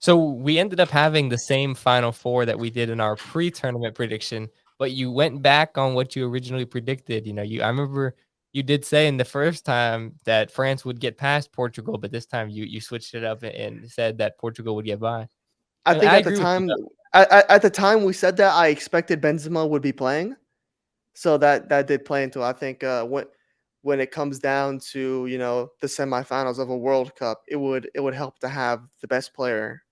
So 0.00 0.16
we 0.16 0.58
ended 0.58 0.80
up 0.80 0.88
having 0.88 1.28
the 1.28 1.36
same 1.36 1.74
final 1.74 2.10
four 2.10 2.46
that 2.46 2.58
we 2.58 2.70
did 2.70 2.88
in 2.88 3.00
our 3.00 3.16
pre-tournament 3.16 3.94
prediction, 3.94 4.48
but 4.80 4.92
you 4.92 5.12
went 5.12 5.42
back 5.42 5.76
on 5.76 5.92
what 5.92 6.16
you 6.16 6.26
originally 6.26 6.64
predicted. 6.64 7.26
You 7.26 7.34
know, 7.34 7.42
you 7.42 7.62
I 7.62 7.68
remember 7.68 8.16
you 8.52 8.62
did 8.62 8.82
say 8.84 9.06
in 9.06 9.18
the 9.18 9.24
first 9.26 9.66
time 9.66 10.18
that 10.24 10.50
France 10.50 10.86
would 10.86 10.98
get 10.98 11.18
past 11.18 11.52
Portugal, 11.52 11.98
but 11.98 12.10
this 12.10 12.24
time 12.26 12.48
you 12.48 12.64
you 12.64 12.80
switched 12.80 13.14
it 13.14 13.22
up 13.22 13.42
and 13.42 13.88
said 13.88 14.16
that 14.18 14.38
Portugal 14.38 14.74
would 14.76 14.86
get 14.86 14.98
by. 14.98 15.28
I 15.84 15.94
And 15.94 16.00
think 16.00 16.12
I 16.12 16.16
at 16.16 16.24
the 16.24 16.30
agree 16.30 16.38
with 16.38 16.54
you, 16.56 16.66
time, 16.66 16.70
at, 17.12 17.30
at, 17.30 17.50
at 17.50 17.62
the 17.62 17.70
time 17.70 18.04
we 18.04 18.14
said 18.14 18.38
that, 18.38 18.54
I 18.54 18.68
expected 18.68 19.20
Benzema 19.20 19.68
would 19.68 19.82
be 19.82 19.92
playing, 19.92 20.34
so 21.12 21.36
that 21.38 21.68
that 21.68 21.86
did 21.86 22.06
play 22.06 22.24
into. 22.24 22.42
I 22.42 22.54
think 22.54 22.82
uh, 22.82 23.04
when 23.04 23.26
when 23.82 24.00
it 24.00 24.10
comes 24.10 24.38
down 24.38 24.78
to 24.92 25.26
you 25.26 25.36
know 25.36 25.68
the 25.82 25.88
semifinals 25.88 26.58
of 26.58 26.70
a 26.70 26.76
World 26.76 27.14
Cup, 27.16 27.42
it 27.48 27.56
would 27.56 27.90
it 27.94 28.00
would 28.00 28.14
help 28.14 28.38
to 28.38 28.48
have 28.48 28.80
the 29.02 29.08
best 29.08 29.34
player 29.34 29.82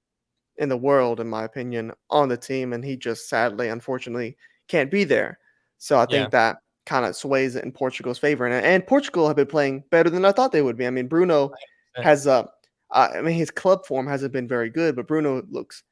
in 0.57 0.71
the 0.71 0.77
world, 0.77 1.21
in 1.21 1.29
my 1.29 1.45
opinion, 1.45 1.93
on 2.09 2.29
the 2.31 2.37
team, 2.39 2.73
and 2.73 2.83
he 2.83 2.97
just 2.97 3.29
sadly, 3.29 3.69
unfortunately, 3.69 4.37
can't 4.69 4.91
be 4.91 5.05
there. 5.05 5.39
So 5.79 5.99
I 5.99 6.07
think 6.07 6.27
Yeah. 6.27 6.29
that 6.29 6.59
kind 6.87 7.05
of 7.05 7.15
sways 7.17 7.57
it 7.57 7.65
in 7.65 7.73
Portugal's 7.73 8.19
favor. 8.19 8.47
And, 8.47 8.65
and 8.65 8.87
Portugal 8.87 9.27
have 9.27 9.37
been 9.37 9.47
playing 9.47 9.85
better 9.91 10.11
than 10.11 10.25
I 10.25 10.33
thought 10.33 10.53
they 10.53 10.63
would 10.63 10.77
be. 10.77 10.87
I 10.87 10.91
mean, 10.91 11.07
Bruno 11.09 11.53
has 11.97 12.27
uh, 12.27 12.45
uh, 12.91 13.09
I 13.15 13.21
mean, 13.21 13.35
his 13.35 13.51
club 13.51 13.85
form 13.87 14.07
hasn't 14.07 14.33
been 14.33 14.49
very 14.49 14.71
good, 14.71 14.97
but 14.97 15.07
Bruno 15.07 15.43
looks 15.51 15.83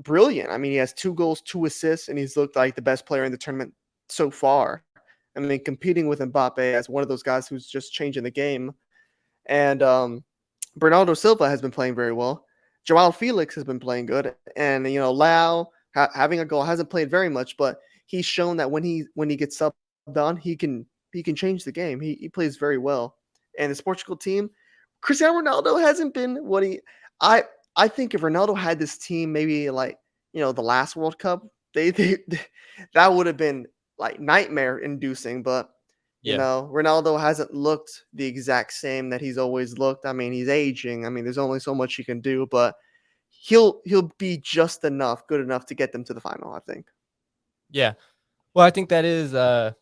brilliant. 0.00 0.50
I 0.50 0.58
mean, 0.58 0.72
he 0.72 0.76
has 0.78 0.92
two 0.92 1.14
goals, 1.14 1.40
two 1.40 1.64
assists, 1.64 2.08
and 2.08 2.18
he's 2.18 2.36
looked 2.36 2.56
like 2.56 2.74
the 2.74 2.82
best 2.82 3.06
player 3.06 3.24
in 3.24 3.32
the 3.32 3.38
tournament 3.38 3.72
so 4.08 4.30
far. 4.30 4.82
I 5.36 5.40
mean, 5.40 5.62
competing 5.64 6.08
with 6.08 6.20
Mbappe 6.20 6.58
as 6.58 6.88
one 6.88 7.02
of 7.02 7.08
those 7.08 7.22
guys 7.22 7.48
who's 7.48 7.66
just 7.66 7.92
changing 7.92 8.24
the 8.24 8.30
game. 8.30 8.74
And 9.46 9.82
um, 9.82 10.24
Bernardo 10.76 11.14
Silva 11.14 11.48
has 11.48 11.60
been 11.60 11.70
playing 11.70 11.94
very 11.94 12.12
well. 12.12 12.44
Joao 12.84 13.10
Felix 13.10 13.54
has 13.54 13.64
been 13.64 13.80
playing 13.80 14.06
good, 14.06 14.34
and 14.56 14.90
you 14.90 15.00
know, 15.00 15.12
Leao 15.12 15.66
ha- 15.94 16.10
having 16.14 16.40
a 16.40 16.44
goal 16.44 16.62
hasn't 16.62 16.90
played 16.90 17.10
very 17.10 17.28
much, 17.28 17.56
but 17.56 17.80
he's 18.06 18.26
shown 18.26 18.56
that 18.58 18.70
when 18.70 18.84
he 18.84 19.04
when 19.14 19.30
he 19.30 19.36
gets 19.36 19.58
subbed 19.58 19.72
on, 20.16 20.36
he 20.36 20.56
can 20.56 20.86
he 21.12 21.22
can 21.22 21.36
change 21.36 21.64
the 21.64 21.72
game. 21.72 22.00
He 22.00 22.14
he 22.20 22.28
plays 22.28 22.56
very 22.56 22.78
well. 22.78 23.16
And 23.58 23.70
this 23.70 23.80
Portugal 23.80 24.16
team, 24.16 24.50
Cristiano 25.02 25.40
Ronaldo 25.40 25.80
hasn't 25.80 26.14
been 26.14 26.36
what 26.46 26.62
he 26.62 26.80
I 27.20 27.44
I 27.76 27.88
think 27.88 28.14
if 28.14 28.22
Ronaldo 28.22 28.56
had 28.56 28.78
this 28.78 28.98
team 28.98 29.32
maybe 29.32 29.70
like, 29.70 29.98
you 30.32 30.40
know, 30.40 30.52
the 30.52 30.62
last 30.62 30.96
World 30.96 31.18
Cup, 31.18 31.46
they, 31.74 31.90
they 31.92 32.18
that 32.94 33.12
would 33.12 33.26
have 33.26 33.36
been 33.36 33.66
like 33.98 34.20
nightmare 34.20 34.78
inducing, 34.78 35.42
but 35.42 35.70
you 36.22 36.34
Yeah. 36.34 36.38
know, 36.38 36.70
Ronaldo 36.72 37.20
hasn't 37.20 37.54
looked 37.54 38.04
the 38.12 38.26
exact 38.26 38.72
same 38.72 39.10
that 39.10 39.20
he's 39.20 39.38
always 39.38 39.78
looked. 39.78 40.04
I 40.06 40.12
mean, 40.12 40.32
he's 40.32 40.48
aging. 40.48 41.06
I 41.06 41.10
mean, 41.10 41.24
there's 41.24 41.38
only 41.38 41.60
so 41.60 41.74
much 41.74 41.94
he 41.94 42.04
can 42.04 42.20
do, 42.20 42.46
but 42.50 42.74
he'll 43.30 43.80
he'll 43.84 44.10
be 44.18 44.38
just 44.38 44.84
enough, 44.84 45.26
good 45.28 45.40
enough 45.40 45.66
to 45.66 45.74
get 45.74 45.92
them 45.92 46.04
to 46.04 46.14
the 46.14 46.20
final, 46.20 46.52
I 46.52 46.60
think. 46.60 46.86
Yeah. 47.70 47.94
Well, 48.54 48.64
I 48.64 48.70
think 48.70 48.88
that 48.88 49.04
is 49.04 49.34
uh 49.34 49.72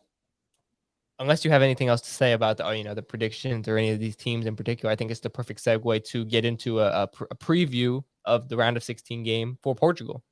unless 1.19 1.45
you 1.45 1.51
have 1.51 1.63
anything 1.63 1.89
else 1.89 2.01
to 2.01 2.11
say 2.11 2.33
about 2.33 2.57
the, 2.57 2.67
uh, 2.67 2.73
you 2.73 2.85
know 2.85 2.95
the 2.95 3.03
predictions 3.03 3.69
or 3.69 3.77
any 3.77 3.91
of 3.91 4.01
these 4.01 4.17
teams 4.17 4.47
in 4.47 4.57
particular, 4.57 4.93
I 4.93 4.97
think 4.97 5.11
it's 5.11 5.21
the 5.21 5.31
perfect 5.31 5.65
segue 5.65 6.05
to 6.05 6.25
get 6.25 6.45
into 6.45 6.81
a, 6.81 7.03
a, 7.03 7.07
pr- 7.07 7.25
a 7.31 7.37
preview 7.37 8.03
of 8.25 8.49
the 8.49 8.57
round 8.57 8.77
of 8.77 8.83
16 8.83 9.23
game 9.23 9.59
for 9.63 9.75
Portugal. 9.75 10.23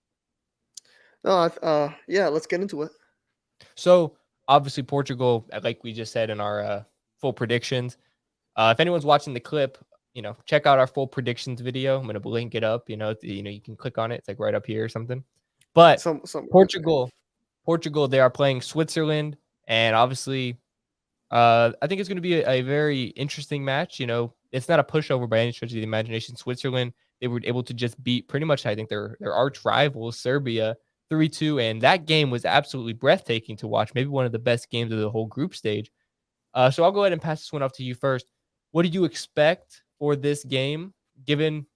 No, 1.25 1.33
uh 1.33 1.93
yeah, 2.09 2.29
let's 2.29 2.47
get 2.47 2.61
into 2.61 2.83
it. 2.83 2.91
So 3.75 4.17
obviously 4.49 4.83
Portugal, 4.83 5.49
uh, 5.53 5.61
like 5.63 5.83
we 5.85 5.93
just 5.93 6.13
said 6.13 6.31
in 6.31 6.41
our 6.41 6.61
uh, 6.63 6.83
full 7.21 7.33
predictions. 7.33 7.97
Uh, 8.57 8.73
if 8.75 8.81
anyone's 8.81 9.07
watching 9.07 9.33
the 9.33 9.41
clip, 9.41 9.79
you 10.15 10.21
know, 10.21 10.37
check 10.45 10.67
out 10.67 10.79
our 10.79 10.87
full 10.87 11.07
predictions 11.07 11.61
video. 11.61 11.99
I'm 11.99 12.07
gonna 12.07 12.19
link 12.19 12.55
it 12.55 12.65
up. 12.65 12.91
You 12.91 12.97
know, 12.97 13.15
you 13.23 13.43
know, 13.43 13.51
you 13.51 13.61
can 13.61 13.77
click 13.77 13.97
on 13.97 14.13
it. 14.13 14.17
It's 14.17 14.29
like 14.29 14.39
right 14.39 14.55
up 14.55 14.67
here 14.67 14.85
or 14.85 14.89
something. 14.89 15.25
But 15.75 16.01
Some 16.01 16.21
some 16.27 16.49
Portugal, 16.49 17.11
Portugal, 17.65 18.09
they 18.09 18.21
are 18.21 18.31
playing 18.31 18.61
Switzerland, 18.61 19.37
and 19.69 19.95
obviously, 19.95 20.59
uh, 21.31 21.73
I 21.81 21.87
think 21.87 22.01
it's 22.01 22.09
going 22.09 22.17
to 22.17 22.23
be 22.23 22.41
a, 22.41 22.51
a 22.51 22.63
very 22.63 23.05
interesting 23.05 23.65
match. 23.65 24.01
You 24.01 24.07
know, 24.07 24.35
it's 24.51 24.69
not 24.69 24.81
a 24.81 24.85
pushover 24.85 25.29
by 25.29 25.39
any 25.39 25.53
stretch 25.53 25.71
of 25.71 25.77
the 25.77 25.83
imagination. 25.83 26.37
Switzerland, 26.37 26.93
they 27.21 27.29
were 27.29 27.41
able 27.45 27.63
to 27.63 27.75
just 27.75 28.03
beat 28.03 28.29
pretty 28.29 28.47
much, 28.47 28.67
I 28.67 28.75
think, 28.75 28.89
their 28.89 29.17
their 29.21 29.33
arch 29.33 29.65
rivals, 29.65 30.19
Serbia, 30.19 30.77
three 31.09 31.29
two, 31.29 31.61
and 31.61 31.81
that 31.83 32.07
game 32.07 32.31
was 32.31 32.45
absolutely 32.45 32.95
breathtaking 32.95 33.57
to 33.59 33.69
watch. 33.69 33.95
Maybe 33.95 34.09
one 34.09 34.27
of 34.27 34.33
the 34.33 34.39
best 34.39 34.71
games 34.71 34.93
of 34.93 34.99
the 34.99 35.11
whole 35.11 35.27
group 35.27 35.55
stage. 35.55 35.91
Uh, 36.55 36.71
so 36.71 36.85
I'll 36.85 36.93
go 36.93 37.05
ahead 37.05 37.13
and 37.13 37.23
pass 37.23 37.41
this 37.41 37.53
one 37.53 37.63
off 37.63 37.73
to 37.75 37.85
you 37.85 37.95
first. 37.95 38.27
What 38.73 38.83
do 38.83 38.89
you 38.89 39.05
expect 39.05 39.83
for 39.99 40.17
this 40.17 40.45
game, 40.45 40.93
given 41.25 41.67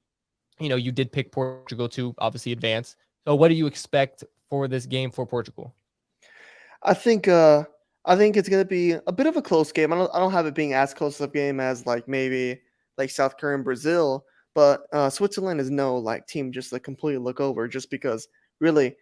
you 0.59 0.69
know 0.69 0.77
you 0.77 0.91
did 0.91 1.13
pick 1.13 1.33
Portugal 1.33 1.89
to 1.91 2.15
obviously 2.19 2.53
advance? 2.53 2.97
So 3.27 3.35
what 3.35 3.49
do 3.49 3.55
you 3.55 3.67
expect 3.67 4.25
for 4.51 4.69
this 4.69 4.87
game 4.87 5.11
for 5.11 5.27
Portugal? 5.27 5.75
I 6.83 6.95
think 6.95 7.29
uh 7.29 7.65
I 8.05 8.17
think 8.17 8.37
it's 8.37 8.49
gonna 8.49 8.65
be 8.65 8.93
a 8.93 9.13
bit 9.13 9.27
of 9.27 9.37
a 9.37 9.43
close 9.43 9.73
game. 9.73 9.93
I 9.93 9.97
don't 9.97 10.11
I 10.15 10.19
don't 10.19 10.33
have 10.33 10.47
it 10.47 10.55
being 10.55 10.75
as 10.75 10.95
close 10.95 11.21
of 11.21 11.31
a 11.31 11.33
game 11.33 11.61
as 11.61 11.87
like 11.87 12.07
maybe 12.09 12.61
like 12.99 13.11
South 13.11 13.37
Korea 13.37 13.57
and 13.57 13.65
Brazil, 13.65 14.25
but 14.55 14.87
uh 14.93 15.11
Switzerland 15.11 15.61
is 15.61 15.71
no 15.71 15.97
like 15.97 16.27
team 16.27 16.53
just 16.53 16.71
to 16.71 16.81
completely 16.81 17.23
look 17.23 17.41
over 17.41 17.67
just 17.69 17.91
because 17.91 18.29
really 18.61 18.97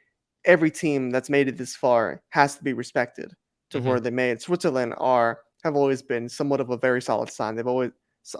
every 0.44 0.70
team 0.70 1.10
that's 1.10 1.30
made 1.30 1.48
it 1.48 1.56
this 1.56 1.74
far 1.76 2.22
has 2.30 2.56
to 2.56 2.64
be 2.64 2.72
respected 2.72 3.32
to 3.70 3.80
Mhm. 3.80 3.84
where 3.84 4.00
they 4.00 4.10
made. 4.10 4.40
Switzerland 4.40 4.94
are 4.98 5.40
have 5.64 5.76
always 5.76 6.02
been 6.02 6.28
somewhat 6.28 6.60
of 6.60 6.70
a 6.70 6.76
very 6.76 7.00
solid 7.00 7.30
sign. 7.30 7.54
They've 7.56 7.66
always 7.66 7.90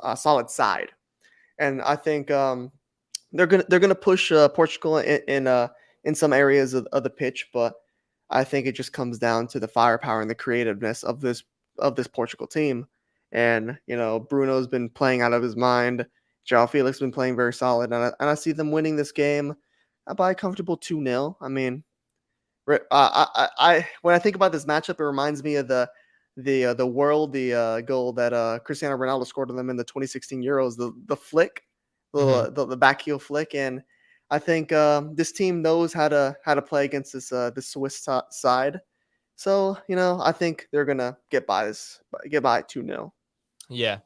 a 0.02 0.16
solid 0.16 0.48
side, 0.50 0.90
and 1.59 1.82
I 1.82 1.96
think 1.96 2.30
um 2.30 2.70
they're 3.32 3.46
gonna 3.46 3.64
they're 3.68 3.80
gonna 3.80 3.94
push 3.94 4.30
uh, 4.32 4.48
Portugal 4.48 4.98
in 4.98 5.20
in, 5.28 5.46
uh, 5.46 5.68
in 6.05 6.14
some 6.14 6.32
areas 6.32 6.74
of, 6.74 6.86
of 6.92 7.02
the 7.02 7.11
pitch, 7.11 7.48
but 7.52 7.74
I 8.30 8.44
think 8.44 8.66
it 8.66 8.72
just 8.72 8.92
comes 8.92 9.18
down 9.18 9.46
to 9.48 9.61
the 9.61 9.68
firepower 9.68 10.20
and 10.20 10.30
the 10.30 10.34
creativeness 10.34 11.02
of 11.02 11.20
this 11.20 11.42
of 11.78 11.96
this 11.96 12.07
Portugal 12.07 12.46
team. 12.46 12.86
And 13.32 13.78
you 13.86 13.96
know, 13.96 14.20
Bruno's 14.20 14.66
been 14.66 14.88
playing 14.88 15.22
out 15.22 15.32
of 15.32 15.42
his 15.42 15.57
mind. 15.57 16.07
Joao 16.44 16.66
Felix 16.66 16.98
been 17.00 17.12
playing 17.12 17.36
very 17.36 17.52
solid, 17.55 17.92
and 17.92 18.05
I, 18.05 18.12
and 18.20 18.28
I 18.30 18.34
see 18.34 18.52
them 18.52 18.70
winning 18.70 18.96
this 18.96 19.12
game 19.12 19.55
by 20.16 20.32
a 20.32 20.34
comfortable 20.34 20.76
two 20.76 21.02
0 21.02 21.36
I 21.40 21.48
mean, 21.48 21.82
uh, 22.68 22.78
I, 22.90 23.26
I, 23.34 23.48
I 23.59 23.88
when 24.02 24.14
I 24.14 24.18
think 24.18 24.36
about 24.36 24.52
this 24.52 24.66
matchup, 24.66 25.00
it 25.00 25.05
reminds 25.05 25.42
me 25.42 25.57
of 25.57 25.68
the 25.68 25.88
the 26.36 26.66
uh, 26.66 26.74
the 26.74 26.86
world 26.86 27.32
the 27.32 27.55
uh, 27.55 27.80
goal 27.82 28.12
that 28.14 28.32
uh, 28.32 28.59
Cristiano 28.64 28.96
Ronaldo 28.96 29.26
scored 29.26 29.50
on 29.50 29.57
them 29.57 29.70
in 29.70 29.76
the 29.76 29.84
2016 29.84 30.42
Euros. 30.42 30.76
The 30.76 30.92
the 31.07 31.16
flick, 31.16 31.62
the 32.12 32.20
Mhm. 32.20 32.55
the, 32.55 32.66
the 32.66 32.76
back 32.76 33.02
heel 33.02 33.18
flick, 33.18 33.55
and 33.55 33.82
I 34.31 34.39
think 34.39 34.72
um, 34.72 35.14
this 35.14 35.33
team 35.33 35.62
knows 35.62 35.93
how 35.93 36.09
to 36.09 36.37
how 36.45 36.55
to 36.55 36.62
play 36.62 36.85
against 36.85 37.12
this 37.12 37.33
uh, 37.33 37.51
the 37.51 37.62
Swiss 37.62 38.05
si- 38.05 38.31
side. 38.31 38.81
So 39.37 39.77
you 39.89 39.97
know, 39.97 40.20
I 40.22 40.33
think 40.33 40.68
they're 40.72 40.85
gonna 40.85 41.16
get 41.31 41.47
by 41.47 41.66
this 41.66 42.01
get 42.31 42.43
by 42.43 42.62
two 42.62 42.85
0 42.85 43.12
Yeah. 43.68 43.99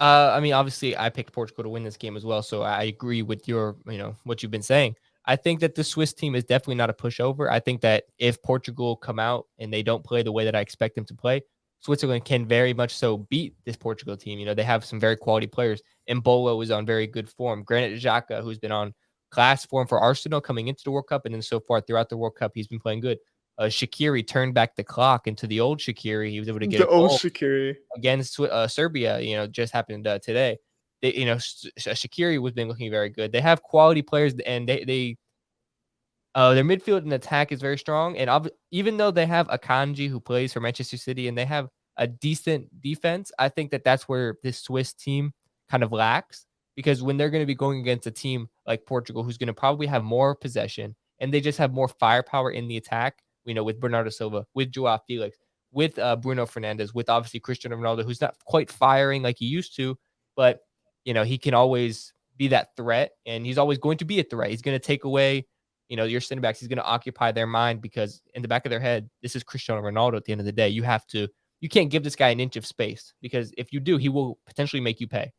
Uh, 0.00 0.32
I 0.34 0.40
mean, 0.40 0.52
obviously, 0.52 0.96
I 0.96 1.10
picked 1.10 1.32
Portugal 1.32 1.62
to 1.62 1.70
win 1.70 1.84
this 1.84 1.96
game 1.96 2.16
as 2.16 2.24
well, 2.24 2.42
so 2.42 2.62
I 2.62 2.84
agree 2.84 3.22
with 3.22 3.46
your, 3.46 3.76
you 3.86 3.98
know, 3.98 4.16
what 4.24 4.42
you've 4.42 4.50
been 4.50 4.60
saying. 4.60 4.96
I 5.26 5.36
think 5.36 5.60
that 5.60 5.76
the 5.76 5.84
Swiss 5.84 6.12
team 6.12 6.34
is 6.34 6.42
definitely 6.42 6.74
not 6.74 6.90
a 6.90 6.92
pushover. 6.92 7.48
I 7.48 7.60
think 7.60 7.82
that 7.82 8.04
if 8.18 8.42
Portugal 8.42 8.96
come 8.96 9.20
out 9.20 9.46
and 9.60 9.72
they 9.72 9.84
don't 9.84 10.02
play 10.02 10.24
the 10.24 10.32
way 10.32 10.44
that 10.44 10.56
I 10.56 10.60
expect 10.60 10.96
them 10.96 11.04
to 11.04 11.14
play, 11.14 11.42
Switzerland 11.78 12.24
can 12.24 12.46
very 12.46 12.74
much 12.74 12.94
so 12.96 13.18
beat 13.18 13.54
this 13.64 13.76
Portugal 13.76 14.16
team. 14.16 14.40
You 14.40 14.46
know, 14.46 14.54
they 14.54 14.64
have 14.64 14.84
some 14.84 14.98
very 14.98 15.16
quality 15.16 15.46
players. 15.46 15.82
Embolo 16.08 16.60
is 16.62 16.72
on 16.72 16.84
very 16.84 17.06
good 17.06 17.28
form. 17.28 17.62
Granit 17.62 18.00
Xhaka, 18.00 18.42
who's 18.42 18.58
been 18.58 18.72
on 18.72 18.94
class 19.32 19.64
form 19.66 19.88
for 19.88 19.98
Arsenal 19.98 20.40
coming 20.40 20.68
into 20.68 20.84
the 20.84 20.90
World 20.90 21.06
Cup, 21.08 21.24
and 21.24 21.34
then 21.34 21.42
so 21.42 21.58
far 21.58 21.80
throughout 21.80 22.08
the 22.08 22.16
World 22.16 22.36
Cup, 22.36 22.52
he's 22.54 22.68
been 22.68 22.78
playing 22.78 23.00
good. 23.00 23.18
Uh, 23.58 23.64
Shaqiri 23.64 24.26
turned 24.26 24.54
back 24.54 24.76
the 24.76 24.84
clock 24.84 25.26
into 25.26 25.46
the 25.46 25.60
old 25.60 25.78
Shaqiri. 25.78 26.30
He 26.30 26.38
was 26.38 26.48
able 26.48 26.60
to 26.60 26.66
get 26.66 26.78
The 26.78 26.86
old 26.86 27.10
Shaqiri. 27.12 27.74
against 27.96 28.38
uh, 28.38 28.68
Serbia, 28.68 29.20
you 29.20 29.36
know, 29.36 29.46
just 29.46 29.72
happened 29.72 30.06
uh, 30.06 30.18
today. 30.20 30.58
They, 31.00 31.14
you 31.14 31.26
know, 31.26 31.36
Shaqiri 31.36 32.40
was 32.40 32.52
been 32.52 32.68
looking 32.68 32.90
very 32.90 33.08
good. 33.08 33.32
They 33.32 33.40
have 33.40 33.62
quality 33.62 34.02
players, 34.02 34.34
and 34.46 34.68
they 34.68 34.84
they 34.84 35.16
uh, 36.34 36.54
their 36.54 36.64
midfield 36.64 36.98
and 36.98 37.12
attack 37.12 37.52
is 37.52 37.60
very 37.60 37.76
strong. 37.76 38.16
And 38.16 38.30
ob- 38.30 38.50
even 38.70 38.96
though 38.96 39.10
they 39.10 39.26
have 39.26 39.48
Akanji 39.48 40.08
who 40.08 40.20
plays 40.20 40.52
for 40.52 40.60
Manchester 40.60 40.96
City, 40.96 41.28
and 41.28 41.36
they 41.36 41.44
have 41.44 41.68
a 41.96 42.06
decent 42.06 42.80
defense, 42.80 43.32
I 43.38 43.48
think 43.48 43.70
that 43.72 43.84
that's 43.84 44.08
where 44.08 44.36
this 44.42 44.58
Swiss 44.60 44.94
team 44.94 45.32
kind 45.70 45.82
of 45.82 45.92
lacks 45.92 46.46
because 46.76 47.02
when 47.02 47.16
they're 47.16 47.30
going 47.30 47.42
to 47.42 47.46
be 47.46 47.54
going 47.54 47.80
against 47.80 48.06
a 48.06 48.10
team 48.10 48.48
like 48.66 48.86
Portugal, 48.86 49.22
who's 49.22 49.38
going 49.38 49.48
to 49.48 49.54
probably 49.54 49.86
have 49.86 50.04
more 50.04 50.34
possession 50.34 50.94
and 51.20 51.32
they 51.32 51.40
just 51.40 51.58
have 51.58 51.72
more 51.72 51.88
firepower 51.88 52.50
in 52.50 52.68
the 52.68 52.76
attack, 52.76 53.22
you 53.44 53.54
know, 53.54 53.64
with 53.64 53.80
Bernardo 53.80 54.10
Silva, 54.10 54.46
with 54.54 54.72
Joao 54.72 54.98
Felix, 55.06 55.38
with 55.72 55.98
uh, 55.98 56.16
Bruno 56.16 56.46
Fernandes, 56.46 56.94
with 56.94 57.08
obviously 57.08 57.40
Cristiano 57.40 57.76
Ronaldo, 57.76 58.04
who's 58.04 58.20
not 58.20 58.36
quite 58.44 58.70
firing 58.70 59.22
like 59.22 59.36
he 59.38 59.46
used 59.46 59.74
to, 59.76 59.98
but 60.36 60.60
you 61.04 61.14
know 61.14 61.24
he 61.24 61.38
can 61.38 61.54
always 61.54 62.12
be 62.36 62.48
that 62.48 62.76
threat, 62.76 63.12
and 63.26 63.44
he's 63.44 63.58
always 63.58 63.78
going 63.78 63.98
to 63.98 64.04
be 64.04 64.20
a 64.20 64.24
threat. 64.24 64.50
He's 64.50 64.62
going 64.62 64.78
to 64.78 64.84
take 64.84 65.04
away, 65.04 65.46
you 65.88 65.96
know, 65.96 66.04
your 66.04 66.20
center 66.20 66.40
backs. 66.40 66.60
He's 66.60 66.68
going 66.68 66.78
to 66.78 66.84
occupy 66.84 67.32
their 67.32 67.46
mind 67.46 67.80
because 67.80 68.22
in 68.34 68.42
the 68.42 68.48
back 68.48 68.64
of 68.66 68.70
their 68.70 68.80
head, 68.80 69.08
this 69.22 69.34
is 69.34 69.42
Cristiano 69.42 69.82
Ronaldo. 69.82 70.16
At 70.16 70.24
the 70.24 70.32
end 70.32 70.40
of 70.40 70.44
the 70.44 70.52
day, 70.52 70.68
you 70.68 70.82
have 70.82 71.06
to, 71.08 71.28
you 71.60 71.68
can't 71.68 71.90
give 71.90 72.04
this 72.04 72.16
guy 72.16 72.28
an 72.28 72.40
inch 72.40 72.56
of 72.56 72.66
space 72.66 73.14
because 73.20 73.52
if 73.56 73.72
you 73.72 73.80
do, 73.80 73.96
he 73.96 74.08
will 74.08 74.38
potentially 74.46 74.80
make 74.80 75.00
you 75.00 75.08
pay. 75.08 75.32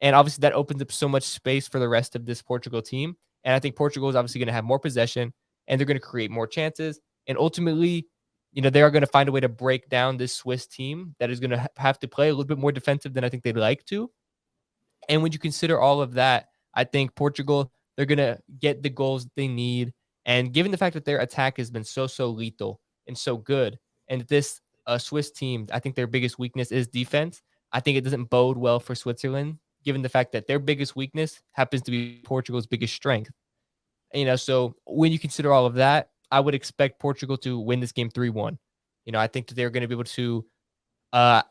And 0.00 0.14
obviously, 0.14 0.42
that 0.42 0.52
opens 0.52 0.82
up 0.82 0.92
so 0.92 1.08
much 1.08 1.22
space 1.22 1.68
for 1.68 1.78
the 1.78 1.88
rest 1.88 2.16
of 2.16 2.26
this 2.26 2.42
Portugal 2.42 2.82
team. 2.82 3.16
And 3.44 3.54
I 3.54 3.58
think 3.58 3.76
Portugal 3.76 4.08
is 4.08 4.16
obviously 4.16 4.40
going 4.40 4.48
to 4.48 4.52
have 4.52 4.64
more 4.64 4.78
possession 4.78 5.32
and 5.66 5.78
they're 5.78 5.86
going 5.86 5.98
to 5.98 6.06
create 6.06 6.30
more 6.30 6.46
chances. 6.46 7.00
And 7.26 7.38
ultimately, 7.38 8.06
you 8.52 8.62
know, 8.62 8.70
they 8.70 8.82
are 8.82 8.90
going 8.90 9.02
to 9.02 9.06
find 9.06 9.28
a 9.28 9.32
way 9.32 9.40
to 9.40 9.48
break 9.48 9.88
down 9.88 10.16
this 10.16 10.34
Swiss 10.34 10.66
team 10.66 11.14
that 11.18 11.30
is 11.30 11.40
going 11.40 11.50
to 11.50 11.68
have 11.76 11.98
to 12.00 12.08
play 12.08 12.28
a 12.28 12.30
little 12.30 12.44
bit 12.44 12.58
more 12.58 12.72
defensive 12.72 13.12
than 13.12 13.24
I 13.24 13.28
think 13.28 13.42
they'd 13.42 13.56
like 13.56 13.84
to. 13.86 14.10
And 15.08 15.22
when 15.22 15.32
you 15.32 15.38
consider 15.38 15.78
all 15.78 16.00
of 16.00 16.14
that, 16.14 16.48
I 16.74 16.84
think 16.84 17.14
Portugal, 17.14 17.72
they're 17.96 18.06
going 18.06 18.18
to 18.18 18.38
get 18.58 18.82
the 18.82 18.90
goals 18.90 19.26
they 19.36 19.48
need. 19.48 19.92
And 20.24 20.52
given 20.52 20.72
the 20.72 20.78
fact 20.78 20.94
that 20.94 21.04
their 21.04 21.18
attack 21.18 21.58
has 21.58 21.70
been 21.70 21.84
so, 21.84 22.06
so 22.06 22.28
lethal 22.28 22.80
and 23.06 23.16
so 23.16 23.36
good, 23.36 23.78
and 24.08 24.22
this 24.22 24.60
uh, 24.86 24.98
Swiss 24.98 25.30
team, 25.30 25.66
I 25.72 25.78
think 25.80 25.94
their 25.94 26.06
biggest 26.06 26.38
weakness 26.38 26.72
is 26.72 26.88
defense. 26.88 27.42
I 27.72 27.80
think 27.80 27.98
it 27.98 28.04
doesn't 28.04 28.30
bode 28.30 28.56
well 28.56 28.80
for 28.80 28.94
Switzerland, 28.94 29.58
given 29.84 30.02
the 30.02 30.08
fact 30.08 30.32
that 30.32 30.46
their 30.46 30.58
biggest 30.58 30.96
weakness 30.96 31.40
happens 31.52 31.82
to 31.82 31.90
be 31.90 32.20
Portugal's 32.24 32.66
biggest 32.66 32.94
strength. 32.94 33.30
You 34.12 34.24
know, 34.24 34.36
so 34.36 34.76
when 34.86 35.12
you 35.12 35.18
consider 35.18 35.52
all 35.52 35.66
of 35.66 35.74
that, 35.74 36.10
I 36.30 36.40
would 36.40 36.54
expect 36.54 37.00
Portugal 37.00 37.36
to 37.38 37.58
win 37.58 37.80
this 37.80 37.92
game 37.92 38.10
3 38.10 38.30
1. 38.30 38.58
You 39.04 39.12
know, 39.12 39.18
I 39.18 39.26
think 39.26 39.48
that 39.48 39.54
they're 39.54 39.70
going 39.70 39.82
to 39.82 39.88
be 39.88 39.94
able 39.94 40.04
to, 40.04 40.44
uh, 41.12 41.42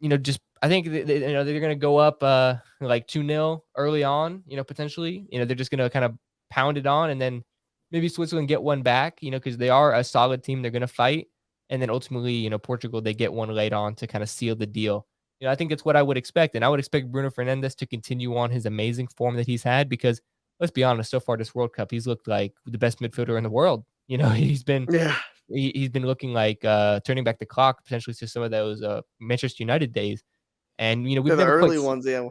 you 0.00 0.08
know, 0.08 0.16
just 0.16 0.40
I 0.60 0.68
think 0.68 0.88
they, 0.88 1.02
they, 1.02 1.26
you 1.26 1.32
know 1.32 1.44
they're 1.44 1.60
going 1.60 1.70
to 1.70 1.80
go 1.80 1.96
up 1.96 2.22
uh 2.22 2.56
like 2.80 3.06
two 3.06 3.26
0 3.26 3.64
early 3.76 4.04
on. 4.04 4.42
You 4.46 4.56
know, 4.56 4.64
potentially. 4.64 5.26
You 5.30 5.38
know, 5.38 5.44
they're 5.44 5.56
just 5.56 5.70
going 5.70 5.78
to 5.78 5.90
kind 5.90 6.04
of 6.04 6.14
pound 6.50 6.78
it 6.78 6.86
on, 6.86 7.10
and 7.10 7.20
then 7.20 7.42
maybe 7.90 8.08
Switzerland 8.08 8.48
get 8.48 8.62
one 8.62 8.82
back. 8.82 9.22
You 9.22 9.30
know, 9.30 9.38
because 9.38 9.56
they 9.56 9.70
are 9.70 9.94
a 9.94 10.04
solid 10.04 10.42
team. 10.42 10.62
They're 10.62 10.70
going 10.70 10.82
to 10.82 10.88
fight, 10.88 11.28
and 11.70 11.80
then 11.80 11.90
ultimately, 11.90 12.34
you 12.34 12.50
know, 12.50 12.58
Portugal 12.58 13.00
they 13.00 13.14
get 13.14 13.32
one 13.32 13.48
late 13.50 13.72
on 13.72 13.94
to 13.96 14.06
kind 14.06 14.22
of 14.22 14.28
seal 14.28 14.56
the 14.56 14.66
deal. 14.66 15.06
You 15.40 15.46
know, 15.46 15.52
I 15.52 15.54
think 15.54 15.70
it's 15.70 15.84
what 15.84 15.96
I 15.96 16.02
would 16.02 16.16
expect, 16.16 16.54
and 16.56 16.64
I 16.64 16.68
would 16.68 16.80
expect 16.80 17.12
Bruno 17.12 17.30
Fernandes 17.30 17.76
to 17.76 17.86
continue 17.86 18.36
on 18.36 18.50
his 18.50 18.66
amazing 18.66 19.06
form 19.08 19.36
that 19.36 19.46
he's 19.46 19.62
had 19.62 19.88
because 19.88 20.20
let's 20.60 20.72
be 20.72 20.84
honest, 20.84 21.10
so 21.10 21.20
far 21.20 21.36
this 21.36 21.54
World 21.54 21.72
Cup, 21.72 21.90
he's 21.90 22.06
looked 22.06 22.26
like 22.26 22.52
the 22.66 22.78
best 22.78 23.00
midfielder 23.00 23.36
in 23.36 23.44
the 23.44 23.50
world. 23.50 23.84
You 24.08 24.18
know, 24.18 24.28
he's 24.30 24.64
been 24.64 24.86
Yeah. 24.90 25.14
he, 25.48 25.70
he's 25.74 25.90
been 25.90 26.06
looking 26.06 26.32
like 26.32 26.64
uh 26.64 27.00
turning 27.00 27.24
back 27.24 27.38
the 27.38 27.46
clock 27.46 27.84
potentially 27.84 28.14
to 28.14 28.26
some 28.26 28.42
of 28.42 28.50
those 28.50 28.82
uh 28.82 29.02
Manchester 29.20 29.62
United 29.62 29.92
days. 29.92 30.22
And 30.78 31.08
you 31.08 31.16
know, 31.16 31.22
we've 31.22 31.36
the 31.36 31.44
never 31.44 31.58
early 31.58 31.76
quite, 31.76 31.86
ones, 31.86 32.06
yeah. 32.06 32.28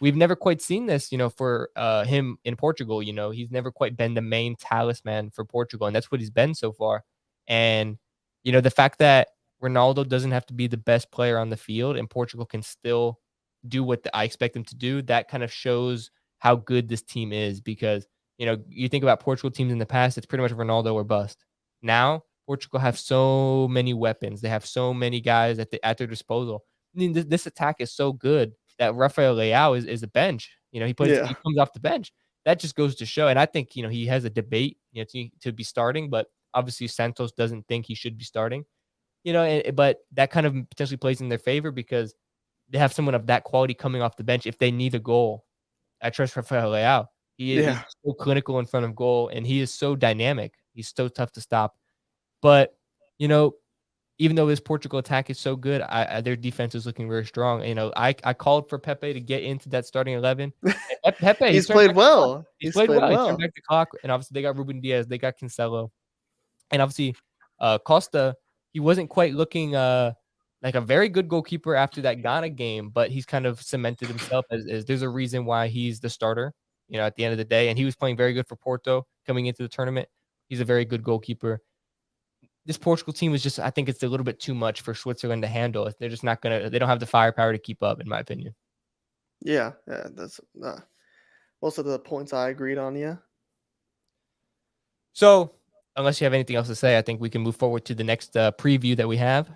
we've 0.00 0.16
never 0.16 0.36
quite 0.36 0.60
seen 0.62 0.86
this, 0.86 1.12
you 1.12 1.18
know, 1.18 1.28
for 1.28 1.70
uh 1.76 2.04
him 2.04 2.38
in 2.44 2.56
Portugal. 2.56 3.02
You 3.02 3.12
know, 3.12 3.30
he's 3.30 3.50
never 3.50 3.70
quite 3.70 3.96
been 3.96 4.14
the 4.14 4.22
main 4.22 4.56
talisman 4.56 5.30
for 5.30 5.44
Portugal, 5.44 5.86
and 5.86 5.94
that's 5.94 6.10
what 6.10 6.20
he's 6.20 6.30
been 6.30 6.54
so 6.54 6.72
far. 6.72 7.04
And 7.46 7.98
you 8.44 8.52
know, 8.52 8.60
the 8.60 8.70
fact 8.70 8.98
that 9.00 9.28
Ronaldo 9.62 10.06
doesn't 10.08 10.32
have 10.32 10.46
to 10.46 10.54
be 10.54 10.66
the 10.66 10.76
best 10.76 11.10
player 11.10 11.38
on 11.38 11.48
the 11.50 11.56
field, 11.56 11.96
and 11.96 12.08
Portugal 12.10 12.46
can 12.46 12.62
still 12.62 13.20
do 13.68 13.82
what 13.82 14.02
the, 14.02 14.14
I 14.14 14.24
expect 14.24 14.54
them 14.54 14.64
to 14.64 14.74
do. 14.76 15.02
That 15.02 15.28
kind 15.28 15.42
of 15.42 15.52
shows 15.52 16.10
how 16.38 16.56
good 16.56 16.88
this 16.88 17.02
team 17.02 17.32
is 17.32 17.60
because 17.60 18.06
you 18.38 18.46
know 18.46 18.58
you 18.68 18.88
think 18.88 19.02
about 19.02 19.20
Portugal 19.20 19.50
teams 19.50 19.72
in 19.72 19.78
the 19.78 19.86
past, 19.86 20.18
it's 20.18 20.26
pretty 20.26 20.42
much 20.42 20.52
Ronaldo 20.52 20.94
or 20.94 21.04
bust. 21.04 21.44
Now 21.82 22.22
Portugal 22.46 22.78
have 22.80 22.98
so 22.98 23.66
many 23.68 23.94
weapons, 23.94 24.40
they 24.40 24.48
have 24.48 24.66
so 24.66 24.92
many 24.94 25.20
guys 25.20 25.58
at 25.58 25.70
the, 25.70 25.84
at 25.84 25.98
their 25.98 26.06
disposal. 26.06 26.64
I 26.94 26.98
mean, 26.98 27.12
this, 27.12 27.24
this 27.24 27.46
attack 27.46 27.76
is 27.80 27.92
so 27.92 28.12
good 28.12 28.52
that 28.78 28.94
Rafael 28.94 29.34
Leao 29.36 29.76
is, 29.76 29.84
is 29.86 30.02
a 30.02 30.06
bench. 30.08 30.50
You 30.72 30.80
know, 30.80 30.86
he 30.86 30.94
plays, 30.94 31.16
Yeah. 31.16 31.26
he 31.26 31.34
comes 31.34 31.58
off 31.58 31.72
the 31.72 31.80
bench. 31.80 32.12
That 32.44 32.58
just 32.60 32.76
goes 32.76 32.94
to 32.96 33.06
show. 33.06 33.28
And 33.28 33.38
I 33.38 33.46
think 33.46 33.74
you 33.74 33.82
know 33.82 33.88
he 33.88 34.06
has 34.06 34.24
a 34.24 34.30
debate, 34.30 34.76
you 34.92 35.00
know, 35.02 35.06
to, 35.12 35.28
to 35.40 35.52
be 35.52 35.64
starting, 35.64 36.10
but 36.10 36.26
obviously 36.54 36.86
Santos 36.86 37.32
doesn't 37.32 37.66
think 37.68 37.86
he 37.86 37.94
should 37.94 38.16
be 38.18 38.24
starting. 38.24 38.64
You 39.26 39.32
know, 39.32 39.42
and, 39.42 39.74
but 39.74 39.98
that 40.12 40.30
kind 40.30 40.46
of 40.46 40.54
potentially 40.70 40.98
plays 40.98 41.20
in 41.20 41.28
their 41.28 41.36
favor 41.38 41.72
because 41.72 42.14
they 42.70 42.78
have 42.78 42.92
someone 42.92 43.16
of 43.16 43.26
that 43.26 43.42
quality 43.42 43.74
coming 43.74 44.00
off 44.00 44.16
the 44.16 44.22
bench 44.22 44.46
if 44.46 44.56
they 44.58 44.70
need 44.70 44.94
a 44.94 45.00
goal. 45.00 45.44
I 46.00 46.10
trust 46.10 46.36
Rafael 46.36 46.70
Leao. 46.70 47.08
He 47.36 47.58
is 47.58 47.66
Yeah. 47.66 47.82
so 48.04 48.12
clinical 48.12 48.60
in 48.60 48.66
front 48.66 48.86
of 48.86 48.94
goal, 48.94 49.28
and 49.34 49.44
he 49.44 49.60
is 49.60 49.74
so 49.74 49.96
dynamic. 49.96 50.54
He's 50.74 50.92
so 50.96 51.08
tough 51.08 51.32
to 51.32 51.40
stop. 51.40 51.76
But 52.40 52.76
you 53.18 53.26
know, 53.26 53.56
even 54.18 54.36
though 54.36 54.46
this 54.46 54.60
Portugal 54.60 55.00
attack 55.00 55.28
is 55.28 55.40
so 55.40 55.56
good, 55.56 55.80
I, 55.82 56.06
I, 56.18 56.20
their 56.20 56.36
defense 56.36 56.76
is 56.76 56.86
looking 56.86 57.08
very 57.08 57.26
strong. 57.26 57.64
You 57.64 57.74
know, 57.74 57.92
I, 57.96 58.14
I 58.22 58.32
called 58.32 58.68
for 58.68 58.78
Pepe 58.78 59.12
to 59.12 59.20
get 59.20 59.42
into 59.42 59.68
that 59.70 59.86
starting 59.86 60.14
eleven. 60.14 60.52
Pepe, 61.18 61.50
He's 61.50 61.66
turned 61.66 61.76
played 61.76 61.86
back 61.88 61.94
the 61.94 61.94
clock. 61.94 61.96
well. 61.96 62.46
He's, 62.58 62.68
He's 62.68 62.74
played, 62.74 62.86
played 62.86 63.00
well. 63.00 63.10
He 63.10 63.16
well. 63.16 63.26
turned 63.30 63.38
back 63.40 63.54
the 63.56 63.62
clock, 63.62 63.88
and 64.04 64.12
obviously 64.12 64.34
they 64.34 64.42
got 64.42 64.56
Ruben 64.56 64.80
Dias, 64.80 65.06
they 65.08 65.18
got 65.18 65.34
Cancelo, 65.36 65.90
and 66.70 66.80
obviously 66.80 67.16
uh, 67.58 67.78
Costa. 67.78 68.36
He 68.76 68.80
wasn't 68.80 69.08
quite 69.08 69.32
looking 69.32 69.74
uh, 69.74 70.12
like 70.60 70.74
a 70.74 70.82
very 70.82 71.08
good 71.08 71.28
goalkeeper 71.28 71.74
after 71.74 72.02
that 72.02 72.20
Ghana 72.20 72.50
game, 72.50 72.90
but 72.90 73.10
he's 73.10 73.24
kind 73.24 73.46
of 73.46 73.62
cemented 73.62 74.06
himself 74.08 74.44
as, 74.50 74.66
as 74.66 74.84
there's 74.84 75.00
a 75.00 75.08
reason 75.08 75.46
why 75.46 75.68
he's 75.68 75.98
the 75.98 76.10
starter. 76.10 76.52
You 76.90 76.98
know, 76.98 77.06
at 77.06 77.16
the 77.16 77.24
end 77.24 77.32
of 77.32 77.38
the 77.38 77.44
day, 77.46 77.70
and 77.70 77.78
he 77.78 77.86
was 77.86 77.96
playing 77.96 78.18
very 78.18 78.34
good 78.34 78.46
for 78.46 78.54
Porto 78.56 79.06
coming 79.26 79.46
into 79.46 79.62
the 79.62 79.68
tournament. 79.70 80.10
He's 80.50 80.60
a 80.60 80.64
very 80.66 80.84
good 80.84 81.02
goalkeeper. 81.02 81.62
This 82.66 82.76
Portugal 82.76 83.14
team 83.14 83.34
is 83.34 83.42
just, 83.42 83.58
I 83.58 83.70
think 83.70 83.88
it's 83.88 84.02
a 84.02 84.08
little 84.08 84.24
bit 84.24 84.40
too 84.40 84.54
much 84.54 84.82
for 84.82 84.92
Switzerland 84.92 85.40
to 85.40 85.48
handle. 85.48 85.90
They're 85.98 86.10
just 86.10 86.22
not 86.22 86.42
gonna, 86.42 86.68
they 86.68 86.78
don't 86.78 86.90
have 86.90 87.00
the 87.00 87.06
firepower 87.06 87.54
to 87.54 87.58
keep 87.58 87.82
up, 87.82 88.02
in 88.02 88.10
my 88.10 88.20
opinion. 88.20 88.54
Yeah, 89.40 89.72
yeah, 89.88 90.08
that's 90.14 90.38
uh, 90.62 90.80
most 91.62 91.78
of 91.78 91.86
the 91.86 91.98
points 91.98 92.34
I 92.34 92.50
agreed 92.50 92.76
on. 92.76 92.94
Yeah. 92.94 93.16
So, 95.14 95.55
unless 95.96 96.20
you 96.20 96.24
have 96.24 96.34
anything 96.34 96.56
else 96.56 96.68
to 96.68 96.74
say, 96.74 96.98
I 96.98 97.02
think 97.02 97.20
we 97.20 97.30
can 97.30 97.42
move 97.42 97.56
forward 97.56 97.84
to 97.86 97.94
the 97.94 98.04
next 98.04 98.36
uh, 98.36 98.52
preview 98.52 98.96
that 98.96 99.08
we 99.08 99.16
have. 99.16 99.48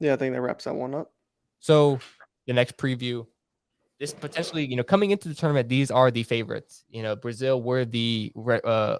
Yeah, 0.00 0.14
I 0.14 0.16
think 0.16 0.34
that 0.34 0.40
wraps 0.40 0.64
that 0.64 0.74
one 0.74 0.94
up. 0.94 1.12
So, 1.60 1.98
the 2.46 2.52
next 2.52 2.76
preview, 2.76 3.26
this 3.98 4.12
potentially, 4.12 4.64
you 4.66 4.76
know, 4.76 4.82
coming 4.82 5.10
into 5.12 5.28
the 5.28 5.34
tournament, 5.34 5.68
these 5.68 5.90
are 5.90 6.10
the 6.10 6.22
favorites. 6.22 6.84
You 6.90 7.02
know, 7.02 7.16
Brazil 7.16 7.62
were 7.62 7.84
the 7.84 8.32
uh, 8.36 8.98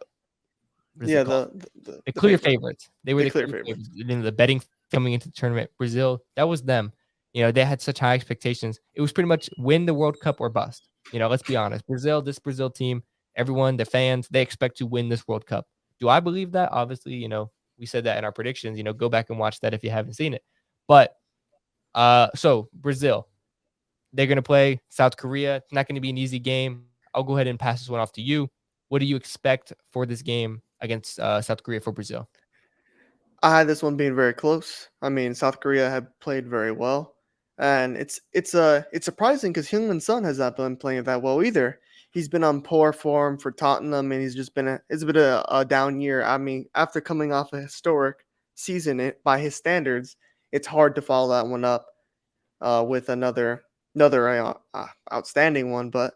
what 0.95 1.05
is 1.05 1.11
it 1.11 1.13
Yeah, 1.13 1.23
the 1.25 1.69
the, 1.83 2.01
the 2.07 2.13
clear 2.13 2.39
favorite. 2.39 2.53
favorites. 2.53 2.91
They 3.03 3.13
were 3.15 3.21
The 3.23 3.25
the, 3.27 3.31
clear 3.33 3.47
clear, 3.49 3.65
favorites. 3.65 3.89
favorites. 3.89 4.11
In 4.11 4.23
the 4.23 4.33
betting 4.33 4.63
coming 4.93 5.13
into 5.13 5.29
the 5.29 5.35
tournament, 5.35 5.71
Brazil, 5.77 6.23
that 6.37 6.49
was 6.49 6.63
them. 6.63 6.93
You 7.33 7.43
know, 7.43 7.51
they 7.51 7.65
had 7.65 7.83
such 7.83 7.99
high 7.99 8.15
expectations. 8.15 8.79
It 8.95 9.01
was 9.01 9.13
pretty 9.13 9.29
much 9.29 9.51
win 9.59 9.87
the 9.87 9.95
World 9.95 10.21
Cup 10.21 10.41
or 10.41 10.49
bust. 10.49 10.89
You 11.13 11.19
know, 11.19 11.29
let's 11.29 11.43
be 11.43 11.57
honest. 11.57 11.85
Brazil, 11.87 12.23
this 12.23 12.39
Brazil 12.39 12.71
team, 12.71 13.03
everyone, 13.37 13.77
the 13.77 13.85
fans, 13.85 14.29
they 14.31 14.41
expect 14.41 14.79
to 14.79 14.87
win 14.87 15.09
this 15.09 15.27
World 15.29 15.45
Cup. 15.45 15.67
Do 16.01 16.09
I 16.09 16.21
believe 16.21 16.53
that? 16.53 16.71
Obviously, 16.73 17.15
you 17.15 17.29
know, 17.29 17.51
we 17.79 17.87
said 17.87 18.05
that 18.05 18.19
in 18.19 18.25
our 18.25 18.33
predictions. 18.33 18.79
You 18.79 18.85
know, 18.85 18.93
go 18.93 19.09
back 19.09 19.31
and 19.31 19.39
watch 19.39 19.61
that 19.61 19.75
if 19.75 19.83
you 19.85 19.91
haven't 19.91 20.15
seen 20.15 20.35
it. 20.35 20.43
But 20.89 21.17
uh, 21.95 22.29
so 22.35 22.69
Brazil, 22.73 23.29
they're 24.13 24.27
gonna 24.27 24.43
play 24.43 24.81
South 24.89 25.17
Korea. 25.17 25.57
It's 25.57 25.73
not 25.73 25.89
gonna 25.89 26.01
be 26.01 26.11
an 26.11 26.19
easy 26.19 26.39
game. 26.39 26.85
I'll 27.15 27.23
go 27.23 27.37
ahead 27.37 27.47
and 27.47 27.59
pass 27.59 27.81
this 27.81 27.89
one 27.89 28.01
off 28.01 28.13
to 28.13 28.23
you. 28.23 28.51
What 28.89 28.99
do 28.99 29.07
you 29.07 29.17
expect 29.17 29.73
for 29.91 30.07
this 30.07 30.23
game 30.23 30.63
against 30.81 31.19
uh, 31.19 31.41
South 31.41 31.63
Korea 31.63 31.81
for 31.81 31.93
Brazil? 31.93 32.29
I 33.43 33.59
had 33.59 33.67
this 33.67 33.83
one 33.83 33.97
being 33.97 34.17
very 34.17 34.33
close. 34.33 34.89
I 35.03 35.11
mean, 35.11 35.35
South 35.35 35.61
Korea 35.61 35.91
had 35.91 36.09
played 36.21 36.49
very 36.49 36.73
well, 36.73 37.15
and 37.59 37.97
it's 37.97 38.21
it's 38.33 38.55
uh 38.55 38.85
it's 38.93 39.05
surprising 39.05 39.53
because 39.53 39.69
Heung-Min 39.69 40.01
Son 40.01 40.25
has 40.25 40.39
not 40.39 40.57
been 40.57 40.77
playing 40.77 41.05
that 41.05 41.23
well 41.23 41.43
either. 41.43 41.79
He's 42.15 42.29
been 42.29 42.45
on 42.45 42.63
poor 42.63 42.93
form 42.93 43.39
for 43.39 43.51
Tottenham, 43.51 44.13
and 44.13 44.23
he's 44.23 44.37
just 44.37 44.55
been 44.55 44.69
a 44.69 44.81
it's 44.89 45.03
been 45.03 45.17
a, 45.17 45.45
a 45.49 45.65
down 45.65 46.01
year. 46.01 46.23
I 46.23 46.39
mean, 46.39 46.67
after 46.77 47.01
coming 47.01 47.33
off 47.33 47.53
a 47.53 47.61
historic 47.61 48.25
season 48.55 49.01
it, 49.01 49.23
by 49.25 49.41
his 49.41 49.57
standards, 49.57 50.17
it's 50.53 50.69
hard 50.69 50.95
to 50.95 51.03
follow 51.03 51.35
that 51.35 51.49
one 51.49 51.65
up 51.65 51.87
uh, 52.61 52.85
with 52.87 53.09
another 53.09 53.65
another 53.97 54.29
uh, 54.29 54.55
uh, 54.75 54.87
outstanding 55.13 55.73
one. 55.73 55.91
But 55.91 56.15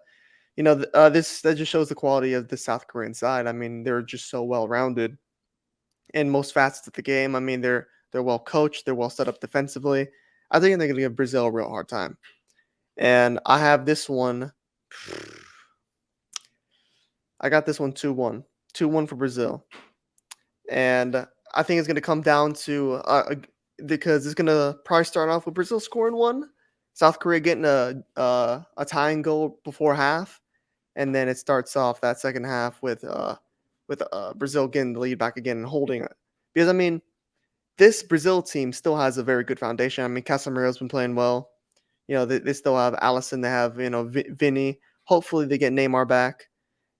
you 0.56 0.62
know, 0.62 0.76
th- 0.76 0.88
uh, 0.94 1.08
this 1.10 1.40
that 1.42 1.56
just 1.56 1.72
shows 1.72 1.88
the 1.88 1.96
quality 1.96 2.32
of 2.34 2.46
the 2.46 2.56
South 2.56 2.86
Korean 2.86 3.12
side. 3.12 3.48
I 3.48 3.52
mean, 3.52 3.82
they're 3.82 4.02
just 4.02 4.30
so 4.30 4.44
well 4.44 4.68
rounded 4.68 5.18
in 6.14 6.30
most 6.30 6.54
facets 6.54 6.86
of 6.86 6.92
the 6.92 7.02
game. 7.02 7.34
I 7.34 7.40
mean, 7.40 7.60
they're 7.60 7.88
they're 8.12 8.22
well 8.22 8.38
coached, 8.38 8.84
they're 8.84 8.94
well 8.94 9.10
set 9.10 9.26
up 9.26 9.40
defensively. 9.40 10.06
I 10.52 10.60
think 10.60 10.78
they're 10.78 10.86
going 10.86 10.94
to 10.94 11.02
give 11.02 11.16
Brazil 11.16 11.46
a 11.46 11.50
real 11.50 11.68
hard 11.68 11.88
time. 11.88 12.16
And 12.96 13.40
I 13.46 13.58
have 13.58 13.84
this 13.84 14.08
one. 14.08 14.52
I 17.40 17.48
got 17.48 17.66
this 17.66 17.80
one 17.80 17.92
2 17.92 18.12
1. 18.12 18.44
2 18.74 18.88
1 18.88 19.06
for 19.06 19.16
Brazil. 19.16 19.64
And 20.70 21.26
I 21.54 21.62
think 21.62 21.78
it's 21.78 21.88
going 21.88 21.96
to 21.96 22.00
come 22.00 22.22
down 22.22 22.52
to 22.54 22.94
uh, 22.94 23.24
uh, 23.30 23.34
because 23.86 24.26
it's 24.26 24.34
going 24.34 24.46
to 24.46 24.76
probably 24.84 25.04
start 25.04 25.30
off 25.30 25.46
with 25.46 25.54
Brazil 25.54 25.80
scoring 25.80 26.16
one, 26.16 26.50
South 26.94 27.18
Korea 27.18 27.40
getting 27.40 27.64
a, 27.64 27.94
uh, 28.16 28.62
a 28.76 28.84
tying 28.84 29.22
goal 29.22 29.60
before 29.64 29.94
half. 29.94 30.40
And 30.96 31.14
then 31.14 31.28
it 31.28 31.38
starts 31.38 31.76
off 31.76 32.00
that 32.00 32.18
second 32.18 32.44
half 32.44 32.82
with 32.82 33.04
uh, 33.04 33.36
with 33.88 34.02
uh, 34.12 34.34
Brazil 34.34 34.66
getting 34.66 34.94
the 34.94 35.00
lead 35.00 35.18
back 35.18 35.36
again 35.36 35.58
and 35.58 35.66
holding 35.66 36.02
it. 36.02 36.12
Because 36.54 36.68
I 36.68 36.72
mean, 36.72 37.00
this 37.76 38.02
Brazil 38.02 38.42
team 38.42 38.72
still 38.72 38.96
has 38.96 39.16
a 39.16 39.22
very 39.22 39.44
good 39.44 39.60
foundation. 39.60 40.04
I 40.04 40.08
mean, 40.08 40.24
Casemiro's 40.24 40.78
been 40.78 40.88
playing 40.88 41.14
well. 41.14 41.50
You 42.08 42.16
know, 42.16 42.24
they, 42.26 42.38
they 42.38 42.52
still 42.52 42.76
have 42.76 42.94
Alisson. 42.94 43.42
They 43.42 43.48
have 43.48 43.78
you 43.78 43.90
know 43.90 44.04
v- 44.04 44.28
Vinny. 44.30 44.80
Hopefully, 45.04 45.46
they 45.46 45.56
get 45.56 45.72
Neymar 45.72 46.08
back, 46.08 46.48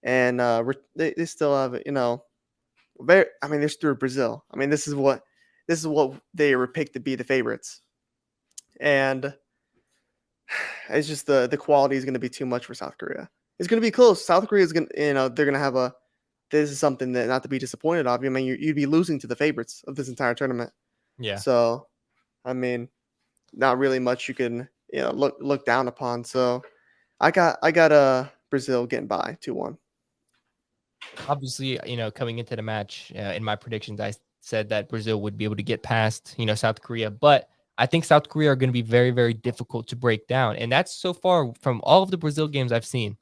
and 0.02 0.40
uh, 0.40 0.64
they 0.96 1.14
they 1.16 1.24
still 1.24 1.56
have 1.56 1.80
you 1.84 1.92
know, 1.92 2.22
very. 3.00 3.26
I 3.42 3.48
mean, 3.48 3.60
they're 3.60 3.68
through 3.68 3.96
Brazil. 3.96 4.44
I 4.52 4.56
mean, 4.56 4.70
this 4.70 4.86
is 4.86 4.94
what 4.94 5.22
this 5.66 5.78
is 5.80 5.86
what 5.86 6.20
they 6.34 6.56
were 6.56 6.68
picked 6.68 6.94
to 6.94 7.00
be 7.00 7.14
the 7.14 7.24
favorites, 7.24 7.82
and 8.80 9.34
it's 10.88 11.08
just 11.08 11.26
the 11.26 11.46
the 11.48 11.56
quality 11.56 11.96
is 11.96 12.04
going 12.04 12.14
to 12.14 12.20
be 12.20 12.28
too 12.28 12.46
much 12.46 12.66
for 12.66 12.74
South 12.74 12.96
Korea. 12.98 13.28
It's 13.58 13.68
going 13.68 13.80
to 13.80 13.86
be 13.86 13.90
close. 13.90 14.24
South 14.24 14.48
Korea 14.48 14.64
is 14.64 14.72
going 14.72 14.86
to 14.88 15.06
you 15.06 15.14
know 15.14 15.28
they're 15.28 15.46
going 15.46 15.54
to 15.54 15.60
have 15.60 15.76
a 15.76 15.94
this 16.50 16.70
is 16.70 16.78
something 16.78 17.12
that 17.12 17.28
not 17.28 17.42
to 17.42 17.48
be 17.48 17.58
disappointed 17.58 18.06
of. 18.06 18.24
I 18.24 18.28
mean, 18.28 18.46
you, 18.46 18.56
you'd 18.58 18.76
be 18.76 18.86
losing 18.86 19.18
to 19.20 19.26
the 19.26 19.36
favorites 19.36 19.84
of 19.86 19.96
this 19.96 20.08
entire 20.08 20.34
tournament. 20.34 20.72
Yeah. 21.18 21.36
So, 21.36 21.88
I 22.44 22.52
mean, 22.52 22.88
not 23.52 23.78
really 23.78 23.98
much 23.98 24.28
you 24.28 24.34
can 24.34 24.68
you 24.92 25.00
know 25.00 25.10
look 25.10 25.36
look 25.40 25.64
down 25.64 25.88
upon. 25.88 26.24
So, 26.24 26.62
I 27.20 27.30
got 27.30 27.58
I 27.62 27.70
got 27.70 27.92
uh 27.92 28.26
Brazil 28.50 28.86
getting 28.86 29.08
by 29.08 29.36
two 29.40 29.54
one. 29.54 29.76
Obviously, 31.28 31.78
you 31.86 31.96
know, 31.96 32.10
coming 32.10 32.38
into 32.38 32.56
the 32.56 32.62
match, 32.62 33.12
uh, 33.16 33.20
in 33.36 33.44
my 33.44 33.56
predictions, 33.56 34.00
I 34.00 34.12
said 34.40 34.68
that 34.70 34.88
Brazil 34.88 35.20
would 35.22 35.36
be 35.36 35.44
able 35.44 35.56
to 35.56 35.62
get 35.62 35.82
past, 35.82 36.34
you 36.38 36.46
know, 36.46 36.54
South 36.54 36.80
Korea, 36.82 37.10
but 37.10 37.48
I 37.76 37.86
think 37.86 38.04
South 38.04 38.28
Korea 38.28 38.52
are 38.52 38.56
going 38.56 38.70
to 38.70 38.72
be 38.72 38.82
very, 38.82 39.10
very 39.10 39.34
difficult 39.34 39.86
to 39.88 39.96
break 39.96 40.26
down. 40.26 40.56
And 40.56 40.70
that's 40.72 40.92
so 40.94 41.12
far 41.12 41.52
from 41.60 41.80
all 41.84 42.02
of 42.02 42.10
the 42.10 42.16
Brazil 42.18 42.48
games 42.48 42.72
I've 42.72 42.84
seen. 42.86 43.16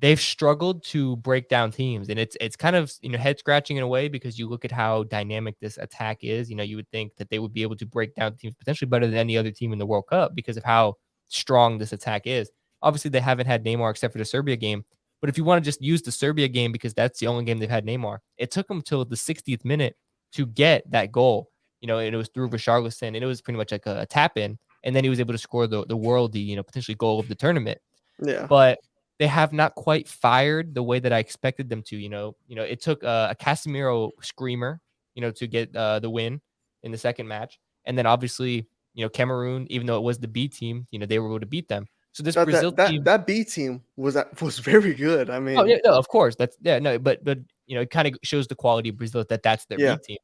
they've 0.00 0.20
struggled 0.20 0.82
to 0.84 1.16
break 1.16 1.48
down 1.48 1.70
teams. 1.72 2.08
And 2.08 2.18
it's 2.18 2.36
it's 2.40 2.56
kind 2.56 2.76
of 2.76 2.92
you 3.02 3.10
know 3.10 3.18
head 3.18 3.38
scratching 3.38 3.76
in 3.76 3.82
a 3.82 3.88
way 3.88 4.08
because 4.08 4.38
you 4.38 4.48
look 4.48 4.64
at 4.64 4.72
how 4.72 5.04
dynamic 5.04 5.56
this 5.60 5.78
attack 5.78 6.18
is. 6.22 6.50
You 6.50 6.56
know 6.56 6.62
you 6.62 6.76
would 6.76 6.90
think 6.90 7.16
that 7.16 7.30
they 7.30 7.38
would 7.38 7.52
be 7.52 7.62
able 7.62 7.76
to 7.76 7.86
break 7.86 8.14
down 8.14 8.36
teams 8.36 8.54
potentially 8.56 8.88
better 8.88 9.06
than 9.06 9.16
any 9.18 9.36
other 9.36 9.50
team 9.50 9.72
in 9.72 9.78
the 9.78 9.86
World 9.86 10.06
Cup 10.08 10.34
because 10.34 10.56
of 10.56 10.64
how 10.64 10.94
strong 11.28 11.78
this 11.78 11.92
attack 11.92 12.22
is. 12.26 12.50
Obviously 12.82 13.10
they 13.10 13.20
haven't 13.20 13.46
had 13.46 13.64
Neymar 13.64 13.90
except 13.90 14.12
for 14.12 14.18
the 14.18 14.24
Serbia 14.24 14.56
game 14.56 14.84
but 15.20 15.28
if 15.30 15.36
you 15.38 15.44
want 15.44 15.62
to 15.62 15.68
just 15.68 15.82
use 15.82 16.02
the 16.02 16.12
Serbia 16.12 16.48
game 16.48 16.72
because 16.72 16.94
that's 16.94 17.18
the 17.20 17.26
only 17.26 17.44
game 17.44 17.58
they've 17.58 17.70
had 17.70 17.86
Neymar 17.86 18.18
it 18.38 18.50
took 18.50 18.66
them 18.68 18.82
till 18.82 19.04
the 19.04 19.16
60th 19.16 19.64
minute 19.64 19.96
to 20.32 20.46
get 20.46 20.88
that 20.90 21.12
goal 21.12 21.48
you 21.80 21.86
know 21.88 21.98
and 21.98 22.14
it 22.14 22.18
was 22.18 22.28
through 22.28 22.48
Richarlison 22.50 23.08
and 23.08 23.16
it 23.16 23.26
was 23.26 23.40
pretty 23.40 23.56
much 23.58 23.72
like 23.72 23.86
a, 23.86 24.00
a 24.00 24.06
tap 24.06 24.36
in 24.38 24.58
and 24.84 24.94
then 24.94 25.04
he 25.04 25.10
was 25.10 25.20
able 25.20 25.34
to 25.34 25.38
score 25.38 25.66
the 25.66 25.84
the 25.86 25.96
worldy 25.96 26.44
you 26.44 26.56
know 26.56 26.62
potentially 26.62 26.94
goal 26.94 27.18
of 27.20 27.28
the 27.28 27.34
tournament 27.34 27.78
Yeah. 28.22 28.46
but 28.46 28.78
they 29.18 29.26
have 29.26 29.52
not 29.52 29.74
quite 29.74 30.08
fired 30.08 30.74
the 30.74 30.82
way 30.82 30.98
that 30.98 31.12
I 31.12 31.18
expected 31.18 31.68
them 31.68 31.82
to. 31.88 31.96
You 31.98 32.08
know, 32.08 32.36
you 32.48 32.56
know, 32.56 32.62
it 32.62 32.80
took 32.80 33.04
uh, 33.04 33.28
a 33.30 33.34
Casemiro 33.34 34.12
screamer, 34.22 34.80
you 35.14 35.20
know, 35.20 35.30
to 35.32 35.46
get 35.46 35.76
uh, 35.76 35.98
the 36.00 36.08
win 36.08 36.40
in 36.84 36.90
the 36.90 36.96
second 36.96 37.28
match, 37.28 37.60
and 37.84 37.98
then 37.98 38.06
obviously, 38.06 38.66
you 38.94 39.04
know, 39.04 39.10
Cameroon, 39.10 39.66
even 39.68 39.86
though 39.86 39.98
it 39.98 40.02
was 40.04 40.18
the 40.18 40.26
B 40.26 40.48
team, 40.48 40.86
you 40.90 40.98
know, 40.98 41.04
they 41.04 41.18
were 41.18 41.28
able 41.28 41.38
to 41.40 41.44
beat 41.44 41.68
them. 41.68 41.86
So 42.12 42.22
this 42.22 42.34
That, 42.34 42.44
Brazil 42.44 42.70
that, 42.72 42.76
that, 42.76 42.90
team, 42.90 43.04
that 43.04 43.26
B 43.26 43.44
team 43.44 43.82
was 43.96 44.14
that 44.14 44.40
was 44.40 44.58
very 44.58 44.94
good. 44.94 45.30
I 45.30 45.38
mean, 45.38 45.58
oh 45.58 45.64
yeah, 45.64 45.78
no, 45.84 45.92
of 45.94 46.08
course, 46.08 46.36
that's 46.36 46.56
yeah, 46.60 46.78
no, 46.78 46.98
but 46.98 47.24
but 47.24 47.38
you 47.66 47.74
know, 47.74 47.82
it 47.82 47.90
kind 47.90 48.08
of 48.08 48.16
shows 48.22 48.46
the 48.46 48.56
quality 48.56 48.88
of 48.88 48.96
Brazil 48.96 49.24
that 49.28 49.42
that's 49.42 49.64
their 49.66 49.80
Yeah. 49.80 49.96
B 49.96 50.02
team, 50.04 50.18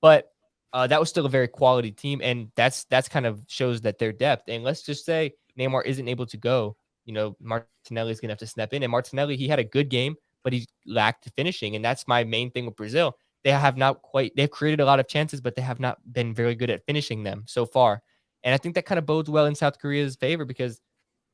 but. 0.00 0.30
Uh, 0.72 0.88
that 0.88 0.98
was 0.98 1.08
still 1.08 1.24
a 1.24 1.28
very 1.28 1.46
quality 1.46 1.92
team, 1.92 2.20
and 2.20 2.50
that's 2.56 2.82
that's 2.86 3.08
kind 3.08 3.26
of 3.26 3.38
shows 3.46 3.82
that 3.82 3.96
their 4.00 4.10
depth. 4.10 4.48
And 4.48 4.64
let's 4.64 4.82
just 4.82 5.04
say 5.04 5.32
Neymar 5.56 5.86
isn't 5.86 6.08
able 6.08 6.26
to 6.26 6.36
go, 6.36 6.76
you 7.04 7.12
know, 7.12 7.36
Martinelli 7.40 8.10
is 8.10 8.20
going 8.20 8.28
to 8.28 8.32
have 8.32 8.38
to 8.40 8.46
step 8.48 8.72
in. 8.72 8.82
And 8.82 8.90
Martinelli, 8.90 9.36
he 9.36 9.46
had 9.46 9.58
a 9.58 9.64
good 9.64 9.88
game, 9.88 10.16
but 10.42 10.52
he 10.52 10.66
lacked 10.86 11.30
finishing. 11.36 11.76
And 11.76 11.84
that's 11.84 12.08
my 12.08 12.24
main 12.24 12.50
thing 12.50 12.66
with 12.66 12.76
Brazil. 12.76 13.16
They 13.44 13.52
have 13.52 13.76
not 13.76 14.02
quite, 14.02 14.34
they've 14.36 14.50
created 14.50 14.80
a 14.80 14.84
lot 14.84 15.00
of 15.00 15.06
chances, 15.06 15.40
but 15.40 15.54
they 15.54 15.62
have 15.62 15.78
not 15.78 15.98
been 16.12 16.34
very 16.34 16.54
good 16.54 16.70
at 16.70 16.84
finishing 16.86 17.22
them 17.22 17.44
so 17.46 17.66
far. 17.66 18.02
And 18.42 18.54
I 18.54 18.58
think 18.58 18.74
that 18.74 18.86
kind 18.86 18.98
of 18.98 19.06
bodes 19.06 19.30
well 19.30 19.46
in 19.46 19.54
South 19.54 19.78
Korea's 19.78 20.16
favor 20.16 20.44
because, 20.44 20.80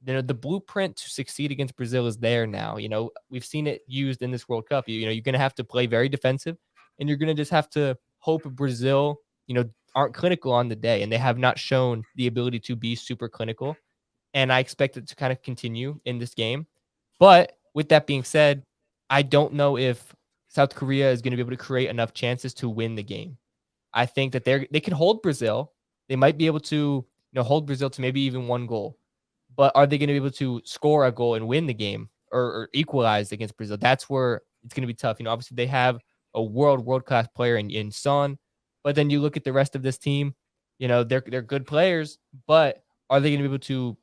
you 0.06 0.14
know, 0.14 0.22
the 0.22 0.34
blueprint 0.34 0.96
to 0.96 1.10
succeed 1.10 1.50
against 1.50 1.76
Brazil 1.76 2.06
is 2.06 2.16
there 2.16 2.46
now. 2.46 2.76
You 2.76 2.88
know, 2.88 3.10
we've 3.30 3.44
seen 3.44 3.66
it 3.66 3.82
used 3.86 4.22
in 4.22 4.30
this 4.30 4.48
World 4.48 4.68
Cup. 4.68 4.88
You, 4.88 4.98
you 4.98 5.06
know, 5.06 5.12
you're 5.12 5.22
going 5.22 5.34
to 5.34 5.38
have 5.38 5.54
to 5.56 5.64
play 5.64 5.86
very 5.86 6.08
defensive 6.08 6.56
and 6.98 7.08
you're 7.08 7.18
going 7.18 7.28
to 7.28 7.34
just 7.34 7.50
have 7.50 7.68
to 7.70 7.96
hope 8.18 8.44
Brazil, 8.44 9.18
you 9.46 9.54
know, 9.54 9.64
aren't 9.94 10.14
clinical 10.14 10.52
on 10.52 10.68
the 10.68 10.76
day. 10.76 11.02
And 11.02 11.12
they 11.12 11.18
have 11.18 11.38
not 11.38 11.58
shown 11.58 12.02
the 12.16 12.28
ability 12.28 12.60
to 12.60 12.76
be 12.76 12.94
super 12.94 13.28
clinical 13.28 13.76
and 14.34 14.52
I 14.52 14.60
expect 14.60 14.96
it 14.96 15.06
to 15.08 15.16
kind 15.16 15.32
of 15.32 15.42
continue 15.42 15.98
in 16.04 16.18
this 16.18 16.34
game. 16.34 16.66
But 17.18 17.58
with 17.74 17.88
that 17.90 18.06
being 18.06 18.24
said, 18.24 18.62
I 19.08 19.22
don't 19.22 19.54
know 19.54 19.76
if 19.76 20.14
South 20.48 20.74
Korea 20.74 21.10
is 21.10 21.22
going 21.22 21.32
to 21.32 21.36
be 21.36 21.42
able 21.42 21.50
to 21.50 21.56
create 21.56 21.90
enough 21.90 22.14
chances 22.14 22.54
to 22.54 22.68
win 22.68 22.94
the 22.94 23.02
game. 23.02 23.36
I 23.92 24.06
think 24.06 24.32
that 24.32 24.44
they're 24.44 24.66
they 24.70 24.80
can 24.80 24.94
hold 24.94 25.22
Brazil. 25.22 25.72
They 26.08 26.16
might 26.16 26.38
be 26.38 26.46
able 26.46 26.60
to 26.60 26.76
you 26.76 27.06
know 27.34 27.42
hold 27.42 27.66
Brazil 27.66 27.90
to 27.90 28.00
maybe 28.00 28.20
even 28.22 28.46
one 28.46 28.66
goal. 28.66 28.98
But 29.56 29.72
are 29.74 29.86
they 29.86 29.98
going 29.98 30.08
to 30.08 30.12
be 30.12 30.16
able 30.16 30.30
to 30.32 30.60
score 30.64 31.06
a 31.06 31.12
goal 31.12 31.34
and 31.34 31.48
win 31.48 31.66
the 31.66 31.74
game 31.74 32.08
or, 32.32 32.40
or 32.40 32.68
equalize 32.72 33.32
against 33.32 33.56
Brazil? 33.56 33.76
That's 33.76 34.08
where 34.08 34.42
it's 34.64 34.74
going 34.74 34.82
to 34.82 34.86
be 34.86 34.94
tough. 34.94 35.18
You 35.18 35.24
know, 35.24 35.30
obviously 35.30 35.56
they 35.56 35.66
have 35.66 35.98
a 36.34 36.42
world 36.42 36.84
world 36.84 37.04
class 37.04 37.26
player 37.34 37.56
in, 37.56 37.70
in 37.70 37.90
Son, 37.90 38.38
but 38.84 38.94
then 38.94 39.10
you 39.10 39.20
look 39.20 39.36
at 39.36 39.44
the 39.44 39.52
rest 39.52 39.74
of 39.74 39.82
this 39.82 39.98
team. 39.98 40.34
You 40.78 40.88
know, 40.88 41.04
they're 41.04 41.22
they're 41.26 41.42
good 41.42 41.66
players, 41.66 42.18
but 42.46 42.82
are 43.10 43.20
they 43.20 43.30
going 43.30 43.42
to 43.42 43.48
be 43.48 43.52
able 43.52 43.58
to 43.58 43.96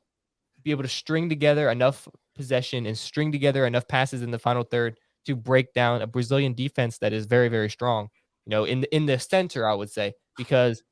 be 0.62 0.70
able 0.70 0.82
to 0.82 0.88
string 0.88 1.28
together 1.28 1.70
enough 1.70 2.06
possession 2.36 2.86
and 2.86 2.96
string 2.96 3.32
together 3.32 3.66
enough 3.66 3.88
passes 3.88 4.22
in 4.22 4.30
the 4.30 4.38
final 4.38 4.62
third 4.62 4.98
to 5.26 5.34
break 5.34 5.72
down 5.72 6.02
a 6.02 6.06
Brazilian 6.06 6.54
defense 6.54 6.98
that 6.98 7.12
is 7.12 7.26
very 7.26 7.48
very 7.48 7.70
strong. 7.70 8.08
You 8.46 8.50
know, 8.50 8.64
in 8.64 8.80
the 8.82 8.94
in 8.94 9.06
the 9.06 9.18
center, 9.18 9.66
I 9.66 9.74
would 9.74 9.90
say 9.90 10.12
because 10.36 10.82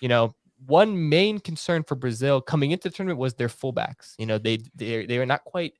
you 0.00 0.08
know 0.08 0.34
one 0.64 1.08
main 1.08 1.38
concern 1.38 1.82
for 1.82 1.94
Brazil 1.94 2.40
coming 2.40 2.70
into 2.70 2.88
the 2.88 2.94
tournament 2.94 3.18
was 3.18 3.34
their 3.34 3.48
fullbacks. 3.48 4.14
You 4.18 4.26
know, 4.26 4.38
they 4.38 4.58
they 4.74 5.06
they 5.06 5.18
were 5.18 5.26
not 5.26 5.44
quite 5.44 5.74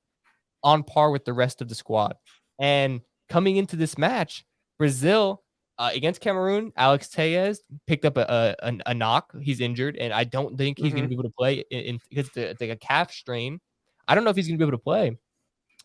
on 0.62 0.82
par 0.82 1.10
with 1.10 1.24
the 1.24 1.32
rest 1.32 1.62
of 1.62 1.68
the 1.68 1.74
squad, 1.74 2.16
and 2.58 3.00
coming 3.28 3.56
into 3.56 3.76
this 3.76 3.96
match, 3.96 4.44
Brazil. 4.78 5.42
Uh, 5.78 5.90
against 5.92 6.22
Cameroon, 6.22 6.72
Alex 6.78 7.10
Telles 7.10 7.60
picked 7.86 8.06
up 8.06 8.16
a, 8.16 8.56
a, 8.62 8.78
a 8.86 8.94
knock. 8.94 9.30
He's 9.42 9.60
injured, 9.60 9.98
and 9.98 10.10
I 10.10 10.24
don't 10.24 10.56
think 10.56 10.78
he's 10.78 10.94
going 10.94 11.02
to 11.02 11.08
be 11.08 11.14
able 11.14 11.24
to 11.24 11.34
play 11.38 11.64
in, 11.70 12.00
because 12.08 12.30
it's, 12.34 12.62
like 12.62 12.70
a 12.70 12.76
calf 12.76 13.12
strain. 13.12 13.60
I 14.08 14.14
don't 14.14 14.24
know 14.24 14.30
if 14.30 14.36
he's 14.36 14.46
going 14.48 14.58
to 14.58 14.64
be 14.64 14.66
able 14.66 14.78
to 14.78 14.82
play 14.82 15.18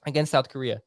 against 0.06 0.32
South 0.32 0.48
Korea. 0.48 0.82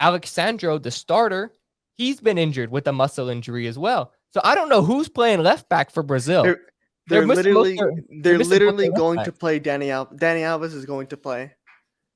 Alex 0.00 0.28
Sandro, 0.32 0.76
the 0.76 0.90
starter, 0.90 1.52
he's 1.98 2.20
been 2.20 2.36
injured 2.36 2.68
with 2.68 2.88
a 2.88 2.92
muscle 2.92 3.28
injury 3.28 3.68
as 3.68 3.78
well. 3.78 4.12
So 4.34 4.40
I 4.42 4.56
don't 4.56 4.68
know 4.68 4.82
who's 4.82 5.08
playing 5.08 5.44
left 5.44 5.68
back 5.68 5.92
for 5.92 6.02
Brazil. 6.02 6.42
They're, 6.42 6.62
They're 7.08 7.24
they're 7.26 7.36
literally 7.36 7.76
they're 7.76 8.36
their 8.36 8.38
literally 8.38 8.90
going 8.90 9.22
to 9.24 9.32
play 9.32 9.60
Dani 9.60 9.86
Alves. 9.86 10.18
Dani 10.18 10.40
Alves 10.40 10.74
is 10.74 10.84
going 10.84 11.06
to 11.08 11.16
play. 11.16 11.52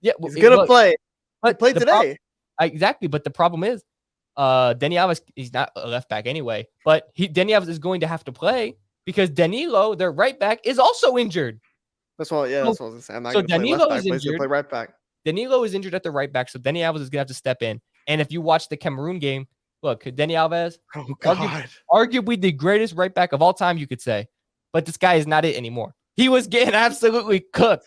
yeah, 0.00 0.12
well, 0.18 0.32
He's 0.32 0.42
gonna 0.42 0.66
play. 0.66 0.90
He 0.90 0.96
but 1.42 1.58
played 1.58 1.76
the 1.76 1.80
today. 1.80 2.18
Exactly, 2.60 3.08
but 3.08 3.24
the 3.24 3.30
problem 3.30 3.64
is, 3.64 3.82
uh, 4.36 4.74
Dani 4.74 4.94
Alves, 4.94 5.20
he's 5.36 5.52
not 5.52 5.70
a 5.76 5.86
left 5.88 6.08
back 6.08 6.26
anyway. 6.26 6.66
But 6.84 7.04
he 7.14 7.28
Dani 7.28 7.50
Alves 7.50 7.68
is 7.68 7.78
going 7.78 8.00
to 8.00 8.06
have 8.06 8.24
to 8.24 8.32
play 8.32 8.76
because 9.06 9.30
Danilo, 9.30 9.94
their 9.94 10.12
right 10.12 10.38
back, 10.38 10.60
is 10.64 10.78
also 10.78 11.16
injured. 11.16 11.60
That's 12.18 12.30
what. 12.30 12.50
Yeah, 12.50 12.62
So- 12.62 12.66
that's 12.70 12.80
what 12.80 12.86
I 12.86 12.88
was 12.88 12.94
gonna 12.94 13.02
say. 13.02 13.14
I'm 13.14 13.22
not 13.22 13.32
so 13.32 13.42
gonna 13.42 13.48
play 13.48 13.58
Danilo 13.58 13.88
back. 13.88 13.98
is 13.98 14.04
gonna 14.04 14.14
injured. 14.16 14.36
play 14.38 14.46
right 14.46 14.68
back. 14.70 14.90
Danilo 15.24 15.64
is 15.64 15.74
injured 15.74 15.94
at 15.94 16.02
the 16.02 16.10
right 16.10 16.32
back, 16.32 16.48
so 16.48 16.58
Dani 16.58 16.78
Alves 16.78 17.00
is 17.00 17.08
gonna 17.10 17.20
have 17.20 17.28
to 17.28 17.34
step 17.34 17.62
in. 17.62 17.80
And 18.08 18.20
if 18.20 18.32
you 18.32 18.40
watch 18.40 18.68
the 18.68 18.76
Cameroon 18.76 19.18
game, 19.18 19.46
look, 19.82 20.02
Dani 20.04 20.32
Alves, 20.32 20.76
Oh 20.96 21.06
God. 21.20 21.68
arguably 21.90 22.40
the 22.40 22.52
greatest 22.52 22.94
right 22.96 23.14
back 23.14 23.32
of 23.32 23.40
all 23.42 23.54
time, 23.54 23.78
you 23.78 23.86
could 23.86 24.00
say. 24.00 24.26
But 24.72 24.86
this 24.86 24.96
guy 24.96 25.14
is 25.14 25.26
not 25.26 25.44
it 25.44 25.56
anymore. 25.56 25.94
He 26.16 26.28
was 26.28 26.46
getting 26.46 26.74
absolutely 26.86 27.40
cooked. 27.52 27.86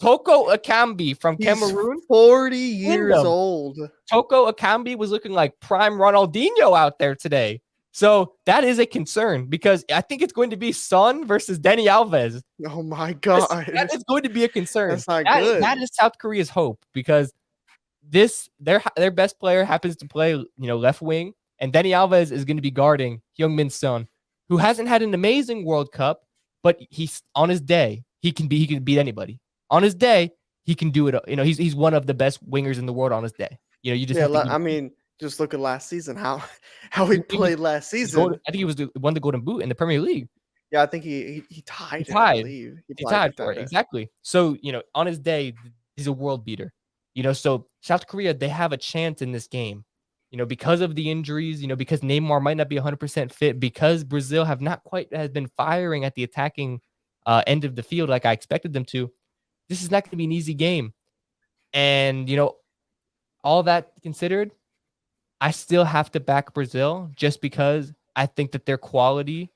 Toko 0.00 0.52
Ekambi 0.54 1.18
from 1.18 1.36
He's 1.38 1.46
Cameroon. 1.46 2.00
forty 2.08 2.56
years 2.58 3.14
Kingdom. 3.14 3.26
old. 3.26 3.78
Toko 4.10 4.50
Ekambi 4.50 4.96
was 4.96 5.10
looking 5.10 5.32
like 5.32 5.58
prime 5.60 5.92
Ronaldinho 5.94 6.76
out 6.76 6.98
there 6.98 7.14
today. 7.14 7.60
So 7.92 8.34
that 8.46 8.64
is 8.64 8.80
a 8.80 8.86
concern 8.86 9.46
because 9.46 9.84
I 9.94 10.00
think 10.00 10.20
it's 10.20 10.32
going 10.32 10.50
to 10.50 10.56
be 10.56 10.72
Son 10.72 11.24
versus 11.24 11.60
Dani 11.60 11.84
Alves. 11.86 12.42
Oh 12.68 12.82
my 12.82 13.12
God. 13.12 13.46
that 13.72 13.94
is 13.94 14.02
going 14.08 14.24
to 14.24 14.28
be 14.28 14.42
a 14.42 14.48
concern. 14.48 14.90
That's 14.90 15.06
not 15.06 15.24
That 15.24 15.42
is- 15.44 15.48
good. 15.52 15.62
that 15.62 15.78
is 15.78 15.90
South 15.94 16.18
Korea's 16.18 16.50
hope 16.50 16.84
because 16.92 17.32
this 18.02 18.48
their 18.58 18.82
their 18.96 19.12
best 19.12 19.38
player 19.38 19.62
happens 19.64 19.94
to 19.96 20.08
play 20.08 20.32
you 20.32 20.46
know 20.58 20.76
left 20.76 21.02
wing, 21.02 21.34
and 21.60 21.72
Dani 21.72 21.90
Alves 21.90 22.32
is 22.32 22.44
going 22.44 22.56
to 22.56 22.62
be 22.62 22.72
guarding 22.72 23.22
Heung-Min 23.38 23.70
Son, 23.70 24.08
who 24.48 24.56
hasn't 24.56 24.88
had 24.88 25.00
an 25.02 25.14
amazing 25.14 25.64
World 25.64 25.92
Cup, 25.92 26.23
but 26.64 26.76
he's 26.90 27.22
on 27.36 27.48
his 27.48 27.60
day 27.60 28.02
he 28.20 28.32
can 28.32 28.48
be 28.48 28.58
he 28.58 28.66
can 28.66 28.82
beat 28.82 28.98
anybody. 28.98 29.38
On 29.70 29.82
his 29.84 29.94
day 29.94 30.32
he 30.64 30.74
can 30.74 30.90
do 30.90 31.06
it. 31.06 31.14
You 31.28 31.36
know 31.36 31.44
he's 31.44 31.58
he's 31.58 31.76
one 31.76 31.94
of 31.94 32.06
the 32.06 32.14
best 32.14 32.44
wingers 32.50 32.78
in 32.78 32.86
the 32.86 32.92
world 32.92 33.12
on 33.12 33.22
his 33.22 33.32
day. 33.32 33.56
You 33.82 33.92
know 33.92 33.96
you 33.96 34.06
just 34.06 34.16
yeah, 34.18 34.22
have 34.24 34.32
to 34.32 34.48
la- 34.48 34.54
I 34.54 34.58
mean, 34.58 34.90
just 35.20 35.38
look 35.38 35.54
at 35.54 35.60
last 35.60 35.88
season. 35.88 36.16
How 36.16 36.42
how 36.90 37.06
he 37.06 37.16
He- 37.18 37.22
he- 37.30 37.36
played 37.36 37.60
last 37.60 37.90
season. 37.90 38.18
golden- 38.18 38.40
I 38.48 38.50
think 38.50 38.58
he 38.58 38.64
was 38.64 38.74
the, 38.76 38.90
won 38.96 39.14
the 39.14 39.20
Golden 39.20 39.42
Boot 39.42 39.62
in 39.62 39.68
the 39.68 39.74
Premier 39.76 40.00
League. 40.00 40.28
Yeah, 40.72 40.82
I 40.82 40.86
think 40.86 41.04
he 41.04 41.22
he, 41.34 41.42
he 41.50 41.62
tied. 41.62 42.00
it, 42.08 42.10
I 42.10 42.12
tied. 42.12 42.42
believe. 42.42 42.78
He 42.88 42.94
tied- 43.04 43.10
tied 43.10 43.36
for 43.36 43.52
it 43.52 43.56
tied 43.56 43.62
exactly. 43.62 44.10
So 44.22 44.56
you 44.62 44.72
know, 44.72 44.82
on 44.94 45.06
his 45.06 45.18
day, 45.20 45.52
he's 45.96 46.06
a 46.08 46.12
world 46.12 46.44
beater. 46.44 46.72
You 47.14 47.22
know, 47.22 47.32
so 47.32 47.66
South 47.82 48.06
Korea 48.08 48.32
they 48.34 48.48
have 48.48 48.72
a 48.72 48.76
chance 48.78 49.20
in 49.22 49.30
this 49.30 49.46
game. 49.46 49.84
You 50.34 50.38
know, 50.38 50.46
because 50.46 50.80
of 50.80 50.96
the 50.96 51.08
injuries. 51.08 51.62
You 51.62 51.68
know, 51.68 51.76
because 51.76 52.00
Neymar 52.00 52.42
might 52.42 52.56
not 52.56 52.68
be 52.68 52.74
100 52.74 52.96
percent 52.96 53.32
fit. 53.32 53.60
Because 53.60 54.02
Brazil 54.02 54.44
have 54.44 54.60
not 54.60 54.82
quite 54.82 55.14
has 55.14 55.30
been 55.30 55.46
firing 55.56 56.04
at 56.04 56.16
the 56.16 56.24
attacking 56.24 56.80
uh, 57.24 57.42
end 57.46 57.64
of 57.64 57.76
the 57.76 57.82
field 57.84 58.10
like 58.10 58.26
I 58.26 58.32
expected 58.32 58.72
them 58.72 58.84
to. 58.86 59.10
This 59.68 59.82
is 59.82 59.90
not 59.90 60.02
going 60.02 60.10
to 60.10 60.16
be 60.16 60.24
an 60.24 60.32
easy 60.32 60.54
game. 60.54 60.92
And 61.72 62.28
you 62.28 62.36
know, 62.36 62.56
all 63.44 63.62
that 63.62 63.92
considered, 64.02 64.50
I 65.40 65.52
still 65.52 65.84
have 65.84 66.10
to 66.12 66.20
back 66.20 66.52
Brazil 66.52 67.10
just 67.14 67.40
because 67.40 67.92
I 68.16 68.26
think 68.26 68.52
that 68.52 68.66
their 68.66 68.78
quality 68.78 69.52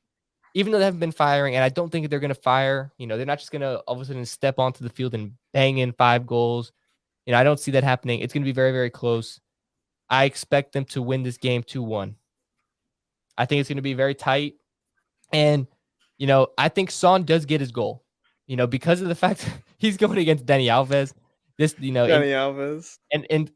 even 0.54 0.72
though 0.72 0.78
they 0.78 0.84
haven't 0.84 1.00
been 1.00 1.12
firing, 1.12 1.54
and 1.54 1.64
I 1.64 1.68
don't 1.68 1.90
think 1.90 2.08
they're 2.08 2.20
going 2.20 2.34
to 2.34 2.34
fire, 2.34 2.92
you 2.98 3.06
know, 3.06 3.16
they're 3.16 3.26
not 3.26 3.38
just 3.38 3.52
going 3.52 3.62
to 3.62 3.78
all 3.80 3.94
of 3.94 4.00
a 4.00 4.04
sudden 4.04 4.24
step 4.24 4.58
onto 4.58 4.82
the 4.82 4.90
field 4.90 5.14
and 5.14 5.32
bang 5.52 5.78
in 5.78 5.92
five 5.92 6.26
goals. 6.26 6.72
You 7.26 7.32
know, 7.32 7.38
I 7.38 7.44
don't 7.44 7.60
see 7.60 7.72
that 7.72 7.84
happening. 7.84 8.20
It's 8.20 8.32
going 8.32 8.42
to 8.42 8.48
be 8.48 8.52
very, 8.52 8.72
very 8.72 8.90
close. 8.90 9.40
I 10.10 10.24
expect 10.24 10.72
them 10.72 10.84
to 10.86 11.02
win 11.02 11.22
this 11.22 11.36
game 11.36 11.62
2 11.62 11.82
1. 11.82 12.14
I 13.36 13.44
think 13.46 13.60
it's 13.60 13.68
going 13.68 13.76
to 13.76 13.82
be 13.82 13.94
very 13.94 14.14
tight. 14.14 14.54
And, 15.32 15.66
you 16.16 16.26
know, 16.26 16.48
I 16.56 16.68
think 16.68 16.90
Son 16.90 17.24
does 17.24 17.44
get 17.44 17.60
his 17.60 17.70
goal, 17.70 18.04
you 18.46 18.56
know, 18.56 18.66
because 18.66 19.00
of 19.00 19.08
the 19.08 19.14
fact 19.24 19.48
he's 19.78 19.96
going 19.96 20.18
against 20.18 20.46
Dani 20.46 20.64
Alves. 20.66 21.12
This, 21.58 21.74
you 21.78 21.92
know, 21.92 22.04
and- 22.04 22.24
Dani 22.24 22.32
Alves. 22.32 22.98
and 23.12 23.26
and 23.30 23.50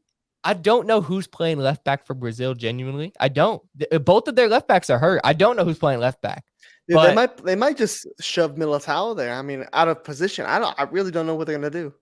I 0.45 0.55
don't 0.55 0.89
know 0.89 1.01
who's 1.01 1.29
playing 1.29 1.59
left 1.59 1.85
back 1.85 2.05
for 2.05 2.15
Brazil. 2.15 2.53
Genuinely, 2.55 3.13
I 3.21 3.29
don't. 3.29 3.63
Uh, 3.93 3.99
both 4.01 4.27
of 4.27 4.35
their 4.35 4.49
left 4.49 4.67
backs 4.67 4.91
are 4.91 4.99
hurt. 4.99 5.21
I 5.23 5.35
don't 5.35 5.57
know 5.57 5.65
who's 5.65 5.79
playing 5.79 6.01
left 6.01 6.21
back. 6.21 6.45
Dude, 6.89 6.97
But- 6.97 7.09
they 7.09 7.15
might 7.15 7.37
they 7.45 7.55
might 7.57 7.77
just 7.77 8.09
shove 8.21 8.57
Militao 8.57 9.17
there. 9.17 9.35
I 9.35 9.43
mean, 9.43 9.65
out 9.73 9.87
of 9.87 10.03
position. 10.03 10.45
I 10.47 10.59
don't. 10.59 10.75
I 10.79 10.83
really 10.85 11.13
don't 11.13 11.27
know 11.29 11.37
what 11.37 11.47
they're 11.47 11.57
gonna 11.57 11.71
do. 11.71 11.95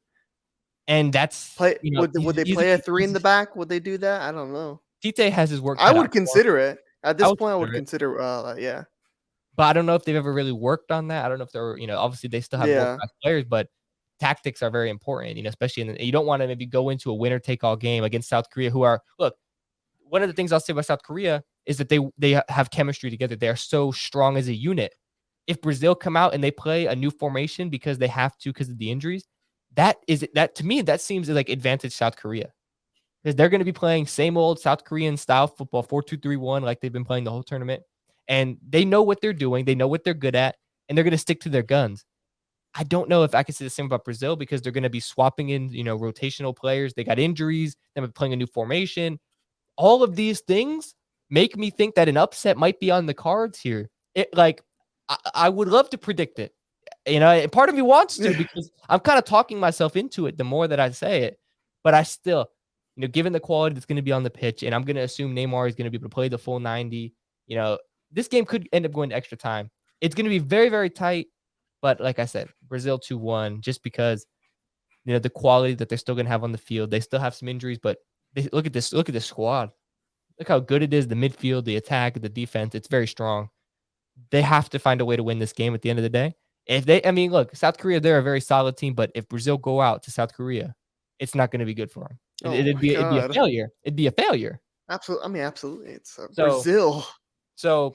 And 0.90 1.12
that's 1.12 1.54
Play 1.54 1.78
you 1.82 1.92
know, 1.92 2.00
would 2.00 2.12
would 2.16 2.36
they 2.36 2.44
play 2.44 2.72
a 2.72 2.78
three 2.78 3.04
in 3.04 3.12
the 3.12 3.20
back? 3.20 3.54
Would 3.54 3.68
they 3.68 3.78
do 3.78 3.96
that? 3.98 4.22
I 4.22 4.32
don't 4.32 4.52
know. 4.52 4.80
Tite 5.02 5.32
has 5.32 5.48
his 5.48 5.60
work. 5.60 5.78
I 5.80 5.92
would 5.92 6.10
consider 6.10 6.58
it. 6.58 6.80
At 7.04 7.16
this 7.16 7.26
would 7.28 7.38
point, 7.38 7.52
I 7.52 7.56
would 7.56 7.72
consider 7.72 8.16
consider. 8.16 8.20
Uh, 8.20 8.56
yeah. 8.56 8.82
but 9.56 9.62
I 9.64 9.72
don't 9.72 9.86
know 9.86 9.94
if 9.94 10.04
they've 10.04 10.16
ever 10.16 10.34
really 10.34 10.52
worked 10.52 10.90
on 10.90 11.08
that. 11.08 11.24
I 11.24 11.28
don't 11.28 11.38
know 11.38 11.44
if 11.44 11.52
they're 11.52 11.78
you 11.78 11.86
know 11.86 11.98
obviously 11.98 12.28
they 12.28 12.40
still 12.40 12.58
have 12.58 12.68
Yeah. 12.68 12.96
players, 13.22 13.44
but 13.44 13.68
tactics 14.18 14.62
are 14.62 14.70
very 14.70 14.90
important. 14.90 15.36
You 15.36 15.44
know, 15.44 15.48
especially 15.48 15.82
in 15.82 15.94
the, 15.94 16.04
you 16.04 16.12
don't 16.12 16.26
want 16.26 16.42
to 16.42 16.48
maybe 16.48 16.66
go 16.66 16.90
into 16.90 17.10
a 17.10 17.14
winner 17.14 17.38
take 17.38 17.62
all 17.64 17.76
game 17.76 18.04
against 18.04 18.28
South 18.28 18.50
Korea, 18.50 18.70
who 18.70 18.82
are 18.82 19.00
look. 19.18 19.36
One 20.02 20.22
of 20.22 20.28
the 20.28 20.34
things 20.34 20.50
I'll 20.50 20.58
say 20.58 20.72
about 20.72 20.86
South 20.86 21.04
Korea 21.04 21.44
is 21.66 21.78
that 21.78 21.88
they 21.88 22.00
they 22.18 22.42
have 22.48 22.72
chemistry 22.72 23.10
together. 23.10 23.36
They 23.36 23.48
are 23.48 23.54
so 23.54 23.92
strong 23.92 24.36
as 24.36 24.48
a 24.48 24.54
unit. 24.54 24.92
If 25.46 25.60
Brazil 25.60 25.94
come 25.94 26.16
out 26.16 26.34
and 26.34 26.42
they 26.42 26.50
play 26.50 26.86
a 26.86 26.96
new 26.96 27.12
formation 27.12 27.70
because 27.70 27.98
they 27.98 28.08
have 28.08 28.36
to 28.38 28.52
because 28.52 28.68
of 28.68 28.78
the 28.78 28.90
injuries, 28.90 29.24
that 29.76 29.98
is 30.06 30.26
that 30.34 30.54
to 30.56 30.66
me 30.66 30.82
that 30.82 31.00
seems 31.00 31.28
like 31.28 31.48
advantage 31.48 31.92
South 31.92 32.16
Korea. 32.16 32.52
Because 33.22 33.36
they're 33.36 33.50
going 33.50 33.60
to 33.60 33.66
be 33.66 33.72
playing 33.72 34.06
same 34.06 34.38
old 34.38 34.60
South 34.60 34.84
Korean 34.84 35.16
style 35.16 35.46
football 35.46 35.84
4-2-3-1 35.84 36.62
like 36.62 36.80
they've 36.80 36.92
been 36.92 37.04
playing 37.04 37.24
the 37.24 37.30
whole 37.30 37.42
tournament. 37.42 37.82
And 38.28 38.56
they 38.66 38.84
know 38.84 39.02
what 39.02 39.20
they're 39.20 39.32
doing 39.32 39.64
they 39.64 39.74
know 39.74 39.88
what 39.88 40.04
they're 40.04 40.14
good 40.14 40.36
at 40.36 40.56
and 40.88 40.96
they're 40.96 41.04
going 41.04 41.12
to 41.12 41.18
stick 41.18 41.40
to 41.40 41.48
their 41.48 41.62
guns. 41.62 42.04
I 42.74 42.84
don't 42.84 43.08
know 43.08 43.24
if 43.24 43.34
I 43.34 43.42
can 43.42 43.54
say 43.54 43.64
the 43.64 43.70
same 43.70 43.86
about 43.86 44.04
Brazil 44.04 44.36
because 44.36 44.62
they're 44.62 44.72
going 44.72 44.84
to 44.84 44.90
be 44.90 45.00
swapping 45.00 45.50
in 45.50 45.68
you 45.70 45.84
know 45.84 45.98
rotational 45.98 46.56
players. 46.56 46.94
They 46.94 47.04
got 47.04 47.18
injuries 47.18 47.76
they're 47.94 48.06
playing 48.08 48.32
a 48.32 48.36
new 48.36 48.46
formation. 48.46 49.18
All 49.76 50.02
of 50.02 50.16
these 50.16 50.40
things 50.40 50.94
make 51.28 51.56
me 51.56 51.70
think 51.70 51.94
that 51.94 52.08
an 52.08 52.16
upset 52.16 52.56
might 52.56 52.80
be 52.80 52.90
on 52.90 53.06
the 53.06 53.14
cards 53.14 53.60
here. 53.60 53.90
It 54.14 54.28
like 54.34 54.62
I, 55.08 55.16
I 55.34 55.48
would 55.48 55.68
love 55.68 55.90
to 55.90 55.98
predict 55.98 56.38
it 56.38 56.52
you 57.10 57.20
know, 57.20 57.46
part 57.48 57.68
of 57.68 57.74
me 57.74 57.82
wants 57.82 58.16
to 58.18 58.34
because 58.38 58.70
I'm 58.88 59.00
kind 59.00 59.18
of 59.18 59.24
talking 59.24 59.58
myself 59.58 59.96
into 59.96 60.26
it 60.26 60.38
the 60.38 60.44
more 60.44 60.68
that 60.68 60.80
I 60.80 60.90
say 60.90 61.22
it. 61.24 61.38
But 61.82 61.94
I 61.94 62.02
still, 62.02 62.46
you 62.96 63.02
know, 63.02 63.08
given 63.08 63.32
the 63.32 63.40
quality 63.40 63.74
that's 63.74 63.86
going 63.86 63.96
to 63.96 64.02
be 64.02 64.12
on 64.12 64.22
the 64.22 64.30
pitch, 64.30 64.62
and 64.62 64.74
I'm 64.74 64.82
going 64.82 64.96
to 64.96 65.02
assume 65.02 65.34
Neymar 65.34 65.68
is 65.68 65.74
going 65.74 65.84
to 65.86 65.90
be 65.90 65.96
able 65.96 66.10
to 66.10 66.14
play 66.14 66.28
the 66.28 66.38
full 66.38 66.60
90, 66.60 67.14
you 67.46 67.56
know, 67.56 67.78
this 68.12 68.28
game 68.28 68.44
could 68.44 68.68
end 68.72 68.86
up 68.86 68.92
going 68.92 69.10
to 69.10 69.16
extra 69.16 69.38
time. 69.38 69.70
It's 70.00 70.14
going 70.14 70.24
to 70.24 70.30
be 70.30 70.38
very, 70.38 70.68
very 70.68 70.90
tight. 70.90 71.28
But 71.82 72.00
like 72.00 72.18
I 72.18 72.26
said, 72.26 72.48
Brazil 72.68 72.98
2 72.98 73.16
1, 73.16 73.62
just 73.62 73.82
because, 73.82 74.26
you 75.04 75.14
know, 75.14 75.18
the 75.18 75.30
quality 75.30 75.74
that 75.74 75.88
they're 75.88 75.96
still 75.96 76.14
going 76.14 76.26
to 76.26 76.30
have 76.30 76.44
on 76.44 76.52
the 76.52 76.58
field. 76.58 76.90
They 76.90 77.00
still 77.00 77.20
have 77.20 77.34
some 77.34 77.48
injuries, 77.48 77.78
but 77.82 77.98
they, 78.34 78.48
look 78.52 78.66
at 78.66 78.72
this. 78.72 78.92
Look 78.92 79.08
at 79.08 79.14
this 79.14 79.24
squad. 79.24 79.70
Look 80.38 80.48
how 80.48 80.60
good 80.60 80.82
it 80.82 80.92
is. 80.92 81.08
The 81.08 81.14
midfield, 81.14 81.64
the 81.64 81.76
attack, 81.76 82.20
the 82.20 82.28
defense. 82.28 82.74
It's 82.74 82.88
very 82.88 83.06
strong. 83.06 83.48
They 84.30 84.42
have 84.42 84.68
to 84.70 84.78
find 84.78 85.00
a 85.00 85.04
way 85.06 85.16
to 85.16 85.22
win 85.22 85.38
this 85.38 85.54
game 85.54 85.74
at 85.74 85.80
the 85.80 85.88
end 85.88 85.98
of 85.98 86.02
the 86.02 86.10
day. 86.10 86.34
If 86.66 86.86
they, 86.86 87.02
I 87.04 87.10
mean, 87.10 87.30
look, 87.30 87.54
South 87.56 87.78
Korea, 87.78 88.00
they're 88.00 88.18
a 88.18 88.22
very 88.22 88.40
solid 88.40 88.76
team, 88.76 88.94
but 88.94 89.10
if 89.14 89.28
Brazil 89.28 89.58
go 89.58 89.80
out 89.80 90.02
to 90.04 90.10
South 90.10 90.32
Korea, 90.34 90.74
it's 91.18 91.34
not 91.34 91.50
going 91.50 91.60
to 91.60 91.66
be 91.66 91.74
good 91.74 91.90
for 91.90 92.04
them. 92.08 92.18
Oh 92.44 92.52
It, 92.52 92.64
would 92.66 92.80
be, 92.80 92.94
it'd 92.94 93.10
be 93.10 93.18
a 93.18 93.28
failure. 93.28 93.70
It'd 93.82 93.96
be 93.96 94.06
a 94.06 94.12
failure. 94.12 94.60
Absolutely. 94.88 95.24
I 95.24 95.28
mean, 95.28 95.42
absolutely. 95.42 95.92
It's 95.92 96.18
uh, 96.18 96.26
So- 96.32 96.44
Brazil. 96.44 97.06
So, 97.56 97.94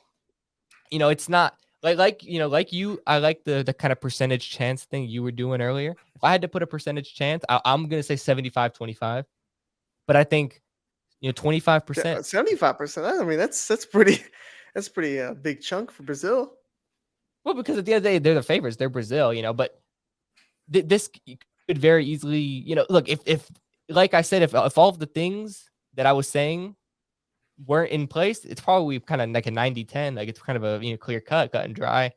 you 0.92 1.00
know, 1.00 1.10
it's 1.10 1.28
not 1.28 1.56
like 1.82 1.98
like 1.98 2.24
you 2.24 2.38
know, 2.38 2.48
like 2.48 2.72
you. 2.72 3.00
I 3.08 3.18
like 3.18 3.44
the 3.44 3.64
the 3.64 3.74
kind 3.74 3.92
of 3.92 4.00
percentage 4.00 4.50
chance 4.52 4.86
thing 4.86 5.08
you 5.08 5.24
were 5.24 5.32
doing 5.32 5.62
earlier. 5.62 5.96
If 6.16 6.24
I 6.24 6.32
had 6.32 6.44
to 6.44 6.48
put 6.48 6.62
a 6.62 6.68
percentage 6.68 7.16
chance, 7.16 7.44
I, 7.50 7.60
I'm 7.66 7.88
going 7.88 8.00
to 8.00 8.04
say 8.04 8.16
75 8.16 8.74
25. 8.74 9.26
But 10.06 10.16
I 10.16 10.24
think, 10.24 10.62
you 11.20 11.30
know, 11.30 11.34
25%. 11.34 12.24
Seventy-five 12.26 12.78
percent. 12.78 13.08
I 13.08 13.24
mean, 13.24 13.40
that's 13.40 13.68
that's 13.68 13.86
pretty. 13.86 14.24
That's 14.76 14.90
pretty 14.90 15.22
uh, 15.22 15.34
big 15.36 15.62
chunk 15.62 15.90
for 15.90 16.04
Brazil. 16.04 16.52
Well, 17.46 17.54
because 17.54 17.78
at 17.78 17.86
the 17.86 17.94
end 17.94 17.98
of 17.98 18.04
the 18.04 18.10
day, 18.10 18.18
they're 18.18 18.34
the 18.34 18.44
favorites. 18.44 18.76
They're 18.76 18.90
Brazil, 18.90 19.32
you 19.32 19.44
know, 19.44 19.54
but 19.54 19.80
th- 20.74 20.88
this 20.88 21.10
could 21.68 21.78
very 21.78 22.04
easily, 22.04 22.40
you 22.40 22.76
know, 22.76 22.86
look, 22.90 23.08
if, 23.08 23.20
if, 23.26 23.50
like 23.88 24.16
I 24.16 24.24
said, 24.24 24.42
if, 24.42 24.56
if 24.56 24.78
all 24.78 24.90
of 24.90 24.98
the 24.98 25.06
things 25.06 25.70
that 25.94 26.08
I 26.08 26.14
was 26.14 26.28
saying 26.28 26.76
weren't 27.66 27.92
in 27.92 28.08
place, 28.08 28.46
it's 28.46 28.62
probably 28.62 29.00
kind 29.00 29.22
of 29.22 29.30
like 29.30 29.46
a 29.46 29.52
90 29.52 29.86
10, 29.86 30.16
like 30.16 30.28
it's 30.28 30.42
kind 30.42 30.58
of 30.58 30.64
a, 30.64 30.84
you 30.84 30.92
know, 30.92 30.98
clear 30.98 31.22
cut, 31.22 31.52
cut 31.52 31.66
and 31.66 31.76
dry. 31.76 32.12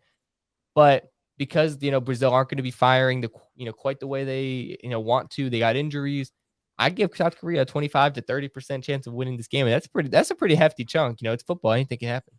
But 0.75 1.13
because, 1.37 1.77
you 1.83 1.91
know, 1.91 2.01
Brazil 2.01 2.33
aren't 2.33 2.49
going 2.49 2.57
to 2.57 2.63
be 2.63 2.71
firing 2.71 3.21
the, 3.21 3.31
you 3.55 3.67
know, 3.67 3.73
quite 3.73 4.01
the 4.01 4.07
way 4.07 4.25
they, 4.25 4.79
you 4.83 4.89
know, 4.89 5.01
want 5.01 5.31
to, 5.33 5.51
they 5.51 5.59
got 5.59 5.77
injuries. 5.77 6.33
I'd 6.79 6.95
give 6.95 7.11
South 7.15 7.37
Korea 7.37 7.63
a 7.63 7.65
25 7.67 8.15
to 8.15 8.23
30% 8.23 8.83
chance 8.83 9.07
of 9.07 9.13
winning 9.13 9.37
this 9.37 9.49
game. 9.49 9.67
And 9.67 9.75
that's 9.75 9.89
pretty, 9.89 10.09
that's 10.09 10.31
a 10.31 10.35
pretty 10.35 10.55
hefty 10.55 10.85
chunk. 10.85 11.21
You 11.21 11.27
know, 11.27 11.33
it's 11.33 11.43
football. 11.43 11.73
Anything 11.73 11.99
can 11.99 12.09
happen. 12.09 12.35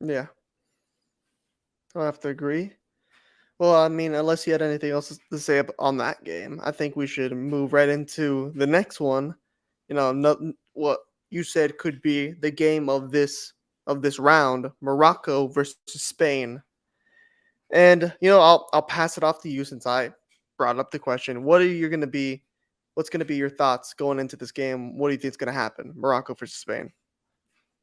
Yeah. 0.00 0.26
I'll 1.94 2.04
have 2.04 2.20
to 2.20 2.28
agree. 2.28 2.72
Well, 3.58 3.76
I 3.76 3.88
mean, 3.88 4.14
unless 4.14 4.46
you 4.46 4.52
had 4.52 4.62
anything 4.62 4.90
else 4.90 5.18
to 5.30 5.38
say 5.38 5.62
on 5.78 5.96
that 5.98 6.24
game, 6.24 6.60
I 6.64 6.72
think 6.72 6.96
we 6.96 7.06
should 7.06 7.32
move 7.32 7.72
right 7.72 7.88
into 7.88 8.52
the 8.56 8.66
next 8.66 8.98
one. 8.98 9.34
You 9.88 9.94
know, 9.94 10.12
no, 10.12 10.52
what 10.72 11.00
you 11.30 11.44
said 11.44 11.78
could 11.78 12.02
be 12.02 12.32
the 12.32 12.50
game 12.50 12.88
of 12.88 13.10
this 13.10 13.52
of 13.86 14.02
this 14.02 14.18
round: 14.18 14.70
Morocco 14.80 15.46
versus 15.48 15.76
Spain. 15.86 16.62
And 17.72 18.12
you 18.20 18.30
know, 18.30 18.40
I'll 18.40 18.68
I'll 18.72 18.82
pass 18.82 19.16
it 19.16 19.24
off 19.24 19.42
to 19.42 19.48
you 19.48 19.64
since 19.64 19.86
I 19.86 20.10
brought 20.58 20.78
up 20.78 20.90
the 20.90 20.98
question. 20.98 21.44
What 21.44 21.60
are 21.60 21.66
you 21.66 21.88
going 21.88 22.00
to 22.00 22.06
be? 22.06 22.42
What's 22.94 23.10
going 23.10 23.20
to 23.20 23.26
be 23.26 23.36
your 23.36 23.50
thoughts 23.50 23.94
going 23.94 24.18
into 24.18 24.36
this 24.36 24.52
game? 24.52 24.98
What 24.98 25.08
do 25.08 25.14
you 25.14 25.18
think 25.18 25.32
is 25.32 25.36
going 25.36 25.52
to 25.52 25.58
happen? 25.58 25.92
Morocco 25.96 26.34
versus 26.34 26.56
Spain. 26.56 26.92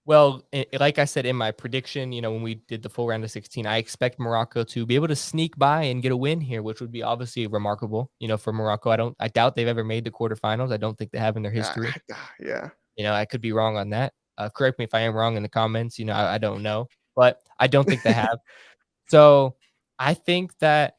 Well, 0.10 0.44
like 0.80 0.98
I 0.98 1.06
said 1.06 1.28
in 1.28 1.36
my 1.36 1.52
prediction, 1.52 2.12
you 2.12 2.20
know, 2.20 2.32
when 2.32 2.42
we 2.42 2.56
did 2.56 2.82
the 2.82 2.90
full 2.90 3.08
round 3.08 3.24
of 3.24 3.30
16, 3.30 3.68
I 3.68 3.78
expect 3.78 4.20
Morocco 4.20 4.64
to 4.64 4.84
be 4.84 4.96
able 4.96 5.08
to 5.08 5.16
sneak 5.16 5.56
by 5.56 5.84
and 5.84 6.02
get 6.02 6.12
a 6.12 6.18
win 6.18 6.42
here, 6.42 6.64
which 6.64 6.82
would 6.82 6.92
be 6.92 7.04
obviously 7.04 7.46
remarkable, 7.46 8.10
you 8.18 8.28
know, 8.28 8.36
for 8.36 8.52
Morocco. 8.52 8.90
I 8.90 8.96
don't, 8.96 9.16
I 9.20 9.28
doubt 9.28 9.56
they've 9.56 9.68
ever 9.68 9.84
made 9.84 10.06
the 10.06 10.10
quarterfinals. 10.10 10.74
I 10.74 10.78
don't 10.78 10.98
think 10.98 11.12
they 11.12 11.20
have 11.20 11.38
in 11.38 11.44
their 11.44 11.52
history. 11.52 11.94
Ah, 12.12 12.32
yeah. 12.40 12.70
You 12.96 13.04
know, 13.04 13.14
I 13.14 13.26
could 13.26 13.40
be 13.40 13.52
wrong 13.52 13.78
on 13.78 13.92
that. 13.92 14.14
Uh, 14.36 14.50
correct 14.50 14.80
me 14.80 14.86
if 14.86 14.96
I 14.96 15.02
am 15.02 15.14
wrong 15.14 15.38
in 15.38 15.44
the 15.44 15.48
comments. 15.48 16.00
You 16.00 16.06
know, 16.06 16.14
I, 16.14 16.34
I 16.34 16.38
don't 16.40 16.64
know, 16.64 16.88
but 17.16 17.44
I 17.60 17.68
don't 17.68 17.88
think 17.88 18.02
they 18.02 18.12
have. 18.12 18.40
so 19.10 19.58
I 20.00 20.16
think 20.16 20.58
that, 20.58 20.96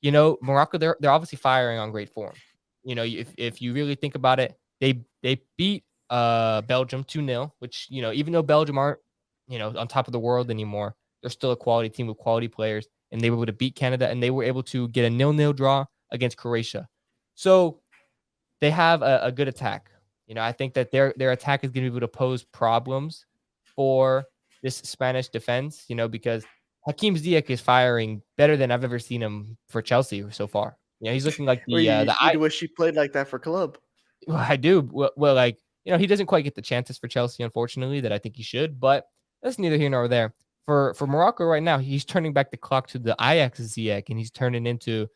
you 0.00 0.12
know, 0.12 0.38
Morocco, 0.40 0.78
they're, 0.78 0.96
they're 1.00 1.10
obviously 1.10 1.38
firing 1.38 1.80
on 1.80 1.90
great 1.90 2.10
form. 2.10 2.34
You 2.84 2.94
know, 2.94 3.02
if, 3.02 3.34
if 3.36 3.60
you 3.60 3.74
really 3.74 3.96
think 3.96 4.14
about 4.14 4.38
it, 4.38 4.56
they, 4.80 5.02
they 5.24 5.42
beat 5.58 5.82
uh 6.10 6.62
Belgium 6.62 7.04
2-0, 7.04 7.50
which, 7.58 7.86
you 7.90 8.02
know, 8.02 8.12
even 8.12 8.32
though 8.32 8.42
Belgium 8.42 8.78
aren't, 8.78 8.98
you 9.48 9.58
know, 9.58 9.72
on 9.76 9.88
top 9.88 10.06
of 10.08 10.12
the 10.12 10.18
world 10.18 10.50
anymore, 10.50 10.94
they're 11.22 11.30
still 11.30 11.52
a 11.52 11.56
quality 11.56 11.88
team 11.88 12.06
with 12.06 12.18
quality 12.18 12.48
players. 12.48 12.86
And 13.12 13.20
they 13.20 13.30
were 13.30 13.36
able 13.36 13.46
to 13.46 13.52
beat 13.52 13.76
Canada 13.76 14.08
and 14.08 14.22
they 14.22 14.30
were 14.30 14.42
able 14.44 14.62
to 14.64 14.88
get 14.88 15.04
a 15.04 15.10
nil-nil 15.10 15.52
draw 15.52 15.84
against 16.10 16.36
Croatia. 16.36 16.88
So 17.34 17.80
they 18.60 18.70
have 18.70 19.02
a, 19.02 19.20
a 19.24 19.32
good 19.32 19.48
attack. 19.48 19.90
You 20.26 20.34
know, 20.34 20.42
I 20.42 20.52
think 20.52 20.74
that 20.74 20.90
their 20.90 21.14
their 21.16 21.32
attack 21.32 21.64
is 21.64 21.70
going 21.70 21.84
to 21.84 21.90
be 21.90 21.96
able 21.96 22.06
to 22.06 22.08
pose 22.08 22.44
problems 22.44 23.26
for 23.76 24.24
this 24.62 24.76
Spanish 24.78 25.28
defense. 25.28 25.84
You 25.88 25.96
know, 25.96 26.08
because 26.08 26.44
Hakim 26.86 27.14
Ziyech 27.16 27.50
is 27.50 27.60
firing 27.60 28.22
better 28.36 28.56
than 28.56 28.70
I've 28.70 28.84
ever 28.84 28.98
seen 28.98 29.22
him 29.22 29.56
for 29.68 29.82
Chelsea 29.82 30.24
so 30.30 30.46
far. 30.46 30.76
You 31.00 31.08
know, 31.08 31.12
he's 31.12 31.26
looking 31.26 31.44
like 31.46 31.62
Well, 31.68 31.78
the 31.78 31.84
you, 31.84 31.90
uh, 31.90 32.04
the 32.04 32.16
you 32.20 32.32
I, 32.32 32.36
wish 32.36 32.58
he 32.60 32.68
played 32.68 32.94
like 32.94 33.12
that 33.12 33.28
for 33.28 33.38
club. 33.38 33.78
well, 34.26 34.38
I 34.38 34.56
do. 34.56 34.88
Well, 34.92 35.10
well, 35.16 35.34
like 35.34 35.58
you 35.84 35.92
know, 35.92 35.98
he 35.98 36.06
doesn't 36.06 36.26
quite 36.26 36.44
get 36.44 36.54
the 36.54 36.62
chances 36.62 36.98
for 36.98 37.08
Chelsea, 37.08 37.42
unfortunately, 37.42 38.00
that 38.00 38.12
I 38.12 38.18
think 38.18 38.36
he 38.36 38.42
should. 38.42 38.80
But 38.80 39.06
that's 39.42 39.58
neither 39.58 39.76
here 39.76 39.90
nor 39.90 40.08
there. 40.08 40.34
For 40.66 40.94
for 40.94 41.06
Morocco 41.06 41.44
right 41.44 41.62
now, 41.62 41.78
he's 41.78 42.04
turning 42.04 42.32
back 42.32 42.50
the 42.50 42.56
clock 42.56 42.86
to 42.88 42.98
the 42.98 43.14
Ajax 43.20 43.60
Ziyech, 43.60 44.08
and 44.08 44.18
he's 44.18 44.30
turning 44.30 44.66
into 44.66 45.06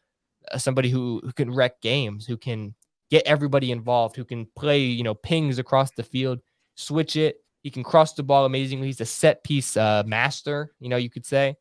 uh, 0.52 0.58
somebody 0.58 0.90
who 0.90 1.20
who 1.24 1.32
can 1.32 1.52
wreck 1.52 1.80
games, 1.80 2.26
who 2.26 2.36
can 2.36 2.74
get 3.10 3.26
everybody 3.26 3.72
involved, 3.72 4.14
who 4.14 4.24
can 4.24 4.46
play 4.56 4.80
you 4.80 5.02
know 5.02 5.14
pings 5.14 5.58
across 5.58 5.90
the 5.92 6.02
field, 6.02 6.40
switch 6.74 7.16
it. 7.16 7.36
He 7.62 7.70
can 7.70 7.82
cross 7.82 8.12
the 8.12 8.22
ball 8.22 8.44
amazingly. 8.44 8.86
He's 8.86 9.00
a 9.00 9.06
set 9.06 9.42
piece 9.42 9.76
uh, 9.76 10.02
master, 10.06 10.72
you 10.78 10.88
know, 10.88 10.96
you 10.96 11.10
could 11.10 11.26
say, 11.26 11.56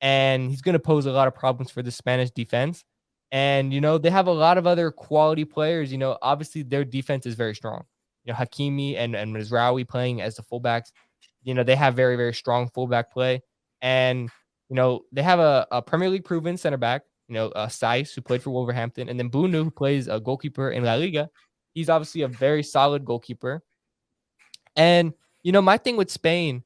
and 0.00 0.48
he's 0.50 0.62
going 0.62 0.72
to 0.74 0.78
pose 0.78 1.06
a 1.06 1.12
lot 1.12 1.28
of 1.28 1.34
problems 1.34 1.70
for 1.70 1.82
the 1.82 1.90
Spanish 1.90 2.30
defense. 2.30 2.84
And 3.32 3.72
you 3.72 3.80
know 3.80 3.98
they 3.98 4.10
have 4.10 4.26
a 4.28 4.32
lot 4.32 4.58
of 4.58 4.66
other 4.66 4.90
quality 4.92 5.44
players. 5.44 5.90
You 5.90 5.98
know, 5.98 6.16
obviously 6.22 6.62
their 6.62 6.84
defense 6.84 7.26
is 7.26 7.34
very 7.34 7.54
strong. 7.54 7.84
You 8.24 8.32
know, 8.32 8.38
Hakimi 8.38 8.96
and 8.96 9.14
and 9.14 9.34
Mazraoui 9.34 9.88
playing 9.88 10.20
as 10.20 10.36
the 10.36 10.42
fullbacks. 10.42 10.92
You 11.42 11.54
know, 11.54 11.64
they 11.64 11.76
have 11.76 11.94
very 11.94 12.16
very 12.16 12.34
strong 12.34 12.68
fullback 12.70 13.12
play, 13.12 13.42
and 13.80 14.30
you 14.68 14.76
know 14.76 15.02
they 15.12 15.22
have 15.22 15.38
a, 15.38 15.66
a 15.70 15.82
Premier 15.82 16.08
League 16.08 16.24
proven 16.24 16.56
center 16.56 16.76
back. 16.76 17.02
You 17.28 17.34
know, 17.34 17.48
uh, 17.48 17.66
Saiss 17.66 18.14
who 18.14 18.20
played 18.20 18.42
for 18.42 18.50
Wolverhampton, 18.50 19.08
and 19.08 19.18
then 19.18 19.30
Bounou 19.30 19.64
who 19.64 19.70
plays 19.70 20.08
a 20.08 20.20
goalkeeper 20.20 20.70
in 20.70 20.84
La 20.84 20.94
Liga. 20.94 21.30
He's 21.74 21.88
obviously 21.88 22.22
a 22.22 22.28
very 22.28 22.62
solid 22.62 23.04
goalkeeper. 23.04 23.62
And 24.76 25.12
you 25.42 25.52
know, 25.52 25.62
my 25.62 25.78
thing 25.78 25.96
with 25.96 26.10
Spain 26.10 26.62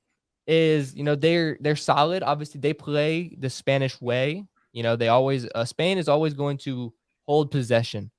is, 0.46 0.94
you 0.94 1.04
know, 1.04 1.14
they're 1.14 1.56
they're 1.60 1.76
solid. 1.76 2.22
Obviously, 2.22 2.60
they 2.60 2.72
play 2.74 3.34
the 3.38 3.50
Spanish 3.50 4.00
way. 4.00 4.44
You 4.72 4.82
know, 4.82 4.96
they 4.96 5.08
always 5.08 5.46
uh, 5.54 5.64
Spain 5.64 5.98
is 5.98 6.08
always 6.08 6.34
going 6.34 6.58
to 6.58 6.92
hold 7.26 7.50
possession. 7.50 8.10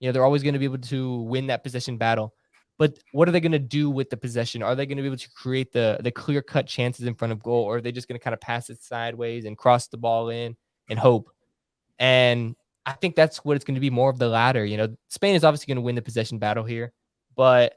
You 0.00 0.08
know, 0.08 0.12
they're 0.12 0.24
always 0.24 0.42
going 0.42 0.52
to 0.52 0.58
be 0.58 0.66
able 0.66 0.78
to 0.78 1.22
win 1.22 1.48
that 1.48 1.64
possession 1.64 1.96
battle. 1.96 2.34
But 2.78 2.98
what 3.12 3.28
are 3.28 3.32
they 3.32 3.40
going 3.40 3.52
to 3.52 3.58
do 3.58 3.88
with 3.88 4.10
the 4.10 4.16
possession? 4.16 4.62
Are 4.62 4.74
they 4.74 4.84
going 4.84 4.98
to 4.98 5.02
be 5.02 5.08
able 5.08 5.16
to 5.16 5.30
create 5.30 5.72
the 5.72 5.98
the 6.02 6.10
clear 6.10 6.42
cut 6.42 6.66
chances 6.66 7.06
in 7.06 7.14
front 7.14 7.32
of 7.32 7.42
goal, 7.42 7.64
or 7.64 7.76
are 7.76 7.80
they 7.80 7.92
just 7.92 8.08
going 8.08 8.18
to 8.18 8.22
kind 8.22 8.34
of 8.34 8.40
pass 8.40 8.68
it 8.68 8.82
sideways 8.82 9.44
and 9.46 9.56
cross 9.56 9.88
the 9.88 9.96
ball 9.96 10.28
in 10.28 10.56
and 10.90 10.98
hope? 10.98 11.30
And 11.98 12.54
I 12.84 12.92
think 12.92 13.16
that's 13.16 13.44
what 13.44 13.56
it's 13.56 13.64
going 13.64 13.76
to 13.76 13.80
be 13.80 13.90
more 13.90 14.10
of 14.10 14.18
the 14.18 14.28
latter. 14.28 14.64
You 14.64 14.76
know, 14.76 14.96
Spain 15.08 15.34
is 15.34 15.44
obviously 15.44 15.66
going 15.66 15.82
to 15.82 15.82
win 15.82 15.94
the 15.94 16.02
possession 16.02 16.38
battle 16.38 16.64
here, 16.64 16.92
but 17.34 17.74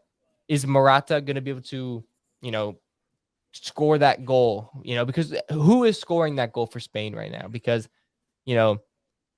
is 0.47 0.67
Morata 0.67 1.21
going 1.21 1.35
to 1.35 1.41
be 1.41 1.51
able 1.51 1.61
to, 1.61 2.03
you 2.41 2.51
know, 2.51 2.77
score 3.53 3.97
that 3.97 4.25
goal? 4.25 4.69
You 4.83 4.95
know, 4.95 5.05
because 5.05 5.33
who 5.49 5.85
is 5.85 5.99
scoring 5.99 6.35
that 6.35 6.51
goal 6.51 6.67
for 6.67 6.79
Spain 6.79 7.15
right 7.15 7.31
now? 7.31 7.47
Because, 7.47 7.87
you 8.45 8.55
know, 8.55 8.79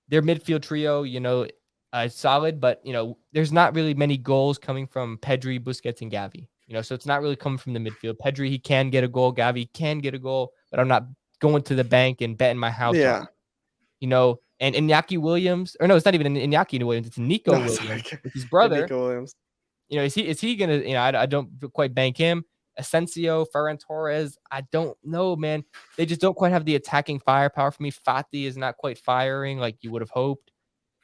their 0.07 0.21
midfield 0.21 0.63
trio, 0.63 1.03
you 1.03 1.19
know, 1.19 1.47
uh, 1.93 2.07
solid, 2.07 2.59
but 2.59 2.81
you 2.83 2.93
know, 2.93 3.17
there's 3.33 3.51
not 3.51 3.75
really 3.75 3.93
many 3.93 4.17
goals 4.17 4.57
coming 4.57 4.87
from 4.87 5.17
Pedri, 5.17 5.59
Busquets, 5.59 6.01
and 6.01 6.11
Gavi. 6.11 6.47
You 6.67 6.75
know, 6.75 6.81
so 6.81 6.95
it's 6.95 7.05
not 7.05 7.21
really 7.21 7.35
coming 7.35 7.57
from 7.57 7.73
the 7.73 7.79
midfield. 7.79 8.15
Pedri, 8.23 8.49
he 8.49 8.57
can 8.57 8.89
get 8.89 9.03
a 9.03 9.07
goal. 9.07 9.33
Gavi 9.33 9.71
can 9.73 9.99
get 9.99 10.13
a 10.13 10.19
goal, 10.19 10.53
but 10.69 10.79
I'm 10.79 10.87
not 10.87 11.05
going 11.39 11.63
to 11.63 11.75
the 11.75 11.83
bank 11.83 12.21
and 12.21 12.37
betting 12.37 12.59
my 12.59 12.71
house. 12.71 12.95
Yeah. 12.95 13.25
You 13.99 14.07
know, 14.07 14.39
and 14.61 14.75
Iñaki 14.75 15.17
Williams, 15.17 15.75
or 15.79 15.87
no, 15.87 15.95
it's 15.95 16.05
not 16.05 16.15
even 16.15 16.33
Iñaki 16.33 16.81
Williams. 16.83 17.07
It's 17.07 17.17
Nico 17.17 17.53
No, 17.53 17.65
Williams, 17.65 18.13
his 18.33 18.45
brother. 18.45 18.83
Nico 18.83 19.05
Williams. 19.05 19.35
You 19.89 19.97
know, 19.97 20.03
is 20.05 20.13
he 20.13 20.27
is 20.27 20.39
he 20.39 20.55
gonna? 20.55 20.77
You 20.77 20.93
know, 20.93 21.01
I, 21.01 21.23
I 21.23 21.25
don't 21.25 21.49
quite 21.73 21.93
bank 21.93 22.15
him. 22.15 22.45
Asensio, 22.77 23.45
Ferran 23.53 23.79
Torres, 23.79 24.37
I 24.49 24.61
don't 24.71 24.97
know, 25.03 25.35
man. 25.35 25.65
They 25.97 26.05
just 26.05 26.21
don't 26.21 26.35
quite 26.35 26.53
have 26.53 26.63
the 26.63 26.75
attacking 26.75 27.19
firepower 27.19 27.71
for 27.71 27.83
me. 27.83 27.91
Fati 27.91 28.45
is 28.45 28.55
not 28.55 28.77
quite 28.77 28.97
firing 28.97 29.57
like 29.57 29.77
you 29.81 29.91
would 29.91 30.01
have 30.01 30.09
hoped. 30.09 30.50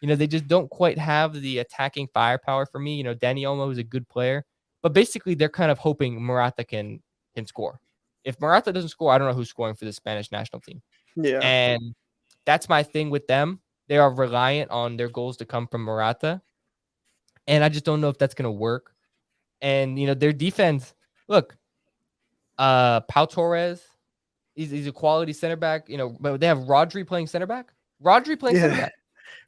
You 0.02 0.08
know, 0.08 0.16
they 0.16 0.28
just 0.28 0.48
don't 0.48 0.70
quite 0.70 0.98
have 0.98 1.34
the 1.34 1.60
attacking 1.60 2.08
firepower 2.14 2.66
for 2.66 2.80
me. 2.80 2.96
You 2.96 3.04
know, 3.04 3.16
Dani 3.16 3.42
Olmo 3.42 3.72
is 3.72 3.78
a 3.78 3.84
good 3.84 4.08
player, 4.08 4.46
but 4.84 4.94
basically 4.94 5.34
they're 5.34 5.50
kind 5.50 5.72
of 5.72 5.80
hoping 5.80 6.22
Morata 6.22 6.64
can 6.64 7.02
can 7.36 7.46
score. 7.46 7.80
If 8.24 8.40
Morata 8.42 8.74
doesn't 8.74 8.90
score, 8.90 9.12
I 9.12 9.18
don't 9.18 9.28
know 9.28 9.34
who's 9.34 9.50
scoring 9.50 9.76
for 9.76 9.86
the 9.86 9.94
Spanish 9.94 10.32
national 10.32 10.62
team. 10.62 10.82
Yeah. 11.16 11.40
And 11.42 11.96
that's 12.46 12.68
my 12.68 12.84
thing 12.84 13.10
with 13.10 13.26
them. 13.28 13.62
They 13.88 13.98
are 13.98 14.14
reliant 14.14 14.70
on 14.70 14.98
their 14.98 15.08
goals 15.08 15.38
to 15.38 15.46
come 15.46 15.68
from 15.68 15.84
Morata. 15.84 16.42
And 17.48 17.64
I 17.64 17.70
just 17.70 17.86
don't 17.86 18.02
know 18.02 18.10
if 18.10 18.18
that's 18.18 18.34
going 18.34 18.44
to 18.44 18.52
work. 18.52 18.94
And, 19.62 19.98
you 19.98 20.08
know, 20.08 20.14
their 20.14 20.34
defense, 20.34 20.94
look, 21.30 21.58
uh, 22.58 23.02
Pau 23.02 23.26
Torres, 23.26 23.82
he's, 24.56 24.72
he's 24.72 24.88
a 24.88 24.92
quality 24.92 25.32
center 25.32 25.56
back, 25.56 25.88
you 25.88 25.98
know, 25.98 26.16
but 26.20 26.40
they 26.42 26.48
have 26.48 26.60
Rodri 26.60 27.08
playing 27.08 27.28
center 27.28 27.48
back. 27.48 27.72
Rodri 28.04 28.38
playing 28.38 28.58
center 28.58 28.76
back. 28.76 28.94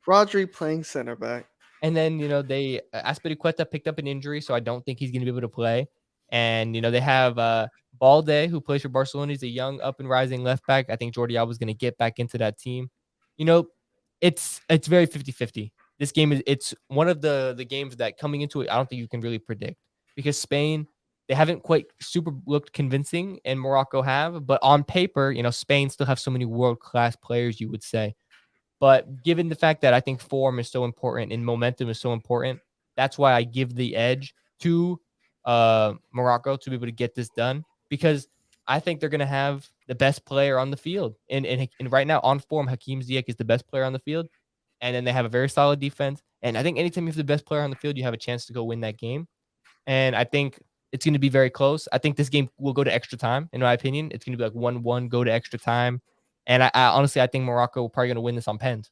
Rodri 0.09 0.51
playing 0.51 0.83
center 0.83 1.15
back. 1.15 1.45
And 1.83 1.95
then, 1.95 2.19
you 2.19 2.27
know, 2.27 2.41
they 2.41 2.81
uh, 2.93 3.13
Azpilicueta 3.13 3.69
picked 3.69 3.87
up 3.87 3.99
an 3.99 4.07
injury, 4.07 4.41
so 4.41 4.55
I 4.55 4.59
don't 4.59 4.83
think 4.83 4.99
he's 4.99 5.11
going 5.11 5.21
to 5.21 5.25
be 5.25 5.31
able 5.31 5.41
to 5.41 5.47
play. 5.47 5.87
And, 6.31 6.75
you 6.75 6.81
know, 6.81 6.91
they 6.91 6.99
have 6.99 7.37
uh 7.37 7.67
Balde, 7.99 8.49
who 8.49 8.59
plays 8.61 8.81
for 8.81 8.89
Barcelona. 8.89 9.33
He's 9.33 9.43
a 9.43 9.47
young 9.47 9.79
up 9.81 9.99
and 9.99 10.09
rising 10.09 10.43
left 10.43 10.65
back. 10.67 10.89
I 10.89 10.95
think 10.95 11.13
Jordi 11.13 11.35
Alba 11.35 11.51
is 11.51 11.57
going 11.57 11.67
to 11.67 11.73
get 11.73 11.97
back 11.97 12.19
into 12.19 12.37
that 12.39 12.57
team. 12.57 12.89
You 13.37 13.45
know, 13.45 13.67
it's 14.21 14.61
it's 14.69 14.87
very 14.87 15.07
50-50. 15.07 15.71
This 15.99 16.11
game 16.11 16.31
is 16.31 16.41
it's 16.47 16.73
one 16.87 17.07
of 17.07 17.21
the 17.21 17.53
the 17.55 17.65
games 17.65 17.95
that 17.97 18.17
coming 18.17 18.41
into 18.41 18.61
it, 18.61 18.69
I 18.69 18.75
don't 18.75 18.89
think 18.89 18.99
you 18.99 19.07
can 19.07 19.21
really 19.21 19.39
predict 19.39 19.77
because 20.15 20.37
Spain, 20.37 20.87
they 21.27 21.35
haven't 21.35 21.63
quite 21.63 21.85
super 22.01 22.31
looked 22.45 22.73
convincing 22.73 23.39
and 23.45 23.59
Morocco 23.59 24.01
have, 24.01 24.45
but 24.45 24.59
on 24.63 24.83
paper, 24.83 25.31
you 25.31 25.43
know, 25.43 25.51
Spain 25.51 25.89
still 25.89 26.07
have 26.07 26.19
so 26.19 26.31
many 26.31 26.45
world-class 26.45 27.15
players, 27.17 27.61
you 27.61 27.69
would 27.69 27.83
say. 27.83 28.15
But 28.79 29.23
given 29.23 29.49
the 29.49 29.55
fact 29.55 29.81
that 29.81 29.93
I 29.93 29.99
think 29.99 30.21
form 30.21 30.59
is 30.59 30.69
so 30.69 30.85
important 30.85 31.33
and 31.33 31.45
momentum 31.45 31.89
is 31.89 31.99
so 31.99 32.13
important, 32.13 32.59
that's 32.95 33.17
why 33.17 33.33
I 33.33 33.43
give 33.43 33.75
the 33.75 33.95
edge 33.95 34.33
to 34.61 34.99
uh, 35.45 35.93
Morocco 36.13 36.55
to 36.55 36.69
be 36.69 36.75
able 36.75 36.87
to 36.87 36.91
get 36.91 37.15
this 37.15 37.29
done 37.29 37.65
because 37.89 38.27
I 38.67 38.79
think 38.79 38.99
they're 38.99 39.09
going 39.09 39.19
to 39.19 39.25
have 39.25 39.67
the 39.87 39.95
best 39.95 40.25
player 40.25 40.59
on 40.59 40.69
the 40.69 40.77
field. 40.77 41.15
And, 41.29 41.45
and, 41.45 41.67
and 41.79 41.91
right 41.91 42.05
now, 42.05 42.19
on 42.21 42.39
form, 42.39 42.67
Hakim 42.67 43.01
Ziyech 43.01 43.25
is 43.27 43.35
the 43.35 43.43
best 43.43 43.67
player 43.67 43.83
on 43.83 43.93
the 43.93 43.99
field. 43.99 44.27
And 44.81 44.95
then 44.95 45.03
they 45.03 45.11
have 45.11 45.25
a 45.25 45.29
very 45.29 45.49
solid 45.49 45.79
defense. 45.79 46.21
And 46.41 46.57
I 46.57 46.63
think 46.63 46.77
anytime 46.77 47.03
you 47.03 47.09
have 47.09 47.17
the 47.17 47.23
best 47.23 47.45
player 47.45 47.61
on 47.61 47.71
the 47.71 47.75
field, 47.75 47.97
you 47.97 48.03
have 48.03 48.13
a 48.13 48.17
chance 48.17 48.45
to 48.45 48.53
go 48.53 48.63
win 48.63 48.81
that 48.81 48.97
game. 48.97 49.27
And 49.87 50.15
I 50.15 50.23
think 50.23 50.59
it's 50.91 51.03
going 51.03 51.13
to 51.13 51.19
be 51.19 51.29
very 51.29 51.49
close. 51.49 51.87
I 51.91 51.97
think 51.97 52.15
this 52.15 52.29
game 52.29 52.49
will 52.59 52.73
go 52.73 52.83
to 52.83 52.93
extra 52.93 53.17
time, 53.17 53.49
in 53.53 53.61
my 53.61 53.73
opinion. 53.73 54.11
It's 54.13 54.23
going 54.23 54.33
to 54.33 54.37
be 54.37 54.43
like 54.43 54.53
1 54.53 54.83
1, 54.83 55.07
go 55.09 55.23
to 55.23 55.31
extra 55.31 55.59
time. 55.59 56.01
And 56.49 56.63
I, 56.63 56.71
I 56.73 56.85
honestly, 56.87 57.21
I 57.21 57.27
think 57.27 57.45
Morocco 57.45 57.87
probably 57.87 58.07
going 58.07 58.15
to 58.15 58.21
win 58.21 58.35
this 58.35 58.47
on 58.47 58.57
pens. 58.57 58.89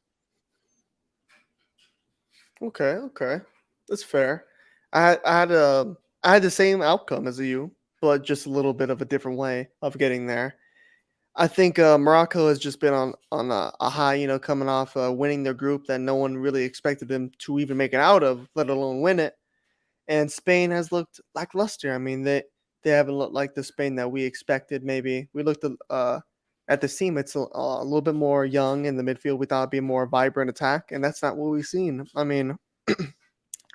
Okay, 2.62 2.94
okay, 2.94 3.40
that's 3.88 4.02
fair. 4.02 4.46
I 4.92 5.18
I 5.26 5.40
had 5.40 5.50
a 5.50 5.96
I 6.22 6.34
had 6.34 6.42
the 6.42 6.50
same 6.50 6.82
outcome 6.82 7.26
as 7.26 7.38
you, 7.38 7.72
but 8.00 8.24
just 8.24 8.46
a 8.46 8.50
little 8.50 8.72
bit 8.72 8.90
of 8.90 9.02
a 9.02 9.04
different 9.04 9.38
way 9.38 9.68
of 9.82 9.98
getting 9.98 10.26
there. 10.26 10.54
I 11.36 11.46
think 11.46 11.78
uh, 11.78 11.98
Morocco 11.98 12.48
has 12.48 12.58
just 12.60 12.80
been 12.80 12.94
on 12.94 13.14
on 13.32 13.50
a, 13.50 13.72
a 13.80 13.90
high, 13.90 14.14
you 14.14 14.28
know, 14.28 14.38
coming 14.38 14.68
off 14.68 14.96
uh, 14.96 15.12
winning 15.12 15.42
their 15.42 15.54
group 15.54 15.86
that 15.86 16.00
no 16.00 16.14
one 16.14 16.36
really 16.36 16.62
expected 16.64 17.08
them 17.08 17.30
to 17.38 17.58
even 17.58 17.76
make 17.76 17.92
it 17.92 18.00
out 18.00 18.22
of, 18.22 18.48
let 18.54 18.70
alone 18.70 19.00
win 19.02 19.18
it. 19.18 19.34
And 20.08 20.30
Spain 20.30 20.70
has 20.70 20.92
looked 20.92 21.20
lackluster. 21.34 21.92
I 21.92 21.98
mean, 21.98 22.22
they 22.22 22.44
they 22.84 22.90
haven't 22.90 23.18
looked 23.18 23.34
like 23.34 23.54
the 23.54 23.64
Spain 23.64 23.96
that 23.96 24.10
we 24.10 24.22
expected. 24.22 24.84
Maybe 24.84 25.28
we 25.32 25.42
looked 25.42 25.64
uh, 25.90 26.20
at 26.68 26.80
the 26.80 26.88
team; 26.88 27.18
it's 27.18 27.34
a, 27.34 27.44
a 27.52 27.84
little 27.84 28.00
bit 28.00 28.14
more 28.14 28.44
young 28.44 28.84
in 28.84 28.96
the 28.96 29.02
midfield. 29.02 29.38
We 29.38 29.46
thought 29.46 29.62
it'd 29.62 29.70
be 29.70 29.78
a 29.78 29.82
more 29.82 30.06
vibrant 30.06 30.50
attack, 30.50 30.92
and 30.92 31.02
that's 31.02 31.22
not 31.22 31.36
what 31.36 31.50
we've 31.50 31.64
seen. 31.64 32.06
I 32.14 32.24
mean, 32.24 32.56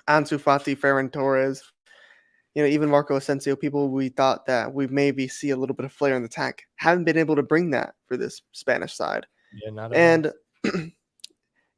Ansu 0.08 0.38
Fati, 0.38 0.78
Ferran 0.78 1.12
Torres, 1.12 1.62
you 2.54 2.62
know, 2.62 2.68
even 2.68 2.88
Marco 2.88 3.16
Asensio, 3.16 3.56
people 3.56 3.88
we 3.88 4.08
thought 4.08 4.46
that 4.46 4.72
we 4.72 4.86
maybe 4.86 5.26
see 5.26 5.50
a 5.50 5.56
little 5.56 5.74
bit 5.74 5.86
of 5.86 5.92
flair 5.92 6.14
in 6.14 6.22
the 6.22 6.26
attack, 6.26 6.62
haven't 6.76 7.04
been 7.04 7.18
able 7.18 7.36
to 7.36 7.42
bring 7.42 7.70
that 7.70 7.94
for 8.06 8.16
this 8.16 8.42
Spanish 8.52 8.94
side. 8.94 9.26
Yeah, 9.62 9.70
not 9.70 9.94
And 9.94 10.32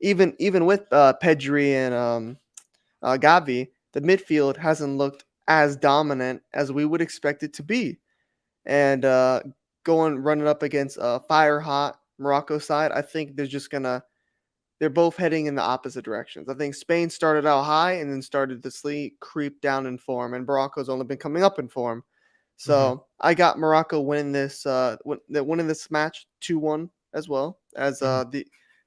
even 0.00 0.34
even 0.38 0.66
with 0.66 0.84
uh, 0.92 1.14
Pedri 1.22 1.72
and 1.72 1.94
um, 1.94 2.36
uh, 3.02 3.16
Gavi, 3.18 3.68
the 3.92 4.00
midfield 4.00 4.56
hasn't 4.56 4.98
looked 4.98 5.24
as 5.48 5.76
dominant 5.76 6.42
as 6.52 6.72
we 6.72 6.84
would 6.84 7.00
expect 7.00 7.42
it 7.42 7.54
to 7.54 7.62
be. 7.62 7.98
And 8.66 9.04
uh, 9.04 9.42
going 9.86 10.18
running 10.18 10.48
up 10.48 10.64
against 10.64 10.98
a 11.00 11.20
fire 11.20 11.60
hot 11.60 12.00
Morocco 12.18 12.58
side, 12.58 12.90
I 12.90 13.00
think 13.00 13.36
they're 13.36 13.46
just 13.46 13.70
gonna 13.70 14.02
they're 14.80 14.90
both 14.90 15.16
heading 15.16 15.46
in 15.46 15.54
the 15.54 15.62
opposite 15.62 16.04
directions. 16.04 16.48
I 16.50 16.54
think 16.54 16.74
Spain 16.74 17.08
started 17.08 17.46
out 17.46 17.62
high 17.62 17.92
and 17.92 18.12
then 18.12 18.20
started 18.20 18.62
to 18.62 18.70
sleep, 18.70 19.18
creep 19.20 19.60
down 19.62 19.86
in 19.86 19.96
form, 19.96 20.34
and 20.34 20.44
Morocco's 20.44 20.90
only 20.90 21.06
been 21.06 21.16
coming 21.16 21.42
up 21.44 21.58
in 21.58 21.68
form. 21.68 22.04
So 22.58 23.06
I 23.20 23.32
got 23.32 23.58
Morocco 23.58 24.00
winning 24.00 24.32
this 24.32 24.66
uh 24.66 24.96
win- 25.04 25.20
winning 25.28 25.68
this 25.68 25.90
match 25.90 26.26
two 26.40 26.58
one 26.58 26.90
as 27.14 27.28
well 27.28 27.60
as 27.76 28.02
uh 28.02 28.24
the 28.24 28.46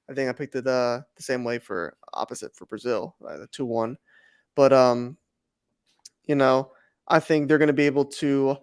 I 0.10 0.14
think 0.14 0.30
I 0.30 0.34
picked 0.34 0.56
it 0.56 0.68
uh 0.68 1.02
the 1.16 1.24
same 1.24 1.44
way 1.46 1.60
for 1.60 1.96
opposite 2.14 2.54
for 2.54 2.66
Brazil 2.66 3.16
uh, 3.28 3.38
the 3.38 3.48
two 3.48 3.66
one, 3.66 3.98
but 4.56 4.74
um 4.74 5.18
you 6.26 6.36
know 6.36 6.72
I 7.08 7.20
think 7.20 7.48
they're 7.48 7.58
going 7.58 7.68
to 7.68 7.74
be 7.74 7.86
able 7.86 8.06
to 8.06 8.58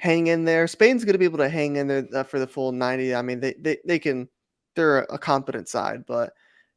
hang 0.00 0.26
in 0.28 0.44
there. 0.44 0.66
Spain's 0.66 1.04
going 1.04 1.14
to 1.14 1.18
be 1.18 1.24
able 1.24 1.38
to 1.38 1.48
hang 1.48 1.76
in 1.76 1.86
there 1.88 2.06
uh, 2.14 2.22
for 2.22 2.38
the 2.38 2.46
full 2.46 2.72
ninety. 2.72 3.14
I 3.14 3.22
mean 3.22 3.40
they 3.40 3.54
they 3.58 3.78
they 3.84 3.98
can 3.98 4.28
they're 4.74 4.98
a 4.98 5.18
competent 5.18 5.68
side, 5.68 6.04
but 6.06 6.32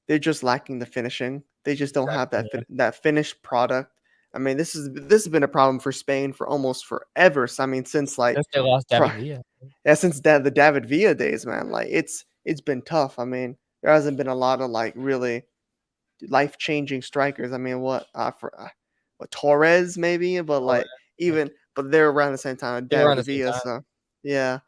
they're 0.08 0.20
just 0.20 0.44
lacking 0.44 0.80
the 0.80 0.86
finishing. 0.86 1.44
They 1.66 1.76
just 1.76 1.94
don't 1.94 2.08
have 2.10 2.32
that 2.32 2.48
that 2.70 2.96
finished 2.96 3.41
product. 3.44 3.91
I 4.34 4.38
mean, 4.38 4.58
this 4.58 4.76
is 4.76 4.90
this 4.94 5.24
has 5.24 5.32
been 5.32 5.44
a 5.44 5.48
problem 5.48 5.80
for 5.80 5.91
Spain 5.91 6.34
for 6.34 6.48
almost 6.48 6.86
forever. 6.86 7.48
So, 7.48 7.64
I 7.64 7.66
mean, 7.66 7.86
since 7.86 8.18
like 8.18 8.36
Since 8.36 8.48
they 8.54 8.60
lost 8.60 8.88
David 8.90 9.12
Villa. 9.14 9.41
yeah, 9.86 9.94
since 9.96 10.20
da- 10.20 10.40
the 10.40 10.52
David 10.52 10.88
Villa 10.88 11.16
days, 11.16 11.46
man. 11.46 11.70
Like 11.70 11.88
it's 11.90 12.26
it's 12.46 12.62
been 12.62 12.82
tough. 12.84 13.18
I 13.18 13.26
mean, 13.26 13.58
there 13.82 13.91
hasn't 13.91 14.18
been 14.18 14.28
a 14.28 14.36
lot 14.36 14.62
of 14.62 14.70
like 14.70 14.94
really 14.96 15.44
life 16.28 16.58
changing 16.58 17.02
strikers. 17.02 17.54
I 17.54 17.58
mean, 17.58 17.80
what 17.82 18.06
uh, 18.14 18.32
for 18.32 18.60
uh, 18.60 18.70
what 19.18 19.32
Torres 19.32 19.98
maybe, 19.98 20.40
but 20.41 20.62
like 20.62 20.86
even 21.18 21.50
but 21.81 21.91
they're 21.91 22.10
around 22.10 22.34
the 22.34 22.38
same 22.38 22.57
time. 22.57 22.88
They 22.89 22.97
were 22.97 23.06
around 23.06 23.18
the 23.18 23.23
same 23.23 23.38
Villa, 23.38 23.51
time. 23.51 23.61
so 23.64 23.81
yeah, 24.23 24.60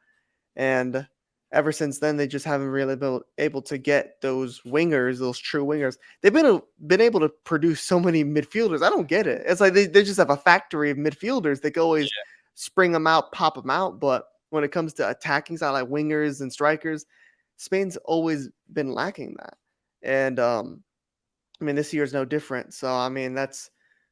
and 0.55 1.05
ever 1.51 1.73
since 1.73 1.99
then 1.99 2.15
they 2.15 2.25
just 2.25 2.45
haven't 2.45 2.69
really 2.69 2.95
been 2.95 3.19
able 3.37 3.61
to 3.63 3.77
get 3.77 4.21
those 4.21 4.61
wingers, 4.61 5.19
those 5.19 5.37
true 5.37 5.65
wingers. 5.65 5.97
They've 6.21 6.31
been 6.31 6.45
a- 6.45 6.61
been 6.87 7.01
able 7.01 7.19
to 7.19 7.29
produce 7.43 7.81
so 7.81 7.99
many 7.99 8.23
midfielders. 8.23 8.81
I 8.81 8.89
don't 8.89 9.09
get 9.09 9.27
it. 9.27 9.43
It's 9.45 9.59
like 9.59 9.73
they, 9.73 9.87
they 9.87 10.03
just 10.03 10.19
have 10.19 10.29
a 10.29 10.37
factory 10.37 10.89
of 10.89 10.97
midfielders. 10.97 11.61
They 11.61 11.71
can 11.71 11.83
always 11.83 12.09
spring 12.53 12.93
them 12.93 13.07
out, 13.07 13.33
pop 13.33 13.55
them 13.55 13.69
out, 13.69 13.99
but 13.99 14.27
when 14.51 14.63
it 14.63 14.71
comes 14.71 14.93
to 14.93 15.09
attacking 15.09 15.57
side 15.57 15.71
like 15.71 15.87
wingers 15.87 16.39
and 16.39 16.51
strikers, 16.51 17.05
Spain's 17.57 17.97
always 18.05 18.49
been 18.71 18.93
lacking 18.93 19.35
that. 19.39 19.57
And 20.03 20.39
um 20.39 20.83
I 21.59 21.65
mean 21.65 21.75
this 21.75 21.93
year 21.93 22.03
is 22.03 22.13
no 22.13 22.23
different. 22.23 22.73
So 22.73 22.89
I 22.89 23.09
mean 23.09 23.33
that's 23.33 23.69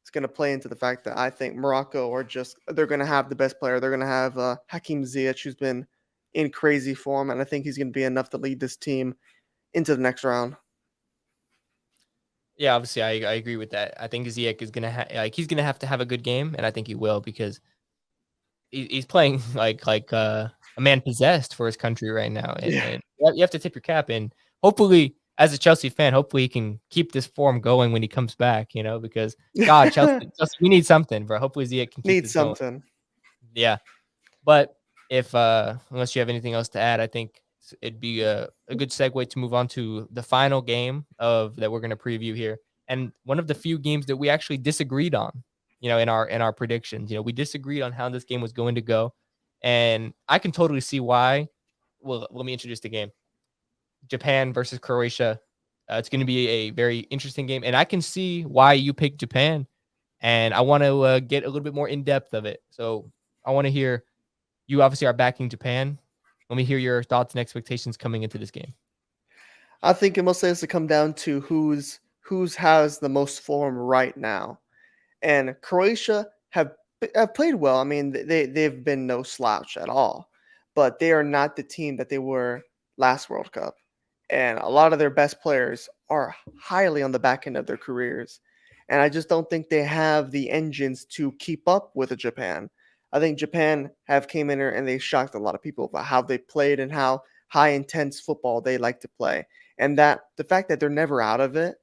it's 0.10 0.16
going 0.16 0.24
to 0.24 0.28
play 0.28 0.54
into 0.54 0.68
the 0.68 0.76
fact 0.76 1.04
that 1.04 1.16
I 1.20 1.30
think 1.30 1.56
Morocco 1.56 2.12
are 2.12 2.24
just 2.24 2.58
they're 2.70 2.88
going 2.88 3.00
to 3.00 3.06
have 3.06 3.30
the 3.30 3.36
best 3.36 3.60
player. 3.60 3.80
They're 3.80 3.92
going 3.92 4.00
to 4.00 4.08
have 4.08 4.40
uh, 4.40 4.56
Hakim 4.66 5.04
Ziyech 5.04 5.44
who's 5.44 5.54
been 5.54 5.86
in 6.34 6.50
crazy 6.50 6.96
form 6.96 7.30
and 7.30 7.40
I 7.40 7.44
think 7.44 7.64
he's 7.64 7.78
going 7.78 7.90
to 7.90 7.94
be 7.94 8.06
enough 8.06 8.32
to 8.32 8.38
lead 8.38 8.60
this 8.60 8.76
team 8.76 9.14
into 9.76 9.96
the 9.96 10.02
next 10.02 10.24
round. 10.24 10.56
Yeah, 12.58 12.74
obviously, 12.74 13.04
I, 13.04 13.10
I 13.10 13.34
agree 13.34 13.56
with 13.56 13.70
that. 13.70 13.94
I 14.02 14.08
think 14.08 14.26
Ziyech 14.26 14.64
is 14.64 14.72
gonna 14.72 14.92
ha- 14.92 15.06
like 15.14 15.34
he's 15.34 15.48
gonna 15.48 15.64
have 15.64 15.80
to 15.80 15.88
have 15.88 16.02
a 16.02 16.06
good 16.06 16.24
game, 16.24 16.56
and 16.58 16.66
I 16.66 16.72
think 16.72 16.88
he 16.88 16.96
will 16.96 17.22
because 17.22 17.62
he, 18.72 18.86
he's 18.90 19.06
playing 19.06 19.42
like 19.54 19.86
like 19.88 20.12
uh, 20.12 20.48
a 20.76 20.82
man 20.82 21.00
possessed 21.02 21.56
for 21.56 21.68
his 21.68 21.78
country 21.78 22.10
right 22.10 22.32
now. 22.32 22.56
And, 22.60 22.74
Yeah. 22.74 22.88
and 22.88 23.38
you 23.38 23.42
have 23.42 23.52
to 23.52 23.60
tip 23.60 23.76
your 23.76 23.82
cap, 23.82 24.10
and 24.10 24.34
hopefully, 24.62 25.16
as 25.40 25.54
a 25.54 25.58
Chelsea 25.58 25.88
fan, 25.90 26.12
hopefully 26.12 26.44
he 26.44 26.50
can 26.50 26.80
keep 26.90 27.14
this 27.14 27.26
form 27.26 27.62
going 27.62 27.94
when 27.94 28.02
he 28.02 28.08
comes 28.08 28.36
back. 28.36 28.76
You 28.76 28.84
know, 28.84 29.00
because 29.00 29.36
God, 29.66 29.92
Chelsea, 29.92 30.30
Chelsea 30.38 30.58
we 30.62 30.70
need 30.70 30.86
something, 30.86 31.26
bro. 31.26 31.40
Hopefully 31.40 31.66
Ziyech 31.66 31.92
can 31.92 32.04
keep 32.04 32.06
Need 32.06 32.26
this 32.26 32.34
going. 32.34 32.56
something. 32.56 32.84
Yeah, 33.56 33.78
but 34.44 34.76
if 35.10 35.34
uh 35.34 35.76
unless 35.90 36.16
you 36.16 36.20
have 36.20 36.30
anything 36.30 36.54
else 36.54 36.70
to 36.70 36.80
add, 36.80 37.00
I 37.00 37.08
think 37.08 37.42
it'd 37.82 38.00
be 38.00 38.22
a, 38.22 38.50
a 38.68 38.76
good 38.76 38.90
segue 38.90 39.30
to 39.30 39.40
move 39.40 39.54
on 39.54 39.68
to 39.70 40.08
the 40.12 40.24
final 40.24 40.62
game 40.62 41.06
of 41.18 41.56
that 41.56 41.72
we're 41.72 41.80
going 41.80 41.90
to 41.90 41.96
preview 41.96 42.36
here, 42.36 42.60
and 42.88 43.12
one 43.24 43.40
of 43.40 43.48
the 43.48 43.56
few 43.56 43.80
games 43.80 44.06
that 44.08 44.18
we 44.18 44.30
actually 44.30 44.58
disagreed 44.58 45.16
on. 45.16 45.44
You 45.82 45.88
know, 45.88 45.98
in 45.98 46.10
our 46.10 46.28
in 46.28 46.42
our 46.42 46.52
predictions, 46.52 47.10
you 47.10 47.16
know, 47.16 47.22
we 47.22 47.32
disagreed 47.32 47.82
on 47.82 47.94
how 47.94 48.10
this 48.10 48.26
game 48.26 48.42
was 48.42 48.52
going 48.52 48.76
to 48.76 48.82
go, 48.82 49.14
and 49.62 50.14
I 50.28 50.38
can 50.38 50.52
totally 50.52 50.82
see 50.82 51.00
why. 51.00 51.48
Well, 52.02 52.28
let 52.32 52.46
me 52.46 52.52
introduce 52.52 52.82
the 52.82 52.90
game. 52.90 53.12
Japan 54.08 54.54
versus 54.54 54.80
Croatia. 54.80 55.40
Uh, 55.90 55.96
it's 55.96 56.10
going 56.10 56.20
to 56.20 56.26
be 56.26 56.48
a 56.48 56.70
very 56.72 57.00
interesting 57.10 57.46
game, 57.46 57.64
and 57.64 57.76
I 57.76 57.84
can 57.84 58.02
see 58.02 58.44
why 58.44 58.74
you 58.74 58.94
picked 58.94 59.20
Japan. 59.20 59.66
And 60.22 60.54
I 60.54 60.62
want 60.62 60.84
to 60.84 61.02
uh, 61.02 61.20
get 61.20 61.44
a 61.44 61.48
little 61.48 61.64
bit 61.64 61.74
more 61.74 61.88
in 61.88 62.04
depth 62.04 62.34
of 62.34 62.46
it. 62.46 62.62
So 62.70 63.10
I 63.46 63.52
want 63.52 63.66
to 63.66 63.72
hear 63.72 64.04
you 64.68 64.82
obviously 64.82 65.08
are 65.08 65.14
backing 65.14 65.50
Japan. 65.50 65.98
Let 66.50 66.58
me 66.58 66.64
hear 66.64 66.78
your 66.78 67.04
thoughts 67.04 67.34
and 67.34 67.40
expectations 67.40 67.98
coming 67.98 68.24
into 68.24 68.38
this 68.38 68.52
game. 68.52 68.74
I 69.82 69.94
think 69.94 70.18
it 70.18 70.24
mostly 70.24 70.50
has 70.50 70.60
to 70.60 70.68
come 70.68 70.88
down 70.88 71.14
to 71.16 71.40
who's 71.42 72.00
who's 72.22 72.54
has 72.56 73.00
the 73.00 73.10
most 73.10 73.42
form 73.42 73.78
right 73.78 74.16
now, 74.18 74.60
and 75.22 75.56
Croatia 75.62 76.28
have 76.50 76.74
have 77.16 77.34
played 77.34 77.56
well. 77.56 77.78
I 77.78 77.84
mean, 77.84 78.12
they 78.12 78.46
they've 78.46 78.84
been 78.84 79.08
no 79.08 79.24
slouch 79.24 79.78
at 79.78 79.90
all, 79.90 80.30
but 80.76 81.00
they 81.00 81.12
are 81.12 81.24
not 81.24 81.56
the 81.56 81.64
team 81.64 81.96
that 81.98 82.10
they 82.10 82.20
were 82.20 82.62
last 82.98 83.30
World 83.30 83.52
Cup, 83.52 83.76
and 84.30 84.60
a 84.60 84.68
lot 84.68 84.94
of 84.94 85.00
their 85.00 85.10
best 85.10 85.42
players 85.42 85.90
are 86.10 86.36
highly 86.60 87.02
on 87.02 87.12
the 87.12 87.20
back 87.20 87.48
end 87.48 87.58
of 87.58 87.66
their 87.66 87.78
careers, 87.78 88.42
and 88.90 89.02
I 89.02 89.10
just 89.10 89.30
don't 89.30 89.50
think 89.50 89.70
they 89.70 89.84
have 89.84 90.32
the 90.32 90.50
engines 90.50 91.06
to 91.06 91.32
keep 91.34 91.68
up 91.68 91.92
with 91.96 92.16
Japan. 92.18 92.70
I 93.12 93.20
think 93.20 93.40
Japan 93.40 93.90
have 94.06 94.28
came 94.28 94.50
in 94.50 94.60
here 94.60 94.70
and 94.70 94.88
they 94.88 95.00
shocked 95.00 95.36
a 95.36 95.40
lot 95.40 95.56
of 95.56 95.64
people 95.64 95.86
about 95.86 96.06
how 96.06 96.22
they 96.22 96.38
played 96.38 96.80
and 96.80 96.92
how 96.92 97.24
high 97.48 97.70
intense 97.70 98.20
football 98.20 98.62
they 98.62 98.78
like 98.78 99.00
to 99.02 99.08
play 99.08 99.46
and 99.80 99.98
that 99.98 100.26
the 100.36 100.44
fact 100.44 100.70
that 100.70 100.80
they're 100.80 100.90
never 100.90 101.22
out 101.22 101.40
of 101.42 101.56
it, 101.56 101.78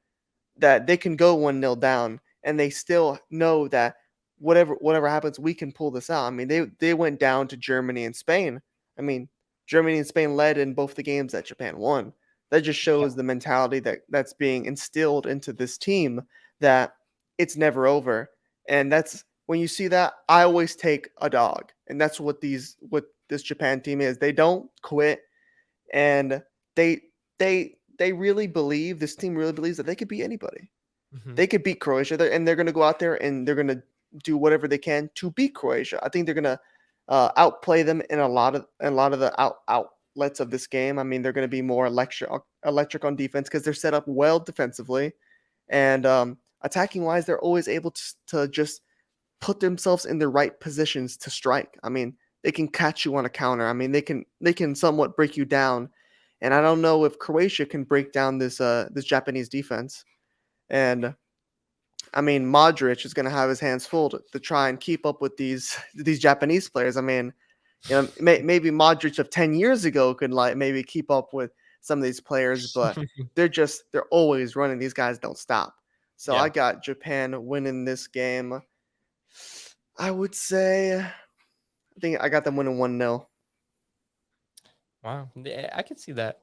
that 0.59 0.86
they 0.86 0.97
can 0.97 1.16
go 1.16 1.35
one 1.35 1.59
nil 1.59 1.74
down 1.74 2.20
and 2.44 2.60
they 2.60 2.70
still 2.70 3.18
know 3.31 3.66
that 3.68 3.97
whatever 4.39 4.74
whatever 4.74 5.09
happens, 5.09 5.40
we 5.40 5.55
can 5.55 5.73
pull 5.73 5.90
this 5.90 6.10
out. 6.10 6.27
I 6.27 6.31
mean, 6.31 6.47
they 6.47 6.66
they 6.78 6.94
went 6.94 7.18
down 7.18 7.48
to 7.48 7.56
Germany 7.56 8.05
and 8.05 8.14
Spain. 8.14 8.60
I 8.98 9.02
mean, 9.02 9.28
Germany 9.66 9.98
and 9.98 10.06
Spain 10.06 10.36
led 10.36 10.59
in 10.59 10.74
both 10.74 10.94
the 10.94 11.02
games 11.02 11.32
that 11.32 11.47
Japan 11.47 11.78
won. 11.78 12.12
That 12.51 12.62
just 12.62 12.81
shows 12.81 13.14
the 13.16 13.23
mentality 13.24 13.81
that 13.81 14.01
that's 14.09 14.32
being 14.32 14.66
instilled 14.66 15.27
into 15.27 15.52
this 15.52 15.77
team 15.78 16.23
that 16.60 16.94
it's 17.39 17.56
never 17.56 17.86
over. 17.86 18.31
And 18.68 18.93
that's 18.93 19.24
when 19.47 19.60
you 19.60 19.68
see 19.68 19.89
that, 19.89 20.14
I 20.28 20.43
always 20.43 20.77
take 20.77 21.10
a 21.20 21.31
dog. 21.31 21.73
And 21.89 22.01
that's 22.01 22.20
what 22.20 22.40
these 22.40 22.77
what 22.81 23.05
this 23.28 23.43
Japan 23.43 23.81
team 23.81 24.01
is. 24.01 24.18
They 24.18 24.32
don't 24.32 24.70
quit 24.82 25.23
and 25.93 26.43
they 26.74 27.02
they 27.39 27.77
they 27.98 28.12
really 28.12 28.47
believe 28.47 28.98
this 28.98 29.16
team 29.16 29.35
really 29.35 29.52
believes 29.52 29.77
that 29.78 29.86
they 29.86 29.94
could 29.97 30.09
beat 30.09 30.23
anybody. 30.23 30.70
Mhm. 31.14 31.36
They 31.36 31.47
could 31.47 31.62
beat 31.62 31.81
Croatia, 31.81 32.32
and 32.32 32.47
they're 32.47 32.56
going 32.56 32.66
to 32.66 32.73
go 32.73 32.82
out 32.82 32.98
there 32.98 33.20
and 33.23 33.47
they're 33.47 33.55
going 33.55 33.68
to 33.68 33.82
do 34.24 34.36
whatever 34.36 34.68
they 34.68 34.78
can 34.78 35.10
to 35.16 35.31
beat 35.32 35.55
Croatia. 35.55 35.98
I 36.02 36.09
think 36.09 36.27
they're 36.27 36.35
going 36.35 36.44
to 36.44 36.60
uh, 37.09 37.31
outplay 37.36 37.82
them 37.82 38.02
in 38.10 38.18
a 38.18 38.28
lot 38.28 38.55
of 38.56 38.66
in 38.81 38.89
a 38.89 38.97
lot 38.97 39.12
of 39.12 39.20
the 39.20 39.39
out 39.40 39.59
out 39.68 39.90
outlets 40.16 40.40
of 40.40 40.51
this 40.51 40.66
game. 40.66 40.98
I 40.98 41.02
mean, 41.02 41.22
they're 41.22 41.32
going 41.32 41.44
to 41.44 41.48
be 41.48 41.62
more 41.62 41.86
electric 41.86 42.30
electric 42.64 43.05
on 43.05 43.16
defense 43.16 43.48
because 43.48 43.62
they're 43.62 43.74
set 43.74 43.94
up 43.94 44.05
well 44.06 44.40
defensively, 44.40 45.12
and 45.68 46.06
um, 46.06 46.38
attacking 46.62 47.02
wise, 47.02 47.26
they're 47.26 47.40
always 47.40 47.68
able 47.68 47.90
to, 47.90 48.02
to 48.28 48.48
just 48.48 48.82
put 49.40 49.60
themselves 49.60 50.06
in 50.06 50.18
the 50.18 50.28
right 50.28 50.59
positions 50.60 51.16
to 51.18 51.30
strike. 51.30 51.78
I 51.82 51.88
mean, 51.88 52.16
they 52.43 52.52
can 52.52 52.68
catch 52.68 53.05
you 53.05 53.16
on 53.16 53.26
a 53.26 53.30
counter. 53.30 53.66
I 53.66 53.72
mean, 53.72 53.93
they 53.93 54.02
can 54.02 54.24
they 54.40 54.52
can 54.52 54.74
somewhat 54.74 55.16
break 55.16 55.36
you 55.36 55.44
down. 55.44 55.90
And 56.43 56.52
I 56.52 56.60
don't 56.60 56.82
know 56.82 57.05
if 57.05 57.18
Croatia 57.18 57.64
can 57.64 57.84
break 57.84 58.12
down 58.12 58.38
this 58.38 58.60
uh 58.60 58.88
this 58.93 59.05
Japanese 59.05 59.48
defense. 59.48 60.05
And 60.70 61.14
I 62.14 62.20
mean, 62.20 62.47
Modric 62.47 63.05
is 63.05 63.14
going 63.14 63.24
to 63.24 63.30
have 63.30 63.48
his 63.48 63.60
hands 63.60 63.84
full 63.86 64.09
to, 64.10 64.20
to 64.32 64.40
try 64.40 64.68
and 64.68 64.80
keep 64.80 65.05
up 65.05 65.20
with 65.20 65.36
these 65.36 65.76
these 65.94 66.18
Japanese 66.18 66.68
players. 66.68 66.97
I 66.97 67.02
mean, 67.02 67.32
you 67.89 67.97
know, 67.97 68.09
may, 68.20 68.40
maybe 68.43 68.70
Modric 68.70 69.19
of 69.19 69.31
10 69.31 69.55
years 69.55 69.85
ago 69.85 70.15
could 70.15 70.32
like 70.32 70.57
maybe 70.57 70.82
keep 70.82 71.11
up 71.11 71.32
with 71.32 71.53
some 71.81 71.98
of 71.98 72.05
these 72.05 72.20
players, 72.20 72.73
but 72.73 72.98
they're 73.35 73.48
just 73.48 73.85
they're 73.93 74.09
always 74.11 74.57
running. 74.57 74.78
These 74.78 74.94
guys 74.94 75.19
don't 75.19 75.39
stop. 75.39 75.74
So 76.16 76.35
Yeah. 76.35 76.43
I 76.43 76.48
got 76.48 76.82
Japan 76.82 77.47
winning 77.47 77.85
this 77.85 78.07
game. 78.07 78.61
I 79.98 80.11
would 80.11 80.35
say 80.35 80.98
I 80.98 82.01
think 82.01 82.19
I 82.20 82.28
got 82.28 82.44
them 82.44 82.57
winning 82.57 82.77
1-0. 82.77 83.27
Wow, 85.03 85.31
I 85.73 85.82
can 85.82 85.97
see 85.97 86.12
that. 86.12 86.40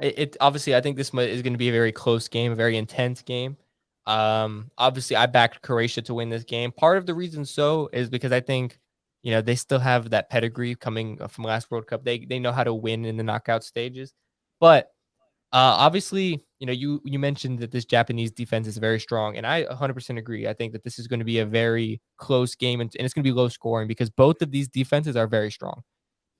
It, 0.00 0.18
it 0.18 0.36
obviously, 0.40 0.74
I 0.74 0.80
think 0.80 0.96
this 0.96 1.08
is 1.14 1.42
going 1.42 1.54
to 1.54 1.58
be 1.58 1.70
a 1.70 1.72
very 1.72 1.92
close 1.92 2.28
game, 2.28 2.52
a 2.52 2.56
very 2.56 2.76
intense 2.76 3.22
game. 3.22 3.56
Um, 4.06 4.70
obviously, 4.76 5.16
I 5.16 5.26
backed 5.26 5.62
Croatia 5.62 6.02
to 6.02 6.14
win 6.14 6.28
this 6.28 6.44
game. 6.44 6.72
Part 6.72 6.98
of 6.98 7.06
the 7.06 7.14
reason 7.14 7.44
so 7.44 7.88
is 7.92 8.10
because 8.10 8.32
I 8.32 8.40
think, 8.40 8.78
you 9.22 9.30
know, 9.30 9.40
they 9.40 9.54
still 9.56 9.78
have 9.78 10.10
that 10.10 10.30
pedigree 10.30 10.74
coming 10.74 11.20
uh, 11.20 11.28
from 11.28 11.44
last 11.44 11.70
World 11.70 11.86
Cup. 11.86 12.04
They 12.04 12.24
they 12.24 12.38
know 12.38 12.52
how 12.52 12.64
to 12.64 12.74
win 12.74 13.04
in 13.04 13.16
the 13.16 13.22
knockout 13.22 13.64
stages. 13.64 14.12
But 14.60 14.86
uh, 15.52 15.76
obviously, 15.78 16.44
you 16.60 16.66
know, 16.66 16.72
you 16.72 17.00
you 17.04 17.18
mentioned 17.18 17.58
that 17.60 17.70
this 17.70 17.84
Japanese 17.84 18.30
defense 18.32 18.66
is 18.66 18.78
very 18.78 18.98
strong, 18.98 19.36
and 19.36 19.46
I 19.46 19.64
100% 19.64 20.18
agree. 20.18 20.48
I 20.48 20.54
think 20.54 20.72
that 20.72 20.82
this 20.84 20.98
is 20.98 21.06
going 21.06 21.20
to 21.20 21.26
be 21.26 21.40
a 21.40 21.46
very 21.46 22.00
close 22.16 22.54
game, 22.54 22.80
and, 22.80 22.90
and 22.98 23.04
it's 23.04 23.14
going 23.14 23.24
to 23.24 23.28
be 23.28 23.34
low 23.34 23.48
scoring 23.48 23.86
because 23.88 24.10
both 24.10 24.40
of 24.42 24.50
these 24.50 24.68
defenses 24.68 25.14
are 25.16 25.26
very 25.26 25.50
strong. 25.50 25.82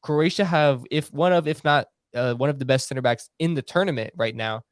Croatia 0.02 0.44
have, 0.44 0.84
if 0.90 1.12
one 1.12 1.32
of, 1.32 1.46
if 1.46 1.62
not 1.64 1.86
uh, 2.14 2.34
one 2.34 2.50
of 2.50 2.58
the 2.58 2.64
best 2.64 2.88
center 2.88 3.02
backs 3.02 3.28
in 3.38 3.54
the 3.54 3.62
tournament 3.62 4.12
right 4.16 4.34
now. 4.34 4.62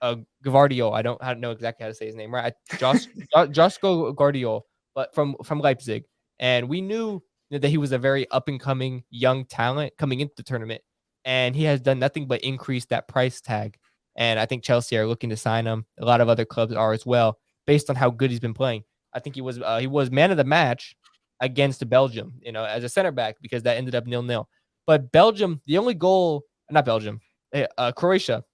Uh, 0.00 0.16
Gavardio, 0.44 0.92
I 0.94 1.02
don't, 1.02 1.20
I 1.22 1.28
don't 1.32 1.40
know 1.40 1.50
exactly 1.50 1.82
how 1.82 1.88
to 1.88 1.94
say 1.94 2.06
his 2.06 2.14
name, 2.14 2.32
right? 2.32 2.54
I- 2.72 2.76
Jos, 2.76 3.08
Josko 3.34 4.14
Gvardiol, 4.14 4.62
but 4.94 5.12
from 5.14 5.34
from 5.44 5.58
Leipzig, 5.60 6.04
and 6.38 6.68
we 6.68 6.80
knew 6.80 7.20
that 7.50 7.64
he 7.64 7.78
was 7.78 7.92
a 7.92 7.98
very 7.98 8.28
up 8.30 8.48
and 8.48 8.60
coming 8.60 9.04
young 9.10 9.44
talent 9.44 9.94
coming 9.98 10.20
into 10.20 10.34
the 10.36 10.42
tournament, 10.42 10.82
and 11.24 11.54
he 11.54 11.64
has 11.64 11.80
done 11.80 11.98
nothing 11.98 12.26
but 12.26 12.42
increase 12.42 12.86
that 12.86 13.08
price 13.08 13.40
tag. 13.40 13.76
And 14.16 14.40
I 14.40 14.46
think 14.46 14.64
Chelsea 14.64 14.96
are 14.96 15.06
looking 15.06 15.30
to 15.30 15.36
sign 15.36 15.66
him. 15.66 15.86
A 16.00 16.04
lot 16.04 16.20
of 16.20 16.28
other 16.28 16.44
clubs 16.44 16.74
are 16.74 16.92
as 16.92 17.06
well, 17.06 17.38
based 17.66 17.88
on 17.88 17.96
how 17.96 18.10
good 18.10 18.30
he's 18.30 18.40
been 18.40 18.54
playing. 18.54 18.82
I 19.14 19.20
think 19.20 19.36
he 19.36 19.42
was 19.42 19.58
uh, 19.60 19.78
he 19.78 19.86
was 19.86 20.10
man 20.10 20.30
of 20.30 20.36
the 20.36 20.44
match 20.44 20.96
against 21.40 21.88
Belgium, 21.88 22.34
you 22.42 22.52
know, 22.52 22.64
as 22.64 22.84
a 22.84 22.88
center 22.88 23.12
back 23.12 23.36
because 23.40 23.62
that 23.62 23.76
ended 23.76 23.94
up 23.94 24.06
nil 24.06 24.22
nil. 24.22 24.48
But 24.86 25.12
Belgium, 25.12 25.60
the 25.66 25.78
only 25.78 25.94
goal, 25.94 26.44
not 26.70 26.84
Belgium, 26.84 27.20
eh, 27.52 27.66
uh, 27.76 27.92
Croatia, 27.92 28.44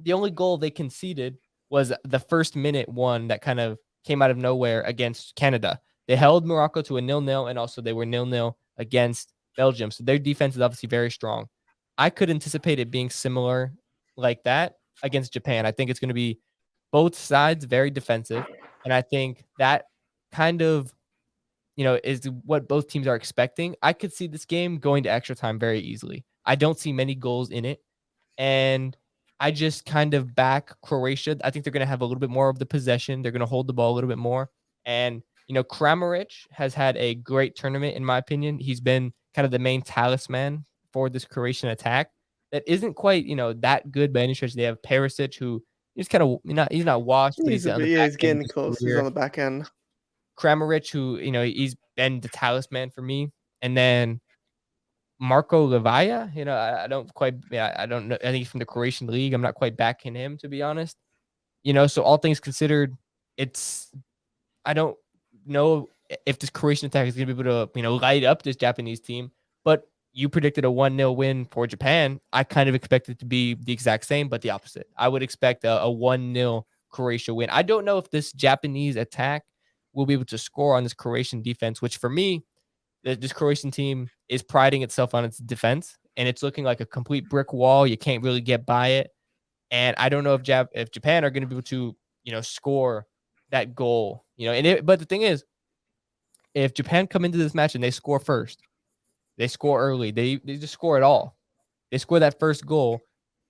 the 0.00 0.12
only 0.12 0.30
goal 0.30 0.56
they 0.56 0.70
conceded 0.70 1.36
was 1.70 1.92
the 2.04 2.18
first 2.18 2.56
minute 2.56 2.88
one 2.88 3.28
that 3.28 3.42
kind 3.42 3.60
of 3.60 3.78
came 4.04 4.22
out 4.22 4.30
of 4.30 4.36
nowhere 4.36 4.82
against 4.82 5.34
Canada. 5.36 5.80
They 6.08 6.16
held 6.16 6.46
Morocco 6.46 6.82
to 6.82 6.96
a 6.96 7.00
nil 7.00 7.20
nil, 7.20 7.46
and 7.46 7.58
also 7.58 7.80
they 7.80 7.92
were 7.92 8.06
nil 8.06 8.26
nil 8.26 8.58
against 8.78 9.32
Belgium. 9.56 9.90
So 9.90 10.02
their 10.02 10.18
defense 10.18 10.56
is 10.56 10.60
obviously 10.60 10.88
very 10.88 11.10
strong. 11.10 11.46
I 11.96 12.10
could 12.10 12.30
anticipate 12.30 12.80
it 12.80 12.90
being 12.90 13.10
similar 13.10 13.72
like 14.16 14.42
that 14.44 14.74
against 15.02 15.32
Japan. 15.32 15.66
I 15.66 15.72
think 15.72 15.90
it's 15.90 16.00
going 16.00 16.08
to 16.08 16.14
be 16.14 16.40
both 16.90 17.14
sides 17.14 17.64
very 17.64 17.90
defensive, 17.90 18.44
and 18.84 18.92
I 18.92 19.02
think 19.02 19.44
that 19.58 19.84
kind 20.32 20.62
of 20.62 20.92
you 21.78 21.84
know, 21.84 21.96
is 22.02 22.28
what 22.44 22.66
both 22.66 22.88
teams 22.88 23.06
are 23.06 23.14
expecting. 23.14 23.76
I 23.80 23.92
could 23.92 24.12
see 24.12 24.26
this 24.26 24.44
game 24.44 24.78
going 24.78 25.04
to 25.04 25.12
extra 25.12 25.36
time 25.36 25.60
very 25.60 25.78
easily. 25.78 26.24
I 26.44 26.56
don't 26.56 26.76
see 26.76 26.92
many 26.92 27.14
goals 27.14 27.50
in 27.50 27.64
it. 27.64 27.80
And 28.36 28.96
I 29.38 29.52
just 29.52 29.86
kind 29.86 30.12
of 30.14 30.34
back 30.34 30.72
Croatia. 30.82 31.36
I 31.44 31.50
think 31.50 31.64
they're 31.64 31.72
going 31.72 31.86
to 31.86 31.86
have 31.86 32.00
a 32.00 32.04
little 32.04 32.18
bit 32.18 32.30
more 32.30 32.48
of 32.48 32.58
the 32.58 32.66
possession. 32.66 33.22
They're 33.22 33.30
going 33.30 33.40
to 33.40 33.46
hold 33.46 33.68
the 33.68 33.72
ball 33.72 33.92
a 33.92 33.94
little 33.94 34.08
bit 34.08 34.18
more. 34.18 34.50
And, 34.86 35.22
you 35.48 35.54
know, 35.54 35.64
Kramaric 35.64 36.30
has 36.52 36.74
had 36.74 36.96
a 36.98 37.14
great 37.16 37.56
tournament, 37.56 37.96
in 37.96 38.04
my 38.04 38.18
opinion. 38.18 38.58
He's 38.58 38.80
been 38.80 39.12
kind 39.34 39.46
of 39.46 39.50
the 39.50 39.58
main 39.58 39.82
talisman 39.82 40.64
for 40.92 41.08
this 41.08 41.24
Croatian 41.24 41.70
attack 41.70 42.10
that 42.52 42.62
isn't 42.66 42.94
quite, 42.94 43.24
you 43.24 43.34
know, 43.34 43.54
that 43.54 43.90
good 43.90 44.12
by 44.12 44.20
any 44.20 44.34
stretch. 44.34 44.54
They 44.54 44.62
have 44.64 44.80
Perisic, 44.82 45.36
who 45.36 45.62
he's 45.94 46.06
kind 46.06 46.22
of 46.22 46.38
not, 46.44 46.70
he's 46.70 46.84
not 46.84 47.02
washed, 47.02 47.38
but 47.42 47.50
He's, 47.50 47.64
he's, 47.64 47.66
a 47.66 47.74
on 47.74 47.80
the 47.80 47.88
yeah, 47.88 48.04
he's 48.04 48.16
getting 48.16 48.46
close. 48.46 48.78
He's 48.78 48.94
on 48.96 49.04
the 49.04 49.10
back 49.10 49.38
end. 49.38 49.68
Kramaric, 50.38 50.90
who 50.90 51.16
you 51.18 51.32
know 51.32 51.42
he's 51.42 51.74
been 51.96 52.20
the 52.20 52.28
talisman 52.28 52.90
for 52.90 53.02
me, 53.02 53.32
and 53.62 53.76
then 53.76 54.20
Marko 55.18 55.66
Livaja. 55.66 56.34
You 56.36 56.44
know, 56.44 56.54
I, 56.54 56.84
I 56.84 56.86
don't 56.88 57.12
quite, 57.14 57.34
yeah, 57.50 57.74
I 57.78 57.86
don't 57.86 58.08
know. 58.08 58.16
I 58.16 58.26
think 58.26 58.36
he's 58.36 58.48
from 58.48 58.60
the 58.60 58.66
Croatian 58.66 59.06
league. 59.06 59.32
I'm 59.32 59.40
not 59.40 59.54
quite 59.54 59.76
backing 59.78 60.14
him 60.14 60.36
to 60.38 60.48
be 60.48 60.62
honest. 60.62 60.94
You 61.64 61.72
know, 61.72 61.86
so 61.86 62.02
all 62.02 62.18
things 62.18 62.38
considered, 62.38 62.96
it's 63.36 63.90
I 64.64 64.74
don't 64.74 64.96
know 65.48 65.88
if 66.26 66.38
this 66.38 66.50
Croatian 66.50 66.86
attack 66.86 67.06
is 67.06 67.14
going 67.14 67.28
to 67.28 67.34
be 67.34 67.40
able 67.40 67.66
to 67.66 67.70
you 67.74 67.82
know 67.82 67.96
light 67.96 68.24
up 68.24 68.42
this 68.42 68.56
Japanese 68.56 69.00
team, 69.00 69.30
but 69.64 69.88
you 70.12 70.28
predicted 70.28 70.64
a 70.64 70.70
1 70.70 70.96
0 70.96 71.12
win 71.12 71.44
for 71.46 71.66
Japan. 71.66 72.20
I 72.32 72.44
kind 72.44 72.68
of 72.68 72.74
expect 72.74 73.08
it 73.08 73.18
to 73.20 73.26
be 73.26 73.54
the 73.54 73.72
exact 73.72 74.04
same, 74.06 74.28
but 74.28 74.42
the 74.42 74.50
opposite. 74.50 74.88
I 74.96 75.08
would 75.08 75.22
expect 75.22 75.64
a, 75.64 75.82
a 75.82 75.90
1 75.90 76.34
0 76.34 76.66
Croatia 76.90 77.34
win. 77.34 77.50
I 77.50 77.62
don't 77.62 77.84
know 77.84 77.98
if 77.98 78.10
this 78.10 78.32
Japanese 78.32 78.96
attack 78.96 79.44
will 79.92 80.06
be 80.06 80.14
able 80.14 80.24
to 80.26 80.38
score 80.38 80.76
on 80.76 80.82
this 80.82 80.94
Croatian 80.94 81.42
defense, 81.42 81.82
which 81.82 81.96
for 81.98 82.08
me, 82.08 82.44
this 83.04 83.32
Croatian 83.32 83.70
team 83.70 84.08
is 84.28 84.42
priding 84.42 84.82
itself 84.82 85.14
on 85.14 85.24
its 85.24 85.38
defense 85.38 85.96
and 86.16 86.28
it's 86.28 86.42
looking 86.42 86.64
like 86.64 86.80
a 86.80 86.86
complete 86.86 87.28
brick 87.28 87.52
wall. 87.52 87.86
You 87.86 87.96
can't 87.96 88.22
really 88.22 88.40
get 88.40 88.66
by 88.66 88.88
it. 88.88 89.10
And 89.70 89.94
I 89.98 90.08
don't 90.08 90.24
know 90.24 90.34
if 90.34 90.42
Jap- 90.42 90.68
if 90.72 90.90
Japan 90.90 91.24
are 91.24 91.30
going 91.30 91.42
to 91.42 91.46
be 91.46 91.54
able 91.54 91.62
to, 91.62 91.96
you 92.24 92.32
know, 92.32 92.40
score 92.40 93.06
that 93.50 93.74
goal, 93.74 94.24
you 94.36 94.46
know. 94.46 94.52
And 94.52 94.66
it, 94.66 94.86
but 94.86 94.98
the 94.98 95.04
thing 95.04 95.22
is, 95.22 95.44
if 96.54 96.74
Japan 96.74 97.06
come 97.06 97.24
into 97.24 97.38
this 97.38 97.54
match 97.54 97.74
and 97.74 97.82
they 97.82 97.90
score 97.90 98.18
first, 98.18 98.62
they 99.36 99.48
score 99.48 99.80
early, 99.80 100.10
they 100.10 100.36
they 100.36 100.56
just 100.56 100.72
score 100.72 100.96
it 100.96 101.02
all. 101.02 101.36
They 101.90 101.98
score 101.98 102.20
that 102.20 102.38
first 102.38 102.66
goal. 102.66 103.00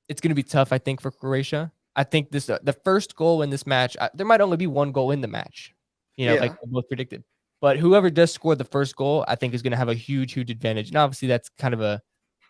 It's 0.09 0.21
going 0.21 0.31
to 0.31 0.35
be 0.35 0.43
tough, 0.43 0.73
I 0.73 0.79
think, 0.79 1.01
for 1.01 1.11
Croatia. 1.11 1.73
I 1.97 2.05
think 2.05 2.31
this 2.31 2.49
uh, 2.49 2.59
the 2.63 2.73
first 2.73 3.17
goal 3.17 3.43
in 3.43 3.51
this 3.51 3.67
match. 3.67 3.97
Uh, 3.99 4.09
there 4.15 4.27
might 4.27 4.41
only 4.41 4.57
be 4.57 4.67
one 4.67 4.93
goal 4.93 5.11
in 5.11 5.21
the 5.21 5.29
match, 5.29 5.75
you 6.17 6.27
know, 6.27 6.35
yeah. 6.35 6.41
like 6.41 6.57
both 6.67 6.89
predicted. 6.89 7.25
But 7.61 7.77
whoever 7.77 8.09
does 8.09 8.33
score 8.33 8.55
the 8.55 8.65
first 8.65 8.95
goal, 8.95 9.25
I 9.27 9.35
think 9.35 9.53
is 9.53 9.63
going 9.63 9.73
to 9.73 9.77
have 9.77 9.89
a 9.89 9.95
huge, 9.95 10.33
huge 10.33 10.51
advantage. 10.51 10.89
And 10.89 10.97
obviously, 10.97 11.27
that's 11.27 11.49
kind 11.59 11.75
of 11.75 11.81
a, 11.81 12.01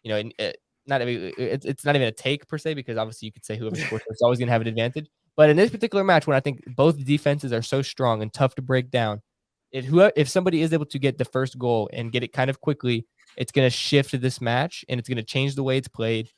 you 0.03 0.11
know, 0.11 0.17
it, 0.17 0.35
uh, 0.39 0.53
not 0.87 1.03
it's 1.03 1.65
it's 1.65 1.85
not 1.85 1.95
even 1.97 2.09
a 2.09 2.13
take 2.13 2.47
per 2.49 2.59
se 2.59 2.75
because 2.75 2.97
obviously 2.97 3.27
you 3.27 3.33
could 3.33 3.45
say 3.45 3.57
whoever 3.57 3.77
scores 3.87 4.03
is 4.11 4.21
always 4.23 4.39
going 4.39 4.49
to 4.49 4.53
have 4.53 4.63
an 4.63 4.69
advantage. 4.69 5.09
But 5.39 5.51
in 5.51 5.57
this 5.57 5.71
particular 5.71 6.03
match, 6.03 6.27
when 6.27 6.37
I 6.37 6.41
think 6.41 6.65
both 6.67 7.03
defenses 7.05 7.53
are 7.53 7.63
so 7.63 7.81
strong 7.81 8.23
and 8.23 8.33
tough 8.33 8.57
to 8.57 8.63
break 8.63 8.91
down, 8.91 9.23
if 9.71 9.85
who 9.85 10.01
if 10.17 10.29
somebody 10.29 10.63
is 10.63 10.73
able 10.73 10.87
to 10.87 10.99
get 10.99 11.17
the 11.17 11.25
first 11.25 11.57
goal 11.57 11.89
and 11.93 12.11
get 12.11 12.25
it 12.25 12.33
kind 12.33 12.51
of 12.51 12.61
quickly, 12.61 13.07
it's 13.37 13.53
going 13.53 13.65
to 13.65 13.71
shift 13.71 14.21
this 14.21 14.41
match 14.41 14.85
and 14.89 14.99
it's 14.99 15.09
going 15.09 15.17
to 15.17 15.23
change 15.23 15.55
the 15.55 15.63
way 15.63 15.79
it's 15.79 15.87
played. 15.87 16.29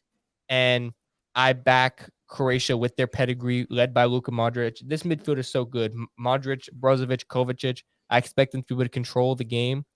And 0.51 0.93
I 1.35 1.55
back 1.55 2.11
Croatia 2.29 2.77
with 2.77 2.95
their 2.97 3.07
pedigree, 3.07 3.67
led 3.71 3.95
by 3.95 4.05
Luka 4.05 4.33
Modric. 4.33 4.87
This 4.87 5.05
midfield 5.05 5.39
is 5.39 5.49
so 5.49 5.65
good. 5.65 5.95
Modric, 6.21 6.69
Brozovic, 6.79 7.25
Kovacic. 7.25 7.83
I 8.11 8.19
expect 8.19 8.53
them 8.53 8.63
to 8.65 8.67
be 8.69 8.75
able 8.75 8.85
to 8.85 8.91
control 8.91 9.35
the 9.35 9.45
game. 9.45 9.87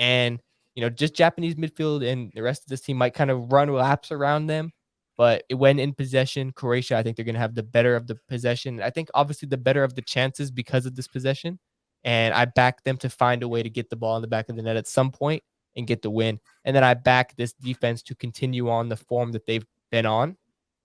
And, 0.00 0.42
you 0.74 0.82
know, 0.82 0.90
just 0.90 1.14
Japanese 1.14 1.54
midfield 1.54 2.04
and 2.04 2.32
the 2.34 2.42
rest 2.42 2.62
of 2.62 2.68
this 2.70 2.80
team 2.80 2.96
might 2.96 3.14
kind 3.14 3.30
of 3.30 3.52
run 3.52 3.72
laps 3.72 4.10
around 4.10 4.48
them. 4.48 4.72
But 5.18 5.42
when 5.50 5.80
in 5.80 5.92
possession, 5.92 6.52
Croatia, 6.52 6.96
I 6.96 7.02
think 7.02 7.16
they're 7.16 7.24
going 7.24 7.34
to 7.34 7.40
have 7.40 7.56
the 7.56 7.64
better 7.64 7.96
of 7.96 8.06
the 8.06 8.14
possession. 8.28 8.80
I 8.80 8.90
think 8.90 9.08
obviously 9.14 9.48
the 9.48 9.58
better 9.58 9.82
of 9.82 9.96
the 9.96 10.02
chances 10.02 10.52
because 10.52 10.86
of 10.86 10.94
this 10.94 11.08
possession. 11.08 11.58
And 12.04 12.32
I 12.32 12.44
back 12.44 12.84
them 12.84 12.96
to 12.98 13.10
find 13.10 13.42
a 13.42 13.48
way 13.48 13.64
to 13.64 13.68
get 13.68 13.90
the 13.90 13.96
ball 13.96 14.14
in 14.14 14.22
the 14.22 14.28
back 14.28 14.48
of 14.48 14.54
the 14.54 14.62
net 14.62 14.76
at 14.76 14.86
some 14.86 15.10
point 15.10 15.42
and 15.76 15.88
get 15.88 16.02
the 16.02 16.10
win. 16.10 16.38
And 16.64 16.74
then 16.74 16.84
I 16.84 16.94
back 16.94 17.34
this 17.34 17.52
defense 17.52 18.02
to 18.04 18.14
continue 18.14 18.70
on 18.70 18.88
the 18.88 18.96
form 18.96 19.32
that 19.32 19.44
they've 19.44 19.66
been 19.90 20.06
on, 20.06 20.36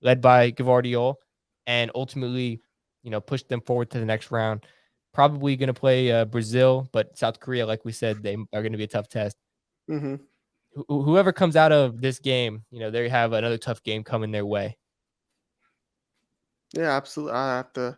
led 0.02 0.20
by 0.20 0.52
Gvardiol, 0.52 1.16
and 1.68 1.92
ultimately, 1.94 2.60
you 3.04 3.12
know, 3.12 3.22
push 3.22 3.44
them 3.44 3.62
forward 3.62 3.92
to 3.92 4.00
the 4.00 4.06
next 4.06 4.32
round. 4.32 4.66
Probably 5.14 5.56
going 5.56 5.68
to 5.68 5.74
play 5.76 6.12
uh, 6.12 6.26
Brazil, 6.26 6.90
but 6.92 7.16
South 7.16 7.40
Korea, 7.40 7.68
like 7.68 7.86
we 7.86 7.92
said, 7.92 8.24
they 8.24 8.34
are 8.34 8.62
going 8.64 8.72
to 8.72 8.80
be 8.80 8.86
a 8.86 8.88
tough 8.88 9.10
test. 9.10 9.38
Mm-hmm. 9.88 10.16
Wh- 10.76 10.88
whoever 10.88 11.32
comes 11.32 11.56
out 11.56 11.72
of 11.72 12.02
this 12.02 12.20
game, 12.20 12.64
you 12.72 12.80
know, 12.80 12.92
they 12.92 13.10
have 13.10 13.34
another 13.34 13.58
tough 13.58 13.84
game 13.84 14.04
coming 14.04 14.32
their 14.32 14.46
way. 14.46 14.78
Yeah, 16.74 16.92
absolutely. 16.92 17.34
I 17.34 17.58
have 17.58 17.74
to 17.74 17.98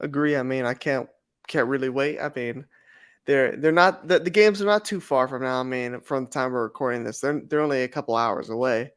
agree. 0.00 0.36
I 0.36 0.42
mean, 0.42 0.64
I 0.64 0.74
can't 0.74 1.08
can't 1.48 1.68
really 1.68 1.88
wait. 1.88 2.20
I 2.20 2.30
mean, 2.34 2.64
they're 3.26 3.56
they're 3.56 3.72
not 3.72 4.06
the, 4.08 4.18
the 4.18 4.30
games 4.30 4.62
are 4.62 4.66
not 4.66 4.84
too 4.84 5.00
far 5.00 5.28
from 5.28 5.42
now. 5.42 5.60
I 5.60 5.64
mean, 5.64 6.00
from 6.00 6.24
the 6.24 6.30
time 6.30 6.52
we're 6.52 6.62
recording 6.62 7.04
this, 7.04 7.20
they're 7.20 7.40
they're 7.48 7.60
only 7.60 7.82
a 7.82 7.88
couple 7.88 8.16
hours 8.16 8.50
away, 8.50 8.92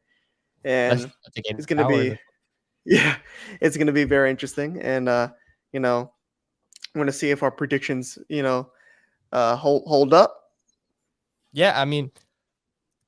and 0.64 1.10
it's 1.34 1.66
going 1.66 1.78
to 1.78 1.86
be 1.86 2.16
yeah, 2.84 3.16
it's 3.60 3.76
going 3.76 3.88
to 3.88 3.92
be 3.92 4.04
very 4.04 4.30
interesting. 4.30 4.80
And 4.80 5.08
uh, 5.08 5.30
you 5.72 5.80
know, 5.80 6.12
I'm 6.94 6.98
going 6.98 7.06
to 7.06 7.12
see 7.12 7.30
if 7.30 7.42
our 7.42 7.50
predictions, 7.50 8.18
you 8.28 8.42
know, 8.42 8.70
uh, 9.32 9.56
hold 9.56 9.84
hold 9.86 10.14
up. 10.14 10.40
Yeah, 11.52 11.80
I 11.80 11.84
mean, 11.84 12.10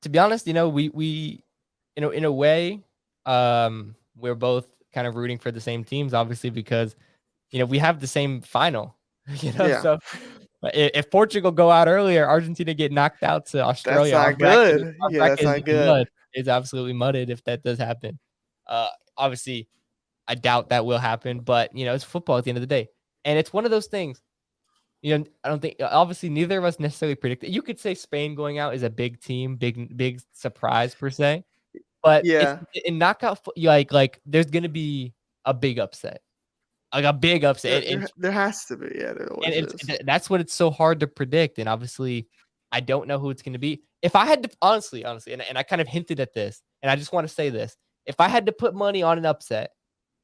to 0.01 0.09
be 0.09 0.19
honest, 0.19 0.47
you 0.47 0.53
know, 0.53 0.69
we 0.69 0.89
we, 0.89 1.43
you 1.95 2.01
know, 2.01 2.09
in 2.09 2.25
a 2.25 2.31
way, 2.31 2.83
um, 3.25 3.95
we're 4.15 4.35
both 4.35 4.67
kind 4.93 5.07
of 5.07 5.15
rooting 5.15 5.37
for 5.37 5.51
the 5.51 5.61
same 5.61 5.83
teams, 5.83 6.13
obviously, 6.13 6.49
because 6.49 6.95
you 7.51 7.59
know 7.59 7.65
we 7.65 7.77
have 7.77 7.99
the 7.99 8.07
same 8.07 8.41
final. 8.41 8.95
You 9.41 9.53
know, 9.53 9.67
yeah. 9.67 9.81
so 9.81 9.99
if 10.63 11.11
Portugal 11.11 11.51
go 11.51 11.69
out 11.69 11.87
earlier, 11.87 12.27
Argentina 12.27 12.73
get 12.73 12.91
knocked 12.91 13.21
out 13.21 13.45
to 13.47 13.63
Australia. 13.63 14.11
That's 14.11 14.39
not 14.39 14.39
good. 14.39 14.95
yeah, 15.11 15.27
that's 15.27 15.43
not 15.43 15.65
good. 15.65 15.87
Mud. 15.87 16.09
It's 16.33 16.49
absolutely 16.49 16.93
mudded 16.93 17.29
if 17.29 17.43
that 17.43 17.61
does 17.61 17.77
happen. 17.77 18.17
Uh, 18.65 18.87
obviously, 19.17 19.67
I 20.27 20.33
doubt 20.35 20.69
that 20.69 20.85
will 20.85 20.97
happen, 20.97 21.41
but 21.41 21.75
you 21.75 21.85
know, 21.85 21.93
it's 21.93 22.03
football 22.03 22.37
at 22.37 22.43
the 22.43 22.49
end 22.49 22.57
of 22.57 22.61
the 22.61 22.67
day, 22.67 22.89
and 23.23 23.37
it's 23.37 23.53
one 23.53 23.65
of 23.65 23.71
those 23.71 23.87
things. 23.87 24.21
You 25.01 25.17
know, 25.17 25.25
I 25.43 25.49
don't 25.49 25.61
think 25.61 25.77
uh, 25.79 25.89
obviously 25.91 26.29
neither 26.29 26.57
of 26.57 26.65
us 26.65 26.79
necessarily 26.79 27.15
predicted. 27.15 27.53
You 27.53 27.61
could 27.61 27.79
say 27.79 27.95
Spain 27.95 28.35
going 28.35 28.59
out 28.59 28.73
is 28.75 28.83
a 28.83 28.89
big 28.89 29.21
team, 29.21 29.55
big 29.55 29.95
big 29.95 30.21
surprise 30.33 30.93
per 30.93 31.09
se, 31.09 31.45
but 32.03 32.25
yeah, 32.25 32.59
in 32.85 32.97
knockout, 32.97 33.39
like 33.57 33.93
like 33.93 34.19
there's 34.25 34.47
gonna 34.47 34.69
be 34.69 35.13
a 35.45 35.53
big 35.53 35.79
upset 35.79 36.21
like 36.93 37.05
a 37.05 37.13
big 37.13 37.43
upset. 37.43 37.83
There, 37.83 37.99
there, 37.99 38.09
there 38.17 38.31
has 38.31 38.65
to 38.65 38.77
be, 38.77 38.87
yeah. 38.95 39.13
and 39.45 39.71
that's 40.05 40.29
what 40.29 40.41
it's 40.41 40.53
so 40.53 40.71
hard 40.71 40.99
to 41.01 41.07
predict. 41.07 41.59
And 41.59 41.69
obviously, 41.69 42.27
I 42.71 42.79
don't 42.79 43.07
know 43.07 43.19
who 43.19 43.29
it's 43.29 43.41
going 43.41 43.53
to 43.53 43.59
be. 43.59 43.83
If 44.01 44.15
I 44.15 44.25
had 44.25 44.43
to, 44.43 44.49
honestly, 44.61 45.05
honestly, 45.05 45.33
and, 45.33 45.41
and 45.41 45.57
I 45.57 45.63
kind 45.63 45.81
of 45.81 45.87
hinted 45.87 46.19
at 46.19 46.33
this, 46.33 46.61
and 46.81 46.89
I 46.89 46.95
just 46.95 47.13
want 47.13 47.27
to 47.27 47.33
say 47.33 47.49
this: 47.49 47.75
if 48.05 48.19
I 48.19 48.27
had 48.27 48.45
to 48.47 48.51
put 48.51 48.73
money 48.73 49.03
on 49.03 49.17
an 49.17 49.25
upset, 49.25 49.71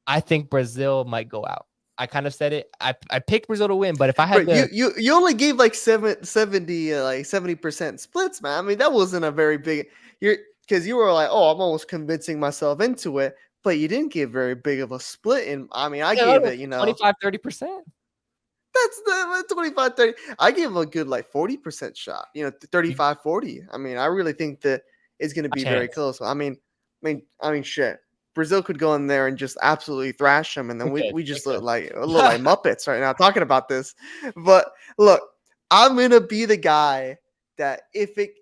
I 0.08 0.20
think 0.20 0.50
Brazil 0.50 1.06
might 1.06 1.30
go 1.30 1.46
out. 1.46 1.68
I 1.98 2.08
kind 2.08 2.28
of 2.28 2.34
said 2.34 2.52
it. 2.54 2.70
I, 2.82 2.94
I 3.10 3.20
picked 3.20 3.48
Brazil 3.48 3.70
to 3.70 3.76
win, 3.76 3.96
but 3.96 4.10
if 4.10 4.20
I 4.20 4.26
had 4.26 4.46
to, 4.48 4.56
you, 4.56 4.68
you 4.72 4.92
you 4.98 5.14
only 5.14 5.34
gave 5.34 5.56
like 5.56 5.74
seven, 5.76 6.24
70 6.24 6.94
uh, 6.94 7.04
like 7.04 7.22
70% 7.22 8.00
splits, 8.00 8.42
man. 8.42 8.60
I 8.60 8.62
mean, 8.62 8.78
that 8.80 8.92
wasn't 8.92 9.26
a 9.26 9.32
very 9.32 9.58
big 9.58 9.88
you're 10.20 10.38
because 10.62 10.86
you 10.86 10.96
were 10.96 11.12
like, 11.14 11.30
oh, 11.32 11.52
I'm 11.52 11.62
almost 11.62 11.88
convincing 11.88 12.40
myself 12.40 12.82
into 12.82 13.20
it 13.20 13.36
but 13.66 13.80
you 13.80 13.88
didn't 13.88 14.14
give 14.14 14.30
very 14.30 14.54
big 14.54 14.80
of 14.80 14.92
a 14.92 15.00
split. 15.00 15.48
And 15.48 15.68
I 15.72 15.90
mean, 15.90 16.04
I 16.04 16.14
yeah, 16.14 16.38
gave 16.38 16.46
it, 16.46 16.60
you 16.60 16.68
know, 16.68 16.78
25, 16.78 17.16
30%. 17.22 17.62
That's 18.76 19.02
the 19.06 19.46
25, 19.52 19.96
30. 19.96 20.14
I 20.38 20.52
gave 20.52 20.76
a 20.76 20.86
good 20.86 21.08
like 21.08 21.32
40% 21.32 21.98
shot, 21.98 22.28
you 22.36 22.44
know, 22.44 22.52
35, 22.72 23.22
40. 23.22 23.64
I 23.72 23.78
mean, 23.78 23.98
I 23.98 24.06
really 24.06 24.34
think 24.34 24.62
that 24.62 24.84
it's 25.20 25.34
going 25.34 25.44
to 25.44 25.50
be 25.50 25.64
very 25.64 25.88
close. 25.88 26.22
I 26.22 26.36
mean, 26.36 26.58
I 27.04 27.08
mean, 27.08 27.24
I 27.42 27.52
mean, 27.52 27.64
shit. 27.64 27.98
Brazil 28.36 28.62
could 28.62 28.78
go 28.78 28.94
in 28.94 29.08
there 29.08 29.28
and 29.28 29.38
just 29.38 29.58
absolutely 29.62 30.12
thrash 30.12 30.54
them, 30.54 30.70
and 30.70 30.80
then 30.80 30.92
we, 30.92 31.12
we 31.14 31.24
just 31.24 31.48
look 31.48 31.64
like 31.64 31.92
look 32.00 32.24
like 32.24 32.42
Muppets 32.42 32.88
right 32.88 33.00
now 33.00 33.14
talking 33.14 33.42
about 33.42 33.68
this. 33.68 33.96
But 34.36 34.72
look, 35.00 35.22
I'm 35.72 35.96
gonna 35.96 36.22
be 36.22 36.46
the 36.46 36.58
guy 36.58 37.18
that 37.58 37.84
if 37.94 38.18
it 38.18 38.34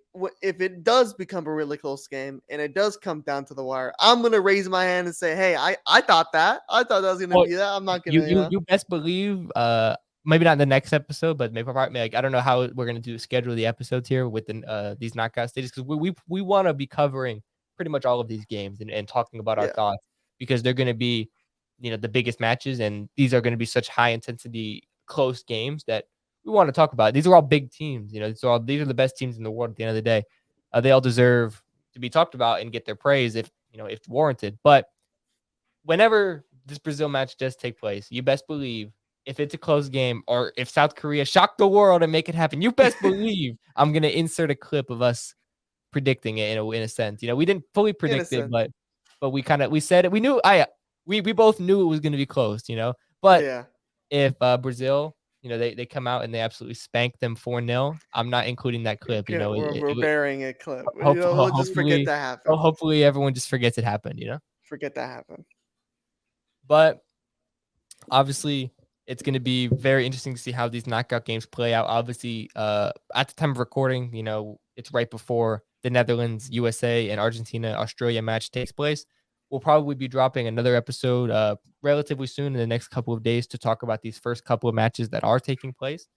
if 0.41 0.61
it 0.61 0.83
does 0.83 1.13
become 1.13 1.47
a 1.47 1.53
really 1.53 1.77
close 1.77 2.07
game 2.07 2.41
and 2.49 2.61
it 2.61 2.75
does 2.75 2.97
come 2.97 3.21
down 3.21 3.45
to 3.45 3.53
the 3.53 3.63
wire, 3.63 3.93
I'm 3.99 4.21
gonna 4.21 4.41
raise 4.41 4.67
my 4.67 4.83
hand 4.83 5.07
and 5.07 5.15
say, 5.15 5.35
"Hey, 5.35 5.55
I 5.55 5.77
I 5.87 6.01
thought 6.01 6.31
that. 6.33 6.61
I 6.69 6.83
thought 6.83 7.01
that 7.01 7.11
was 7.11 7.21
gonna 7.21 7.35
well, 7.35 7.45
be 7.45 7.53
that. 7.53 7.71
I'm 7.71 7.85
not 7.85 8.03
gonna." 8.03 8.19
You 8.19 8.25
you, 8.25 8.47
you 8.51 8.61
best 8.61 8.89
believe. 8.89 9.49
Uh, 9.55 9.95
maybe 10.25 10.45
not 10.45 10.53
in 10.53 10.57
the 10.57 10.65
next 10.65 10.91
episode, 10.93 11.37
but 11.37 11.53
maybe 11.53 11.71
probably 11.71 11.99
like 11.99 12.15
I 12.15 12.21
don't 12.21 12.31
know 12.31 12.41
how 12.41 12.67
we're 12.73 12.87
gonna 12.87 12.99
do 12.99 13.17
schedule 13.19 13.55
the 13.55 13.67
episodes 13.67 14.09
here 14.09 14.27
with 14.27 14.47
the, 14.47 14.63
uh 14.67 14.95
these 14.99 15.15
knockout 15.15 15.49
stages 15.49 15.71
because 15.71 15.83
we 15.83 15.95
we 15.95 16.15
we 16.27 16.41
want 16.41 16.67
to 16.67 16.73
be 16.73 16.87
covering 16.87 17.43
pretty 17.75 17.89
much 17.89 18.05
all 18.05 18.19
of 18.19 18.27
these 18.27 18.45
games 18.45 18.81
and, 18.81 18.89
and 18.91 19.07
talking 19.07 19.39
about 19.39 19.57
our 19.57 19.65
yeah. 19.65 19.73
thoughts 19.73 20.03
because 20.39 20.61
they're 20.61 20.73
gonna 20.73 20.93
be 20.93 21.29
you 21.79 21.91
know 21.91 21.97
the 21.97 22.09
biggest 22.09 22.39
matches 22.39 22.79
and 22.79 23.09
these 23.15 23.33
are 23.33 23.41
gonna 23.41 23.57
be 23.57 23.65
such 23.65 23.87
high 23.87 24.09
intensity 24.09 24.83
close 25.05 25.43
games 25.43 25.83
that 25.85 26.05
we 26.45 26.51
want 26.51 26.67
to 26.67 26.73
talk 26.73 26.93
about. 26.93 27.13
These 27.13 27.27
are 27.27 27.35
all 27.35 27.41
big 27.41 27.71
teams. 27.71 28.13
You 28.13 28.19
know, 28.19 28.33
so 28.33 28.49
all 28.49 28.59
these 28.59 28.81
are 28.81 28.85
the 28.85 28.93
best 28.93 29.17
teams 29.17 29.37
in 29.37 29.43
the 29.43 29.51
world. 29.51 29.71
At 29.71 29.77
the 29.77 29.83
end 29.83 29.89
of 29.89 29.95
the 29.95 30.01
day, 30.01 30.23
uh, 30.71 30.81
they 30.81 30.91
all 30.91 31.01
deserve 31.01 31.61
to 31.93 31.99
be 31.99 32.09
talked 32.09 32.35
about 32.35 32.61
and 32.61 32.71
get 32.71 32.85
their 32.85 32.95
praise 32.95 33.35
if 33.35 33.49
you 33.71 33.77
know 33.77 33.85
if 33.85 33.99
warranted. 34.07 34.57
But 34.63 34.87
whenever 35.83 36.45
this 36.65 36.79
Brazil 36.79 37.09
match 37.09 37.37
does 37.37 37.55
take 37.55 37.79
place, 37.79 38.07
you 38.09 38.21
best 38.21 38.47
believe 38.47 38.91
if 39.25 39.39
it's 39.39 39.53
a 39.53 39.57
close 39.57 39.87
game 39.89 40.21
or 40.27 40.51
if 40.57 40.69
South 40.69 40.95
Korea 40.95 41.23
shock 41.23 41.57
the 41.57 41.67
world 41.67 42.03
and 42.03 42.11
make 42.11 42.27
it 42.27 42.35
happen, 42.35 42.61
you 42.61 42.71
best 42.71 42.97
believe 43.01 43.57
I'm 43.75 43.93
gonna 43.93 44.07
insert 44.07 44.51
a 44.51 44.55
clip 44.55 44.89
of 44.89 45.01
us 45.01 45.35
predicting 45.93 46.39
it 46.39 46.51
in 46.51 46.57
a 46.57 46.71
in 46.71 46.81
a 46.81 46.87
sense. 46.87 47.21
You 47.21 47.29
know, 47.29 47.35
we 47.35 47.45
didn't 47.45 47.63
fully 47.73 47.93
predict 47.93 48.33
it, 48.33 48.49
but 48.49 48.69
but 49.21 49.29
we 49.29 49.41
kind 49.41 49.61
of 49.61 49.71
we 49.71 49.79
said 49.79 50.05
it. 50.05 50.11
We 50.11 50.19
knew 50.19 50.41
I 50.43 50.67
we 51.05 51.21
we 51.21 51.31
both 51.31 51.59
knew 51.59 51.81
it 51.81 51.85
was 51.85 52.01
gonna 52.01 52.17
be 52.17 52.25
close. 52.25 52.67
You 52.67 52.75
know, 52.75 52.93
but 53.21 53.43
yeah. 53.43 53.63
if 54.09 54.33
uh, 54.41 54.57
Brazil 54.57 55.15
you 55.43 55.49
know, 55.49 55.57
they, 55.57 55.73
they 55.75 55.85
come 55.85 56.07
out 56.07 56.23
and 56.23 56.33
they 56.33 56.39
absolutely 56.39 56.75
spank 56.75 57.19
them 57.19 57.35
4 57.35 57.65
0. 57.65 57.97
I'm 58.13 58.29
not 58.29 58.47
including 58.47 58.83
that 58.83 59.01
clip. 59.01 59.29
You 59.29 59.37
know, 59.37 59.51
we're, 59.51 59.75
it, 59.75 59.81
we're 59.81 59.89
it, 59.89 59.99
burying 59.99 60.45
a 60.45 60.53
clip. 60.53 60.85
Hope, 61.03 61.17
know, 61.17 61.33
we'll 61.35 61.57
just 61.57 61.73
forget 61.73 62.05
that 62.05 62.17
happened. 62.17 62.57
Hopefully, 62.57 63.03
everyone 63.03 63.33
just 63.33 63.49
forgets 63.49 63.77
it 63.77 63.83
happened, 63.83 64.19
you 64.19 64.27
know? 64.27 64.39
Forget 64.63 64.95
that 64.95 65.09
happened. 65.09 65.43
But 66.65 67.01
obviously, 68.09 68.71
it's 69.05 69.21
going 69.21 69.33
to 69.33 69.41
be 69.41 69.67
very 69.67 70.05
interesting 70.05 70.33
to 70.33 70.41
see 70.41 70.51
how 70.51 70.69
these 70.69 70.87
knockout 70.87 71.25
games 71.25 71.45
play 71.45 71.73
out. 71.73 71.87
Obviously, 71.87 72.49
uh, 72.55 72.91
at 73.13 73.27
the 73.27 73.33
time 73.33 73.51
of 73.51 73.59
recording, 73.59 74.15
you 74.15 74.23
know, 74.23 74.61
it's 74.77 74.93
right 74.93 75.11
before 75.11 75.63
the 75.83 75.89
Netherlands, 75.89 76.49
USA, 76.49 77.09
and 77.09 77.19
Argentina 77.19 77.73
Australia 77.73 78.21
match 78.21 78.51
takes 78.51 78.71
place. 78.71 79.05
We'll 79.49 79.59
probably 79.59 79.95
be 79.95 80.07
dropping 80.07 80.47
another 80.47 80.75
episode 80.75 81.29
uh, 81.29 81.57
relatively 81.83 82.27
soon 82.27 82.47
in 82.47 82.53
the 82.53 82.67
next 82.67 82.87
couple 82.87 83.13
of 83.13 83.21
days 83.21 83.45
to 83.47 83.57
talk 83.57 83.83
about 83.83 84.01
these 84.01 84.17
first 84.17 84.45
couple 84.45 84.69
of 84.69 84.75
matches 84.75 85.09
that 85.09 85.23
are 85.23 85.39
taking 85.39 85.73
place. 85.73 86.07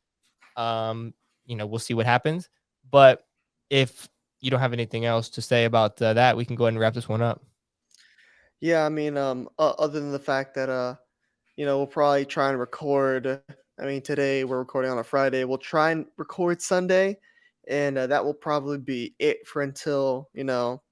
Um, 0.56 1.12
you 1.44 1.56
know, 1.56 1.66
we'll 1.66 1.78
see 1.78 1.94
what 1.94 2.06
happens. 2.06 2.48
But 2.90 3.24
if 3.68 4.08
you 4.40 4.50
don't 4.50 4.60
have 4.60 4.72
anything 4.72 5.04
else 5.04 5.28
to 5.30 5.42
say 5.42 5.64
about 5.64 6.00
uh, 6.00 6.14
that, 6.14 6.36
we 6.36 6.44
can 6.44 6.56
go 6.56 6.64
ahead 6.64 6.74
and 6.74 6.80
wrap 6.80 6.94
this 6.94 7.08
one 7.08 7.20
up. 7.20 7.42
Yeah, 8.60 8.86
I 8.86 8.88
mean, 8.88 9.18
um, 9.18 9.48
uh, 9.58 9.74
other 9.78 10.00
than 10.00 10.12
the 10.12 10.18
fact 10.18 10.54
that 10.54 10.70
uh, 10.70 10.94
you 11.56 11.64
know, 11.64 11.78
we'll 11.78 11.86
probably 11.86 12.24
try 12.24 12.50
and 12.50 12.58
record. 12.58 13.40
I 13.78 13.84
mean, 13.84 14.02
today 14.02 14.44
we're 14.44 14.58
recording 14.58 14.90
on 14.90 14.98
a 14.98 15.04
Friday. 15.04 15.44
We'll 15.44 15.58
try 15.58 15.90
and 15.90 16.06
record 16.16 16.62
Sunday, 16.62 17.18
and 17.66 17.98
uh, 17.98 18.06
that 18.06 18.24
will 18.24 18.34
probably 18.34 18.78
be 18.78 19.14
it 19.18 19.46
for 19.46 19.62
until 19.62 20.28
you 20.34 20.44
know, 20.44 20.82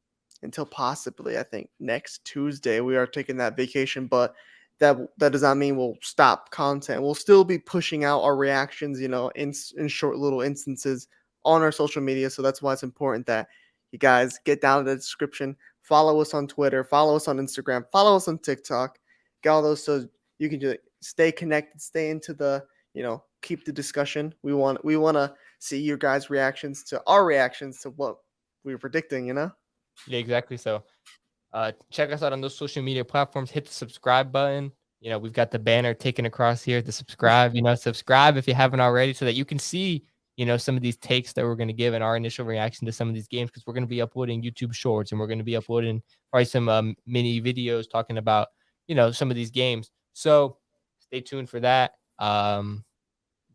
until 0.42 0.66
possibly 0.66 1.38
I 1.38 1.42
think 1.42 1.68
next 1.80 2.24
Tuesday. 2.24 2.80
We 2.80 2.96
are 2.96 3.06
taking 3.06 3.36
that 3.38 3.56
vacation, 3.56 4.06
but 4.06 4.34
that 4.80 4.96
that 5.18 5.32
does 5.32 5.42
not 5.42 5.56
mean 5.56 5.76
we'll 5.76 5.96
stop 6.02 6.50
content. 6.50 7.02
We'll 7.02 7.14
still 7.14 7.44
be 7.44 7.58
pushing 7.58 8.04
out 8.04 8.22
our 8.22 8.36
reactions, 8.36 9.00
you 9.00 9.08
know, 9.08 9.28
in 9.30 9.52
in 9.76 9.88
short 9.88 10.16
little 10.16 10.40
instances 10.40 11.08
on 11.44 11.62
our 11.62 11.72
social 11.72 12.02
media. 12.02 12.30
So 12.30 12.42
that's 12.42 12.62
why 12.62 12.72
it's 12.72 12.82
important 12.82 13.26
that 13.26 13.48
you 13.92 13.98
guys 13.98 14.40
get 14.44 14.60
down 14.60 14.80
in 14.80 14.86
the 14.86 14.96
description, 14.96 15.56
follow 15.82 16.20
us 16.20 16.34
on 16.34 16.48
Twitter, 16.48 16.82
follow 16.82 17.16
us 17.16 17.28
on 17.28 17.38
Instagram, 17.38 17.84
follow 17.92 18.16
us 18.16 18.26
on 18.26 18.38
TikTok, 18.38 18.98
get 19.42 19.50
all 19.50 19.62
those 19.62 19.84
so 19.84 20.06
you 20.38 20.48
can 20.48 20.58
just 20.58 20.78
stay 21.00 21.30
connected, 21.30 21.80
stay 21.80 22.10
into 22.10 22.34
the, 22.34 22.64
you 22.94 23.02
know, 23.02 23.22
keep 23.42 23.64
the 23.64 23.72
discussion. 23.72 24.34
We 24.42 24.54
want 24.54 24.84
we 24.84 24.96
want 24.96 25.16
to 25.16 25.34
see 25.64 25.80
your 25.80 25.96
guys' 25.96 26.28
reactions 26.28 26.82
to 26.84 27.02
our 27.06 27.24
reactions 27.24 27.80
to 27.80 27.90
what 27.90 28.18
we 28.64 28.72
were 28.72 28.78
predicting, 28.78 29.26
you 29.26 29.32
know? 29.32 29.50
Yeah, 30.06 30.18
exactly. 30.18 30.58
So 30.58 30.84
uh, 31.54 31.72
check 31.90 32.12
us 32.12 32.22
out 32.22 32.34
on 32.34 32.42
those 32.42 32.54
social 32.54 32.82
media 32.82 33.02
platforms. 33.02 33.50
Hit 33.50 33.64
the 33.66 33.72
subscribe 33.72 34.30
button. 34.30 34.72
You 35.00 35.08
know, 35.08 35.18
we've 35.18 35.32
got 35.32 35.50
the 35.50 35.58
banner 35.58 35.94
taken 35.94 36.26
across 36.26 36.62
here 36.62 36.82
to 36.82 36.92
subscribe. 36.92 37.54
You 37.54 37.62
know, 37.62 37.74
subscribe 37.74 38.36
if 38.36 38.46
you 38.46 38.52
haven't 38.52 38.80
already 38.80 39.14
so 39.14 39.24
that 39.24 39.34
you 39.34 39.46
can 39.46 39.58
see, 39.58 40.04
you 40.36 40.44
know, 40.44 40.58
some 40.58 40.76
of 40.76 40.82
these 40.82 40.98
takes 40.98 41.32
that 41.32 41.44
we're 41.44 41.56
going 41.56 41.68
to 41.68 41.74
give 41.74 41.94
and 41.94 42.04
our 42.04 42.16
initial 42.16 42.44
reaction 42.44 42.84
to 42.84 42.92
some 42.92 43.08
of 43.08 43.14
these 43.14 43.28
games 43.28 43.50
because 43.50 43.66
we're 43.66 43.74
going 43.74 43.84
to 43.84 43.88
be 43.88 44.02
uploading 44.02 44.42
YouTube 44.42 44.74
shorts 44.74 45.12
and 45.12 45.20
we're 45.20 45.26
going 45.26 45.38
to 45.38 45.44
be 45.44 45.56
uploading 45.56 46.02
probably 46.30 46.44
some 46.44 46.68
um, 46.68 46.94
mini 47.06 47.40
videos 47.40 47.88
talking 47.88 48.18
about, 48.18 48.48
you 48.86 48.94
know, 48.94 49.10
some 49.12 49.30
of 49.30 49.34
these 49.34 49.50
games. 49.50 49.90
So 50.12 50.58
stay 50.98 51.22
tuned 51.22 51.48
for 51.48 51.60
that. 51.60 51.92
Um, 52.18 52.84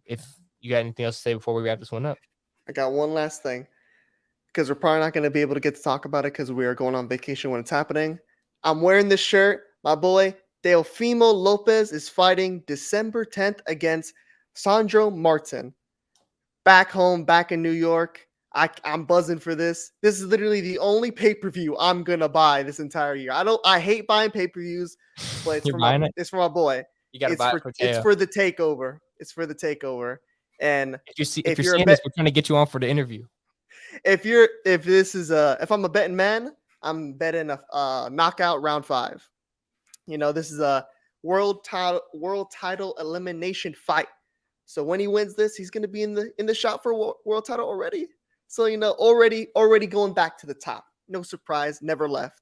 if 0.06 0.26
you 0.62 0.70
got 0.70 0.78
anything 0.80 1.06
else 1.06 1.18
to 1.18 1.22
say 1.22 1.34
before 1.34 1.54
we 1.54 1.64
wrap 1.64 1.80
this 1.80 1.92
one 1.92 2.06
up, 2.06 2.18
I 2.68 2.72
got 2.72 2.92
one 2.92 3.14
last 3.14 3.44
thing 3.44 3.68
because 4.48 4.70
we're 4.70 4.76
probably 4.76 5.00
not 5.02 5.14
going 5.14 5.24
to 5.24 5.30
be 5.30 5.42
able 5.42 5.54
to 5.54 5.60
get 5.60 5.76
to 5.76 5.82
talk 5.82 6.06
about 6.06 6.26
it 6.26 6.34
because 6.34 6.52
we 6.52 6.66
are 6.66 6.76
going 6.76 6.96
on 6.96 7.08
vacation 7.08 7.52
when 7.52 7.60
it's 7.60 7.70
happening. 7.70 8.20
I'm 8.64 8.82
wearing 8.82 9.10
this 9.10 9.20
shirt. 9.20 9.64
My 9.84 9.96
boy 9.96 10.36
Teofimo 10.64 11.34
Lopez 11.34 11.92
is 11.92 12.10
fighting 12.10 12.64
December 12.68 13.26
10th 13.26 13.60
against 13.68 14.14
Sandor 14.56 15.10
Martin. 15.12 15.74
Back 16.66 16.92
home, 16.92 17.24
back 17.24 17.52
in 17.52 17.62
New 17.62 17.72
York. 17.72 18.26
I, 18.54 18.70
I'm 18.84 19.06
buzzing 19.06 19.40
for 19.40 19.56
this. 19.56 19.92
This 20.02 20.20
is 20.20 20.26
literally 20.26 20.60
the 20.60 20.80
only 20.80 21.12
pay 21.12 21.36
per 21.36 21.50
view 21.50 21.78
I'm 21.78 22.04
gonna 22.04 22.28
buy 22.28 22.64
this 22.64 22.80
entire 22.80 23.16
year. 23.16 23.32
I 23.32 23.44
don't. 23.44 23.62
I 23.64 23.80
hate 23.80 24.08
buying 24.08 24.32
pay 24.32 24.48
per 24.48 24.60
views, 24.60 24.98
but 25.46 25.58
it's 25.58 25.66
You're 25.68 25.76
for 25.76 25.80
my. 25.80 25.96
it? 25.96 26.12
It's 26.18 26.32
for 26.32 26.38
my 26.38 26.48
boy. 26.48 26.84
you 27.12 27.20
got 27.20 27.28
to 27.28 27.34
It's 27.34 27.40
buy 27.40 27.52
for, 27.52 27.58
it 27.58 27.64
for 27.64 27.72
it's 27.80 28.00
for 28.00 28.16
the 28.16 28.28
takeover. 28.28 28.98
It's 29.20 29.32
for 29.32 29.46
the 29.46 29.56
takeover. 29.56 30.18
And 30.60 31.00
If 31.08 31.18
you 31.20 31.26
see, 31.26 31.42
if 31.42 31.54
if, 31.54 31.58
you're 31.60 31.66
you're 31.66 31.76
seeing 31.76 31.86
bet- 31.86 31.98
this, 31.98 32.02
we're 32.06 32.12
trying 32.16 32.26
to 32.26 32.32
get 32.32 32.50
you 32.50 32.58
on 32.58 32.68
for 32.68 32.80
the 32.80 32.88
interview. 32.88 33.26
if 34.06 34.26
you're 34.26 34.50
if 34.66 34.84
this 34.84 35.16
is 35.16 35.32
a 35.32 35.58
if 35.62 35.72
I'm 35.72 35.86
a 35.86 35.90
betting 35.90 36.16
man, 36.16 36.56
I'm 36.82 37.14
betting 37.14 37.50
a 37.50 37.60
uh, 37.74 38.10
knockout 38.12 38.62
round 38.62 38.86
five. 38.86 39.28
You 40.08 40.18
know, 40.18 40.32
this 40.32 40.52
is 40.52 40.60
a 40.60 40.86
world 41.24 41.64
title 41.64 42.02
world 42.14 42.52
title 42.52 42.96
elimination 43.00 43.74
fight. 43.74 44.08
So 44.66 44.84
when 44.84 45.00
he 45.00 45.08
wins 45.08 45.36
this, 45.36 45.56
he's 45.56 45.72
going 45.72 45.82
to 45.82 45.88
be 45.88 46.04
in 46.04 46.14
the 46.14 46.32
in 46.38 46.46
the 46.46 46.54
shot 46.54 46.84
for 46.84 46.94
wo- 46.94 47.18
world 47.26 47.46
title 47.46 47.68
already. 47.68 48.08
So 48.48 48.66
you 48.66 48.78
know, 48.78 48.92
already 48.92 49.48
already 49.56 49.88
going 49.88 50.14
back 50.14 50.38
to 50.40 50.48
the 50.48 50.54
top. 50.54 50.86
No 51.08 51.22
surprise, 51.22 51.82
never 51.82 52.08
left. 52.08 52.42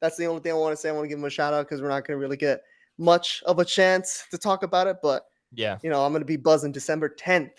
That's 0.00 0.16
the 0.16 0.26
only 0.26 0.40
thing 0.40 0.52
I 0.52 0.56
want 0.56 0.72
to 0.72 0.80
say. 0.80 0.88
I 0.88 0.92
want 0.92 1.04
to 1.04 1.08
give 1.08 1.18
him 1.18 1.24
a 1.24 1.30
shout 1.30 1.52
out 1.52 1.66
because 1.66 1.82
we're 1.82 1.88
not 1.88 2.06
going 2.06 2.18
to 2.18 2.20
really 2.20 2.38
get 2.38 2.62
much 2.96 3.42
of 3.44 3.58
a 3.58 3.64
chance 3.64 4.24
to 4.30 4.38
talk 4.38 4.62
about 4.62 4.86
it. 4.86 4.96
But 5.02 5.24
Yeah. 5.52 5.78
you 5.82 5.90
know, 5.90 6.04
I'm 6.04 6.12
going 6.12 6.20
to 6.22 6.26
be 6.26 6.36
buzzing 6.36 6.72
December 6.72 7.08
10th. 7.08 7.50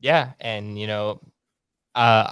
Yeah, 0.00 0.32
and 0.40 0.78
you 0.78 0.86
know, 0.86 1.20
uh, 1.94 2.30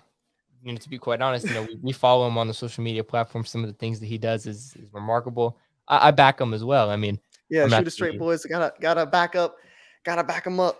you 0.62 0.73
know, 0.73 0.78
to 0.78 0.89
be 0.89 0.99
quite 0.99 1.23
honest, 1.23 1.47
you 1.47 1.55
know, 1.55 1.62
we, 1.62 1.78
we 1.81 1.93
follow 1.93 2.27
him 2.27 2.36
on 2.36 2.47
the 2.47 2.55
social 2.55 2.85
media 2.85 3.03
platform. 3.03 3.44
Some 3.44 3.62
of 3.65 3.69
the 3.69 3.77
things 3.77 3.99
that 4.01 4.07
he 4.07 4.19
does 4.19 4.47
is 4.47 4.77
is 4.77 4.93
remarkable. 4.93 5.57
I, 5.89 6.09
I 6.09 6.11
back 6.11 6.40
him 6.40 6.53
as 6.55 6.62
well. 6.65 6.90
I 6.90 6.97
mean, 6.97 7.19
Yeah, 7.49 7.65
I'm 7.65 7.70
shoot 7.70 7.86
a 7.86 7.90
straight, 7.90 8.19
boys. 8.19 8.44
Gotta 8.44 8.74
gotta 8.81 9.07
back 9.07 9.35
up. 9.36 9.57
Gotta 10.05 10.23
back 10.23 10.47
him 10.47 10.61
up. 10.61 10.78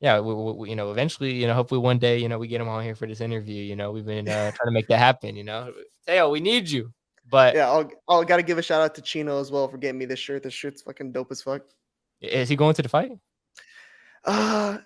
yeah, 0.00 0.18
we, 0.18 0.34
we, 0.34 0.52
we- 0.52 0.70
you 0.70 0.76
know, 0.76 0.90
eventually, 0.90 1.32
you 1.32 1.46
know, 1.46 1.54
hopefully 1.54 1.80
one 1.80 1.98
day, 1.98 2.18
you 2.18 2.28
know, 2.28 2.38
we 2.38 2.48
get 2.48 2.60
him 2.60 2.68
on 2.68 2.82
here 2.82 2.94
for 2.96 3.06
this 3.06 3.20
interview. 3.20 3.62
You 3.62 3.76
know, 3.76 3.92
we've 3.92 4.04
been 4.06 4.28
uh, 4.28 4.50
trying 4.54 4.66
to 4.66 4.72
make 4.72 4.88
that 4.88 4.98
happen. 4.98 5.36
You 5.36 5.44
know, 5.44 5.72
Teo, 6.06 6.28
we 6.30 6.40
need 6.40 6.68
you. 6.68 6.92
But 7.30 7.54
Yeah, 7.54 7.70
I'll 7.70 7.88
I'll 8.08 8.24
gotta 8.24 8.42
give 8.42 8.58
a 8.58 8.62
shout 8.62 8.82
out 8.82 8.94
to 8.96 9.02
Chino 9.02 9.38
as 9.40 9.52
well 9.52 9.68
for 9.68 9.78
getting 9.78 9.98
me 9.98 10.06
this 10.06 10.18
shirt. 10.18 10.42
This 10.42 10.54
shirt's 10.54 10.82
fucking 10.82 11.12
dope 11.12 11.30
as 11.30 11.40
fuck. 11.40 11.62
Is 12.24 12.48
he 12.48 12.56
going 12.56 12.74
to 12.74 12.82
the 12.82 12.88
fight? 12.88 13.12
Uh 14.24 14.78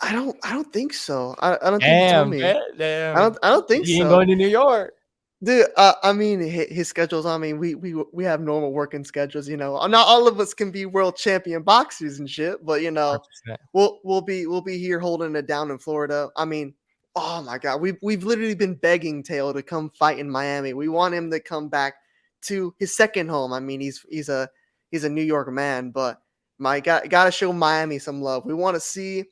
I 0.00 0.12
don't 0.12 0.36
I 0.42 0.52
don't 0.52 0.72
think 0.72 0.94
so. 0.94 1.34
I, 1.40 1.56
I 1.62 1.70
don't 1.70 1.80
think 1.80 1.82
Damn, 1.82 2.30
me. 2.30 2.40
man, 2.40 2.60
damn. 2.78 3.16
I 3.16 3.20
don't 3.20 3.38
I 3.42 3.50
don't 3.50 3.68
think 3.68 3.86
so. 3.86 3.92
he 3.92 4.00
ain't 4.00 4.08
going 4.08 4.28
to 4.28 4.36
New 4.36 4.48
York. 4.48 4.94
Dude, 5.42 5.66
uh, 5.76 5.94
I 6.02 6.12
mean 6.12 6.40
his, 6.40 6.66
his 6.68 6.88
schedules. 6.88 7.24
I 7.24 7.38
mean, 7.38 7.58
we 7.58 7.74
we 7.74 7.94
we 8.12 8.24
have 8.24 8.40
normal 8.42 8.72
working 8.72 9.04
schedules. 9.04 9.48
You 9.48 9.56
know, 9.56 9.86
not 9.86 10.06
all 10.06 10.28
of 10.28 10.38
us 10.38 10.52
can 10.52 10.70
be 10.70 10.84
world 10.84 11.16
champion 11.16 11.62
boxers 11.62 12.18
and 12.18 12.28
shit, 12.28 12.64
but 12.64 12.82
you 12.82 12.90
know, 12.90 13.22
100%. 13.48 13.56
we'll 13.72 14.00
we'll 14.04 14.20
be 14.20 14.46
we'll 14.46 14.60
be 14.60 14.78
here 14.78 14.98
holding 14.98 15.34
it 15.36 15.46
down 15.46 15.70
in 15.70 15.78
Florida. 15.78 16.28
I 16.36 16.44
mean, 16.44 16.74
oh 17.16 17.42
my 17.42 17.56
god, 17.56 17.80
we've 17.80 17.96
we've 18.02 18.24
literally 18.24 18.54
been 18.54 18.74
begging 18.74 19.22
Taylor 19.22 19.54
to 19.54 19.62
come 19.62 19.90
fight 19.90 20.18
in 20.18 20.30
Miami. 20.30 20.74
We 20.74 20.88
want 20.88 21.14
him 21.14 21.30
to 21.30 21.40
come 21.40 21.68
back 21.68 21.94
to 22.42 22.74
his 22.78 22.94
second 22.94 23.28
home. 23.28 23.54
I 23.54 23.60
mean, 23.60 23.80
he's 23.80 24.04
he's 24.10 24.28
a 24.28 24.48
he's 24.90 25.04
a 25.04 25.10
New 25.10 25.22
York 25.22 25.48
man, 25.50 25.90
but 25.90 26.20
my 26.60 26.78
got 26.78 27.08
got 27.08 27.24
to 27.24 27.32
show 27.32 27.52
Miami 27.52 27.98
some 27.98 28.22
love. 28.22 28.44
We 28.44 28.54
want 28.54 28.76
to 28.76 28.80
see, 28.80 29.24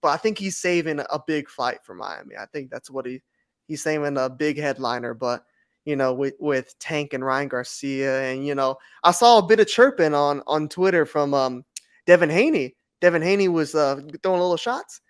but 0.00 0.08
I 0.08 0.16
think 0.16 0.38
he's 0.38 0.56
saving 0.56 1.00
a 1.00 1.20
big 1.26 1.48
fight 1.50 1.78
for 1.82 1.94
Miami. 1.94 2.36
I 2.36 2.46
think 2.46 2.70
that's 2.70 2.90
what 2.90 3.04
he 3.04 3.20
he's 3.66 3.82
saving 3.82 4.16
a 4.16 4.30
big 4.30 4.58
headliner, 4.58 5.14
but. 5.14 5.44
You 5.84 5.94
know, 5.94 6.12
with, 6.14 6.34
with 6.40 6.76
Tank 6.80 7.12
and 7.12 7.24
Ryan 7.24 7.46
Garcia, 7.46 8.22
and 8.22 8.44
you 8.44 8.56
know, 8.56 8.76
I 9.04 9.12
saw 9.12 9.38
a 9.38 9.46
bit 9.46 9.60
of 9.60 9.68
chirping 9.68 10.14
on 10.14 10.42
on 10.48 10.68
Twitter 10.68 11.06
from 11.06 11.32
um 11.32 11.64
Devin 12.06 12.28
Haney. 12.28 12.74
Devin 13.00 13.22
Haney 13.22 13.46
was 13.46 13.76
uh, 13.76 14.00
throwing 14.22 14.40
little 14.40 14.56
shots. 14.56 15.00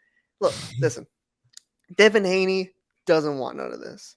Look, 0.40 0.52
listen, 0.80 1.06
Devin 1.96 2.24
Haney 2.24 2.72
doesn't 3.06 3.38
want 3.38 3.56
none 3.56 3.72
of 3.72 3.80
this. 3.80 4.16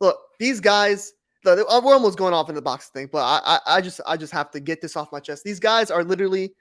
Look, 0.00 0.18
these 0.38 0.60
guys, 0.60 1.12
the, 1.54 1.56
the- 1.56 1.82
we're 1.84 1.94
almost 1.94 2.18
going 2.18 2.34
off 2.34 2.48
in 2.48 2.54
the 2.54 2.62
box 2.62 2.88
thing, 2.88 3.08
but 3.10 3.18
I, 3.18 3.40
I, 3.66 3.76
I 3.76 3.80
just, 3.80 4.00
I 4.06 4.16
just 4.16 4.32
have 4.32 4.50
to 4.50 4.60
get 4.60 4.80
this 4.82 4.96
off 4.96 5.12
my 5.12 5.20
chest. 5.20 5.44
These 5.44 5.60
guys 5.60 5.90
are 5.90 6.04
literally, 6.04 6.54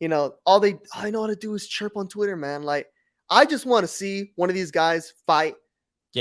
you 0.00 0.08
know, 0.08 0.34
all 0.44 0.60
they, 0.60 0.74
all 0.94 1.02
they 1.02 1.10
know 1.10 1.22
how 1.22 1.26
to 1.28 1.36
do 1.36 1.54
is 1.54 1.66
chirp 1.66 1.96
on 1.96 2.08
Twitter, 2.08 2.36
man. 2.36 2.62
Like, 2.62 2.88
I 3.30 3.44
just 3.44 3.64
want 3.66 3.84
to 3.84 3.88
see 3.88 4.32
one 4.36 4.48
of 4.50 4.54
these 4.54 4.70
guys 4.70 5.14
fight 5.26 5.54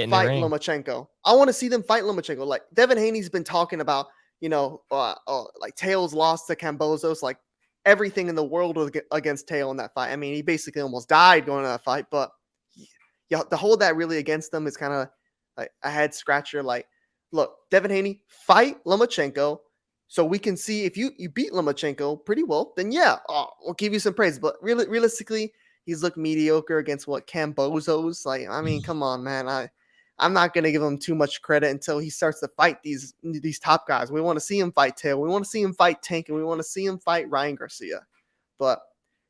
fight. 0.10 0.28
Lomachenko. 0.42 1.08
I 1.26 1.34
want 1.36 1.50
to 1.50 1.54
see 1.54 1.68
them 1.68 1.84
fight 1.84 2.04
Lomachenko. 2.04 2.46
Like 2.46 2.62
Devin 2.74 2.98
Haney's 2.98 3.30
been 3.30 3.44
talking 3.44 3.82
about, 3.82 4.08
you 4.40 4.48
know, 4.50 4.82
uh, 4.92 5.16
uh, 5.28 5.44
like 5.60 5.76
Teo's 5.76 6.14
lost 6.14 6.48
to 6.48 6.56
Kambosos, 6.56 7.22
like 7.22 7.38
everything 7.86 8.30
in 8.30 8.36
the 8.36 8.44
world 8.44 8.78
was 8.78 8.92
against 9.12 9.48
Teo 9.48 9.70
in 9.72 9.78
that 9.78 9.94
fight. 9.94 10.12
I 10.12 10.16
mean, 10.16 10.34
he 10.36 10.42
basically 10.42 10.82
almost 10.82 11.10
died 11.10 11.46
going 11.46 11.64
to 11.64 11.68
that 11.70 11.84
fight, 11.84 12.06
but 12.12 12.32
yeah, 13.30 13.42
to 13.44 13.58
hold 13.58 13.80
that 13.82 13.96
really 13.96 14.18
against 14.18 14.52
them 14.52 14.68
is 14.68 14.78
kind 14.78 14.94
of 14.94 15.08
like 15.58 15.72
a 15.84 15.90
head 15.90 16.14
scratcher. 16.14 16.64
Like, 16.64 16.86
look, 17.32 17.58
Devin 17.70 17.92
Haney, 17.92 18.22
fight 18.28 18.84
Lomachenko. 18.86 19.60
So 20.08 20.26
we 20.26 20.40
can 20.40 20.58
see 20.58 20.84
if 20.84 20.98
you 20.98 21.12
you 21.18 21.30
beat 21.30 21.54
Lomachenko 21.54 22.26
pretty 22.26 22.44
well, 22.44 22.74
then 22.76 22.92
yeah, 22.92 23.18
oh, 23.30 23.48
we'll 23.64 23.76
give 23.76 23.94
you 23.94 24.00
some 24.00 24.14
praise. 24.14 24.38
But 24.38 24.56
really, 24.62 24.88
realistically, 24.88 25.54
he's 25.86 26.04
looked 26.04 26.18
mediocre 26.18 26.80
against 26.80 27.08
what 27.08 27.28
Kambosos. 27.28 28.26
Like, 28.26 28.48
I 28.50 28.62
mean, 28.62 28.82
mm. 28.82 28.84
come 28.84 29.04
on, 29.04 29.24
man. 29.24 29.48
I 29.48 29.70
I'm 30.20 30.34
not 30.34 30.54
gonna 30.54 30.72
give 30.72 30.82
him 30.82 30.98
too 30.98 31.16
much 31.16 31.42
credit 31.42 31.72
until 31.72 31.98
he 31.98 32.10
starts 32.10 32.42
to 32.42 32.50
fight 32.50 32.84
these 32.84 33.14
these 33.24 33.60
top 33.60 33.88
guys. 33.88 34.12
We 34.12 34.22
want 34.22 34.36
to 34.36 34.46
see 34.46 34.60
him 34.60 34.72
fight 34.72 34.98
Teo. 34.98 35.18
We 35.18 35.30
want 35.30 35.46
to 35.46 35.50
see 35.50 35.62
him 35.62 35.74
fight 35.74 36.02
Tank, 36.02 36.28
and 36.28 36.38
we 36.38 36.44
want 36.44 36.60
to 36.60 36.64
see 36.64 36.86
him 36.86 37.00
fight 37.00 37.30
Ryan 37.30 37.56
Garcia. 37.56 38.02
But 38.60 38.82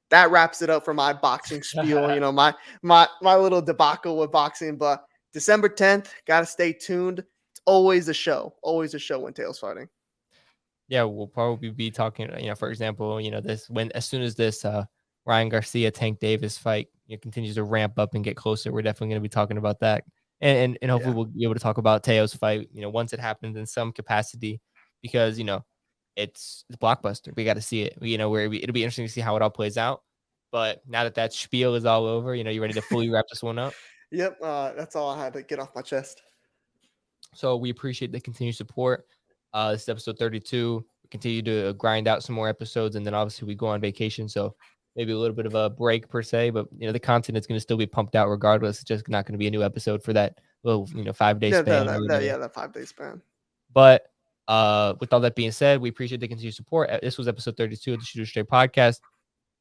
that 0.10 0.32
wraps 0.32 0.61
it 0.61 0.69
up 0.69 0.84
for 0.84 0.94
my 0.94 1.14
boxing 1.14 1.64
spiel. 1.64 2.14
you 2.14 2.19
know, 2.19 2.32
my 2.32 2.53
my 2.82 3.07
my 3.22 3.36
little 3.36 3.61
debacle 3.61 4.18
with 4.18 4.32
boxing. 4.32 4.78
But 4.78 5.06
December 5.32 5.69
10th, 5.69 6.07
gotta 6.28 6.45
stay 6.45 6.73
tuned. 6.73 7.23
It's 7.61 7.71
always 7.71 8.07
a 8.07 8.13
show. 8.13 8.55
Always 8.63 8.93
a 8.93 8.99
show 8.99 9.19
when 9.19 9.33
Teo's 9.33 9.59
fighting. 9.59 9.88
yeah, 10.88 11.03
we'll 11.03 11.27
probably 11.27 11.69
be 11.69 11.91
talking. 11.91 12.29
You 12.39 12.47
know, 12.47 12.55
for 12.55 12.69
example, 12.69 13.21
you 13.21 13.31
know, 13.31 13.41
this 13.41 13.69
when 13.69 13.91
as 13.93 14.05
soon 14.05 14.21
as 14.21 14.35
this 14.35 14.65
uh 14.65 14.85
Ryan 15.25 15.49
Garcia 15.49 15.91
Tank 15.91 16.19
Davis 16.19 16.57
fight 16.57 16.88
you 17.07 17.15
know, 17.15 17.19
continues 17.21 17.55
to 17.55 17.63
ramp 17.63 17.99
up 17.99 18.15
and 18.15 18.23
get 18.23 18.35
closer, 18.35 18.71
we're 18.71 18.81
definitely 18.81 19.09
going 19.09 19.21
to 19.21 19.23
be 19.23 19.29
talking 19.29 19.57
about 19.57 19.79
that 19.81 20.03
and 20.41 20.57
and, 20.57 20.77
and 20.81 20.91
hopefully 20.91 21.11
Yeah. 21.11 21.15
we'll 21.17 21.25
be 21.25 21.43
able 21.43 21.53
to 21.53 21.59
talk 21.59 21.77
about 21.77 22.03
Teo's 22.03 22.33
fight. 22.33 22.67
You 22.73 22.81
know, 22.81 22.89
once 22.89 23.13
it 23.13 23.19
happens 23.19 23.55
in 23.57 23.65
some 23.67 23.91
capacity, 23.93 24.59
because 25.01 25.38
you 25.38 25.43
know 25.45 25.63
it's 26.15 26.65
it's 26.67 26.77
blockbuster. 26.77 27.33
We 27.35 27.45
got 27.45 27.53
to 27.53 27.61
see 27.61 27.83
it. 27.83 27.97
You 28.01 28.17
know, 28.17 28.29
where 28.29 28.51
it'll 28.51 28.73
be 28.73 28.83
interesting 28.83 29.05
to 29.05 29.11
see 29.11 29.21
how 29.21 29.35
it 29.35 29.41
all 29.41 29.49
plays 29.51 29.77
out. 29.77 30.01
But 30.51 30.81
now 30.85 31.03
that 31.05 31.15
that 31.15 31.31
spiel 31.31 31.75
is 31.75 31.85
all 31.85 32.05
over, 32.05 32.35
you 32.35 32.43
know, 32.43 32.49
you 32.51 32.61
ready 32.61 32.73
to 32.73 32.81
fully 32.81 33.09
wrap 33.09 33.25
this 33.29 33.43
one 33.43 33.59
up. 33.59 33.73
Yep, 34.13 34.39
uh, 34.43 34.73
that's 34.73 34.97
all 34.97 35.09
I 35.09 35.23
had 35.23 35.31
to 35.31 35.41
get 35.41 35.59
off 35.59 35.73
my 35.73 35.81
chest. 35.81 36.21
So 37.33 37.55
we 37.55 37.69
appreciate 37.69 38.11
the 38.11 38.19
continued 38.19 38.55
support. 38.55 39.07
Uh, 39.53 39.71
this 39.71 39.83
is 39.83 39.89
episode 39.89 40.17
32. 40.17 40.85
We 41.03 41.09
continue 41.09 41.41
to 41.43 41.73
grind 41.73 42.07
out 42.07 42.23
some 42.23 42.35
more 42.35 42.49
episodes, 42.49 42.95
and 42.95 43.05
then 43.05 43.13
obviously 43.13 43.47
we 43.47 43.55
go 43.55 43.67
on 43.67 43.81
vacation. 43.81 44.27
So 44.27 44.55
maybe 44.95 45.13
a 45.13 45.17
little 45.17 45.35
bit 45.35 45.45
of 45.45 45.55
a 45.55 45.69
break 45.69 46.09
per 46.09 46.21
se, 46.21 46.49
but 46.49 46.67
you 46.77 46.87
know 46.87 46.93
the 46.93 46.99
content 46.99 47.37
is 47.37 47.47
going 47.47 47.57
to 47.57 47.61
still 47.61 47.77
be 47.77 47.85
pumped 47.85 48.15
out 48.15 48.29
regardless. 48.29 48.77
It's 48.79 48.87
just 48.87 49.07
not 49.07 49.25
going 49.25 49.33
to 49.33 49.39
be 49.39 49.47
a 49.47 49.51
new 49.51 49.63
episode 49.63 50.03
for 50.03 50.13
that 50.13 50.39
little 50.63 50.87
you 50.93 51.03
know 51.03 51.13
five 51.13 51.39
day 51.39 51.49
Yeah, 51.49 51.61
span. 51.61 51.85
that, 51.87 52.01
that, 52.07 52.23
yeah, 52.23 52.37
that 52.37 52.53
five 52.53 52.73
day 52.73 52.85
span. 52.85 53.21
But 53.73 54.07
uh, 54.47 54.95
with 54.99 55.13
all 55.13 55.21
that 55.21 55.35
being 55.35 55.51
said, 55.51 55.79
we 55.79 55.89
appreciate 55.89 56.19
the 56.19 56.27
continued 56.27 56.55
support. 56.55 56.89
Uh, 56.89 56.99
This 57.01 57.17
was 57.17 57.27
episode 57.27 57.55
32 57.55 57.93
of 57.93 57.99
the 57.99 58.05
Shoot 58.05 58.23
it 58.23 58.25
Straight 58.25 58.47
podcast. 58.47 58.99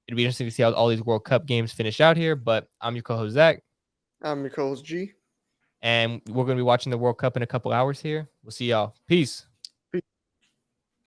It'll 0.08 0.16
be 0.16 0.24
interesting 0.24 0.48
to 0.48 0.50
see 0.50 0.64
how 0.64 0.72
all 0.72 0.88
these 0.88 1.02
World 1.02 1.24
Cup 1.24 1.46
games 1.46 1.70
finish 1.70 2.00
out 2.00 2.16
here. 2.16 2.34
But 2.34 2.66
I'm 2.80 2.96
your 2.96 3.04
co-host 3.04 3.34
Zach, 3.34 3.62
I'm 4.22 4.40
your 4.40 4.50
co-host 4.50 4.84
G. 4.84 5.12
and 5.82 6.20
we're 6.28 6.44
going 6.44 6.56
to 6.56 6.60
be 6.60 6.62
watching 6.62 6.90
the 6.90 6.98
World 6.98 7.18
Cup 7.18 7.36
in 7.36 7.42
a 7.42 7.46
couple 7.46 7.72
hours 7.72 8.00
here. 8.00 8.28
We'll 8.42 8.52
see 8.52 8.66
y'all. 8.66 8.94
Peace. 9.06 9.46